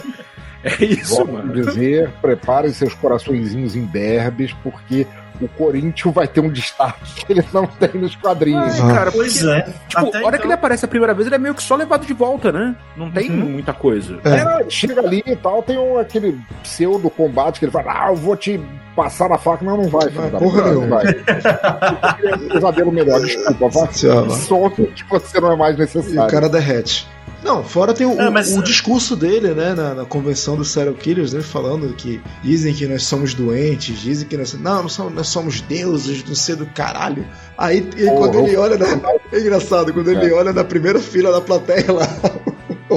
É 0.63 0.83
isso, 0.83 1.15
Volto 1.15 1.29
a 1.29 1.33
mano. 1.43 1.53
dizer, 1.53 2.09
preparem 2.21 2.73
seus 2.73 2.93
coraçõezinhos 2.93 3.75
imberbes, 3.75 4.51
porque 4.63 5.07
o 5.41 5.47
Corinthians 5.49 6.13
vai 6.13 6.27
ter 6.27 6.39
um 6.41 6.49
destaque 6.49 7.25
que 7.25 7.33
ele 7.33 7.43
não 7.53 7.65
tem 7.67 7.89
nos 8.01 8.15
quadrinhos. 8.15 8.77
É, 8.79 8.81
cara, 8.93 9.11
Pois 9.11 9.37
porque, 9.41 9.49
é. 9.51 9.61
Tipo, 9.87 9.99
a 9.99 10.01
hora 10.05 10.11
que 10.11 10.27
então- 10.27 10.41
ele 10.45 10.53
aparece 10.53 10.85
a 10.85 10.87
primeira 10.87 11.13
vez, 11.13 11.27
ele 11.27 11.35
é 11.35 11.39
meio 11.39 11.53
que 11.55 11.63
só 11.63 11.75
levado 11.75 12.05
de 12.05 12.13
volta, 12.13 12.51
né? 12.51 12.75
Não 12.95 13.09
tem 13.11 13.29
muita 13.29 13.73
coisa. 13.73 14.19
É, 14.23 14.61
ele 14.61 14.69
chega 14.69 14.99
ali 15.01 15.23
e 15.25 15.35
tal, 15.35 15.61
tem 15.63 15.77
um, 15.77 15.97
aquele 15.97 16.39
pseudo 16.63 17.09
combate 17.09 17.59
que 17.59 17.65
ele 17.65 17.71
fala: 17.71 18.05
Ah, 18.05 18.09
eu 18.09 18.15
vou 18.15 18.35
te 18.35 18.59
passar 18.95 19.29
na 19.29 19.37
faca. 19.37 19.63
Não, 19.63 19.77
não 19.77 19.89
vai, 19.89 20.09
filho 20.09 20.29
da 20.31 20.39
porra 20.39 20.71
não 20.73 20.87
vai. 20.89 21.05
É 21.07 22.35
um 22.35 22.49
pesadelo 22.49 22.91
melhor, 22.91 23.19
desculpa. 23.21 23.87
Tchau. 23.93 24.29
Some 24.31 24.87
que 24.87 25.03
você 25.09 25.39
não 25.39 25.51
é 25.51 25.55
mais 25.55 25.73
E 25.73 25.77
o 25.77 25.79
necessário. 25.81 26.31
cara 26.31 26.49
derrete. 26.49 27.07
Não, 27.43 27.63
fora 27.63 27.93
tem 27.93 28.05
o, 28.07 28.19
É, 28.19 28.29
mas- 28.29 28.55
o 28.57 28.63
discurso 28.63 29.15
dele, 29.15 29.53
né, 29.53 29.73
na, 29.73 29.93
na 29.93 30.05
convenção 30.05 30.55
dos 30.57 30.69
serial 30.71 30.95
killers, 30.95 31.33
né, 31.33 31.41
falando 31.41 31.93
que 31.93 32.19
dizem 32.43 32.73
que 32.73 32.85
nós 32.87 33.03
somos 33.03 33.33
doentes, 33.33 33.99
dizem 33.99 34.27
que 34.27 34.35
nós, 34.35 34.53
não, 34.55 34.81
não 34.83 34.89
somos, 34.89 35.13
nós 35.13 35.27
somos 35.27 35.61
deuses, 35.61 36.23
não 36.27 36.35
sei 36.35 36.55
do 36.55 36.65
caralho. 36.65 37.25
Aí 37.57 37.77
ele- 37.95 38.09
quando 38.11 38.39
ele 38.39 38.57
olha, 38.57 38.77
na, 38.77 38.87
é 39.31 39.39
engraçado, 39.39 39.93
quando 39.93 40.09
ele 40.11 40.31
olha 40.33 40.51
na 40.51 40.63
primeira 40.63 40.99
fila 40.99 41.31
da 41.31 41.39
plateia 41.41 41.91
lá, 41.91 42.07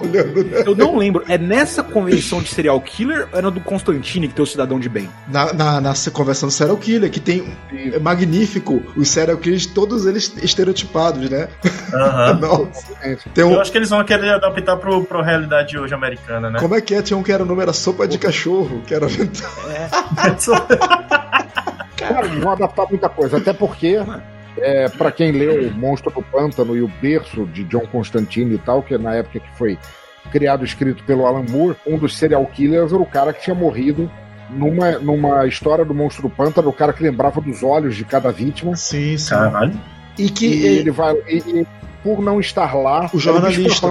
olhando 0.00 0.44
né, 0.44 0.62
Eu 0.66 0.74
não 0.74 0.96
lembro, 0.96 1.24
é 1.28 1.38
nessa 1.38 1.82
convenção 1.82 2.40
de 2.42 2.48
serial 2.48 2.80
killer 2.80 3.28
ou 3.32 3.38
era 3.38 3.50
do 3.50 3.60
Constantine 3.60 4.28
que 4.28 4.34
tem 4.34 4.42
o 4.42 4.46
cidadão 4.46 4.78
de 4.78 4.88
bem? 4.88 5.08
na, 5.28 5.52
na, 5.52 5.80
na 5.80 5.92
convenção 6.12 6.48
do 6.48 6.52
serial 6.52 6.76
killer, 6.76 7.10
que 7.10 7.20
tem 7.20 7.52
é 7.72 7.98
magnífico 7.98 8.82
os 8.96 9.08
serial 9.08 9.36
killers, 9.38 9.66
todos 9.66 10.06
eles 10.06 10.32
estereotipados, 10.42 11.28
né? 11.28 11.48
Nossa. 12.40 12.94
Tem 13.34 13.44
um, 13.44 13.52
Eu 13.52 13.60
acho 13.60 13.70
que 13.70 13.78
eles 13.78 13.90
vão 13.90 14.04
querer 14.04 14.34
adaptar 14.34 14.76
pro, 14.76 15.04
pro 15.04 15.22
realidade 15.22 15.78
hoje 15.78 15.94
americana, 15.94 16.50
né? 16.50 16.58
como 16.58 16.74
é 16.74 16.80
que 16.80 16.94
é? 16.94 17.02
Tinha 17.02 17.16
um 17.16 17.22
que 17.22 17.32
era 17.32 17.42
o 17.42 17.46
nome 17.46 17.62
era 17.62 17.72
sopa 17.72 18.06
de 18.06 18.18
cachorro, 18.18 18.82
que 18.86 18.94
era 18.94 19.06
Cara, 21.96 22.26
eles 22.26 22.42
vão 22.42 22.52
adaptar 22.52 22.86
muita 22.88 23.08
coisa, 23.08 23.36
até 23.36 23.52
porque. 23.52 23.98
É, 24.58 24.88
para 24.88 25.12
quem 25.12 25.32
leu 25.32 25.68
o 25.68 25.72
Monstro 25.72 26.10
do 26.10 26.22
Pântano 26.22 26.76
e 26.76 26.82
o 26.82 26.88
Berço 27.00 27.46
de 27.46 27.64
John 27.64 27.86
Constantine 27.86 28.54
e 28.54 28.58
tal, 28.58 28.82
que 28.82 28.94
é 28.94 28.98
na 28.98 29.14
época 29.14 29.40
que 29.40 29.58
foi 29.58 29.78
criado 30.30 30.62
e 30.62 30.66
escrito 30.66 31.02
pelo 31.04 31.26
Alan 31.26 31.44
Moore, 31.48 31.76
um 31.86 31.96
dos 31.96 32.16
serial 32.16 32.44
killers 32.46 32.92
era 32.92 33.00
o 33.00 33.06
cara 33.06 33.32
que 33.32 33.42
tinha 33.42 33.54
morrido 33.54 34.10
numa, 34.50 34.92
numa 34.98 35.46
história 35.46 35.84
do 35.84 35.94
Monstro 35.94 36.22
do 36.22 36.30
Pântano, 36.30 36.68
o 36.68 36.72
cara 36.72 36.92
que 36.92 37.02
lembrava 37.02 37.40
dos 37.40 37.62
olhos 37.62 37.96
de 37.96 38.04
cada 38.04 38.30
vítima. 38.30 38.76
Sim, 38.76 39.16
sim. 39.16 39.30
Caralho. 39.30 39.78
E 40.18 40.28
que 40.28 40.46
E 40.46 40.66
ele 40.66 40.90
vai. 40.90 41.14
E, 41.28 41.38
e 41.38 41.66
por 42.02 42.20
não 42.20 42.40
estar 42.40 42.74
lá, 42.74 43.08
O 43.12 43.18
jornalista. 43.18 43.88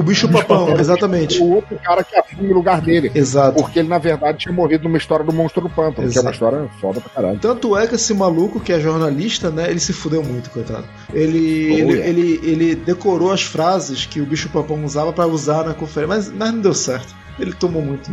O 0.00 0.02
bicho 0.02 0.28
papão, 0.28 0.78
exatamente. 0.78 1.40
O 1.40 1.54
outro 1.54 1.78
cara 1.78 2.02
que 2.02 2.16
assume 2.16 2.50
o 2.50 2.54
lugar 2.54 2.80
dele. 2.80 3.10
Exato. 3.14 3.56
Porque 3.62 3.78
ele, 3.78 3.88
na 3.88 3.98
verdade, 3.98 4.38
tinha 4.38 4.52
morrido 4.52 4.84
numa 4.84 4.96
história 4.98 5.24
do 5.24 5.32
Monstro 5.32 5.62
do 5.62 5.68
Pântano, 5.68 6.08
que 6.10 6.18
é 6.18 6.20
uma 6.20 6.30
Exato. 6.30 6.30
história 6.30 6.68
foda 6.80 7.00
pra 7.00 7.10
caralho. 7.10 7.38
Tanto 7.38 7.76
é 7.76 7.86
que 7.86 7.94
esse 7.94 8.14
maluco 8.14 8.60
que 8.60 8.72
é 8.72 8.80
jornalista, 8.80 9.50
né? 9.50 9.70
Ele 9.70 9.80
se 9.80 9.92
fudeu 9.92 10.22
muito, 10.22 10.50
coitado. 10.50 10.84
Ele, 11.12 11.70
Oh, 11.70 11.78
ele, 11.78 11.92
yeah. 11.92 12.08
ele, 12.08 12.40
ele 12.42 12.74
decorou 12.74 13.32
as 13.32 13.42
frases 13.42 14.06
que 14.06 14.20
o 14.20 14.26
bicho 14.26 14.48
papão 14.48 14.84
usava 14.84 15.12
pra 15.12 15.26
usar 15.26 15.64
na 15.64 15.74
conferência, 15.74 16.08
mas, 16.16 16.32
mas 16.32 16.52
não 16.52 16.60
deu 16.60 16.74
certo. 16.74 17.14
Ele 17.38 17.52
tomou 17.52 17.82
muito. 17.82 18.10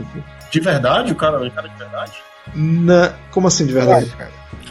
De 0.52 0.60
verdade? 0.60 1.12
O 1.12 1.16
cara, 1.16 1.42
o 1.46 1.52
cara 1.52 1.68
de 1.68 1.78
verdade? 1.78 2.12
Na... 2.56 3.14
Como 3.32 3.48
assim, 3.48 3.66
de 3.66 3.74
verdade? 3.74 4.14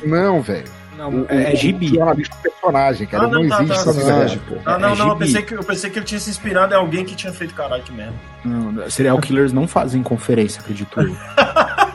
Não, 0.05 0.41
velho. 0.43 0.65
Não, 0.97 1.27
é, 1.29 1.51
é 1.51 1.55
O 1.55 1.57
gibi. 1.57 1.89
jornalista 1.89 2.35
é 2.35 2.39
um 2.39 2.43
personagem, 2.43 3.07
cara. 3.07 3.25
Ah, 3.25 3.29
não, 3.29 3.43
não, 3.43 3.49
tá, 3.49 3.63
existe 3.63 3.85
tá, 3.85 3.91
essa 3.91 3.95
Personagem, 3.95 4.39
vida. 4.39 4.57
pô. 4.57 4.71
Ah, 4.71 4.79
não, 4.79 4.93
é 4.93 4.97
não, 4.97 5.09
eu 5.09 5.17
pensei, 5.17 5.43
que, 5.43 5.55
eu 5.55 5.65
pensei 5.65 5.91
que 5.91 5.99
ele 5.99 6.07
tinha 6.07 6.21
se 6.21 6.31
inspirado 6.31 6.73
em 6.75 6.77
alguém 6.77 7.05
que 7.05 7.15
tinha 7.15 7.33
feito 7.33 7.55
caralho 7.55 7.85
mesmo. 7.91 8.15
Não, 8.45 8.91
serial 8.91 9.19
killers 9.21 9.53
não 9.53 9.69
fazem 9.69 10.03
conferência, 10.03 10.61
acredito 10.61 11.01
eu. 11.01 11.17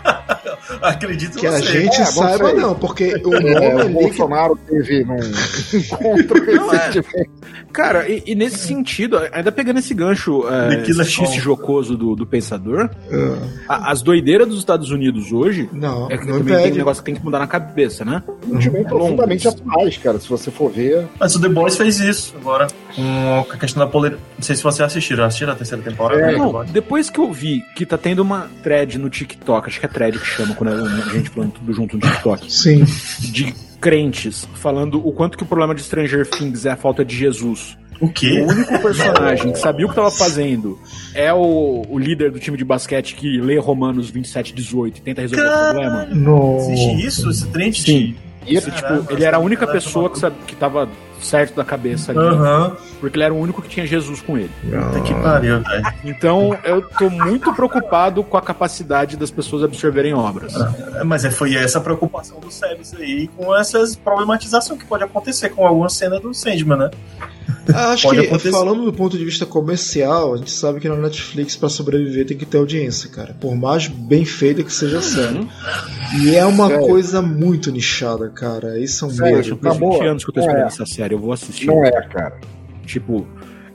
Acredito 0.89 1.37
Que 1.37 1.47
a 1.47 1.51
você. 1.51 1.63
gente 1.81 1.95
É, 1.95 1.99
não 1.99 2.05
saiba, 2.05 2.53
não, 2.53 2.75
porque 2.75 3.13
o 3.23 3.29
nome 3.29 3.49
É, 3.49 3.59
o 3.75 3.79
ali. 3.79 3.87
que- 3.87 3.93
Bolsonaro 3.93 4.57
teve 4.67 5.03
num 5.03 5.15
encontro 5.15 6.37
é. 6.73 6.77
recentemente. 6.87 7.29
Cara, 7.71 8.09
e, 8.09 8.21
e 8.25 8.35
nesse 8.35 8.57
sentido, 8.57 9.17
ainda 9.31 9.49
pegando 9.51 9.79
esse 9.79 9.93
gancho 9.93 10.43
é, 10.49 10.83
xiste 11.05 11.21
Call. 11.23 11.39
jocoso 11.39 11.95
do, 11.97 12.15
do 12.15 12.25
pensador, 12.25 12.89
Ah, 13.69 13.75
a- 13.87 13.91
as 13.91 14.01
doideiras 14.01 14.47
dos 14.47 14.59
Estados 14.59 14.91
Unidos 14.91 15.31
hoje 15.31 15.69
não, 15.71 16.09
é 16.11 16.17
que 16.17 16.25
não 16.25 16.39
também 16.39 16.63
tem 16.63 16.73
um 16.73 16.75
negócio 16.75 17.01
que 17.01 17.11
tem 17.11 17.15
que 17.15 17.23
mudar 17.23 17.39
na 17.39 17.47
cabeça, 17.47 18.03
né? 18.03 18.21
Também 18.41 18.83
profundamente 18.83 19.47
atuais, 19.47 19.97
cara. 19.97 20.19
Se 20.19 20.27
você 20.27 20.51
for 20.51 20.69
ver. 20.71 21.07
Mas 21.19 21.35
o 21.35 21.41
The 21.41 21.47
Boys 21.49 21.77
fez 21.77 21.99
isso 21.99 22.35
agora. 22.41 22.67
Com 22.95 23.45
a 23.53 23.57
questão 23.57 23.83
da 23.85 23.89
polêmica. 23.89 24.21
Não 24.37 24.43
sei 24.43 24.55
se 24.55 24.63
você 24.63 24.83
assistiram. 24.83 25.23
Assistiram 25.23 25.53
a 25.53 25.55
terceira 25.55 25.81
temporada? 25.83 26.19
É, 26.21 26.25
do 26.27 26.31
The 26.33 26.37
Não, 26.39 26.65
depois 26.65 27.09
que 27.09 27.19
eu 27.19 27.31
vi 27.31 27.61
que 27.75 27.85
tá 27.85 27.97
tendo 27.97 28.19
uma 28.21 28.49
thread 28.63 28.97
no 28.97 29.09
TikTok, 29.09 29.67
acho 29.67 29.79
que 29.79 29.85
é 29.85 29.89
thread 29.89 30.19
que 30.19 30.25
chama 30.25 30.55
quando 30.55 30.70
é 30.71 31.01
a 31.01 31.13
gente 31.13 31.29
falando 31.29 31.51
tudo 31.51 31.73
junto 31.73 31.97
no 31.97 32.01
TikTok, 32.01 32.51
Sim. 32.51 32.83
de 33.31 33.53
crentes 33.79 34.47
falando 34.55 35.05
o 35.05 35.11
quanto 35.11 35.37
que 35.37 35.43
o 35.43 35.47
problema 35.47 35.73
de 35.73 35.81
Stranger 35.81 36.27
Things 36.27 36.65
é 36.65 36.71
a 36.71 36.77
falta 36.77 37.03
de 37.03 37.15
Jesus. 37.15 37.77
O 37.99 38.09
quê? 38.09 38.41
O 38.41 38.49
único 38.49 38.79
personagem 38.79 39.51
que 39.51 39.59
sabia 39.59 39.85
o 39.85 39.89
que 39.89 39.95
tava 39.95 40.09
fazendo 40.09 40.79
é 41.13 41.31
o, 41.31 41.85
o 41.87 41.99
líder 41.99 42.31
do 42.31 42.39
time 42.39 42.57
de 42.57 42.65
basquete 42.65 43.13
que 43.13 43.39
lê 43.39 43.59
Romanos 43.59 44.09
27, 44.09 44.55
18 44.55 44.97
e 44.97 45.01
tenta 45.01 45.21
resolver 45.21 45.47
o 45.47 45.73
problema. 45.73 46.07
Existe 46.57 47.05
isso? 47.05 47.29
Esse 47.29 47.47
trem 47.47 47.69
de. 47.69 48.15
E 48.45 48.57
esse, 48.57 48.71
Caramba, 48.71 49.01
tipo, 49.01 49.13
ele 49.13 49.23
era 49.23 49.37
a 49.37 49.39
única 49.39 49.67
pessoa 49.67 50.09
que, 50.09 50.17
sabe, 50.19 50.35
que 50.47 50.55
tava 50.55 50.89
certo 51.21 51.55
da 51.55 51.63
cabeça 51.63 52.11
ali. 52.11 52.19
Aham. 52.19 52.75
Porque 52.99 53.15
ele 53.15 53.23
era 53.23 53.33
o 53.33 53.39
único 53.39 53.61
que 53.61 53.69
tinha 53.69 53.85
Jesus 53.85 54.21
com 54.21 54.37
ele. 54.37 54.51
Puta 54.61 55.01
que 55.01 55.13
pariu, 55.15 55.61
velho. 55.61 55.93
Então 56.03 56.57
eu 56.63 56.81
tô 56.81 57.09
muito 57.09 57.53
preocupado 57.53 58.23
com 58.23 58.37
a 58.37 58.41
capacidade 58.41 59.17
das 59.17 59.31
pessoas 59.31 59.63
absorverem 59.63 60.13
obras. 60.13 60.53
É, 60.95 61.03
Mas 61.03 61.25
é, 61.25 61.31
foi 61.31 61.55
essa 61.55 61.79
a 61.79 61.81
preocupação 61.81 62.39
do 62.39 62.51
Sebes 62.51 62.93
aí 62.93 63.27
com 63.35 63.55
essas 63.55 63.95
problematizações 63.95 64.79
que 64.79 64.85
pode 64.85 65.03
acontecer 65.03 65.49
com 65.49 65.65
alguma 65.65 65.89
cena 65.89 66.19
do 66.19 66.33
Sandman, 66.33 66.77
né? 66.77 66.91
Acho 67.73 68.07
Pode 68.07 68.21
que, 68.21 68.27
acontecer. 68.27 68.51
falando 68.51 68.85
do 68.85 68.91
ponto 68.93 69.17
de 69.17 69.23
vista 69.23 69.45
comercial, 69.45 70.33
a 70.33 70.37
gente 70.37 70.51
sabe 70.51 70.79
que 70.79 70.89
na 70.89 70.95
Netflix, 70.95 71.55
pra 71.55 71.69
sobreviver, 71.69 72.25
tem 72.25 72.35
que 72.37 72.45
ter 72.45 72.57
audiência, 72.57 73.09
cara. 73.09 73.35
Por 73.39 73.55
mais 73.55 73.87
bem 73.87 74.25
feita 74.25 74.63
que 74.63 74.73
seja 74.73 74.97
a 74.97 75.01
série. 75.01 75.47
E 76.21 76.35
é 76.35 76.45
uma 76.45 76.67
Sério. 76.67 76.87
coisa 76.87 77.21
muito 77.21 77.71
nichada, 77.71 78.29
cara. 78.29 78.79
Isso 78.79 79.05
é 79.05 79.07
um 79.07 79.11
Sério, 79.11 79.35
medo. 79.37 79.57
Faz 79.61 79.75
Acabou. 79.75 79.93
20 79.99 80.07
anos 80.07 80.23
que 80.23 80.29
eu 80.29 80.33
tô 80.33 80.39
Não 80.39 80.47
esperando 80.47 80.65
é. 80.65 80.67
essa 80.67 80.85
série, 80.85 81.13
eu 81.13 81.19
vou 81.19 81.31
assistir. 81.33 81.67
Não 81.67 81.85
é, 81.85 81.91
cara. 82.07 82.39
Tipo, 82.85 83.27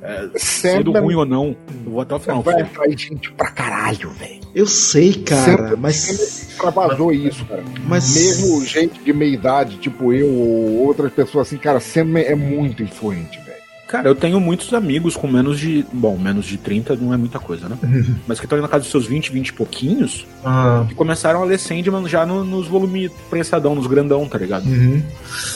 é, 0.02 0.28
sendo 0.36 0.92
Sandman 0.92 1.02
ruim 1.02 1.14
ou 1.14 1.24
não, 1.24 1.56
eu 1.84 1.90
vou 1.92 2.00
até 2.00 2.14
o 2.14 2.18
final. 2.18 2.42
vai 2.42 2.60
atrair 2.60 2.98
gente 2.98 3.30
pra 3.32 3.50
caralho, 3.50 4.10
velho. 4.10 4.40
Eu 4.54 4.66
sei, 4.66 5.12
cara, 5.14 5.44
Sempre- 5.68 5.76
mas. 5.76 6.08
Extravasou 6.10 7.12
isso, 7.12 7.44
cara. 7.46 7.62
Mas. 7.86 8.14
Mesmo 8.14 8.64
gente 8.64 8.98
de 9.00 9.12
meia 9.12 9.32
idade, 9.34 9.76
tipo 9.78 10.12
eu 10.12 10.28
ou 10.28 10.86
outras 10.86 11.12
pessoas 11.12 11.46
assim, 11.46 11.56
cara, 11.56 11.78
Sandman 11.78 12.24
é 12.24 12.34
muito 12.34 12.82
influente. 12.82 13.38
Cara, 13.86 14.08
eu 14.08 14.16
tenho 14.16 14.40
muitos 14.40 14.74
amigos 14.74 15.16
com 15.16 15.28
menos 15.28 15.60
de. 15.60 15.86
Bom, 15.92 16.18
menos 16.18 16.44
de 16.44 16.56
30 16.56 16.96
não 16.96 17.14
é 17.14 17.16
muita 17.16 17.38
coisa, 17.38 17.68
né? 17.68 17.78
Mas 18.26 18.40
que 18.40 18.46
estão 18.46 18.60
na 18.60 18.66
casa 18.66 18.80
dos 18.82 18.90
seus 18.90 19.06
20, 19.06 19.30
20 19.30 19.48
e 19.48 19.52
pouquinhos, 19.52 20.26
Ah, 20.44 20.84
que 20.88 20.94
começaram 20.96 21.40
a 21.40 21.44
ler 21.44 21.56
Sandman 21.56 22.08
já 22.08 22.26
no- 22.26 22.42
nos 22.44 22.66
volumes 22.66 23.12
prensadão, 23.30 23.76
nos 23.76 23.86
grandão, 23.86 24.28
tá 24.28 24.38
ligado? 24.38 24.66
Uhum. 24.66 25.00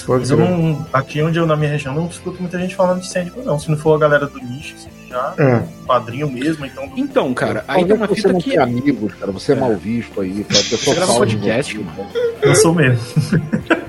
Pode 0.06 0.20
mas 0.20 0.30
eu 0.30 0.36
não. 0.36 0.86
Aqui 0.92 1.20
onde 1.22 1.38
eu, 1.40 1.46
na 1.46 1.56
minha 1.56 1.72
região, 1.72 1.92
não 1.92 2.06
escuto 2.06 2.40
muita 2.40 2.56
gente 2.56 2.76
falando 2.76 3.00
de 3.00 3.08
Sandman, 3.08 3.44
não. 3.44 3.58
Se 3.58 3.68
não 3.68 3.76
for 3.76 3.94
a 3.94 3.98
galera 3.98 4.26
do 4.28 4.38
nicho, 4.38 4.76
assim, 4.76 4.88
já. 5.08 5.34
É. 5.36 5.62
Padrinho 5.84 6.30
mesmo, 6.30 6.64
então. 6.64 6.88
Então, 6.96 7.34
cara, 7.34 7.64
aí 7.66 7.84
tem 7.84 7.96
uma 7.96 8.06
você 8.06 8.14
fita 8.14 8.32
não 8.32 8.40
que. 8.40 8.50
tem 8.50 8.58
amigos, 8.60 9.12
cara. 9.14 9.32
Você 9.32 9.52
é, 9.52 9.56
É. 9.56 9.58
mal 9.58 9.74
visto 9.76 10.20
aí, 10.20 10.44
cara. 10.44 10.62
Você 10.62 10.94
grava 10.94 11.14
podcast, 11.14 11.76
você. 11.76 11.82
mano. 11.82 12.08
Eu 12.42 12.54
sou 12.54 12.72
mesmo. 12.74 13.00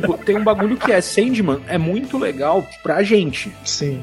Tipo, 0.00 0.18
tem 0.18 0.36
um 0.36 0.44
bagulho 0.44 0.76
que 0.76 0.92
é 0.92 1.00
Sandman, 1.00 1.60
é 1.68 1.78
muito 1.78 2.18
legal 2.18 2.66
pra 2.82 3.02
gente, 3.02 3.52
Sim. 3.64 4.00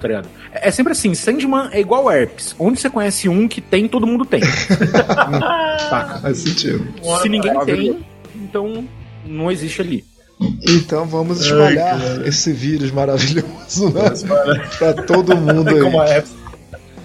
tá 0.00 0.08
ligado? 0.08 0.28
É 0.52 0.68
é 0.68 0.70
sempre 0.70 0.92
assim, 0.92 1.14
Sandman 1.14 1.68
é 1.72 1.80
igual 1.80 2.10
herpes. 2.10 2.54
Onde 2.58 2.80
você 2.80 2.88
conhece 2.88 3.28
um 3.28 3.48
que 3.48 3.60
tem, 3.60 3.88
todo 3.88 4.06
mundo 4.06 4.24
tem. 4.24 4.40
Saca? 4.44 6.18
Faz 6.22 6.38
sentido. 6.38 6.86
Se 7.22 7.28
ninguém 7.28 7.58
tem, 7.64 8.06
então 8.34 8.86
não 9.26 9.50
existe 9.50 9.80
ali. 9.80 10.04
Então 10.68 11.06
vamos 11.06 11.40
espalhar 11.40 12.26
esse 12.26 12.52
vírus 12.52 12.90
maravilhoso 12.90 13.90
né? 13.90 14.10
pra 14.78 14.92
todo 14.92 15.36
mundo 15.36 15.78
Como 15.80 16.00
aí. 16.00 16.10
é. 16.10 16.24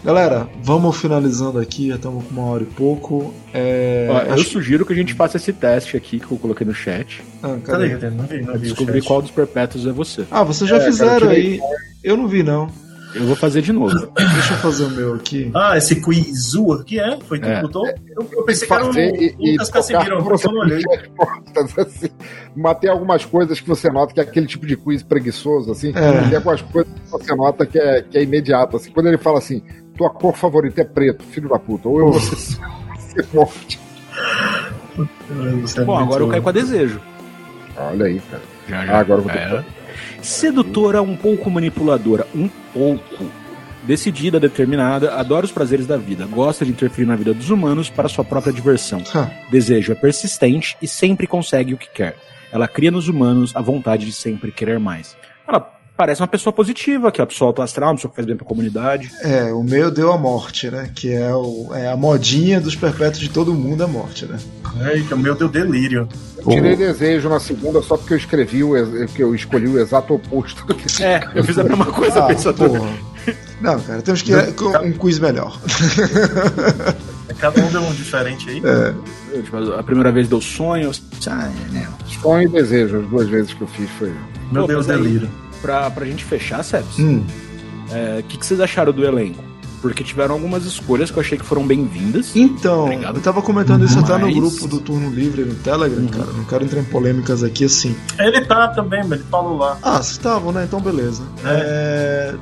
Galera, 0.03 0.47
vamos 0.63 0.95
finalizando 0.97 1.59
aqui, 1.59 1.89
já 1.89 1.95
estamos 1.95 2.23
com 2.23 2.29
uma 2.31 2.43
hora 2.43 2.63
e 2.63 2.65
pouco. 2.65 3.33
É, 3.53 4.07
Ó, 4.09 4.19
eu 4.21 4.33
acho- 4.35 4.45
sugiro 4.45 4.85
que 4.85 4.93
a 4.93 4.95
gente 4.95 5.13
faça 5.13 5.35
esse 5.37 5.51
teste 5.51 5.97
aqui 5.97 6.19
que 6.19 6.31
eu 6.31 6.37
coloquei 6.37 6.65
no 6.65 6.73
chat. 6.73 7.21
Ah, 7.43 7.57
cadê? 7.63 7.89
Cadê? 7.89 8.09
Não 8.09 8.23
vi, 8.25 8.41
não 8.41 8.53
vi. 8.53 8.59
descobrir 8.59 9.01
qual 9.03 9.21
dos 9.21 9.31
perpétuos 9.31 9.85
é 9.85 9.91
você. 9.91 10.23
Ah, 10.31 10.43
vocês 10.43 10.69
já 10.69 10.77
É, 10.77 10.79
cara, 10.79 10.91
fizeram 10.91 11.13
eu 11.13 11.19
tirei 11.35 11.53
aí. 11.53 11.59
Eu 12.01 12.15
não 12.15 12.27
vi, 12.27 12.43
não. 12.43 12.69
Eu 13.13 13.25
vou 13.25 13.35
fazer 13.35 13.63
de 13.63 13.73
novo. 13.73 13.93
Deixa 14.15 14.53
eu 14.53 14.57
fazer 14.59 14.83
o 14.83 14.89
meu 14.91 15.15
aqui. 15.15 15.49
Ah, 15.53 15.75
esse 15.75 15.95
quizu 15.99 16.73
aqui 16.73 16.99
é? 16.99 17.17
Foi 17.27 17.39
tu 17.39 17.45
que 17.45 17.49
É. 17.51 17.61
botou? 17.61 17.87
Eu, 17.87 18.29
eu 18.31 18.43
pensei 18.43 18.67
que 18.67 18.73
era 18.73 18.83
o 18.83 18.85
Fazer 18.87 19.15
e, 19.15 19.35
e 19.39 19.51
Lucas 19.53 19.67
tocar 19.69 19.79
Casimiro, 19.79 20.23
pra 20.23 20.35
eu 20.35 20.51
não 20.51 20.59
olhei. 20.61 20.83
assim. 21.79 22.09
Mas 22.55 22.77
tem 22.77 22.89
algumas 22.89 23.25
coisas 23.25 23.59
que 23.59 23.67
você 23.67 23.89
nota 23.89 24.13
que 24.13 24.19
é 24.19 24.23
aquele 24.23 24.45
tipo 24.45 24.65
de 24.67 24.77
quiz 24.77 25.01
preguiçoso, 25.01 25.71
assim. 25.71 25.89
É. 25.89 26.27
Tem 26.29 26.35
algumas 26.35 26.61
coisas 26.61 26.93
que 26.93 27.09
você 27.11 27.35
nota 27.35 27.65
que 27.65 27.79
é, 27.79 28.03
que 28.03 28.15
é 28.15 28.21
imediato, 28.21 28.77
assim. 28.77 28.91
Quando 28.91 29.07
ele 29.07 29.17
fala 29.17 29.39
assim, 29.39 29.63
tua 29.99 30.09
cor 30.09 30.33
favorita 30.33 30.79
é 30.81 30.85
preto, 30.85 31.25
filho 31.25 31.49
da 31.49 31.59
puta, 31.59 31.89
ou 31.89 31.99
eu 31.99 32.11
vou 32.11 32.21
ser, 32.21 32.37
ser 32.37 33.27
é 35.77 35.83
Bom, 35.83 35.97
agora 35.97 36.23
eu 36.23 36.29
caio 36.29 36.41
com 36.41 36.49
a 36.49 36.53
desejo. 36.53 37.01
Olha 37.75 38.05
aí, 38.05 38.21
cara. 38.31 38.41
Já, 38.67 38.93
Ah, 38.93 38.99
agora 38.99 39.19
eu 39.19 39.23
vou 39.23 39.31
ter 39.33 39.39
É. 39.39 39.65
Sedutora, 40.21 41.01
um 41.01 41.17
pouco 41.17 41.49
manipuladora, 41.51 42.25
um 42.33 42.47
pouco. 42.73 43.25
Decidida, 43.83 44.39
determinada, 44.39 45.15
adora 45.15 45.45
os 45.45 45.51
prazeres 45.51 45.85
da 45.85 45.97
vida, 45.97 46.25
gosta 46.25 46.63
de 46.63 46.71
interferir 46.71 47.05
na 47.05 47.15
vida 47.15 47.33
dos 47.33 47.49
humanos 47.49 47.89
para 47.89 48.07
sua 48.07 48.23
própria 48.23 48.53
diversão. 48.53 49.03
Desejo 49.51 49.91
é 49.91 49.95
persistente 49.95 50.77
e 50.81 50.87
sempre 50.87 51.27
consegue 51.27 51.73
o 51.73 51.77
que 51.77 51.89
quer. 51.89 52.15
Ela 52.51 52.67
cria 52.67 52.91
nos 52.91 53.09
humanos 53.09 53.53
a 53.55 53.61
vontade 53.61 54.05
de 54.05 54.13
sempre 54.13 54.51
querer 54.51 54.79
mais. 54.79 55.17
Ela 55.47 55.78
parece 55.99 56.21
uma 56.21 56.29
pessoa 56.29 56.53
positiva, 56.53 57.11
que 57.11 57.19
é 57.19 57.21
uma 57.23 57.27
pessoa 57.27 57.49
alto 57.49 57.61
astral, 57.61 57.89
uma 57.89 57.95
pessoa 57.95 58.09
que 58.09 58.15
faz 58.15 58.25
bem 58.25 58.37
pra 58.37 58.45
comunidade. 58.45 59.11
É, 59.21 59.51
o 59.51 59.61
meu 59.61 59.91
deu 59.91 60.13
a 60.13 60.17
morte, 60.17 60.71
né? 60.71 60.89
Que 60.95 61.11
é, 61.11 61.35
o, 61.35 61.71
é 61.73 61.91
a 61.91 61.97
modinha 61.97 62.61
dos 62.61 62.73
perpétuos 62.73 63.19
de 63.19 63.29
todo 63.29 63.53
mundo, 63.53 63.83
a 63.83 63.87
morte, 63.87 64.25
né? 64.25 64.37
Eita, 64.93 65.15
o 65.15 65.19
meu 65.19 65.35
deu 65.35 65.49
delírio. 65.49 66.07
Tirei 66.47 66.77
desejo 66.77 67.27
na 67.27 67.37
segunda 67.37 67.81
só 67.81 67.97
porque 67.97 68.13
eu 68.13 68.17
escrevi, 68.17 68.63
o, 68.63 68.71
que 69.09 69.21
eu 69.21 69.35
escolhi 69.35 69.67
o 69.67 69.77
exato 69.77 70.13
oposto 70.13 70.65
do 70.65 70.73
que 70.73 71.03
É, 71.03 71.19
eu 71.35 71.43
fiz 71.43 71.57
a 71.57 71.65
mesma 71.65 71.85
coisa, 71.87 72.23
Ah, 72.23 72.27
pensador. 72.27 72.69
porra. 72.69 72.91
Não, 73.59 73.77
cara, 73.81 74.01
temos 74.01 74.21
que 74.21 74.31
ir 74.31 74.53
com 74.53 74.69
um 74.77 74.93
quiz 74.93 75.19
melhor. 75.19 75.59
Cada 77.39 77.61
um 77.61 77.69
deu 77.71 77.81
um 77.81 77.91
diferente 77.93 78.49
aí. 78.49 78.61
Tipo, 79.43 79.73
a 79.73 79.83
primeira 79.83 80.13
vez 80.13 80.29
deu 80.29 80.39
sonho. 80.39 80.91
Ah, 81.27 81.49
sonho 82.21 82.47
e 82.47 82.51
desejo. 82.53 82.99
As 83.01 83.07
duas 83.09 83.27
vezes 83.27 83.53
que 83.53 83.61
eu 83.61 83.67
fiz 83.67 83.89
foi. 83.99 84.13
Meu 84.49 84.61
Pô, 84.61 84.67
Deus, 84.69 84.87
delírio. 84.87 85.29
Pra, 85.61 85.89
pra 85.91 86.05
gente 86.05 86.23
fechar, 86.23 86.63
Sebs, 86.63 86.97
Hum, 86.99 87.23
é, 87.91 88.19
o 88.19 88.23
que, 88.23 88.37
que 88.37 88.45
vocês 88.45 88.59
acharam 88.61 88.93
do 88.93 89.03
elenco? 89.05 89.43
Porque 89.81 90.03
tiveram 90.03 90.35
algumas 90.35 90.65
escolhas 90.65 91.09
que 91.09 91.17
eu 91.17 91.21
achei 91.21 91.37
que 91.37 91.45
foram 91.45 91.65
bem-vindas. 91.65 92.35
Então, 92.35 92.83
Obrigado. 92.83 93.15
eu 93.15 93.21
tava 93.21 93.41
comentando 93.41 93.85
isso 93.85 93.97
até 93.99 94.13
no 94.17 94.25
Mas- 94.25 94.35
grupo 94.35 94.67
do 94.67 94.79
Turno 94.81 95.09
Livre 95.09 95.45
no 95.45 95.55
Telegram, 95.55 96.05
cara. 96.07 96.25
Não 96.33 96.43
quero 96.43 96.65
entrar 96.65 96.81
em 96.81 96.83
polêmicas 96.83 97.43
aqui 97.43 97.63
assim. 97.63 97.95
Ele 98.19 98.41
tá 98.41 98.67
também, 98.69 98.99
ele 99.05 99.23
falou 99.31 99.57
lá. 99.57 99.77
Ah, 99.81 99.93
vocês 99.93 100.11
estavam, 100.11 100.51
né? 100.51 100.65
Então 100.65 100.81
beleza. 100.81 101.23
É, 101.45 102.35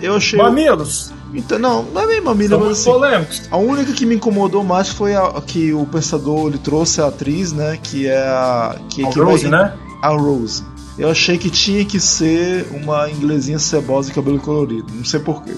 Eu 0.00 0.14
achei. 0.14 0.38
Mamilos, 0.38 1.12
Então, 1.34 1.58
não, 1.58 1.82
não 1.82 2.02
é 2.02 2.06
bem 2.06 2.20
mamilha, 2.20 2.50
são 2.50 2.60
mas 2.60 2.70
assim. 2.80 2.90
polêmicos. 2.92 3.42
A 3.50 3.56
única 3.56 3.92
que 3.92 4.06
me 4.06 4.14
incomodou 4.14 4.62
mais 4.62 4.88
foi 4.88 5.16
a, 5.16 5.40
que 5.44 5.72
o 5.72 5.86
pensador 5.86 6.48
ele 6.48 6.58
trouxe 6.58 7.00
a 7.00 7.06
atriz, 7.08 7.50
né? 7.52 7.78
Que 7.82 8.06
é 8.06 8.18
a. 8.18 8.76
Que, 8.90 9.04
A 9.04 9.08
que 9.08 9.18
Rose, 9.18 9.48
vai- 9.48 9.50
né? 9.64 9.74
A 10.02 10.08
Rose. 10.10 10.62
Eu 10.98 11.10
achei 11.10 11.36
que 11.36 11.50
tinha 11.50 11.84
que 11.84 12.00
ser 12.00 12.66
uma 12.72 13.10
inglesinha 13.10 13.58
cebosa 13.58 14.10
e 14.10 14.14
cabelo 14.14 14.38
colorido. 14.38 14.86
Não 14.94 15.04
sei 15.04 15.20
porquê. 15.20 15.52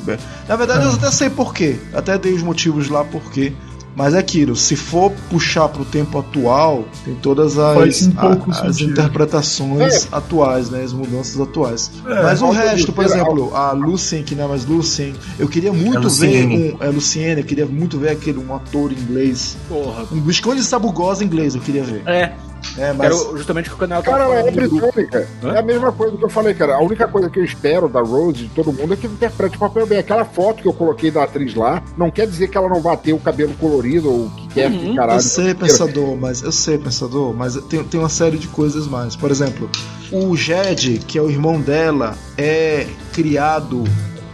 Na 0.49 0.57
verdade, 0.57 0.85
eu 0.85 0.91
até 0.93 1.11
sei 1.11 1.31
porquê. 1.31 1.77
Até 1.95 2.19
dei 2.19 2.33
os 2.33 2.43
motivos 2.43 2.89
lá 2.89 3.05
porquê. 3.05 3.53
Mas 3.97 4.15
é 4.15 4.19
aquilo, 4.19 4.55
se 4.55 4.77
for 4.77 5.11
puxar 5.29 5.69
pro 5.69 5.85
tempo 5.85 6.19
atual, 6.21 6.85
tem 7.05 7.17
todas 7.17 7.59
as, 7.59 8.03
um 8.03 8.13
a- 8.17 8.69
as 8.69 8.77
interpretações 8.81 10.07
atuais, 10.13 10.71
né? 10.71 10.85
As 10.85 10.93
mudanças 10.93 11.41
atuais. 11.41 11.91
É, 12.07 12.23
Mas 12.23 12.41
o 12.41 12.51
resto, 12.51 12.93
por 12.93 13.05
exemplo, 13.05 13.55
a 13.57 13.73
Lucien, 13.73 14.23
que 14.23 14.35
não 14.37 14.45
é 14.45 14.49
mais 14.49 14.65
Lucien, 14.65 15.15
eu 15.39 15.49
queria 15.49 15.73
muito 15.73 16.07
É 16.07 16.11
ver 16.11 16.47
um. 16.47 16.77
É 16.81 16.89
Luciene, 16.91 17.41
eu 17.41 17.47
queria 17.47 17.67
muito 17.67 17.99
ver 17.99 18.11
aquele 18.11 18.39
um 18.39 18.55
ator 18.55 18.93
inglês. 18.93 19.57
Porra. 19.69 20.05
Um 20.13 20.21
Visconde 20.23 20.63
Sabugosa 20.63 21.25
inglês, 21.25 21.55
eu 21.57 21.61
queria 21.61 21.83
ver. 21.83 22.03
É, 22.07 22.33
É, 22.77 22.93
mas. 22.93 23.09
quero 23.09 23.37
justamente 23.37 23.67
o 23.67 23.71
que 23.71 23.77
o 23.77 23.79
canal 23.79 24.03
Cara, 24.03 24.25
ela 24.25 24.49
é 24.49 24.51
britânica. 24.51 25.27
Hã? 25.43 25.53
É 25.55 25.59
a 25.59 25.63
mesma 25.63 25.91
coisa 25.93 26.17
que 26.17 26.25
eu 26.25 26.29
falei, 26.29 26.55
cara. 26.55 26.77
A 26.77 26.81
única 26.81 27.09
coisa 27.09 27.29
que 27.29 27.39
eu 27.41 27.45
espero 27.45 27.89
da 27.89 28.01
Rose, 28.01 28.45
de 28.45 28.49
todo 28.51 28.73
mundo, 28.73 28.95
é 28.95 28.97
que 28.97 29.07
interprete 29.07 29.57
o 29.57 29.59
papel 29.61 29.87
bem. 29.87 29.99
Aquela 29.99 30.25
foto 30.25 30.63
que 30.63 30.69
eu 30.69 30.73
coloquei 30.73 31.11
da 31.11 31.25
atriz 31.25 31.55
lá, 31.55 31.83
não 31.97 32.11
quer 32.11 32.27
dizer 32.27 32.49
que 32.49 32.57
ela 32.57 32.69
não 32.69 32.81
vai 32.81 32.97
ter 32.97 33.13
o 33.13 33.19
cabelo 33.19 33.53
colorido 33.55 34.11
ou 34.13 34.31
que 34.31 34.49
quer 34.55 34.71
Uhum, 34.71 34.79
que 34.79 34.95
caralho. 34.97 35.19
Eu 35.19 35.23
sei, 35.23 35.55
pensador, 35.55 36.17
mas 36.17 36.43
eu 36.43 36.53
sei, 36.53 36.79
pensador, 36.79 37.35
mas 37.35 37.55
tem, 37.69 37.83
tem 37.85 37.99
uma 38.01 38.09
série 38.09 38.39
de 38.39 38.49
coisas 38.49 38.87
mais. 38.87 39.17
Por 39.17 39.31
exemplo, 39.31 39.69
o 40.13 40.37
Jed, 40.37 41.01
que 41.07 41.19
é 41.19 41.23
o 41.23 41.29
irmão 41.31 41.61
dela, 41.61 42.17
é 42.37 42.87
criado 43.13 43.85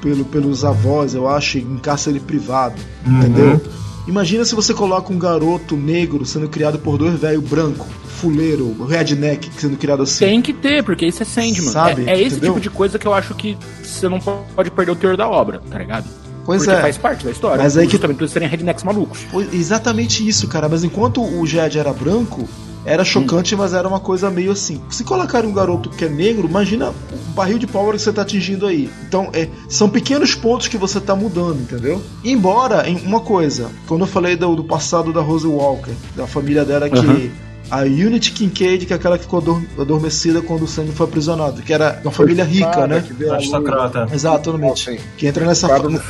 pelo, 0.02 0.24
pelos 0.24 0.64
avós, 0.64 1.14
eu 1.14 1.26
acho, 1.28 1.58
em 1.58 1.78
cárcere 1.78 2.20
privado, 2.20 2.76
Uhum. 3.06 3.18
entendeu? 3.18 3.60
Imagina 4.06 4.44
se 4.44 4.54
você 4.54 4.74
coloca 4.74 5.10
um 5.10 5.18
garoto 5.18 5.76
negro 5.76 6.26
sendo 6.26 6.46
criado 6.48 6.78
por 6.78 6.98
dois 6.98 7.18
velho 7.18 7.40
branco, 7.40 7.86
fuleiro, 8.24 8.84
redneck, 8.86 9.50
sendo 9.58 9.76
criado 9.76 10.02
assim. 10.02 10.24
Tem 10.24 10.40
que 10.40 10.52
ter, 10.54 10.82
porque 10.82 11.04
isso 11.06 11.22
é 11.22 11.26
Sandman. 11.26 11.70
Sabe, 11.70 12.04
é, 12.06 12.14
é 12.14 12.22
esse 12.22 12.40
tipo 12.40 12.58
de 12.58 12.70
coisa 12.70 12.98
que 12.98 13.06
eu 13.06 13.12
acho 13.12 13.34
que 13.34 13.56
você 13.82 14.08
não 14.08 14.18
pode 14.18 14.70
perder 14.70 14.92
o 14.92 14.96
teor 14.96 15.16
da 15.16 15.28
obra, 15.28 15.60
tá 15.70 15.78
ligado? 15.78 16.06
Pois 16.44 16.62
porque 16.62 16.76
é. 16.76 16.80
faz 16.80 16.96
parte 16.98 17.24
da 17.24 17.30
história. 17.30 17.62
Mas 17.62 17.76
aí 17.76 17.86
que- 17.86 17.92
Justamente 17.92 18.16
por 18.16 18.22
eles 18.24 18.32
serem 18.32 18.48
rednecks 18.48 18.84
malucos. 18.84 19.18
Foi 19.30 19.48
exatamente 19.52 20.26
isso, 20.26 20.46
cara. 20.48 20.68
Mas 20.68 20.84
enquanto 20.84 21.22
o 21.22 21.46
Jed 21.46 21.78
era 21.78 21.92
branco, 21.92 22.46
era 22.84 23.02
chocante, 23.02 23.56
mas 23.56 23.72
era 23.72 23.88
uma 23.88 24.00
coisa 24.00 24.30
meio 24.30 24.52
assim. 24.52 24.80
Se 24.90 25.04
colocarem 25.04 25.48
um 25.48 25.54
garoto 25.54 25.88
que 25.88 26.04
é 26.04 26.08
negro, 26.08 26.46
imagina 26.46 26.92
barril 27.34 27.58
de 27.58 27.66
pólvora 27.66 27.96
que 27.96 28.02
você 28.02 28.12
tá 28.12 28.22
atingindo 28.22 28.66
aí. 28.66 28.90
Então, 29.08 29.30
é, 29.32 29.48
são 29.68 29.88
pequenos 29.88 30.34
pontos 30.34 30.68
que 30.68 30.76
você 30.76 31.00
tá 31.00 31.16
mudando, 31.16 31.60
entendeu? 31.62 32.02
Embora, 32.22 32.86
em 32.88 32.96
uma 33.06 33.20
coisa, 33.20 33.70
quando 33.86 34.02
eu 34.02 34.06
falei 34.06 34.36
do, 34.36 34.54
do 34.54 34.64
passado 34.64 35.12
da 35.14 35.22
Rose 35.22 35.46
Walker, 35.46 35.92
da 36.14 36.26
família 36.26 36.64
dela 36.64 36.88
que. 36.90 36.98
Uhum. 36.98 37.30
A 37.74 37.82
Unity 37.82 38.30
Kincaid, 38.32 38.86
que 38.86 38.92
é 38.92 38.96
aquela 38.96 39.16
que 39.18 39.24
ficou 39.24 39.40
ador- 39.40 39.62
adormecida 39.78 40.40
quando 40.42 40.62
o 40.62 40.66
Sandy 40.68 40.92
foi 40.92 41.06
aprisionado, 41.06 41.62
que 41.62 41.72
era 41.72 42.00
uma 42.02 42.12
família 42.12 42.44
rica, 42.44 42.86
né? 42.86 43.00
Aristocrata. 43.34 44.06
Exatamente. 44.14 44.90
Que 45.16 45.26
entra 45.26 45.44
nessa, 45.46 45.66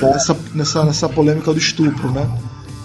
nessa, 0.08 0.36
nessa, 0.54 0.84
nessa 0.84 1.08
polêmica 1.08 1.52
do 1.52 1.58
estupro, 1.58 2.10
né? 2.10 2.28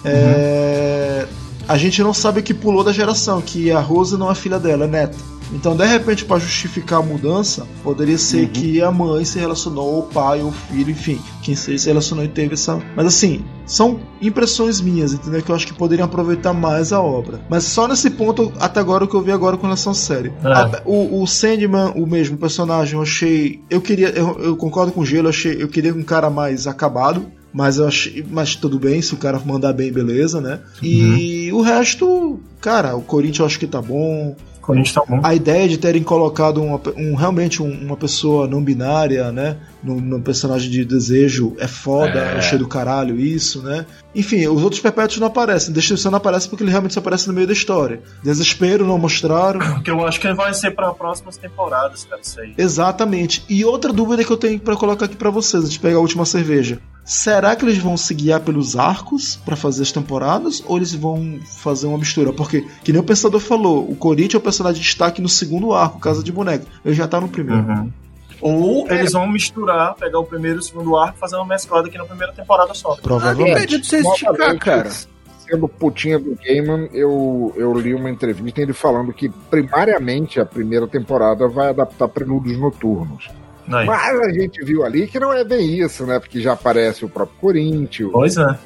É, 0.04 1.26
A 1.68 1.76
gente 1.76 2.02
não 2.02 2.12
sabe 2.14 2.42
que 2.42 2.52
pulou 2.54 2.82
da 2.82 2.92
geração, 2.92 3.40
que 3.40 3.70
a 3.70 3.78
Rosa 3.80 4.16
não 4.18 4.30
é 4.30 4.34
filha 4.34 4.58
dela, 4.58 4.84
é 4.84 4.88
neta. 4.88 5.16
Então, 5.52 5.76
de 5.76 5.84
repente, 5.84 6.24
para 6.24 6.38
justificar 6.38 7.00
a 7.00 7.02
mudança, 7.02 7.66
poderia 7.82 8.18
ser 8.18 8.48
que 8.48 8.80
a 8.80 8.90
mãe 8.90 9.24
se 9.24 9.38
relacionou, 9.38 9.86
ou 9.86 9.98
o 10.00 10.02
pai, 10.04 10.40
ou 10.40 10.48
o 10.48 10.52
filho, 10.52 10.90
enfim, 10.90 11.20
quem 11.42 11.54
se 11.54 11.76
relacionou 11.86 12.24
e 12.24 12.28
teve 12.28 12.54
essa. 12.54 12.80
Mas 12.94 13.06
assim, 13.06 13.44
são 13.66 14.00
impressões 14.20 14.80
minhas, 14.80 15.12
entendeu? 15.12 15.42
Que 15.42 15.50
eu 15.50 15.54
acho 15.54 15.66
que 15.66 15.72
poderiam 15.72 16.06
aproveitar 16.06 16.52
mais 16.52 16.92
a 16.92 17.00
obra. 17.00 17.40
Mas 17.48 17.64
só 17.64 17.86
nesse 17.86 18.10
ponto, 18.10 18.52
até 18.58 18.80
agora, 18.80 19.04
o 19.04 19.08
que 19.08 19.14
eu 19.14 19.22
vi 19.22 19.32
agora 19.32 19.56
com 19.56 19.64
relação 19.64 19.92
à 19.92 19.94
série. 19.94 20.28
É. 20.28 20.82
O, 20.84 21.22
o 21.22 21.26
Sandman, 21.26 21.92
o 21.96 22.06
mesmo 22.06 22.36
personagem, 22.36 22.94
eu 22.94 23.02
achei. 23.02 23.60
Eu 23.68 23.80
queria. 23.80 24.08
Eu, 24.10 24.38
eu 24.40 24.56
concordo 24.56 24.92
com 24.92 25.00
o 25.00 25.06
Gelo, 25.06 25.26
eu, 25.26 25.30
achei, 25.30 25.62
eu 25.62 25.68
queria 25.68 25.94
um 25.94 26.02
cara 26.02 26.30
mais 26.30 26.66
acabado. 26.66 27.26
Mas 27.52 27.78
eu 27.78 27.88
achei. 27.88 28.24
Mas 28.30 28.54
tudo 28.54 28.78
bem, 28.78 29.02
se 29.02 29.12
o 29.12 29.16
cara 29.16 29.40
mandar 29.44 29.72
bem, 29.72 29.90
beleza, 29.90 30.40
né? 30.40 30.60
E 30.80 31.50
o 31.52 31.60
resto, 31.60 32.38
cara, 32.60 32.94
o 32.94 33.02
Corinthians 33.02 33.40
eu 33.40 33.46
acho 33.46 33.58
que 33.58 33.66
tá 33.66 33.82
bom. 33.82 34.36
Corinthians 34.60 34.92
tá 34.94 35.02
bom. 35.08 35.20
A 35.22 35.34
ideia 35.34 35.68
de 35.68 35.78
terem 35.78 36.02
colocado 36.02 36.62
uma, 36.62 36.80
um, 36.96 37.14
realmente 37.14 37.62
um- 37.62 37.70
uma 37.86 37.96
pessoa 37.96 38.46
não 38.46 38.62
binária, 38.62 39.32
né? 39.32 39.56
No, 39.82 40.00
no 40.00 40.20
personagem 40.20 40.70
de 40.70 40.84
desejo 40.84 41.54
é 41.58 41.66
foda, 41.66 42.18
É. 42.18 42.34
eu 42.34 42.38
achei 42.38 42.58
do 42.58 42.68
caralho 42.68 43.18
isso, 43.18 43.62
né? 43.62 43.86
Enfim, 44.14 44.46
os 44.48 44.62
outros 44.62 44.80
perpétuos 44.80 45.18
não 45.18 45.28
aparecem. 45.28 45.72
Destruição 45.72 46.10
não 46.10 46.18
aparece 46.18 46.48
porque 46.48 46.62
ele 46.62 46.70
realmente 46.70 46.92
só 46.94 47.00
aparece 47.00 47.26
no 47.28 47.32
meio 47.32 47.46
da 47.46 47.52
história. 47.52 48.00
Desespero 48.22 48.86
não 48.86 48.98
mostraram. 48.98 49.60
Porque 49.80 49.90
eu 49.90 50.06
acho 50.06 50.20
que 50.20 50.32
vai 50.34 50.52
ser 50.52 50.72
pra 50.72 50.92
próximas 50.92 51.36
temporadas, 51.36 52.04
cara, 52.04 52.20
isso 52.20 52.38
aí. 52.40 52.52
Exatamente. 52.58 53.42
E 53.48 53.64
outra 53.64 53.92
dúvida 53.92 54.24
que 54.24 54.30
eu 54.30 54.36
tenho 54.36 54.58
pra 54.58 54.76
colocar 54.76 55.06
aqui 55.06 55.16
pra 55.16 55.30
vocês, 55.30 55.62
antes 55.62 55.72
de 55.72 55.80
pegar 55.80 55.96
a 55.96 56.00
última 56.00 56.24
cerveja. 56.26 56.78
Será 57.04 57.56
que 57.56 57.64
eles 57.64 57.78
vão 57.78 57.96
se 57.96 58.14
guiar 58.14 58.40
pelos 58.40 58.76
arcos 58.76 59.36
pra 59.44 59.56
fazer 59.56 59.82
as 59.82 59.90
temporadas 59.90 60.62
ou 60.66 60.76
eles 60.76 60.94
vão 60.94 61.40
fazer 61.44 61.86
uma 61.86 61.98
mistura? 61.98 62.32
Porque, 62.32 62.64
que 62.84 62.92
nem 62.92 63.00
o 63.00 63.04
pensador 63.04 63.40
falou, 63.40 63.90
o 63.90 63.96
Corinthians 63.96 64.34
é 64.34 64.38
o 64.38 64.40
personagem 64.40 64.80
de 64.80 64.86
destaque 64.86 65.20
no 65.20 65.28
segundo 65.28 65.72
arco, 65.72 65.98
Casa 65.98 66.22
de 66.22 66.30
Boneco. 66.30 66.66
Ele 66.84 66.94
já 66.94 67.08
tá 67.08 67.20
no 67.20 67.28
primeiro. 67.28 67.62
Uhum. 67.62 67.92
Ou 68.40 68.90
eles 68.90 69.12
vão 69.12 69.26
misturar, 69.28 69.94
pegar 69.94 70.18
o 70.18 70.24
primeiro 70.24 70.58
e 70.58 70.60
o 70.60 70.62
segundo 70.62 70.96
arco 70.96 71.16
e 71.16 71.20
fazer 71.20 71.36
uma 71.36 71.46
mesclada 71.46 71.88
aqui 71.88 71.98
na 71.98 72.04
primeira 72.04 72.32
temporada 72.32 72.72
só. 72.74 72.96
Provavelmente. 72.96 73.56
Impede 73.56 73.78
de 73.80 73.86
você 73.86 73.98
esticar, 73.98 74.58
cara. 74.58 74.90
Sendo 74.90 75.68
putinha 75.68 76.18
do 76.18 76.36
Gaiman, 76.36 76.88
eu, 76.92 77.52
eu 77.56 77.74
li 77.74 77.92
uma 77.92 78.08
entrevista 78.08 78.62
ele 78.62 78.72
falando 78.72 79.12
que, 79.12 79.28
primariamente, 79.28 80.38
a 80.38 80.46
primeira 80.46 80.86
temporada 80.86 81.48
vai 81.48 81.70
adaptar 81.70 82.08
Prelúdios 82.08 82.56
Noturnos. 82.56 83.28
Aí. 83.72 83.86
Mas 83.86 84.20
a 84.20 84.30
gente 84.32 84.64
viu 84.64 84.84
ali 84.84 85.06
que 85.06 85.18
não 85.20 85.32
é 85.32 85.44
bem 85.44 85.78
isso, 85.80 86.04
né? 86.06 86.18
Porque 86.18 86.40
já 86.40 86.52
aparece 86.52 87.04
o 87.04 87.08
próprio 87.08 87.38
Corinthians, 87.40 88.10
Pois 88.12 88.36
é. 88.36 88.58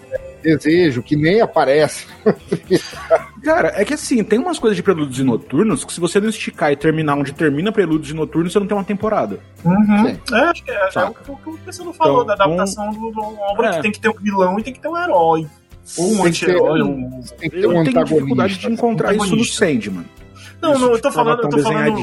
Desejo, 0.42 1.02
que 1.02 1.16
nem 1.16 1.40
aparece. 1.40 2.06
Cara, 3.42 3.72
é 3.76 3.84
que 3.84 3.94
assim, 3.94 4.22
tem 4.22 4.38
umas 4.38 4.58
coisas 4.58 4.76
de 4.76 4.82
prelúdios 4.82 5.18
e 5.18 5.22
noturnos 5.24 5.84
que 5.84 5.92
se 5.92 6.00
você 6.00 6.20
não 6.20 6.28
esticar 6.28 6.70
e 6.72 6.76
terminar 6.76 7.14
onde 7.16 7.32
termina 7.32 7.72
prelúdios 7.72 8.10
e 8.10 8.14
noturnos, 8.14 8.52
você 8.52 8.58
não 8.58 8.66
tem 8.66 8.76
uma 8.76 8.84
temporada. 8.84 9.38
Uhum. 9.64 10.08
É, 10.08 10.18
acho 10.50 10.62
que 10.64 10.70
é, 10.70 10.86
é 10.86 10.90
Saca. 10.90 11.10
o 11.10 11.14
que 11.14 11.30
o 11.30 11.36
que 11.36 11.48
o 11.50 11.58
pessoal 11.64 11.92
falou, 11.94 12.22
Então, 12.24 12.26
da 12.36 12.44
adaptação 12.44 12.90
do- 12.90 13.10
de 13.10 13.18
uma 13.20 13.50
obra 13.52 13.68
É. 13.68 13.72
que 13.76 13.82
tem 13.82 13.92
que 13.92 14.00
ter 14.00 14.08
um 14.10 14.14
vilão 14.20 14.58
e 14.58 14.62
tem 14.62 14.72
que 14.72 14.80
ter 14.80 14.88
um 14.88 14.96
herói. 14.96 15.46
Ou 15.98 16.12
um 16.14 16.24
anti-herói. 16.24 16.82
um- 16.82 16.86
Um... 16.86 17.20
Tem 17.38 17.50
que 17.50 17.56
ter 17.56 17.64
Eu 17.64 17.70
um 17.76 17.84
tenho 17.84 18.04
dificuldade 18.04 18.58
de 18.58 18.66
encontrar 18.72 19.14
isso 19.14 19.36
no. 19.36 19.44
Sandman. 19.44 20.04
Não, 20.60 20.72
Isso 20.72 20.80
não, 20.80 20.88
eu 20.90 20.96
de 20.96 21.02
tô 21.02 21.10
falando, 21.12 21.42
eu 21.42 21.48
tô 21.48 21.58
falando. 21.58 21.96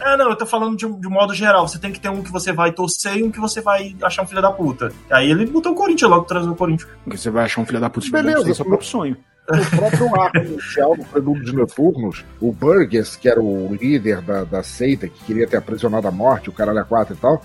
É, 0.00 0.16
não, 0.16 0.30
eu 0.30 0.36
tô 0.36 0.46
falando 0.46 0.76
de, 0.76 0.84
um- 0.86 0.98
de 1.00 1.06
um 1.06 1.10
modo 1.10 1.34
geral. 1.34 1.66
Você 1.66 1.78
tem 1.78 1.90
que 1.92 2.00
ter 2.00 2.08
um 2.10 2.22
que 2.22 2.30
você 2.32 2.52
vai 2.52 2.72
torcer 2.72 3.16
e 3.16 3.22
um 3.22 3.30
que 3.30 3.40
você 3.40 3.60
vai 3.60 3.94
achar 4.02 4.22
um 4.22 4.26
filho 4.26 4.42
da 4.42 4.50
puta. 4.50 4.92
Aí 5.10 5.30
ele 5.30 5.46
botou 5.46 5.72
o 5.72 5.74
Corinthians 5.74 6.10
logo, 6.10 6.24
traz 6.24 6.46
o 6.46 6.54
Corinthians. 6.54 6.90
Porque 7.04 7.16
você 7.16 7.30
vai 7.30 7.44
achar 7.44 7.60
um 7.60 7.66
filho 7.66 7.80
da 7.80 7.88
puta 7.88 8.06
Beleza, 8.10 8.44
sem 8.44 8.54
seu 8.54 8.64
próprio 8.64 8.88
sonho. 8.88 9.16
O 9.48 9.76
próprio 9.76 10.20
arco 10.22 10.38
inicial 10.38 10.96
do 10.96 11.04
Prelúdios 11.04 11.52
Noturnos, 11.52 12.24
o 12.40 12.52
Burgess, 12.52 13.16
que 13.16 13.28
era 13.28 13.40
o 13.42 13.74
líder 13.74 14.20
da, 14.20 14.44
da 14.44 14.62
seita, 14.62 15.08
que 15.08 15.24
queria 15.24 15.48
ter 15.48 15.56
aprisionado 15.56 16.06
a 16.06 16.12
morte, 16.12 16.48
o 16.48 16.52
caralho 16.52 16.78
a 16.78 16.84
quatro 16.84 17.14
e 17.14 17.16
tal, 17.16 17.42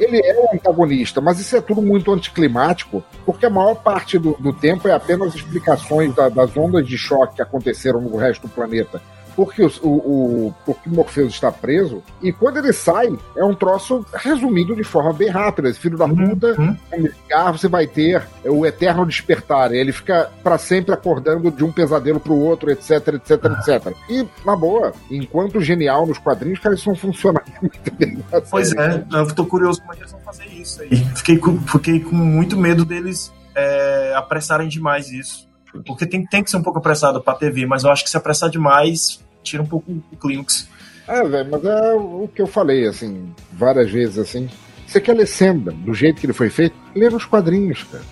ele 0.00 0.18
é 0.18 0.34
o 0.40 0.52
antagonista, 0.56 1.20
mas 1.20 1.38
isso 1.38 1.56
é 1.56 1.60
tudo 1.60 1.80
muito 1.80 2.12
anticlimático, 2.12 3.02
porque 3.24 3.46
a 3.46 3.50
maior 3.50 3.76
parte 3.76 4.18
do, 4.18 4.32
do 4.40 4.52
tempo 4.52 4.88
é 4.88 4.92
apenas 4.92 5.36
explicações 5.36 6.12
da- 6.16 6.28
das 6.28 6.56
ondas 6.56 6.84
de 6.84 6.98
choque 6.98 7.36
que 7.36 7.42
aconteceram 7.42 8.00
no 8.00 8.16
resto 8.16 8.42
do 8.42 8.48
planeta. 8.52 9.00
Porque 9.36 9.62
o, 9.62 9.68
o, 9.82 10.54
porque 10.64 10.88
Morpheus 10.88 11.34
está 11.34 11.52
preso, 11.52 12.02
e 12.22 12.32
quando 12.32 12.56
ele 12.56 12.72
sai, 12.72 13.14
é 13.36 13.44
um 13.44 13.54
troço 13.54 14.04
resumido 14.14 14.74
de 14.74 14.82
forma 14.82 15.12
bem 15.12 15.28
rápida. 15.28 15.68
Esse 15.68 15.78
filho 15.78 15.98
da 15.98 16.08
puta, 16.08 16.56
Uhum. 16.58 16.76
cigarro, 17.22 17.58
você 17.58 17.68
vai 17.68 17.86
ter 17.86 18.26
o 18.44 18.64
eterno 18.64 19.04
despertar. 19.04 19.72
Ele 19.72 19.92
fica 19.92 20.30
para 20.42 20.56
sempre 20.56 20.94
acordando 20.94 21.50
de 21.50 21.62
um 21.62 21.70
pesadelo 21.70 22.18
pro 22.18 22.34
outro, 22.34 22.70
etc, 22.70 23.08
etc, 23.08 23.30
etc. 23.44 23.94
E, 24.08 24.26
na 24.44 24.56
boa, 24.56 24.92
enquanto 25.10 25.60
genial 25.60 26.06
nos 26.06 26.16
quadrinhos, 26.18 26.58
cara, 26.58 26.74
isso 26.74 26.88
não 26.88 26.96
funciona 26.96 27.42
muito 27.60 27.94
bem. 27.94 28.18
na 28.32 28.40
Pois 28.50 28.72
é, 28.72 29.04
eu 29.12 29.34
tô 29.34 29.44
curioso 29.44 29.80
como 29.80 29.92
é 29.92 29.96
que 29.96 30.02
eles 30.02 30.12
vão 30.12 30.20
fazer 30.22 30.46
isso 30.46 30.80
aí. 30.80 30.96
Fiquei 31.14 31.36
com, 31.38 31.60
fiquei 31.60 32.00
com 32.00 32.14
muito 32.16 32.56
medo 32.56 32.84
deles 32.86 33.30
é, 33.54 34.14
apressarem 34.16 34.68
demais 34.68 35.10
isso. 35.10 35.46
Porque 35.86 36.06
tem, 36.06 36.24
tem 36.24 36.42
que 36.42 36.50
ser 36.50 36.56
um 36.56 36.62
pouco 36.62 36.78
apressado 36.78 37.20
pra 37.22 37.34
TV, 37.34 37.66
mas 37.66 37.84
eu 37.84 37.90
acho 37.90 38.02
que 38.02 38.08
se 38.08 38.16
apressar 38.16 38.48
demais, 38.48 39.22
tira 39.46 39.62
um 39.62 39.66
pouco 39.66 39.92
o 40.12 40.16
clímax. 40.16 40.68
É, 41.08 41.22
velho, 41.24 41.48
mas 41.50 41.64
é 41.64 41.94
o 41.94 42.28
que 42.34 42.42
eu 42.42 42.46
falei, 42.46 42.86
assim, 42.86 43.32
várias 43.52 43.90
vezes, 43.90 44.18
assim. 44.18 44.48
Você 44.86 45.00
quer 45.00 45.14
ler 45.14 45.26
Senda 45.26 45.72
do 45.72 45.92
jeito 45.92 46.20
que 46.20 46.26
ele 46.26 46.32
foi 46.32 46.48
feito? 46.48 46.76
Lê 46.94 47.10
nos 47.10 47.24
quadrinhos, 47.24 47.82
cara. 47.84 48.04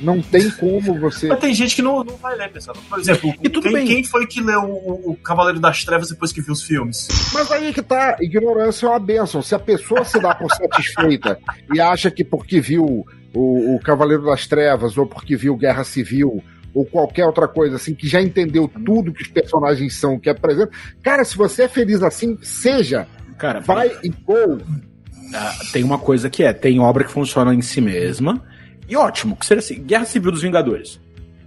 Não 0.00 0.22
tem 0.22 0.48
como 0.48 0.98
você. 0.98 1.26
Mas 1.26 1.40
tem 1.40 1.52
gente 1.52 1.74
que 1.74 1.82
não, 1.82 2.04
não 2.04 2.16
vai 2.16 2.36
ler, 2.36 2.52
pessoal. 2.52 2.76
Por 2.88 3.00
exemplo, 3.00 3.34
E 3.42 3.48
tudo 3.48 3.64
quem, 3.64 3.72
bem. 3.72 3.86
quem 3.86 4.04
foi 4.04 4.24
que 4.26 4.40
leu 4.40 4.62
o, 4.62 5.10
o 5.10 5.16
Cavaleiro 5.16 5.58
das 5.58 5.84
Trevas 5.84 6.08
depois 6.10 6.32
que 6.32 6.40
viu 6.40 6.52
os 6.52 6.62
filmes? 6.62 7.08
Mas 7.32 7.50
aí 7.50 7.72
que 7.72 7.82
tá, 7.82 8.16
ignorância 8.20 8.86
é 8.86 8.90
uma 8.90 8.98
benção. 9.00 9.42
Se 9.42 9.56
a 9.56 9.58
pessoa 9.58 10.04
se 10.04 10.20
dá 10.20 10.34
por 10.34 10.48
satisfeita 10.52 11.38
e 11.74 11.80
acha 11.80 12.10
que 12.12 12.22
porque 12.22 12.60
viu 12.60 13.04
o, 13.34 13.74
o 13.74 13.80
Cavaleiro 13.80 14.24
das 14.24 14.46
Trevas, 14.46 14.96
ou 14.96 15.06
porque 15.06 15.34
viu 15.34 15.56
Guerra 15.56 15.82
Civil, 15.82 16.42
ou 16.74 16.84
qualquer 16.84 17.24
outra 17.24 17.46
coisa 17.46 17.76
assim, 17.76 17.94
que 17.94 18.08
já 18.08 18.20
entendeu 18.20 18.68
tudo 18.84 19.12
que 19.12 19.22
os 19.22 19.28
personagens 19.28 19.94
são, 19.94 20.18
que 20.18 20.28
é, 20.28 20.34
por 20.34 20.50
exemplo. 20.50 20.76
Cara, 21.02 21.24
se 21.24 21.36
você 21.36 21.62
é 21.62 21.68
feliz 21.68 22.02
assim, 22.02 22.36
seja. 22.42 23.06
Cara, 23.38 23.60
Vai 23.60 23.96
e 24.02 24.08
go. 24.08 24.60
Ah, 25.32 25.52
tem 25.72 25.84
uma 25.84 25.98
coisa 25.98 26.28
que 26.28 26.42
é, 26.42 26.52
tem 26.52 26.80
obra 26.80 27.04
que 27.04 27.12
funciona 27.12 27.54
em 27.54 27.62
si 27.62 27.80
mesma. 27.80 28.42
E 28.88 28.96
ótimo, 28.96 29.36
que 29.36 29.46
seria 29.46 29.60
assim, 29.60 29.82
Guerra 29.82 30.04
Civil 30.04 30.32
dos 30.32 30.42
Vingadores. 30.42 31.00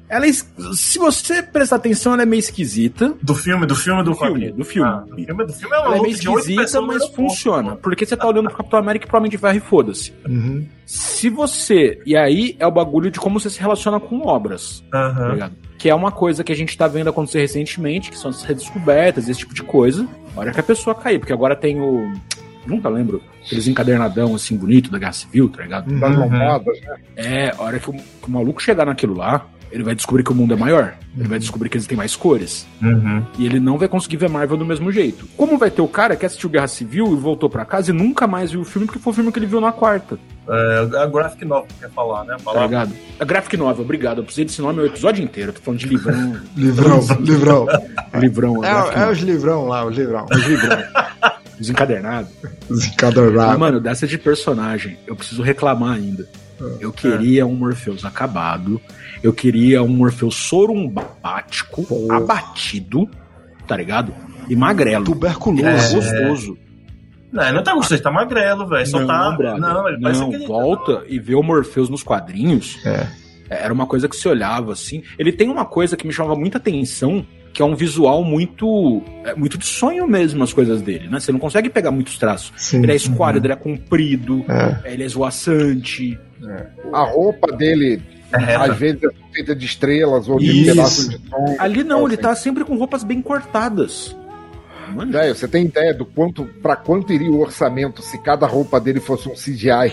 Ela 0.09 0.25
é, 0.25 0.31
se 0.31 0.97
você 0.97 1.43
prestar 1.43 1.75
atenção, 1.75 2.13
ela 2.13 2.23
é 2.23 2.25
meio 2.25 2.39
esquisita. 2.39 3.13
Do 3.21 3.35
filme, 3.35 3.65
do 3.65 3.75
filme 3.75 4.03
do, 4.03 4.11
Do 4.11 4.15
filme, 4.15 4.51
do 4.51 4.63
filme. 4.63 4.89
Ah, 4.89 5.03
do 5.05 5.15
filme, 5.15 5.45
do 5.45 5.53
filme 5.53 5.75
é 5.75 5.79
uma 5.79 5.87
Ela 5.87 5.97
é 5.97 6.01
meio 6.01 6.15
de 6.15 6.29
esquisita, 6.29 6.81
mas 6.81 7.07
funciona. 7.09 7.75
Porque 7.75 8.05
você 8.05 8.15
tá 8.15 8.25
olhando 8.27 8.47
pro 8.47 8.57
Capitão 8.57 8.79
América 8.79 9.05
e 9.05 9.07
provavelmente 9.09 9.37
vai 9.37 9.57
e 9.57 9.59
foda-se. 9.59 10.13
Uhum. 10.27 10.65
Se 10.85 11.29
você. 11.29 12.01
E 12.05 12.15
aí 12.15 12.55
é 12.57 12.65
o 12.65 12.71
bagulho 12.71 13.11
de 13.11 13.19
como 13.19 13.39
você 13.39 13.49
se 13.49 13.59
relaciona 13.59 13.99
com 13.99 14.25
obras. 14.25 14.81
tá 14.89 14.97
Aham. 15.07 15.33
ligado? 15.33 15.53
Que 15.77 15.89
é 15.89 15.93
uma 15.95 16.11
coisa 16.11 16.43
que 16.43 16.51
a 16.51 16.55
gente 16.55 16.77
tá 16.77 16.87
vendo 16.87 17.09
acontecer 17.09 17.39
recentemente, 17.39 18.09
que 18.09 18.17
são 18.17 18.29
as 18.31 18.41
redescobertas, 18.43 19.27
esse 19.27 19.39
tipo 19.39 19.53
de 19.53 19.61
coisa. 19.63 20.07
A 20.35 20.39
hora 20.39 20.51
que 20.51 20.59
a 20.59 20.63
pessoa 20.63 20.95
cair, 20.95 21.19
porque 21.19 21.33
agora 21.33 21.55
tem 21.55 21.79
o. 21.81 22.11
Nunca 22.65 22.89
lembro. 22.89 23.21
Aqueles 23.45 23.67
encadernadão 23.67 24.35
assim 24.35 24.57
bonito 24.57 24.89
da 24.91 24.97
Guerra 24.99 25.13
Civil, 25.13 25.47
tá 25.49 25.63
ligado? 25.63 25.99
Das 25.99 26.15
Uhum. 26.15 26.29
né? 26.29 26.59
É, 27.15 27.53
a 27.57 27.61
hora 27.61 27.79
que 27.79 27.89
o, 27.89 27.93
que 27.93 28.27
o 28.27 28.31
maluco 28.31 28.61
chegar 28.61 28.85
naquilo 28.85 29.13
lá, 29.13 29.45
ele 29.71 29.83
vai 29.83 29.95
descobrir 29.95 30.23
que 30.23 30.31
o 30.31 30.35
mundo 30.35 30.53
é 30.53 30.57
maior. 30.57 30.95
Ele 31.17 31.27
vai 31.27 31.39
descobrir 31.39 31.69
que 31.69 31.77
eles 31.77 31.87
têm 31.87 31.97
mais 31.97 32.15
cores. 32.15 32.67
Uhum. 32.81 33.23
E 33.37 33.45
ele 33.45 33.59
não 33.59 33.77
vai 33.77 33.87
conseguir 33.87 34.17
ver 34.17 34.29
Marvel 34.29 34.57
do 34.57 34.65
mesmo 34.65 34.91
jeito. 34.91 35.27
Como 35.35 35.57
vai 35.57 35.71
ter 35.71 35.81
o 35.81 35.87
cara 35.87 36.15
que 36.15 36.25
assistiu 36.25 36.49
Guerra 36.49 36.67
Civil 36.67 37.11
e 37.13 37.15
voltou 37.15 37.49
pra 37.49 37.65
casa 37.65 37.91
e 37.91 37.93
nunca 37.93 38.27
mais 38.27 38.51
viu 38.51 38.61
o 38.61 38.65
filme, 38.65 38.85
porque 38.85 38.99
foi 38.99 39.11
o 39.11 39.15
filme 39.15 39.31
que 39.31 39.39
ele 39.39 39.45
viu 39.47 39.59
na 39.59 39.71
quarta, 39.71 40.19
É, 40.47 40.97
a 41.01 41.05
graphic 41.07 41.43
novel 41.43 41.67
que 41.67 41.79
quer 41.81 41.89
falar, 41.89 42.23
né? 42.23 42.35
A 42.35 42.53
tá 42.53 42.61
ligado? 42.63 42.93
A 43.19 43.25
Graphic 43.25 43.57
Novel, 43.57 43.83
obrigado. 43.83 44.19
Eu 44.19 44.23
precisei 44.23 44.45
desse 44.45 44.61
nome 44.61 44.79
o 44.79 44.85
episódio 44.85 45.23
inteiro. 45.23 45.49
Eu 45.49 45.53
tô 45.53 45.61
falando 45.61 45.79
de 45.79 45.87
livrão. 45.87 46.37
Livrão, 46.55 46.99
livrão. 47.19 47.67
livrão, 48.15 48.63
É, 48.63 49.03
é 49.03 49.11
os 49.11 49.19
livrão 49.19 49.65
lá, 49.67 49.85
os 49.85 49.97
livrão. 49.97 50.25
Os 50.31 50.45
livrão. 50.45 50.77
Mas, 50.93 51.57
Desencadeirado. 51.57 52.27
mano, 53.59 53.79
dessa 53.79 54.05
de 54.05 54.17
personagem, 54.17 54.97
eu 55.07 55.15
preciso 55.15 55.41
reclamar 55.41 55.93
ainda. 55.95 56.27
Eu 56.79 56.91
queria 56.91 57.45
um 57.45 57.53
Morpheus 57.55 58.03
acabado. 58.05 58.81
Eu 59.21 59.31
queria 59.33 59.81
um 59.83 59.87
Morpheus 59.87 60.35
sorumbático, 60.35 61.85
abatido, 62.11 63.09
tá 63.67 63.75
ligado? 63.75 64.13
E 64.49 64.55
magrelo. 64.55 65.03
Tuberculoso. 65.05 65.65
É 65.67 65.77
É. 65.77 65.93
gostoso. 66.27 66.57
Não, 67.31 67.43
ele 67.43 67.51
não 67.53 67.63
tá 67.63 67.73
gostoso, 67.73 67.95
ele 67.95 68.01
tá 68.03 68.11
magrelo, 68.11 68.67
velho. 68.67 68.87
Só 68.87 68.99
não, 68.99 69.07
tá. 69.07 69.31
brother. 69.31 69.59
Não, 69.59 69.87
ele 69.89 70.01
parece 70.01 70.21
não, 70.21 70.27
aquele. 70.29 70.47
volta 70.47 71.03
e 71.07 71.19
vê 71.19 71.35
o 71.35 71.43
Morpheus 71.43 71.89
nos 71.89 72.01
quadrinhos. 72.03 72.79
É. 72.85 73.07
Era 73.49 73.73
uma 73.73 73.85
coisa 73.85 74.07
que 74.09 74.15
se 74.15 74.27
olhava 74.27 74.71
assim. 74.73 75.03
Ele 75.19 75.31
tem 75.31 75.49
uma 75.49 75.65
coisa 75.65 75.95
que 75.95 76.05
me 76.07 76.13
chamava 76.13 76.35
muita 76.35 76.57
atenção, 76.57 77.25
que 77.53 77.61
é 77.61 77.65
um 77.65 77.75
visual 77.75 78.23
muito 78.23 79.01
é, 79.25 79.33
muito 79.35 79.57
de 79.57 79.65
sonho 79.65 80.07
mesmo 80.07 80.43
as 80.43 80.53
coisas 80.53 80.81
dele, 80.81 81.07
né? 81.09 81.19
Você 81.19 81.31
não 81.31 81.39
consegue 81.39 81.69
pegar 81.69 81.91
muitos 81.91 82.17
traços. 82.17 82.51
Sim. 82.57 82.83
Ele 82.83 82.91
é 82.91 82.95
esquálido, 82.95 83.45
ele 83.45 83.53
é 83.53 83.57
comprido, 83.57 84.45
É. 84.49 84.93
ele 84.93 85.03
é 85.03 85.05
esvoaçante. 85.05 86.17
A 86.93 87.03
roupa 87.03 87.51
dele, 87.55 88.01
É 88.33 88.55
às 88.55 88.77
vezes, 88.77 89.01
é 89.03 89.09
feita 89.33 89.55
de 89.55 89.65
estrelas 89.65 90.27
ou 90.27 90.37
de 90.39 90.45
Isso. 90.63 90.65
pedaços 90.75 91.09
de 91.09 91.29
som. 91.29 91.55
Ali 91.59 91.83
não, 91.83 92.05
ele 92.05 92.13
Assim. 92.15 92.21
tá 92.23 92.35
sempre 92.35 92.63
com 92.65 92.75
roupas 92.77 93.03
bem 93.03 93.21
cortadas. 93.21 94.15
Mano, 94.93 95.11
Velho, 95.11 95.35
você 95.35 95.47
tem 95.47 95.65
ideia 95.65 95.93
do 95.93 96.05
quanto, 96.05 96.45
pra 96.61 96.75
quanto 96.75 97.11
iria 97.11 97.29
o 97.29 97.39
orçamento 97.41 98.01
se 98.01 98.17
cada 98.21 98.45
roupa 98.47 98.79
dele 98.79 98.99
fosse 99.01 99.27
um 99.27 99.33
CGI? 99.33 99.91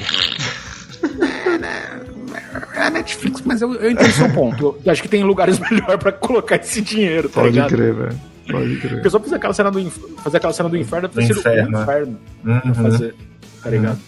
é 2.76 2.82
a 2.86 2.90
Netflix, 2.90 3.42
mas 3.44 3.60
eu, 3.62 3.74
eu 3.74 3.90
entendo 3.90 4.10
seu 4.12 4.30
ponto. 4.30 4.76
Eu 4.84 4.92
acho 4.92 5.02
que 5.02 5.08
tem 5.08 5.22
lugares 5.24 5.58
melhor 5.70 5.98
pra 5.98 6.12
colocar 6.12 6.56
esse 6.56 6.80
dinheiro, 6.80 7.28
tá 7.28 7.40
Pode 7.40 7.52
ligado? 7.52 7.68
crer, 7.70 7.94
velho. 7.94 8.20
Pode 8.50 8.76
crer. 8.76 8.92
Porque 8.94 9.10
só 9.10 9.18
fazer 9.20 9.36
aquela 9.36 9.54
cena 9.54 9.70
do, 9.70 9.80
inf... 9.80 9.96
fazer 10.22 10.36
aquela 10.36 10.52
cena 10.52 10.68
do 10.68 10.76
inferno 10.76 11.08
Do 11.08 11.22
sido 11.22 11.36
um 11.36 11.40
inferno, 11.40 11.82
inferno 11.82 12.18
Uhum. 12.44 12.60
pra 12.60 12.74
fazer, 12.74 13.14
tá 13.62 13.70
ligado? 13.70 13.98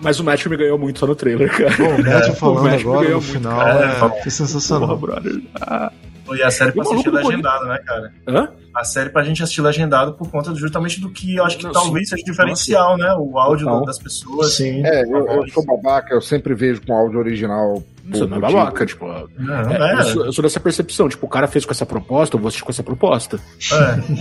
Mas 0.00 0.20
o 0.20 0.24
match 0.24 0.46
me 0.46 0.56
ganhou 0.56 0.78
muito 0.78 0.98
só 0.98 1.06
no 1.06 1.14
trailer, 1.16 1.50
cara. 1.50 1.74
Bom, 1.76 1.96
o 1.96 1.98
Matt 2.04 2.28
É, 2.28 2.32
falando 2.34 2.58
o 2.58 2.62
Matt 2.62 2.80
agora 2.80 3.00
ganhou 3.06 3.20
no 3.20 3.26
muito, 3.26 3.32
final 3.38 3.58
cara. 3.58 3.80
é, 3.80 3.84
É, 3.88 3.94
foi 3.94 4.08
Porra, 4.10 4.30
sensacional. 4.30 4.96
brother. 4.96 5.42
Ah. 5.60 5.92
E 6.30 6.42
a 6.42 6.50
série 6.50 6.70
E 6.70 6.72
pra 6.74 6.82
assistir 6.82 7.10
do 7.10 7.16
legendado, 7.16 7.64
né, 7.66 7.78
cara? 7.86 8.12
Hã? 8.28 8.48
A 8.74 8.84
série 8.84 9.08
pra 9.10 9.24
gente 9.24 9.42
assistir 9.42 9.62
legendado 9.62 10.12
por 10.12 10.30
conta 10.30 10.54
justamente 10.54 11.00
do 11.00 11.08
que 11.10 11.36
eu 11.36 11.44
acho 11.44 11.56
que 11.56 11.64
Não, 11.64 11.72
talvez 11.72 12.10
seja 12.10 12.22
diferencial, 12.22 12.98
né? 12.98 13.12
O 13.18 13.38
áudio 13.38 13.64
Total. 13.66 13.84
das 13.86 13.98
pessoas. 13.98 14.52
Sim. 14.54 14.84
É, 14.86 15.02
eu, 15.04 15.26
eu 15.26 15.48
sou 15.48 15.64
babaca, 15.64 16.14
eu 16.14 16.20
sempre 16.20 16.54
vejo 16.54 16.82
com 16.86 16.92
áudio 16.94 17.18
original. 17.18 17.82
Você 18.10 18.20
por 18.20 18.28
não 18.28 18.36
é 18.38 18.40
babaca, 18.40 18.86
tipo. 18.86 19.06
Não, 19.06 19.70
é, 19.70 19.92
é, 19.92 19.94
eu, 20.00 20.02
sou, 20.04 20.24
eu 20.26 20.32
sou 20.32 20.42
dessa 20.42 20.60
percepção, 20.60 21.08
tipo, 21.08 21.26
o 21.26 21.28
cara 21.28 21.46
fez 21.46 21.64
com 21.64 21.72
essa 21.72 21.84
proposta, 21.86 22.36
eu 22.36 22.40
vou 22.40 22.48
assistir 22.48 22.64
com 22.64 22.70
essa 22.70 22.82
proposta. 22.82 23.38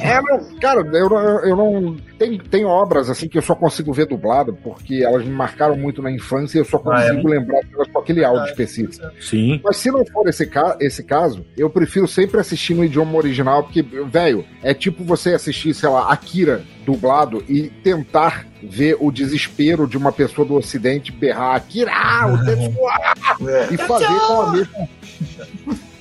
é. 0.02 0.08
É, 0.18 0.22
não, 0.22 0.60
cara, 0.60 0.82
eu, 0.82 1.10
não- 1.10 1.46
eu 1.46 1.56
não. 1.56 1.96
Tem, 2.18 2.38
tem 2.38 2.66
obras 2.66 3.10
assim 3.10 3.28
que 3.28 3.38
eu 3.38 3.42
só 3.42 3.54
consigo 3.56 3.94
ver 3.94 4.08
dublado, 4.08 4.54
porque 4.64 5.04
elas 5.04 5.24
me 5.24 5.32
marcaram 5.32 5.76
muito 5.78 6.02
na 6.02 6.12
infância 6.12 6.58
e 6.58 6.62
eu 6.62 6.66
só 6.66 6.82
Ah, 6.88 7.04
é? 7.04 7.10
consigo 7.10 7.28
lembrar 7.30 7.62
delas 7.62 7.88
com 7.92 8.00
aquele 8.00 8.24
áudio 8.26 8.44
Ah, 8.44 8.48
específico. 8.50 9.06
Sim. 9.22 9.62
Mas 9.64 9.78
se 9.78 9.92
não 9.92 10.06
for 10.06 10.28
esse, 10.28 10.46
ca 10.48 10.76
esse 10.80 11.04
caso, 11.04 11.46
eu 11.58 11.70
prefiro 11.70 12.08
sempre 12.08 12.40
assistir 12.40 12.74
no 12.74 12.84
idioma 12.84 13.16
original, 13.18 13.64
porque, 13.64 13.82
velho, 13.82 14.44
é 14.64 14.74
tipo 14.74 15.04
você 15.04 15.34
assistir, 15.34 15.74
sei 15.74 15.90
lá, 15.90 16.12
Akira 16.12 16.64
dublado 16.86 17.44
e 17.50 17.64
tentar 17.84 18.47
ver 18.64 18.98
o 19.00 19.12
desespero 19.12 19.88
de 19.88 19.98
uma 19.98 20.12
pessoa 20.12 20.48
do 20.48 20.56
ocidente 20.56 21.12
berrar 21.12 21.64
ah, 21.90 22.28
o 22.28 22.88
ah", 22.88 23.14
É. 23.50 23.74
e 23.74 23.78
fazer 23.78 24.08
com 24.08 24.42
a 24.42 24.52
mesma, 24.52 24.88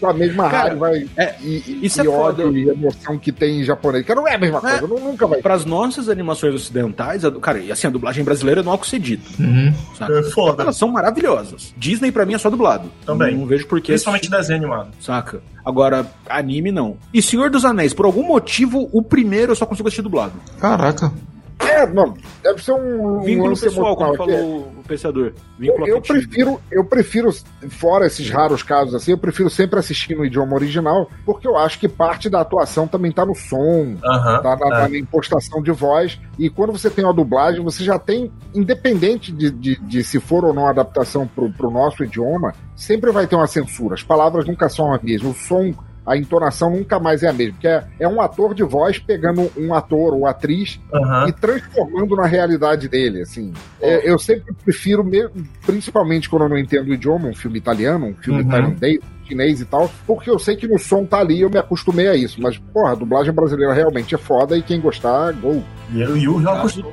com 0.00 0.06
a 0.08 0.12
mesma 0.14 0.50
Cara, 0.50 0.68
raiva 0.68 0.96
e, 0.98 1.08
é, 1.16 1.34
e, 1.42 1.80
isso 1.82 2.00
e 2.00 2.02
é 2.02 2.04
foda. 2.04 2.46
ódio 2.46 2.56
e 2.56 2.68
emoção 2.68 3.18
que 3.18 3.32
tem 3.32 3.60
em 3.60 3.64
japonês. 3.64 4.04
Que 4.04 4.14
não 4.14 4.26
é 4.28 4.34
a 4.34 4.38
mesma 4.38 4.58
É. 4.58 4.60
coisa, 4.78 4.86
nu- 4.86 5.00
nunca 5.00 5.26
vai. 5.26 5.40
Para 5.40 5.54
as 5.54 5.64
nossas 5.64 6.08
animações 6.08 6.54
ocidentais, 6.54 7.24
a- 7.24 7.30
cara, 7.32 7.58
e 7.58 7.72
assim, 7.72 7.86
a 7.86 7.90
dublagem 7.90 8.22
brasileira 8.24 8.62
não 8.62 8.72
é 8.72 8.74
o 8.74 8.78
que 8.78 8.88
ser 8.88 8.98
dito. 8.98 9.28
Uhum. 9.40 9.72
É 10.00 10.22
foda. 10.30 10.62
Elas 10.62 10.76
são 10.76 10.88
maravilhosas. 10.88 11.74
Disney 11.76 12.12
pra 12.12 12.26
mim 12.26 12.34
é 12.34 12.38
só 12.38 12.50
dublado. 12.50 12.90
Também. 13.04 13.36
Não 13.36 13.46
vejo 13.46 13.66
por 13.66 13.80
que. 13.80 13.88
Principalmente 13.92 14.30
desenho 14.30 14.58
animado. 14.58 14.90
Saca? 15.00 15.40
Agora, 15.64 16.06
anime 16.28 16.70
não. 16.70 16.96
E 17.12 17.20
Senhor 17.22 17.50
dos 17.50 17.64
Anéis, 17.64 17.92
por 17.94 18.06
algum 18.06 18.22
motivo, 18.22 18.88
o 18.92 19.02
primeiro 19.02 19.52
eu 19.52 19.56
só 19.56 19.66
consigo 19.66 19.88
assistir 19.88 20.02
dublado. 20.02 20.34
Caraca. 20.60 21.12
É, 21.58 21.86
não, 21.86 22.14
deve 22.42 22.62
ser 22.62 22.72
um, 22.72 23.18
um 23.18 23.20
Vínculo 23.22 23.48
lance 23.50 23.62
pessoal, 23.64 23.96
como 23.96 24.10
que 24.14 24.30
é- 24.30 24.36
falou 24.36 24.58
o 24.60 24.82
pensador. 24.86 25.26
Eu, 25.26 25.34
Vínculo 25.58 25.88
eu 25.88 25.98
afetivo. 25.98 26.18
prefiro, 26.18 26.60
eu 26.70 26.84
prefiro, 26.84 27.30
fora 27.70 28.06
esses 28.06 28.28
raros 28.30 28.62
casos 28.62 28.94
assim, 28.94 29.12
eu 29.12 29.18
prefiro 29.18 29.48
sempre 29.48 29.78
assistir 29.78 30.14
no 30.14 30.24
idioma 30.24 30.54
original, 30.54 31.10
porque 31.24 31.48
eu 31.48 31.56
acho 31.56 31.80
que 31.80 31.88
parte 31.88 32.28
da 32.28 32.40
atuação 32.42 32.86
também 32.86 33.10
tá 33.10 33.24
no 33.24 33.34
som, 33.34 33.96
Aham. 34.04 34.42
tá 34.42 34.56
na, 34.56 34.84
é. 34.84 34.88
na 34.88 34.98
impostação 34.98 35.62
de 35.62 35.72
voz. 35.72 36.20
E 36.38 36.50
quando 36.50 36.72
você 36.72 36.90
tem 36.90 37.04
uma 37.04 37.14
dublagem, 37.14 37.62
você 37.64 37.82
já 37.82 37.98
tem, 37.98 38.30
independente 38.54 39.32
de, 39.32 39.50
de, 39.50 39.76
de 39.80 40.04
se 40.04 40.20
for 40.20 40.44
ou 40.44 40.52
não 40.52 40.66
adaptação 40.66 41.26
pro, 41.26 41.50
pro 41.50 41.70
nosso 41.70 42.04
idioma, 42.04 42.52
sempre 42.76 43.10
vai 43.10 43.26
ter 43.26 43.34
uma 43.34 43.46
censura. 43.46 43.94
As 43.94 44.02
palavras 44.02 44.46
nunca 44.46 44.68
são 44.68 44.92
as 44.92 45.02
mesmas. 45.02 45.32
O 45.32 45.38
som, 45.38 45.72
a 46.06 46.16
entonação 46.16 46.70
nunca 46.70 46.98
mais 47.00 47.22
é 47.22 47.28
a 47.28 47.32
mesma. 47.32 47.54
Porque 47.54 47.66
é, 47.68 47.84
é 48.00 48.06
um 48.08 48.20
ator 48.20 48.54
de 48.54 48.62
voz 48.62 48.98
pegando 48.98 49.50
um 49.56 49.74
ator 49.74 50.14
ou 50.14 50.26
atriz 50.26 50.80
Aham. 50.94 51.28
e 51.28 51.32
transformando 51.32 52.14
na 52.16 52.26
realidade 52.26 52.88
dele, 52.88 53.22
assim. 53.22 53.52
É, 53.80 54.08
eu 54.10 54.18
sempre 54.18 54.54
prefiro, 54.64 55.02
me- 55.04 55.28
principalmente 55.64 56.28
quando 56.28 56.42
eu 56.42 56.48
não 56.48 56.58
entendo 56.58 56.88
o 56.88 56.94
idioma, 56.94 57.28
um 57.28 57.34
filme 57.34 57.58
italiano, 57.58 58.06
um 58.06 58.14
filme 58.14 58.42
Uhum. 58.42 58.48
tailandês, 58.48 59.00
chinês 59.26 59.60
e 59.60 59.64
tal, 59.64 59.90
porque 60.06 60.30
eu 60.30 60.38
sei 60.38 60.56
que 60.56 60.66
no 60.66 60.78
som 60.78 61.04
tá 61.04 61.18
ali, 61.18 61.40
eu 61.40 61.50
me 61.50 61.58
acostumei 61.58 62.08
a 62.08 62.14
isso. 62.14 62.40
Mas, 62.40 62.58
porra, 62.72 62.92
a 62.92 62.94
dublagem 62.94 63.32
brasileira 63.32 63.72
realmente 63.72 64.14
é 64.14 64.18
foda 64.18 64.56
e 64.56 64.62
quem 64.62 64.80
gostar, 64.80 65.32
gol. 65.32 65.62
E 65.92 65.98
e 66.00 66.28
o 66.28 66.48
Hakusho. 66.48 66.84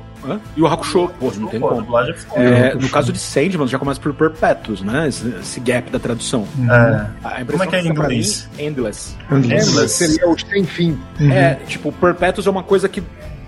E 0.56 0.62
o 0.62 0.66
Hakusho, 0.66 1.10
pô, 1.20 1.30
não 1.36 1.48
tem 1.48 1.60
como. 1.60 1.82
dublagem 1.82 2.14
é 2.14 2.16
foda. 2.16 2.40
É, 2.40 2.74
no 2.74 2.88
caso 2.88 3.12
de 3.12 3.18
Sandman, 3.18 3.66
já 3.66 3.78
começa 3.78 4.00
por 4.00 4.14
Perpetuous, 4.14 4.80
né? 4.82 5.08
Esse, 5.08 5.28
esse 5.40 5.60
gap 5.60 5.90
da 5.90 5.98
tradução. 5.98 6.46
É. 6.58 7.06
A 7.26 7.42
impressão 7.42 7.46
Como 7.46 7.62
é 7.62 7.66
que 7.66 7.76
é 7.76 7.80
em 7.80 7.88
inglês? 7.88 8.48
mim, 8.56 8.64
Endless. 8.64 9.16
Endless 9.30 9.70
Endless. 9.70 9.94
seria 9.94 10.28
o 10.28 10.38
sem 10.38 10.64
fim. 10.64 10.98
Uhum. 11.20 11.32
É, 11.32 11.54
tipo, 11.66 11.92
Perpetuous 11.92 12.46
é 12.46 12.50
uma 12.50 12.62
coisa 12.62 12.88
que 12.88 13.02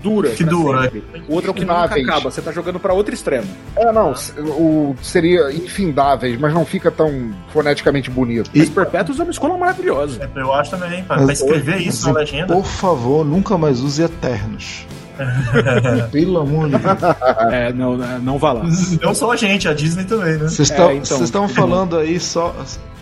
dura. 0.09 0.29
Que 0.31 0.43
dura, 0.43 0.83
sempre. 0.83 1.03
O 1.27 1.33
outro 1.35 1.49
é 1.49 1.51
o 1.51 1.53
que 1.53 1.65
nunca 1.65 1.83
acaba. 1.95 2.31
Você 2.31 2.41
tá 2.41 2.51
jogando 2.51 2.79
pra 2.79 2.93
outro 2.93 3.13
extremo. 3.13 3.47
É, 3.75 3.91
não, 3.91 4.13
o, 4.39 4.95
seria 5.01 5.51
infindáveis, 5.51 6.39
mas 6.39 6.53
não 6.53 6.65
fica 6.65 6.89
tão 6.91 7.31
foneticamente 7.51 8.09
bonito. 8.09 8.49
Mas 8.55 8.69
Perpetuous 8.69 9.19
é 9.19 9.23
uma 9.23 9.31
escola 9.31 9.57
maravilhosa. 9.57 10.29
É, 10.35 10.39
Eu 10.39 10.53
acho 10.53 10.71
também, 10.71 11.03
pra, 11.03 11.17
pra 11.17 11.33
escrever 11.33 11.81
isso 11.81 12.07
na 12.07 12.19
legenda. 12.19 12.53
Por 12.53 12.65
favor, 12.65 13.25
nunca 13.25 13.57
mais 13.57 13.81
use 13.81 14.01
Eternos. 14.01 14.85
Pelo 16.11 16.39
amor 16.39 16.69
de 16.69 16.77
Deus. 16.77 16.83
É, 17.51 17.73
não, 17.73 17.97
não 17.97 18.37
vá 18.37 18.51
lá. 18.53 18.63
Não 19.01 19.13
só 19.15 19.31
a 19.31 19.35
gente, 19.35 19.67
a 19.67 19.73
Disney 19.73 20.05
também, 20.05 20.33
né? 20.33 20.47
Vocês 20.47 20.69
É, 20.69 20.73
estão 20.73 20.91
então. 20.91 21.03
vocês 21.05 21.21
estão 21.21 21.47
falando 21.49 21.97
aí 21.97 22.19
só 22.19 22.53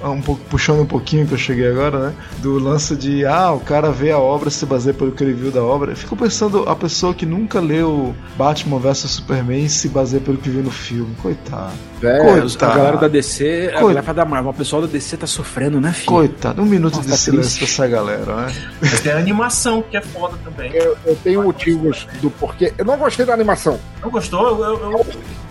um 0.09 0.21
pouco 0.21 0.41
puxando 0.49 0.81
um 0.81 0.85
pouquinho 0.85 1.25
que 1.27 1.33
eu 1.33 1.37
cheguei 1.37 1.69
agora, 1.69 1.99
né? 2.09 2.13
Do 2.39 2.57
lance 2.59 2.95
de 2.95 3.25
ah, 3.25 3.51
o 3.51 3.59
cara 3.59 3.91
vê 3.91 4.11
a 4.11 4.19
obra 4.19 4.49
se 4.49 4.65
baseia 4.65 4.93
pelo 4.93 5.11
que 5.11 5.23
ele 5.23 5.33
viu 5.33 5.51
da 5.51 5.63
obra. 5.63 5.91
Eu 5.91 5.95
fico 5.95 6.15
pensando 6.15 6.67
a 6.69 6.75
pessoa 6.75 7.13
que 7.13 7.25
nunca 7.25 7.59
leu 7.59 8.15
Batman 8.37 8.79
vs 8.79 8.97
Superman 9.09 9.67
se 9.67 9.89
baseia 9.89 10.21
pelo 10.21 10.37
que 10.37 10.49
viu 10.49 10.63
no 10.63 10.71
filme. 10.71 11.15
Coitado. 11.21 11.73
É, 12.03 12.19
Coitado. 12.19 12.71
A 12.71 12.75
galera 12.75 12.97
da 12.97 13.07
DC, 13.07 13.71
a 13.73 13.79
Coit- 13.79 13.95
galera 13.95 14.13
da 14.13 14.25
Marvel, 14.25 14.51
o 14.51 14.53
pessoal 14.53 14.81
da 14.81 14.87
DC 14.87 15.17
tá 15.17 15.25
sofrendo, 15.27 15.79
né, 15.81 15.91
filho? 15.93 16.07
Coitado. 16.07 16.61
Um 16.61 16.65
minuto 16.65 16.95
Nossa, 16.97 17.05
de 17.05 17.11
tá 17.11 17.17
silêncio 17.17 17.57
triste. 17.59 17.75
pra 17.77 17.85
essa 17.85 17.91
galera, 17.95 18.35
né? 18.47 18.53
Mas 18.81 18.99
tem 18.99 19.11
a 19.11 19.17
animação, 19.17 19.81
que 19.81 19.97
é 19.97 20.01
foda 20.01 20.37
também. 20.43 20.71
eu, 20.73 20.95
eu 21.05 21.15
tenho 21.23 21.41
motivos 21.43 22.07
do 22.21 22.29
porquê. 22.29 22.73
Eu 22.77 22.85
não 22.85 22.97
gostei 22.97 23.25
da 23.25 23.33
animação. 23.33 23.79
Não 24.01 24.09
gostou? 24.11 24.47
Eu, 24.49 24.63
eu, 24.63 24.91
eu, 24.91 25.05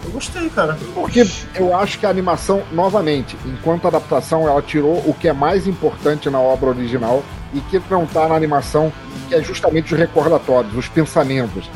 eu 0.04 0.10
gostei, 0.12 0.48
cara. 0.50 0.76
Porque 0.94 1.26
eu 1.56 1.74
acho 1.76 1.98
que 1.98 2.06
a 2.06 2.10
animação, 2.10 2.62
novamente, 2.72 3.36
enquanto 3.46 3.86
adaptação, 3.88 4.43
ela 4.48 4.62
tirou 4.62 5.02
o 5.06 5.14
que 5.14 5.28
é 5.28 5.32
mais 5.32 5.66
importante 5.66 6.28
na 6.30 6.40
obra 6.40 6.70
original 6.70 7.22
e 7.52 7.60
que 7.60 7.80
não 7.90 8.04
tá 8.04 8.28
na 8.28 8.34
animação, 8.34 8.92
que 9.28 9.34
é 9.34 9.42
justamente 9.42 9.92
os 9.94 9.98
recordatórios, 9.98 10.74
os 10.76 10.88
pensamentos. 10.88 11.70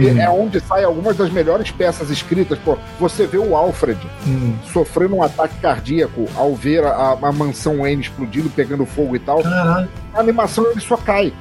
E 0.00 0.18
É 0.18 0.28
onde 0.28 0.58
saem 0.60 0.84
algumas 0.84 1.16
das 1.16 1.30
melhores 1.30 1.70
peças 1.70 2.10
escritas. 2.10 2.58
Pô, 2.58 2.76
você 2.98 3.26
vê 3.26 3.38
o 3.38 3.54
Alfred 3.56 3.98
Hum. 4.26 4.54
sofrendo 4.72 5.14
um 5.16 5.22
ataque 5.22 5.54
cardíaco 5.60 6.26
ao 6.36 6.54
ver 6.54 6.84
a, 6.84 7.16
a 7.22 7.32
mansão 7.32 7.78
Wayne 7.78 8.02
explodindo, 8.02 8.50
pegando 8.50 8.84
fogo 8.84 9.14
e 9.14 9.18
tal. 9.20 9.42
Caralho. 9.42 9.88
A 10.12 10.20
animação 10.20 10.68
ele 10.70 10.80
só 10.80 10.96
cai. 10.96 11.32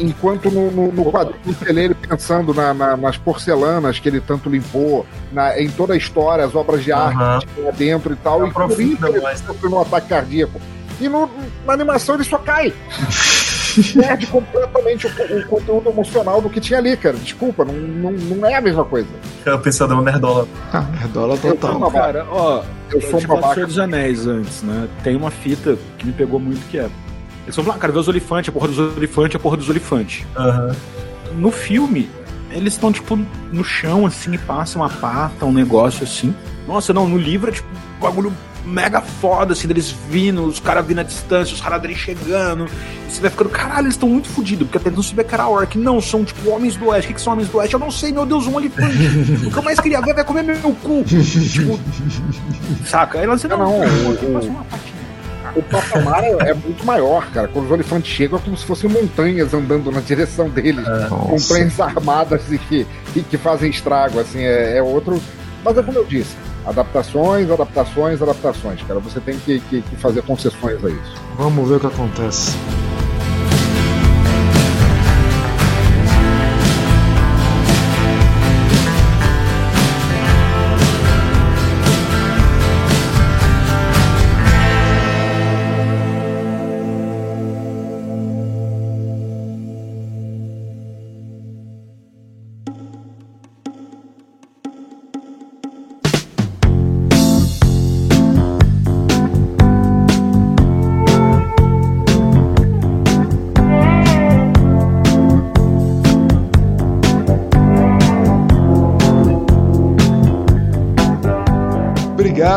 Enquanto 0.00 0.50
no, 0.50 0.70
no, 0.70 0.90
no 0.92 1.04
quadrinho 1.12 1.38
você 1.44 1.72
lê 1.72 1.84
ele 1.84 1.94
pensando 1.94 2.54
na- 2.54 2.72
na- 2.72 2.96
nas 2.96 3.16
porcelanas 3.18 3.98
que 3.98 4.08
ele 4.08 4.20
tanto 4.20 4.48
limpou, 4.48 5.04
na- 5.32 5.60
em 5.60 5.68
toda 5.70 5.92
a 5.92 5.96
história, 5.96 6.44
as 6.44 6.54
obras 6.54 6.82
de 6.82 6.90
arte 6.92 7.16
Aham. 7.16 7.38
que 7.40 7.46
tinha 7.54 7.66
lá 7.66 7.72
dentro 7.72 8.12
e 8.12 8.16
tal, 8.16 8.46
e 8.46 8.50
por 8.50 8.70
isso 8.80 9.06
ele 9.06 9.20
mais. 9.20 9.40
sofrendo 9.40 9.76
um 9.76 9.80
ataque 9.82 10.08
cardíaco. 10.08 10.60
E 11.00 11.08
no- 11.08 11.28
na 11.66 11.72
animação 11.74 12.14
ele 12.14 12.24
só 12.24 12.38
cai. 12.38 12.72
Perde 13.94 14.26
completamente 14.26 15.06
o, 15.06 15.10
o 15.38 15.46
conteúdo 15.46 15.90
emocional 15.90 16.40
do 16.42 16.50
que 16.50 16.60
tinha 16.60 16.78
ali, 16.80 16.96
cara. 16.96 17.16
Desculpa, 17.16 17.64
não, 17.64 17.72
não, 17.74 18.10
não 18.12 18.46
é 18.48 18.56
a 18.56 18.60
mesma 18.60 18.84
coisa. 18.84 19.06
É 19.46 19.52
o 19.54 19.58
pensador 19.60 20.02
nerdola. 20.02 20.46
Ah, 20.72 20.80
nerdola 20.98 21.34
Eu 21.34 21.38
sou 21.40 21.50
total. 21.52 21.76
uma 21.76 21.90
babaca. 21.90 22.06
Cara, 22.12 22.26
ó, 22.30 22.62
Eu 22.90 23.00
sou 23.00 23.08
um 23.08 23.20
falei 23.22 23.26
do 23.26 23.28
babaca. 23.28 23.54
Senhor 23.54 23.66
dos 23.68 23.78
Anéis 23.78 24.26
antes, 24.26 24.62
né? 24.62 24.88
Tem 25.04 25.14
uma 25.14 25.30
fita 25.30 25.78
que 25.98 26.06
me 26.06 26.12
pegou 26.12 26.40
muito 26.40 26.60
que 26.68 26.78
é. 26.78 26.88
Eles 27.44 27.56
vão 27.56 27.64
falar, 27.64 27.78
cara, 27.78 27.92
vê 27.92 27.98
os 27.98 28.08
olifantes, 28.08 28.48
a 28.48 28.52
porra 28.52 28.68
dos 28.68 28.78
olifantes, 28.78 29.36
a 29.36 29.38
porra 29.38 29.56
dos 29.56 29.68
olifantes. 29.68 30.26
Aham. 30.36 30.74
No 31.36 31.50
filme, 31.50 32.08
eles 32.50 32.74
estão, 32.74 32.92
tipo, 32.92 33.18
no 33.52 33.64
chão, 33.64 34.06
assim, 34.06 34.34
e 34.34 34.38
passam 34.38 34.82
a 34.84 34.88
pata, 34.88 35.46
um 35.46 35.52
negócio 35.52 36.02
assim. 36.02 36.34
Nossa, 36.66 36.92
não, 36.92 37.08
no 37.08 37.16
livro 37.16 37.50
é 37.50 37.52
tipo 37.52 37.68
um 37.68 38.00
bagulho 38.00 38.32
mega 38.64 39.00
foda, 39.00 39.52
assim, 39.52 39.66
deles 39.66 39.94
vindo, 40.08 40.44
os 40.44 40.60
caras 40.60 40.86
vindo 40.86 41.00
à 41.00 41.02
distância, 41.02 41.54
os 41.54 41.60
caras 41.60 41.80
chegando. 41.96 42.66
E 43.08 43.12
você 43.12 43.20
vai 43.20 43.30
ficando, 43.30 43.50
caralho, 43.50 43.86
eles 43.86 43.94
estão 43.94 44.08
muito 44.08 44.28
fodidos, 44.28 44.66
porque 44.66 44.78
até 44.78 44.90
não 44.94 45.02
sabia 45.02 45.24
que 45.24 45.34
era 45.34 45.48
orc. 45.48 45.76
Não, 45.76 46.00
são 46.00 46.24
tipo 46.24 46.50
homens 46.50 46.76
do 46.76 46.86
oeste. 46.86 47.06
O 47.06 47.08
que, 47.08 47.14
que 47.14 47.20
são 47.20 47.32
homens 47.32 47.48
do 47.48 47.58
oeste? 47.58 47.74
Eu 47.74 47.80
não 47.80 47.90
sei, 47.90 48.12
meu 48.12 48.26
Deus, 48.26 48.46
um 48.46 48.54
olifante. 48.54 48.96
o 49.46 49.50
que 49.50 49.56
eu 49.56 49.62
mais 49.62 49.80
queria 49.80 50.00
ver 50.00 50.14
vai 50.14 50.24
comer 50.24 50.42
meu 50.42 50.56
cu. 50.74 51.04
tipo, 51.04 51.78
saca? 52.86 53.20
Aí 53.20 53.26
você 53.26 53.48
não, 53.48 53.58
não, 53.58 53.80
o, 53.80 53.82
o, 53.82 54.66
o 55.54 55.62
patamar 55.62 56.24
é 56.24 56.54
muito 56.54 56.84
maior, 56.84 57.30
cara. 57.30 57.48
Quando 57.48 57.66
os 57.66 57.70
olifantes 57.70 58.10
chegam 58.10 58.38
é 58.38 58.42
como 58.42 58.56
se 58.56 58.64
fossem 58.64 58.88
montanhas 58.88 59.52
andando 59.54 59.90
na 59.90 60.00
direção 60.00 60.48
deles, 60.48 60.86
é, 60.86 61.08
com 61.08 61.36
prensas 61.36 61.80
armadas 61.80 62.50
e 62.50 62.58
que, 62.58 62.86
e 63.14 63.20
que 63.20 63.36
fazem 63.36 63.70
estrago, 63.70 64.20
assim, 64.20 64.40
é, 64.40 64.76
é 64.78 64.82
outro. 64.82 65.20
Mas 65.64 65.76
é 65.76 65.82
como 65.82 65.98
eu 65.98 66.04
disse, 66.04 66.36
Adaptações, 66.66 67.50
adaptações, 67.50 68.22
adaptações, 68.22 68.82
cara. 68.82 69.00
Você 69.00 69.18
tem 69.20 69.38
que, 69.38 69.60
que, 69.60 69.80
que 69.80 69.96
fazer 69.96 70.22
concessões 70.22 70.84
a 70.84 70.90
isso. 70.90 71.14
Vamos 71.36 71.68
ver 71.68 71.76
o 71.76 71.80
que 71.80 71.86
acontece. 71.86 72.56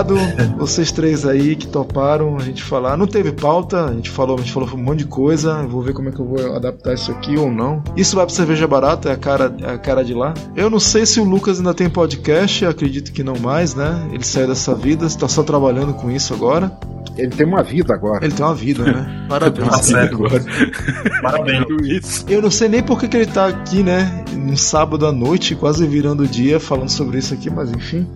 Obrigado 0.04 0.58
vocês 0.58 0.92
três 0.92 1.26
aí 1.26 1.56
que 1.56 1.68
toparam 1.68 2.38
a 2.38 2.42
gente 2.42 2.64
falar. 2.64 2.98
Não 2.98 3.08
teve 3.08 3.32
pauta, 3.32 3.86
a 3.86 3.94
gente 3.94 4.10
falou, 4.10 4.38
a 4.38 4.40
gente 4.40 4.52
falou 4.52 4.70
um 4.74 4.78
monte 4.78 5.00
de 5.00 5.06
coisa. 5.06 5.64
Vou 5.64 5.82
ver 5.82 5.94
como 5.94 6.10
é 6.10 6.12
que 6.12 6.20
eu 6.20 6.26
vou 6.26 6.56
adaptar 6.56 6.94
isso 6.94 7.12
aqui 7.12 7.38
ou 7.38 7.52
não. 7.52 7.84
Isso 7.96 8.16
vai 8.16 8.26
pra 8.26 8.34
cerveja 8.34 8.68
barata, 8.68 9.10
é 9.10 9.14
a 9.14 9.18
cara, 9.18 9.56
é 9.62 9.72
a 9.72 9.78
cara 9.78 10.04
de 10.04 10.14
lá. 10.14 10.34
Eu 10.56 10.70
não 10.70 10.80
sei 10.80 11.06
se 11.06 11.20
o 11.20 11.24
Lucas 11.24 11.60
ainda 11.60 11.74
tem 11.74 11.90
podcast, 11.90 12.66
acredito 12.66 13.12
que 13.12 13.24
não 13.24 13.36
mais, 13.40 13.76
né? 13.76 14.08
Ele 14.12 14.24
saiu 14.24 14.48
dessa 14.48 14.76
vida, 14.76 15.06
está 15.06 15.28
só 15.28 15.44
trabalhando 15.44 15.94
com 15.94 16.12
isso 16.12 16.34
agora. 16.34 16.72
Ele 17.18 17.30
tem 17.30 17.46
uma 17.46 17.62
vida 17.62 17.94
agora. 17.94 18.26
Ele 18.26 18.34
tem 18.34 18.46
uma 18.46 18.56
vida, 18.56 18.84
né? 18.84 19.26
Parabéns. 19.30 19.70
Tá 19.70 19.84
certo. 19.84 20.16
Agora. 20.16 20.44
Parabéns. 21.22 22.26
Eu 22.28 22.42
não 22.42 22.50
sei 22.50 22.68
nem 22.68 22.82
por 22.82 23.00
que 23.00 23.16
ele 23.16 23.28
tá 23.28 23.48
aqui, 23.48 23.84
né? 23.84 24.26
Num 24.34 24.58
sábado 24.58 25.06
à 25.06 25.12
noite, 25.12 25.56
quase 25.56 25.86
virando 25.86 26.24
o 26.24 26.28
dia, 26.28 26.60
falando 26.60 26.90
sobre 26.90 27.20
isso 27.20 27.34
aqui, 27.34 27.50
mas 27.50 27.70
enfim. 27.72 28.08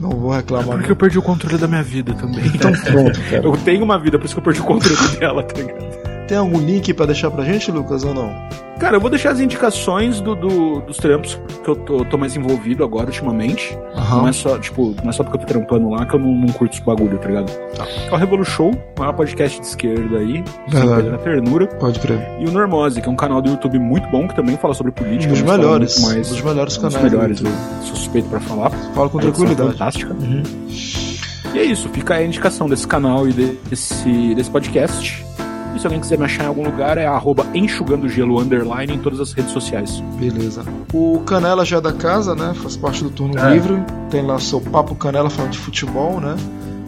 Não 0.00 0.10
vou 0.10 0.32
reclamar. 0.32 0.76
É 0.76 0.78
porque 0.78 0.92
eu 0.92 0.96
perdi 0.96 1.18
o 1.18 1.22
controle 1.22 1.58
da 1.58 1.68
minha 1.68 1.82
vida 1.82 2.14
também. 2.14 2.46
Então 2.46 2.72
pronto, 2.72 3.20
cara. 3.30 3.44
Eu 3.44 3.56
tenho 3.58 3.84
uma 3.84 3.98
vida, 3.98 4.18
por 4.18 4.24
isso 4.24 4.34
que 4.34 4.40
eu 4.40 4.44
perdi 4.44 4.60
o 4.60 4.64
controle 4.64 5.16
dela, 5.18 5.42
tá 5.42 5.60
ligado? 5.60 5.89
Tem 6.30 6.38
algum 6.38 6.60
link 6.60 6.94
para 6.94 7.06
deixar 7.06 7.28
pra 7.28 7.42
gente, 7.42 7.72
Lucas, 7.72 8.04
ou 8.04 8.14
não? 8.14 8.32
Cara, 8.78 8.98
eu 8.98 9.00
vou 9.00 9.10
deixar 9.10 9.32
as 9.32 9.40
indicações 9.40 10.20
do, 10.20 10.36
do 10.36 10.80
dos 10.82 10.96
trampos 10.96 11.36
que 11.64 11.68
eu 11.68 11.74
tô, 11.74 12.04
tô, 12.04 12.16
mais 12.16 12.36
envolvido 12.36 12.84
agora 12.84 13.06
ultimamente. 13.06 13.76
Uhum. 13.96 14.18
Não 14.18 14.28
é 14.28 14.32
só, 14.32 14.56
tipo, 14.56 14.94
não 15.02 15.10
é 15.10 15.12
só 15.12 15.24
porque 15.24 15.38
eu 15.38 15.40
tô 15.40 15.46
trampando 15.48 15.90
lá 15.90 16.06
que 16.06 16.14
eu 16.14 16.20
não, 16.20 16.32
não 16.32 16.46
curto 16.52 16.74
esse 16.74 16.84
bagulho, 16.84 17.18
tá 17.18 17.26
ligado? 17.26 17.50
Tá. 17.74 17.84
É 17.84 18.12
o 18.12 18.16
Revolu 18.16 18.44
Show, 18.44 18.70
maior 18.96 19.12
podcast 19.12 19.58
de 19.58 19.66
esquerda 19.66 20.18
aí, 20.18 20.44
na 20.72 21.18
ternura. 21.18 21.66
Pode 21.66 21.98
crer. 21.98 22.24
E 22.38 22.46
o 22.46 22.52
Normose, 22.52 23.02
que 23.02 23.08
é 23.08 23.10
um 23.10 23.16
canal 23.16 23.42
do 23.42 23.50
YouTube 23.50 23.80
muito 23.80 24.08
bom, 24.08 24.28
que 24.28 24.36
também 24.36 24.56
fala 24.56 24.72
sobre 24.72 24.92
política. 24.92 25.32
Um 25.32 25.36
dos 25.36 25.42
melhores. 25.42 26.00
Mais, 26.00 26.30
um 26.30 26.34
dos 26.34 26.42
melhores 26.42 26.76
canais. 26.76 26.94
Um 26.94 27.00
dos 27.00 27.10
melhores, 27.10 27.40
eu 27.42 27.86
suspeito 27.96 28.28
pra 28.28 28.38
falar. 28.38 28.70
Fala 28.70 29.08
com 29.08 29.18
tranquilidade. 29.18 29.72
Fantástica. 29.72 30.14
Uhum. 30.14 30.44
E 31.52 31.58
é 31.58 31.64
isso, 31.64 31.88
fica 31.88 32.14
aí 32.14 32.22
a 32.22 32.26
indicação 32.28 32.68
desse 32.68 32.86
canal 32.86 33.26
e 33.26 33.32
desse, 33.32 34.32
desse 34.36 34.48
podcast. 34.48 35.28
E 35.74 35.78
se 35.78 35.86
alguém 35.86 36.00
quiser 36.00 36.18
me 36.18 36.24
achar 36.24 36.44
em 36.44 36.48
algum 36.48 36.64
lugar, 36.64 36.98
é 36.98 37.06
arroba 37.06 37.46
enxugando 37.54 38.08
gelo 38.08 38.40
underline 38.40 38.94
em 38.94 38.98
todas 38.98 39.20
as 39.20 39.32
redes 39.32 39.52
sociais. 39.52 40.02
Beleza. 40.18 40.64
O 40.92 41.20
Canela 41.20 41.64
já 41.64 41.78
é 41.78 41.80
da 41.80 41.92
casa, 41.92 42.34
né? 42.34 42.52
Faz 42.54 42.76
parte 42.76 43.02
do 43.04 43.10
turno 43.10 43.38
é. 43.38 43.54
livre. 43.54 43.82
Tem 44.10 44.22
lá 44.22 44.38
seu 44.38 44.60
Papo 44.60 44.94
Canela 44.94 45.30
falando 45.30 45.52
de 45.52 45.58
futebol, 45.58 46.20
né? 46.20 46.36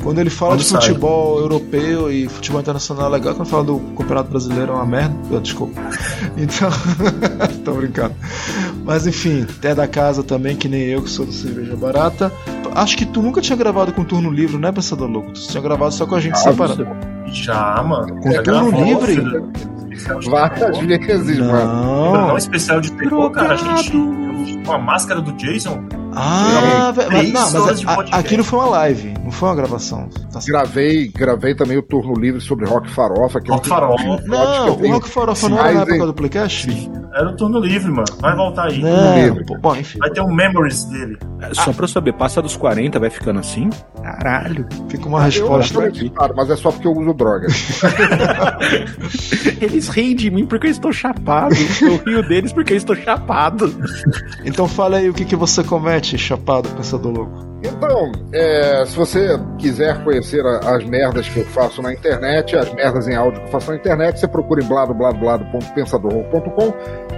Quando 0.02 0.18
ele 0.18 0.30
fala 0.30 0.54
Onde 0.54 0.64
de 0.64 0.70
futebol 0.70 1.34
sai? 1.34 1.44
europeu 1.44 2.10
e 2.10 2.28
futebol 2.28 2.60
internacional 2.60 3.06
é 3.06 3.10
legal, 3.10 3.34
quando 3.34 3.48
fala 3.48 3.64
do 3.64 3.78
Campeonato 3.96 4.30
Brasileiro 4.30 4.72
é 4.72 4.74
uma 4.74 4.86
merda. 4.86 5.14
Oh, 5.30 5.40
desculpa. 5.40 5.80
Então, 6.36 6.70
tô 7.64 7.74
brincando. 7.74 8.14
Mas 8.84 9.06
enfim, 9.06 9.46
é 9.62 9.74
da 9.74 9.86
casa 9.86 10.22
também, 10.22 10.56
que 10.56 10.66
nem 10.66 10.82
eu 10.82 11.02
que 11.02 11.10
sou 11.10 11.26
do 11.26 11.32
Cerveja 11.32 11.76
Barata. 11.76 12.32
Acho 12.74 12.96
que 12.96 13.06
tu 13.06 13.22
nunca 13.22 13.40
tinha 13.40 13.56
gravado 13.56 13.92
com 13.92 14.04
turno 14.04 14.30
livre, 14.30 14.58
né, 14.58 14.72
Pensador 14.72 15.08
Louco? 15.08 15.32
Tu 15.32 15.40
tinha 15.48 15.62
gravado 15.62 15.92
só 15.92 16.06
com 16.06 16.14
a 16.14 16.20
gente 16.20 16.34
ah, 16.34 16.38
separado. 16.38 16.86
Já, 17.26 17.82
mano. 17.82 18.20
Com 18.20 18.30
já 18.30 18.42
turno 18.42 18.84
livre? 18.84 19.16
Várias 20.30 20.78
vezes, 20.78 21.38
não. 21.38 21.48
mano. 21.48 22.12
Não, 22.28 22.36
especial 22.36 22.80
de 22.80 22.92
terror, 22.92 23.30
cara. 23.30 23.54
A 23.54 23.56
gente. 23.56 23.92
Com 24.64 24.72
a 24.72 24.78
máscara 24.78 25.20
do 25.20 25.32
Jason. 25.32 26.01
Ah, 26.14 26.92
velho. 26.94 27.12
Mas, 27.12 27.32
não, 27.32 27.52
mas 27.52 27.86
a, 27.86 28.18
aqui 28.18 28.36
não 28.36 28.44
foi 28.44 28.58
uma 28.58 28.68
live, 28.68 29.14
não 29.22 29.30
foi 29.30 29.48
uma 29.48 29.54
gravação. 29.54 30.08
Tá 30.32 30.40
gravei, 30.46 31.08
gravei 31.08 31.54
também 31.54 31.76
o 31.76 31.82
turno 31.82 32.14
livre 32.14 32.40
sobre 32.40 32.66
Rock 32.66 32.90
Farofa. 32.90 33.40
Que 33.40 33.50
rock 33.50 33.68
é 33.68 33.72
um 33.72 33.74
Farofa. 33.74 34.22
Não, 34.26 34.76
o 34.76 34.92
Rock 34.92 35.08
Farofa 35.08 35.48
não 35.48 35.58
era 35.58 35.72
na 35.72 35.82
época 35.82 36.06
do 36.06 36.14
Playcast? 36.14 36.90
Era 37.14 37.28
o 37.28 37.36
turno 37.36 37.60
livre, 37.60 37.90
mano. 37.90 38.06
Vai 38.20 38.34
voltar 38.34 38.68
aí. 38.68 38.80
Não, 38.80 39.44
pô, 39.44 39.58
bom, 39.58 39.76
enfim. 39.76 39.98
Vai 39.98 40.10
ter 40.10 40.22
um 40.22 40.32
memories 40.32 40.84
dele. 40.84 41.18
É, 41.40 41.52
só 41.52 41.70
ah. 41.70 41.74
pra 41.74 41.84
eu 41.84 41.88
saber, 41.88 42.14
passa 42.14 42.40
dos 42.40 42.56
40, 42.56 42.98
vai 42.98 43.10
ficando 43.10 43.38
assim? 43.38 43.68
Caralho. 44.02 44.66
Fica 44.88 45.06
uma 45.06 45.22
resposta 45.22 45.78
eu 45.78 45.86
aqui. 45.86 46.08
Claro, 46.08 46.32
mas 46.34 46.48
é 46.48 46.56
só 46.56 46.72
porque 46.72 46.86
eu 46.86 46.92
uso 46.92 47.12
droga. 47.12 47.48
eles 49.60 49.88
riem 49.88 50.16
de 50.16 50.30
mim 50.30 50.46
porque 50.46 50.68
eu 50.68 50.70
estou 50.70 50.92
chapado. 50.92 51.54
Eu 51.82 51.96
rio 51.98 52.26
deles 52.26 52.52
porque 52.52 52.72
eu 52.72 52.78
estou 52.78 52.96
chapado. 52.96 53.74
Então 54.44 54.66
fala 54.66 54.96
aí 54.96 55.10
o 55.10 55.14
que, 55.14 55.26
que 55.26 55.36
você 55.36 55.62
comete, 55.62 56.01
chapado, 56.06 56.68
pensador 56.70 57.12
louco. 57.12 57.52
Então, 57.64 58.10
é, 58.32 58.84
se 58.84 58.96
você 58.96 59.38
quiser 59.58 60.02
conhecer 60.02 60.44
a, 60.44 60.74
as 60.74 60.82
merdas 60.84 61.28
que 61.28 61.38
eu 61.38 61.44
faço 61.46 61.80
na 61.80 61.92
internet, 61.92 62.56
as 62.56 62.74
merdas 62.74 63.06
em 63.06 63.14
áudio 63.14 63.38
que 63.40 63.46
eu 63.46 63.52
faço 63.52 63.70
na 63.70 63.76
internet, 63.76 64.18
você 64.18 64.26
procura 64.26 64.60
em 64.62 64.66
bladobladoblado.pensador.com. 64.66 66.72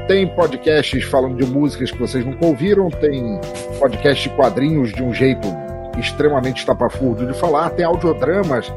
Tem 0.07 0.29
podcasts 0.35 1.03
falando 1.05 1.37
de 1.37 1.47
músicas 1.51 1.91
que 1.91 1.99
vocês 1.99 2.27
nunca 2.27 2.45
ouviram, 2.45 2.91
tem 2.91 3.41
podcast 3.79 4.29
de 4.29 4.37
quadrinhos 4.37 4.93
de 4.93 5.03
um 5.03 5.15
jeito 5.15 5.49
extremamente 5.99 6.59
estapafúrdio 6.59 7.27
de 7.27 7.33
falar, 7.39 7.71
tem 7.71 7.85
audiodramas 7.85 8.73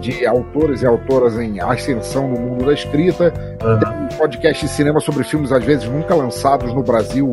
de 0.00 0.26
autores 0.26 0.82
e 0.82 0.86
autoras 0.86 1.38
em 1.38 1.60
ascensão 1.60 2.28
no 2.28 2.40
mundo 2.40 2.64
da 2.64 2.72
escrita, 2.72 3.32
uhum. 3.62 3.78
tem 3.78 4.18
podcast 4.18 4.66
de 4.66 4.72
cinema 4.72 4.98
sobre 4.98 5.22
filmes 5.24 5.52
às 5.52 5.64
vezes 5.64 5.88
nunca 5.88 6.14
lançados 6.14 6.74
no 6.74 6.82
Brasil 6.82 7.32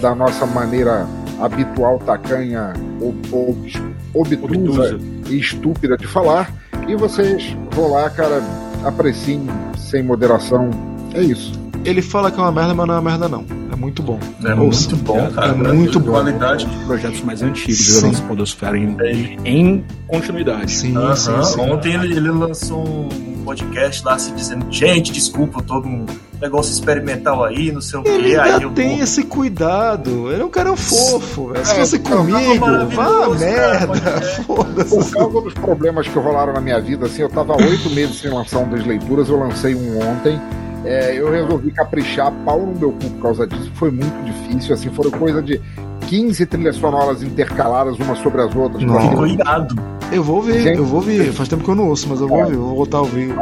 da 0.00 0.14
nossa 0.14 0.46
maneira 0.46 1.06
habitual, 1.40 1.98
tacanha, 1.98 2.72
obtusa, 3.00 3.82
obtusa 4.12 4.98
e 5.28 5.38
estúpida 5.38 5.96
de 5.96 6.06
falar. 6.06 6.52
E 6.86 6.94
vocês 6.96 7.56
vão 7.72 7.92
lá, 7.92 8.08
cara, 8.10 8.42
apreciem 8.84 9.46
sem 9.76 10.02
moderação. 10.02 10.70
É 11.14 11.22
isso. 11.22 11.52
Ele 11.84 12.02
fala 12.02 12.30
que 12.30 12.38
é 12.38 12.42
uma 12.42 12.52
merda, 12.52 12.74
mas 12.74 12.86
não 12.86 12.94
é 12.94 12.98
uma 12.98 13.10
merda, 13.10 13.28
não. 13.28 13.44
É 13.72 13.76
muito 13.76 14.02
bom. 14.02 14.18
É 14.44 14.54
Ouça. 14.54 14.90
muito 14.90 15.04
bom, 15.04 15.30
cara. 15.30 15.52
É 15.52 15.72
muito 15.72 15.98
bom. 16.00 16.12
Qualidade 16.12 16.66
de 16.66 16.84
projetos 16.84 17.22
mais 17.22 17.42
antigos 17.42 18.00
da 18.00 18.08
nossa 18.08 18.22
Podosfera 18.22 18.76
em, 18.76 18.96
em 19.44 19.84
continuidade. 20.06 20.70
Sim, 20.70 20.96
uh 20.96 21.10
-huh. 21.10 21.16
sim, 21.16 21.42
sim. 21.42 21.60
Ontem 21.60 21.94
ele, 21.94 22.16
ele 22.16 22.30
lançou 22.30 22.84
um 22.86 23.29
podcast 23.50 24.04
lá 24.04 24.16
se 24.18 24.30
dizendo: 24.32 24.66
gente, 24.70 25.10
desculpa, 25.10 25.58
eu 25.58 25.62
tô 25.62 25.80
num 25.80 26.06
negócio 26.40 26.72
experimental 26.72 27.44
aí, 27.44 27.72
não 27.72 27.80
sei 27.80 27.98
o 27.98 28.06
ele 28.06 28.30
quê. 28.30 28.36
Aí 28.36 28.62
eu 28.62 28.70
tem 28.70 28.94
vou... 28.94 29.04
esse 29.04 29.24
cuidado. 29.24 30.30
Ele 30.30 30.42
é 30.42 30.44
um 30.44 30.50
cara 30.50 30.74
fofo. 30.76 31.48
Velho. 31.48 31.66
Se 31.66 31.72
é, 31.72 31.74
fosse 31.74 31.98
comigo, 31.98 32.66
vá 32.94 33.28
merda. 33.30 34.20
Foda-se. 34.46 34.90
Por 34.90 35.10
causa 35.10 35.40
dos 35.40 35.54
problemas 35.54 36.06
que 36.06 36.18
rolaram 36.18 36.52
na 36.52 36.60
minha 36.60 36.80
vida, 36.80 37.06
assim, 37.06 37.22
eu 37.22 37.28
tava 37.28 37.56
oito 37.56 37.90
meses 37.90 38.20
sem 38.20 38.30
lançar 38.30 38.60
um 38.60 38.68
das 38.68 38.86
leituras, 38.86 39.28
eu 39.28 39.38
lancei 39.38 39.74
um 39.74 39.98
ontem. 39.98 40.40
É, 40.84 41.14
eu 41.14 41.30
resolvi 41.30 41.72
caprichar 41.72 42.32
pau 42.44 42.60
no 42.60 42.78
meu 42.78 42.92
cu 42.92 43.10
por 43.10 43.22
causa 43.22 43.46
disso. 43.46 43.70
Foi 43.74 43.90
muito 43.90 44.24
difícil, 44.24 44.74
assim, 44.74 44.90
foram 44.90 45.10
coisa 45.10 45.42
de 45.42 45.60
15 46.06 46.46
trilhas 46.46 46.76
sonoras 46.76 47.22
intercaladas 47.22 47.98
umas 47.98 48.18
sobre 48.20 48.42
as 48.42 48.54
outras. 48.54 48.82
Não. 48.82 49.14
Cuidado. 49.16 49.99
Eu 50.12 50.24
vou 50.24 50.42
ver, 50.42 50.60
Gente, 50.60 50.78
eu 50.78 50.84
vou 50.84 51.00
ver. 51.00 51.32
Faz 51.32 51.48
tempo 51.48 51.62
que 51.62 51.70
eu 51.70 51.74
não 51.74 51.88
ouço, 51.88 52.08
mas 52.08 52.20
eu 52.20 52.28
vou 52.28 52.38
é. 52.40 52.44
ver, 52.46 52.54
eu 52.54 52.62
vou 52.62 52.76
voltar 52.76 52.98
a 52.98 53.02
ouvir. 53.02 53.34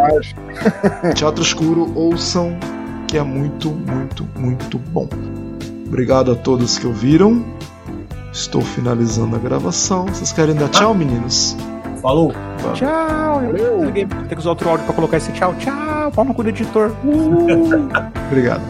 Teatro 1.14 1.42
Escuro, 1.42 1.90
ouçam, 1.94 2.56
que 3.06 3.16
é 3.16 3.22
muito, 3.22 3.70
muito, 3.70 4.26
muito 4.36 4.78
bom. 4.78 5.08
Obrigado 5.86 6.32
a 6.32 6.34
todos 6.34 6.78
que 6.78 6.86
ouviram. 6.86 7.42
Estou 8.32 8.60
finalizando 8.60 9.36
a 9.36 9.38
gravação. 9.38 10.06
Vocês 10.06 10.32
querem 10.32 10.54
dar 10.54 10.68
tchau, 10.68 10.94
meninos? 10.94 11.56
Falou. 12.02 12.32
Tchau. 12.74 13.42
Eu 13.42 13.90
Tem 13.92 14.06
que 14.06 14.38
usar 14.38 14.50
outro 14.50 14.68
áudio 14.68 14.84
pra 14.84 14.94
colocar 14.94 15.16
esse 15.16 15.32
tchau. 15.32 15.54
Tchau. 15.58 16.24
No 16.24 16.34
cu 16.34 16.42
do 16.42 16.50
editor. 16.50 16.92
Uh. 17.04 17.88
Obrigado. 18.30 18.62